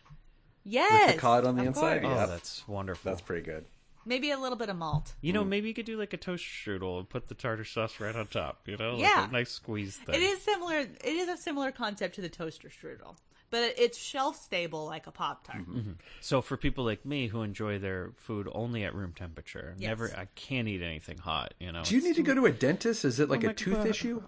Yes, 0.64 1.14
the 1.14 1.18
cod 1.20 1.45
on 1.45 1.57
the 1.57 1.62
of 1.62 1.68
inside? 1.68 2.03
course. 2.03 2.12
oh, 2.14 2.20
Yep. 2.20 2.28
that's 2.28 2.68
wonderful. 2.68 3.11
That's 3.11 3.20
pretty 3.20 3.43
good. 3.45 3.64
Maybe 4.05 4.30
a 4.30 4.39
little 4.39 4.57
bit 4.57 4.68
of 4.68 4.76
malt. 4.76 5.14
You 5.20 5.32
know, 5.32 5.45
maybe 5.45 5.66
you 5.68 5.74
could 5.74 5.84
do 5.87 5.99
like 5.99 6.12
a 6.12 6.16
toast 6.16 6.45
strudel 6.45 6.99
and 7.01 7.09
put 7.09 7.26
the 7.28 7.34
tartar 7.34 7.64
sauce 7.64 7.99
right 7.99 8.14
on 8.14 8.28
top. 8.28 8.61
You 8.66 8.76
know, 8.76 8.97
Yeah. 8.97 9.20
like 9.22 9.28
a 9.28 9.32
nice 9.32 9.51
squeeze 9.51 9.97
thing. 9.97 10.14
It 10.14 10.22
is 10.22 10.41
similar. 10.43 10.78
It 10.78 11.05
is 11.05 11.28
a 11.28 11.37
similar 11.37 11.72
concept 11.72 12.14
to 12.14 12.20
the 12.20 12.28
toaster 12.28 12.68
strudel, 12.68 13.16
but 13.51 13.74
it's 13.78 13.97
shelf 13.99 14.36
stable 14.42 14.86
like 14.86 15.07
a 15.07 15.11
pop 15.11 15.44
tart. 15.47 15.59
Mm-hmm. 15.62 15.78
Mm-hmm. 15.78 15.90
So 16.20 16.40
for 16.42 16.57
people 16.57 16.84
like 16.84 17.05
me 17.07 17.28
who 17.28 17.42
enjoy 17.42 17.78
their 17.78 18.11
food 18.16 18.49
only 18.53 18.84
at 18.84 18.94
room 18.94 19.12
temperature, 19.14 19.74
Yes. 19.78 19.88
never 19.88 20.11
I 20.16 20.26
can't 20.34 20.66
eat 20.68 20.82
anything 20.82 21.18
hot. 21.18 21.55
You 21.61 21.72
know, 21.72 21.82
Do 21.84 21.94
you 21.97 22.03
need 22.03 22.16
to 22.16 22.22
go 22.22 22.34
to 22.34 22.47
a 22.47 22.53
dentist? 22.53 23.05
Is 23.05 23.20
it 23.20 23.28
like 23.28 23.44
Oh 23.44 23.49
a 23.51 23.55
tooth 23.55 23.76
God. 23.76 23.86
issue? 23.86 24.22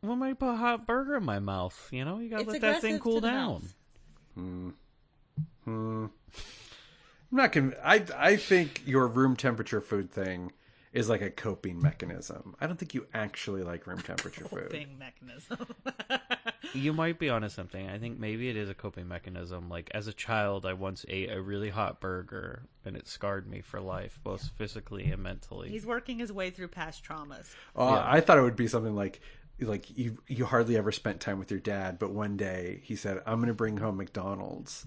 What 0.00 0.16
might 0.16 0.38
put 0.38 0.48
a 0.50 0.56
hot 0.56 0.86
burger 0.86 1.16
in 1.16 1.24
my 1.24 1.38
mouth? 1.38 1.88
You 1.92 2.04
know, 2.04 2.18
you 2.18 2.28
gotta 2.28 2.42
It's 2.42 2.52
let 2.52 2.60
that 2.62 2.80
thing 2.80 2.98
cool 2.98 3.14
to 3.14 3.20
the 3.20 3.30
down. 3.30 3.48
mouth. 3.52 3.74
Hmm. 4.34 4.68
Hmm. 5.64 6.06
I'm 7.30 7.36
not 7.38 7.52
conv- 7.52 7.78
I 7.84 8.04
I 8.16 8.36
think 8.36 8.82
your 8.84 9.06
room 9.06 9.36
temperature 9.36 9.80
food 9.80 10.10
thing 10.10 10.52
is 10.92 11.08
like 11.08 11.22
a 11.22 11.30
coping 11.30 11.80
mechanism. 11.80 12.54
I 12.60 12.66
don't 12.66 12.78
think 12.78 12.94
you 12.94 13.06
actually 13.14 13.62
like 13.62 13.86
room 13.86 14.00
temperature 14.00 14.44
food. 14.44 14.64
Coping 14.70 14.98
mechanism. 14.98 15.66
You 16.74 16.92
might 16.92 17.18
be 17.18 17.28
onto 17.28 17.48
something. 17.48 17.88
I 17.88 17.98
think 17.98 18.18
maybe 18.18 18.48
it 18.48 18.56
is 18.56 18.70
a 18.70 18.74
coping 18.74 19.06
mechanism. 19.06 19.68
Like 19.68 19.90
as 19.92 20.06
a 20.06 20.12
child, 20.12 20.64
I 20.64 20.72
once 20.72 21.04
ate 21.08 21.30
a 21.30 21.40
really 21.40 21.68
hot 21.68 22.00
burger, 22.00 22.62
and 22.84 22.96
it 22.96 23.06
scarred 23.06 23.46
me 23.46 23.60
for 23.60 23.80
life, 23.80 24.18
both 24.22 24.50
physically 24.56 25.04
and 25.10 25.22
mentally. 25.22 25.68
He's 25.68 25.84
working 25.84 26.18
his 26.18 26.32
way 26.32 26.50
through 26.50 26.68
past 26.68 27.04
traumas. 27.04 27.54
Uh, 27.76 28.02
I 28.04 28.20
thought 28.20 28.38
it 28.38 28.42
would 28.42 28.56
be 28.56 28.68
something 28.68 28.94
like 28.94 29.20
like 29.60 29.96
you 29.96 30.18
you 30.28 30.46
hardly 30.46 30.76
ever 30.76 30.92
spent 30.92 31.20
time 31.20 31.38
with 31.38 31.50
your 31.50 31.60
dad, 31.60 31.98
but 31.98 32.12
one 32.12 32.36
day 32.36 32.80
he 32.84 32.96
said, 32.96 33.22
"I'm 33.26 33.36
going 33.36 33.48
to 33.48 33.54
bring 33.54 33.76
home 33.76 33.98
McDonald's," 33.98 34.86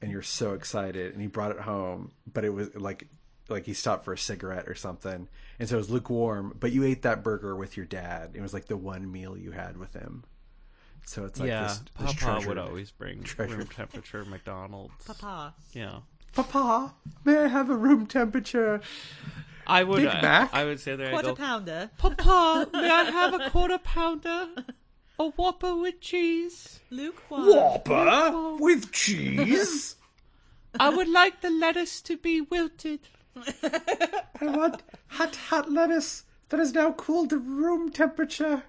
and 0.00 0.12
you're 0.12 0.22
so 0.22 0.54
excited, 0.54 1.12
and 1.12 1.20
he 1.20 1.26
brought 1.26 1.50
it 1.50 1.60
home, 1.60 2.12
but 2.32 2.44
it 2.44 2.50
was 2.50 2.74
like 2.76 3.08
like 3.48 3.66
he 3.66 3.74
stopped 3.74 4.04
for 4.04 4.12
a 4.12 4.18
cigarette 4.18 4.68
or 4.68 4.74
something, 4.74 5.28
and 5.58 5.68
so 5.68 5.76
it 5.76 5.78
was 5.78 5.90
lukewarm. 5.90 6.54
But 6.58 6.72
you 6.72 6.84
ate 6.84 7.02
that 7.02 7.22
burger 7.22 7.56
with 7.56 7.76
your 7.76 7.86
dad. 7.86 8.30
It 8.34 8.40
was 8.42 8.52
like 8.54 8.66
the 8.66 8.76
one 8.76 9.10
meal 9.10 9.36
you 9.36 9.50
had 9.52 9.76
with 9.76 9.94
him. 9.94 10.24
So 11.04 11.24
it's 11.24 11.40
like 11.40 11.48
yeah, 11.48 11.62
this, 11.68 11.82
this 12.00 12.14
Papa 12.14 12.46
would 12.48 12.58
always 12.58 12.90
bring 12.98 13.22
treasured- 13.22 13.58
room 13.58 13.66
temperature 13.68 14.24
McDonald's. 14.24 14.92
Papa. 15.06 15.54
Yeah, 15.72 16.00
Papa, 16.34 16.94
may 17.24 17.38
I 17.38 17.48
have 17.48 17.70
a 17.70 17.76
room 17.76 18.06
temperature? 18.06 18.80
I 19.66 19.84
would. 19.84 19.98
Big 20.02 20.08
I, 20.08 20.20
Mac? 20.22 20.54
I 20.54 20.64
would 20.64 20.80
say 20.80 20.96
there. 20.96 21.08
I 21.08 21.10
Quarter 21.10 21.28
go, 21.28 21.34
pounder. 21.36 21.90
Papa, 21.98 22.68
may 22.72 22.90
I 22.90 23.04
have 23.04 23.34
a 23.34 23.50
quarter 23.50 23.78
pounder, 23.78 24.48
a 25.18 25.28
Whopper 25.30 25.76
with 25.76 26.00
cheese? 26.00 26.80
Lukewarm. 26.90 27.46
Whopper 27.48 28.56
with 28.58 28.92
cheese. 28.92 29.96
I 30.80 30.90
would 30.90 31.08
like 31.08 31.40
the 31.40 31.50
lettuce 31.50 32.00
to 32.02 32.16
be 32.18 32.40
wilted. 32.42 33.00
I 34.40 34.46
want 34.46 34.82
hot, 35.08 35.36
hot 35.36 35.70
lettuce 35.70 36.24
that 36.48 36.60
is 36.60 36.72
now 36.72 36.92
cooled 36.92 37.30
to 37.30 37.38
room 37.38 37.90
temperature. 37.90 38.62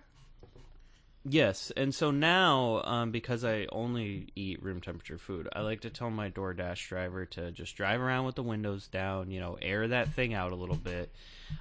Yes, 1.25 1.71
and 1.75 1.93
so 1.93 2.11
now, 2.11 2.81
um, 2.85 3.11
because 3.11 3.43
I 3.43 3.67
only 3.71 4.29
eat 4.35 4.63
room 4.63 4.79
temperature 4.81 5.17
food, 5.17 5.49
I 5.53 5.61
like 5.61 5.81
to 5.81 5.89
tell 5.89 6.09
my 6.09 6.29
DoorDash 6.29 6.87
driver 6.87 7.25
to 7.27 7.51
just 7.51 7.75
drive 7.75 7.99
around 7.99 8.25
with 8.25 8.35
the 8.35 8.43
windows 8.43 8.87
down, 8.87 9.29
you 9.29 9.39
know, 9.39 9.57
air 9.61 9.87
that 9.89 10.13
thing 10.13 10.33
out 10.33 10.53
a 10.53 10.55
little 10.55 10.77
bit, 10.77 11.11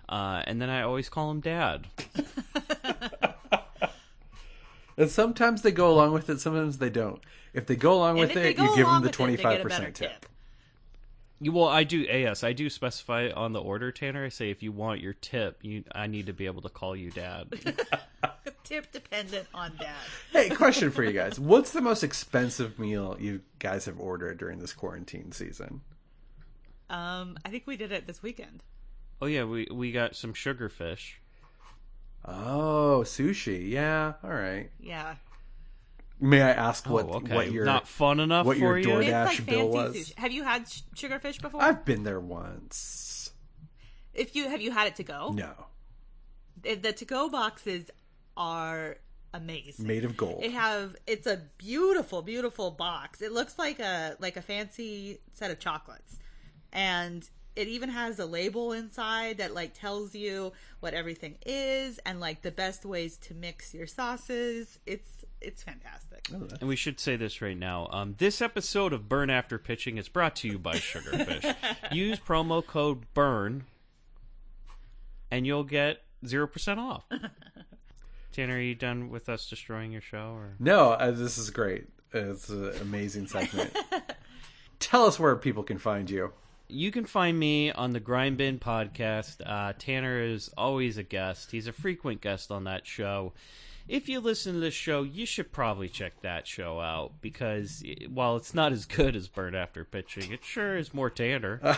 uh, 0.08 0.42
and 0.46 0.62
then 0.62 0.70
I 0.70 0.82
always 0.82 1.08
call 1.08 1.30
him 1.30 1.40
Dad. 1.40 1.86
And 4.98 5.08
sometimes 5.08 5.62
they 5.62 5.70
go 5.70 5.92
along 5.92 6.12
with 6.12 6.28
it, 6.28 6.40
sometimes 6.40 6.78
they 6.78 6.90
don't. 6.90 7.20
If 7.54 7.66
they 7.66 7.76
go 7.76 7.94
along 7.94 8.18
And 8.18 8.28
with 8.28 8.36
it, 8.36 8.58
you 8.58 8.66
give 8.74 8.86
them 8.86 9.00
the 9.00 9.06
with 9.06 9.10
it, 9.10 9.12
they 9.12 9.16
twenty 9.16 9.36
get 9.36 9.42
five 9.42 9.60
a 9.60 9.64
better 9.64 9.68
percent 9.68 9.94
tip. 9.94 10.26
You, 11.40 11.52
well, 11.52 11.68
I 11.68 11.84
do. 11.84 11.98
Yes, 11.98 12.42
I 12.42 12.52
do 12.52 12.68
specify 12.68 13.30
on 13.30 13.52
the 13.52 13.60
order, 13.60 13.92
Tanner. 13.92 14.24
I 14.24 14.28
say 14.28 14.50
if 14.50 14.62
you 14.62 14.72
want 14.72 15.00
your 15.00 15.12
tip, 15.12 15.58
you 15.62 15.84
I 15.94 16.08
need 16.08 16.26
to 16.26 16.32
be 16.32 16.46
able 16.46 16.62
to 16.62 16.68
call 16.68 16.96
you 16.96 17.10
dad. 17.10 17.52
Tip 18.64 18.90
dependent 18.92 19.46
on 19.54 19.72
dad. 19.78 19.94
Hey, 20.32 20.50
question 20.50 20.90
for 20.90 21.02
you 21.02 21.12
guys. 21.12 21.38
What's 21.38 21.70
the 21.70 21.80
most 21.80 22.02
expensive 22.02 22.78
meal 22.78 23.16
you 23.18 23.40
guys 23.60 23.84
have 23.86 23.98
ordered 24.00 24.36
during 24.38 24.58
this 24.58 24.72
quarantine 24.72 25.32
season? 25.32 25.80
Um, 26.90 27.38
I 27.44 27.50
think 27.50 27.66
we 27.66 27.76
did 27.76 27.92
it 27.92 28.06
this 28.06 28.22
weekend. 28.22 28.62
oh 29.22 29.26
yeah, 29.26 29.44
we 29.44 29.68
we 29.72 29.92
got 29.92 30.16
some 30.16 30.34
sugar 30.34 30.68
fish. 30.68 31.20
Oh, 32.24 33.02
sushi. 33.06 33.70
Yeah, 33.70 34.14
all 34.24 34.30
right. 34.30 34.70
Yeah. 34.80 35.14
May 36.20 36.42
I 36.42 36.50
ask 36.50 36.88
Oh, 36.88 36.94
what 36.94 37.06
okay. 37.06 37.34
what 37.34 37.52
your 37.52 37.64
Not 37.64 37.86
fun 37.86 38.18
enough 38.20 38.44
what 38.46 38.58
your 38.58 38.72
for 38.74 38.78
you? 38.78 38.86
DoorDash 38.86 39.26
It's 39.30 39.38
like 39.40 39.46
bill 39.46 39.68
was? 39.68 39.94
sushi. 39.96 40.14
Have 40.18 40.32
you 40.32 40.42
had 40.44 40.68
sh- 40.68 40.80
sugarfish 40.94 41.40
before? 41.40 41.62
I've 41.62 41.84
been 41.84 42.02
there 42.02 42.20
once. 42.20 43.32
If 44.14 44.34
you 44.34 44.48
have 44.48 44.60
you 44.60 44.72
had 44.72 44.88
it 44.88 44.96
to 44.96 45.04
go? 45.04 45.30
No, 45.34 45.52
The- 46.62 46.74
The 46.74 46.92
to 46.92 47.04
go 47.04 47.28
boxes 47.28 47.90
are 48.36 48.96
amazing. 49.32 49.86
made 49.86 50.04
of 50.04 50.16
gold. 50.16 50.42
It 50.42 50.52
have 50.52 50.96
it's 51.06 51.26
a 51.26 51.42
beautiful, 51.58 52.22
beautiful 52.22 52.70
box. 52.72 53.22
It 53.22 53.30
looks 53.32 53.58
like 53.58 53.78
a 53.78 54.16
like 54.18 54.36
a 54.36 54.42
fancy 54.42 55.18
set 55.34 55.50
of 55.52 55.60
chocolates, 55.60 56.18
and 56.72 57.28
it 57.54 57.68
even 57.68 57.90
has 57.90 58.18
a 58.18 58.26
label 58.26 58.72
inside 58.72 59.38
that 59.38 59.54
like 59.54 59.74
tells 59.74 60.14
you 60.16 60.52
what 60.80 60.94
everything 60.94 61.36
is 61.46 61.98
and 62.06 62.18
like 62.20 62.42
the 62.42 62.50
best 62.52 62.84
ways 62.84 63.16
to 63.18 63.34
mix 63.34 63.72
your 63.74 63.86
sauces. 63.86 64.78
It's 64.86 65.24
it's 65.40 65.62
fantastic. 65.62 66.28
And 66.60 66.68
we 66.68 66.76
should 66.76 67.00
say 67.00 67.16
this 67.16 67.40
right 67.40 67.56
now. 67.56 67.88
Um, 67.90 68.14
this 68.18 68.40
episode 68.42 68.92
of 68.92 69.08
Burn 69.08 69.30
After 69.30 69.58
Pitching 69.58 69.96
is 69.96 70.08
brought 70.08 70.36
to 70.36 70.48
you 70.48 70.58
by 70.58 70.74
Sugarfish. 70.74 71.54
Use 71.92 72.18
promo 72.18 72.64
code 72.66 73.04
BURN, 73.14 73.62
and 75.30 75.46
you'll 75.46 75.64
get 75.64 76.02
zero 76.26 76.46
percent 76.46 76.80
off. 76.80 77.04
Tanner, 78.32 78.56
are 78.56 78.60
you 78.60 78.74
done 78.74 79.08
with 79.10 79.28
us 79.28 79.48
destroying 79.48 79.90
your 79.92 80.00
show? 80.00 80.32
Or 80.34 80.54
No, 80.58 80.90
uh, 80.92 81.10
this 81.10 81.38
is 81.38 81.50
great. 81.50 81.86
It's 82.12 82.48
an 82.48 82.72
amazing 82.80 83.26
segment. 83.26 83.76
Tell 84.80 85.06
us 85.06 85.18
where 85.18 85.34
people 85.36 85.62
can 85.62 85.78
find 85.78 86.08
you. 86.08 86.32
you 86.68 86.90
can 86.92 87.04
find 87.04 87.38
me 87.38 87.72
on 87.72 87.90
the 87.90 88.00
Grind 88.00 88.36
Bin 88.36 88.58
podcast. 88.58 89.40
Uh, 89.44 89.72
Tanner 89.78 90.20
is 90.22 90.50
always 90.56 90.98
a 90.98 91.02
guest. 91.02 91.50
He's 91.50 91.66
a 91.66 91.72
frequent 91.72 92.20
guest 92.20 92.50
on 92.50 92.64
that 92.64 92.86
show. 92.86 93.32
If 93.88 94.08
you 94.08 94.20
listen 94.20 94.52
to 94.52 94.60
this 94.60 94.74
show, 94.74 95.02
you 95.02 95.24
should 95.24 95.50
probably 95.50 95.88
check 95.88 96.20
that 96.20 96.46
show 96.46 96.78
out 96.78 97.22
because 97.22 97.82
while 98.08 98.36
it's 98.36 98.52
not 98.54 98.72
as 98.72 98.84
good 98.84 99.16
as 99.16 99.28
Burn 99.28 99.54
After 99.54 99.84
Pitching, 99.84 100.30
it 100.30 100.44
sure 100.44 100.76
is 100.76 100.92
more 100.92 101.10
Tanner. 101.10 101.60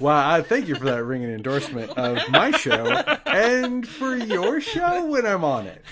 Well, 0.00 0.16
I 0.16 0.40
thank 0.42 0.66
you 0.66 0.76
for 0.76 0.86
that 0.86 1.04
ringing 1.04 1.30
endorsement 1.30 1.90
of 1.90 2.18
my 2.30 2.50
show 2.52 2.86
and 3.26 3.86
for 3.86 4.16
your 4.16 4.60
show 4.62 5.04
when 5.06 5.26
I'm 5.26 5.44
on 5.44 5.66
it. 5.66 5.84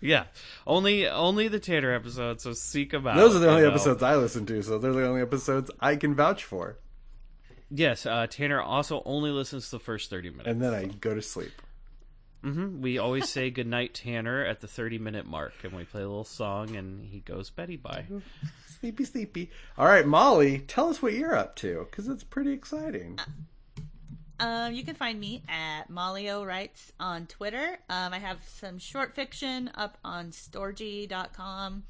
Yeah, 0.00 0.24
only 0.66 1.06
only 1.08 1.48
the 1.48 1.58
Tanner 1.58 1.92
episodes. 1.92 2.42
So 2.42 2.52
seek 2.52 2.92
them 2.92 3.06
out. 3.06 3.16
Those 3.16 3.36
are 3.36 3.38
the 3.38 3.50
only 3.50 3.66
episodes 3.66 4.02
I 4.02 4.16
listen 4.16 4.46
to, 4.46 4.62
so 4.62 4.78
they're 4.78 4.92
the 4.92 5.06
only 5.06 5.20
episodes 5.20 5.70
I 5.80 5.96
can 5.96 6.14
vouch 6.14 6.44
for. 6.44 6.78
Yes, 7.70 8.06
uh, 8.06 8.26
Tanner 8.28 8.60
also 8.60 9.02
only 9.04 9.30
listens 9.30 9.66
to 9.66 9.72
the 9.72 9.80
first 9.80 10.08
thirty 10.08 10.30
minutes. 10.30 10.48
And 10.48 10.62
then 10.62 10.72
I 10.72 10.86
go 10.86 11.14
to 11.14 11.22
sleep. 11.22 11.52
Hmm 12.42 12.80
We 12.80 12.98
always 12.98 13.28
say 13.28 13.50
goodnight, 13.50 13.94
Tanner, 13.94 14.44
at 14.44 14.60
the 14.60 14.68
thirty 14.68 14.98
minute 14.98 15.26
mark, 15.26 15.52
and 15.62 15.72
we 15.72 15.84
play 15.84 16.02
a 16.02 16.08
little 16.08 16.24
song, 16.24 16.76
and 16.76 17.04
he 17.04 17.20
goes 17.20 17.50
Betty 17.50 17.76
bye. 17.76 18.06
Sleepy, 18.80 19.04
sleepy. 19.04 19.50
All 19.76 19.86
right, 19.86 20.06
Molly, 20.06 20.60
tell 20.60 20.88
us 20.88 21.02
what 21.02 21.12
you're 21.12 21.36
up 21.36 21.54
to 21.56 21.86
because 21.90 22.08
it's 22.08 22.24
pretty 22.24 22.52
exciting. 22.52 23.18
Um, 24.38 24.72
you 24.72 24.84
can 24.84 24.94
find 24.94 25.20
me 25.20 25.42
at 25.50 25.90
Molly 25.90 26.30
O 26.30 26.42
Writes 26.44 26.90
on 26.98 27.26
Twitter. 27.26 27.78
Um, 27.90 28.14
I 28.14 28.18
have 28.18 28.38
some 28.48 28.78
short 28.78 29.14
fiction 29.14 29.70
up 29.74 29.98
on 30.02 30.30
Storgy.com. 30.30 31.82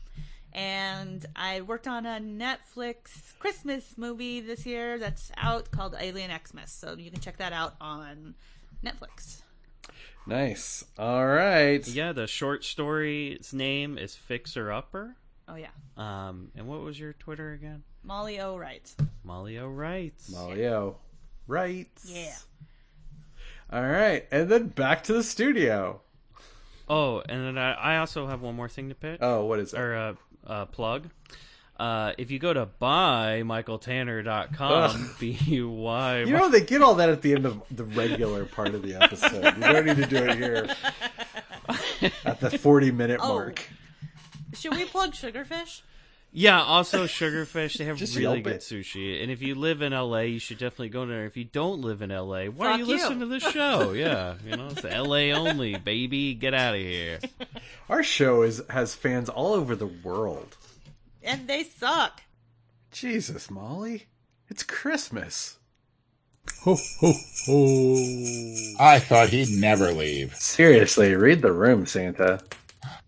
And 0.53 1.25
I 1.37 1.61
worked 1.61 1.87
on 1.87 2.07
a 2.07 2.19
Netflix 2.19 3.39
Christmas 3.39 3.97
movie 3.97 4.41
this 4.41 4.67
year 4.67 4.99
that's 4.99 5.31
out 5.37 5.71
called 5.71 5.95
Alien 5.97 6.33
Xmas. 6.45 6.73
So 6.73 6.97
you 6.97 7.13
can 7.13 7.21
check 7.21 7.37
that 7.37 7.53
out 7.53 7.75
on 7.81 8.35
Netflix. 8.85 9.43
Nice. 10.27 10.85
All 10.99 11.27
right. 11.27 11.87
Yeah, 11.89 12.13
the 12.13 12.27
short 12.27 12.65
story's 12.65 13.53
name 13.53 13.99
is 13.99 14.15
Fixer 14.17 14.71
Upper. 14.71 15.17
Oh, 15.49 15.57
yeah. 15.57 15.69
Um, 15.97 16.53
and 16.57 16.69
what 16.69 16.81
was 16.83 16.99
your 17.01 17.13
Twitter 17.15 17.53
again? 17.53 17.83
Molly 18.05 18.41
O 18.41 18.57
Writes. 18.57 18.97
Molly 19.25 19.59
O 19.59 19.67
writes. 19.69 20.31
Molly 20.31 20.67
O. 20.69 20.97
Right. 21.47 21.89
Yeah. 22.05 22.35
All 23.73 23.83
right. 23.83 24.27
And 24.31 24.49
then 24.49 24.69
back 24.69 25.03
to 25.05 25.13
the 25.13 25.23
studio. 25.23 26.01
Oh, 26.89 27.23
and 27.29 27.45
then 27.45 27.59
I, 27.59 27.73
I 27.75 27.99
also 27.99 28.27
have 28.27 28.41
one 28.41 28.57
more 28.57 28.69
thing 28.69 28.89
to 28.89 28.95
pitch 28.95 29.19
Oh, 29.23 29.45
what 29.45 29.61
is 29.61 29.75
it? 29.75 29.79
or 29.81 29.97
uh, 29.97 30.15
uh, 30.47 30.65
plug. 30.67 31.09
Uh, 31.81 32.13
if 32.19 32.31
you 32.31 32.39
go 32.39 32.53
to 32.53 32.67
buymichaeltanner.com, 32.79 35.15
b 35.19 35.39
u 35.47 35.71
y. 35.71 36.19
You 36.21 36.33
know, 36.33 36.51
they 36.51 36.61
get 36.61 36.83
all 36.83 36.97
that 36.97 37.09
at 37.09 37.23
the 37.23 37.33
end 37.35 37.47
of 37.47 37.63
the 37.71 37.85
regular 37.85 38.45
part 38.45 38.75
of 38.75 38.83
the 38.83 39.03
episode. 39.03 39.57
You 39.57 39.63
don't 39.63 39.87
need 39.87 39.97
to 39.97 40.07
do 40.07 40.17
it 40.17 40.37
here 40.37 40.69
at 42.25 42.41
the 42.41 42.59
40 42.59 42.91
minute 42.91 43.21
Oh. 43.23 43.35
mark. 43.35 43.63
Should 44.55 44.75
we 44.77 44.85
plug 44.85 45.13
Sugarfish? 45.13 45.83
Yeah, 46.33 46.63
also 46.63 47.07
Sugarfish. 47.07 47.79
They 47.79 47.85
have 47.87 47.97
Just 47.97 48.17
really 48.17 48.41
good 48.43 48.55
it. 48.57 48.61
sushi. 48.61 49.21
And 49.23 49.33
if 49.33 49.43
you 49.43 49.55
live 49.57 49.83
in 49.83 49.93
LA, 49.93 50.21
you 50.21 50.39
should 50.39 50.59
definitely 50.59 50.91
go 50.91 51.05
there. 51.07 51.25
If 51.25 51.37
you 51.37 51.45
don't 51.45 51.81
live 51.81 52.03
in 52.03 52.11
LA, 52.11 52.45
why 52.47 52.73
are 52.73 52.79
you 52.79 52.85
you. 52.85 52.95
listening 52.95 53.21
to 53.21 53.27
this 53.27 53.43
show? 53.43 53.93
yeah, 53.97 54.35
you 54.47 54.57
know, 54.57 54.69
it's 54.69 54.85
LA 54.85 55.31
only, 55.37 55.77
baby. 55.77 56.35
Get 56.35 56.55
out 56.55 56.75
of 56.75 56.81
here. 56.81 57.19
Our 57.89 58.03
show 58.03 58.43
is 58.43 58.63
has 58.71 58.95
fans 58.95 59.29
all 59.29 59.55
over 59.55 59.75
the 59.75 59.87
world. 59.89 60.57
And 61.23 61.47
they 61.49 61.65
suck. 61.65 62.23
Jesus, 62.91 63.51
Molly. 63.51 64.07
It's 64.49 64.63
Christmas. 64.63 65.59
Ho, 66.63 66.77
ho, 67.01 67.13
ho. 67.47 68.75
I 68.81 68.99
thought 68.99 69.29
he'd 69.29 69.61
never 69.61 69.93
leave. 69.93 70.35
Seriously, 70.35 71.15
read 71.15 71.43
the 71.43 71.53
room, 71.53 71.87
Santa. 71.87 72.41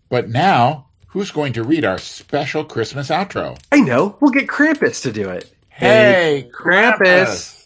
But 0.08 0.28
now, 0.28 0.86
who's 1.08 1.30
going 1.30 1.52
to 1.54 1.64
read 1.64 1.84
our 1.84 1.98
special 1.98 2.64
Christmas 2.64 3.08
outro? 3.08 3.58
I 3.72 3.80
know. 3.80 4.16
We'll 4.20 4.30
get 4.30 4.46
Krampus 4.46 5.02
to 5.02 5.12
do 5.12 5.28
it. 5.30 5.50
Hey, 5.70 6.50
Krampus. 6.54 7.58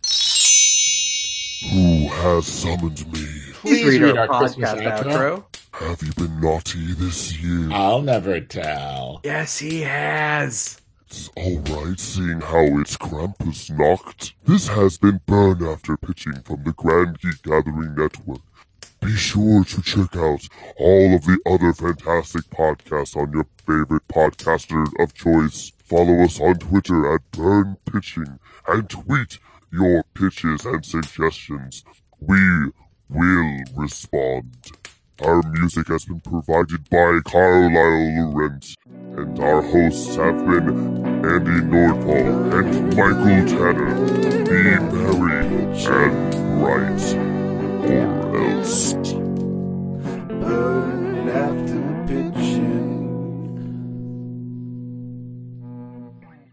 Who 1.70 2.08
has 2.08 2.46
summoned 2.46 3.04
me? 3.12 3.26
Please, 3.52 3.82
Please 3.82 4.00
read, 4.00 4.16
our, 4.16 4.28
Christmas 4.28 4.70
podcast 4.70 5.02
outro. 5.02 5.12
outro. 5.12 5.44
Have 5.78 6.02
you 6.02 6.12
been 6.14 6.40
naughty 6.40 6.94
this 6.94 7.36
year? 7.36 7.68
I'll 7.70 8.00
never 8.00 8.40
tell. 8.40 9.20
Yes, 9.24 9.58
he 9.58 9.82
has. 9.82 10.80
It's 11.06 11.28
alright 11.36 12.00
seeing 12.00 12.40
how 12.40 12.80
it's 12.80 12.96
Krampusnacht. 12.96 14.32
This 14.44 14.68
has 14.68 14.96
been 14.96 15.20
Burn 15.26 15.62
After 15.62 15.98
Pitching 15.98 16.40
from 16.44 16.64
the 16.64 16.72
Grand 16.72 17.20
Geek 17.20 17.42
Gathering 17.42 17.94
Network. 17.94 18.40
Be 19.02 19.14
sure 19.16 19.64
to 19.64 19.82
check 19.82 20.16
out 20.16 20.48
all 20.78 21.14
of 21.14 21.26
the 21.26 21.38
other 21.44 21.74
fantastic 21.74 22.44
podcasts 22.44 23.14
on 23.14 23.34
your 23.34 23.46
favorite 23.66 24.08
podcaster 24.08 24.86
of 24.98 25.12
choice. 25.12 25.72
Follow 25.84 26.24
us 26.24 26.40
on 26.40 26.54
Twitter 26.54 27.14
at 27.14 27.30
Burn 27.32 27.76
Pitching 27.84 28.38
and 28.66 28.88
tweet 28.88 29.38
your 29.70 30.04
pitches 30.14 30.64
and 30.64 30.86
suggestions. 30.86 31.84
We 32.18 32.70
will 33.10 33.60
respond. 33.76 34.72
Our 35.22 35.42
music 35.50 35.88
has 35.88 36.04
been 36.04 36.20
provided 36.20 36.90
by 36.90 37.20
Carlisle 37.24 38.32
Lorenz, 38.34 38.76
and 39.16 39.38
our 39.40 39.62
hosts 39.62 40.14
have 40.16 40.36
been 40.46 40.68
Andy 41.24 41.62
Nordvall 41.64 42.52
and 42.52 42.94
Michael 42.94 43.46
Tanner. 43.48 43.94
Be 44.44 44.60
merry 44.94 45.46
and 45.46 45.72
bright, 46.60 47.14
or 47.90 48.36
else. 48.58 48.92
Burn 50.28 51.28
after 51.30 51.80
pitching. 52.06 52.85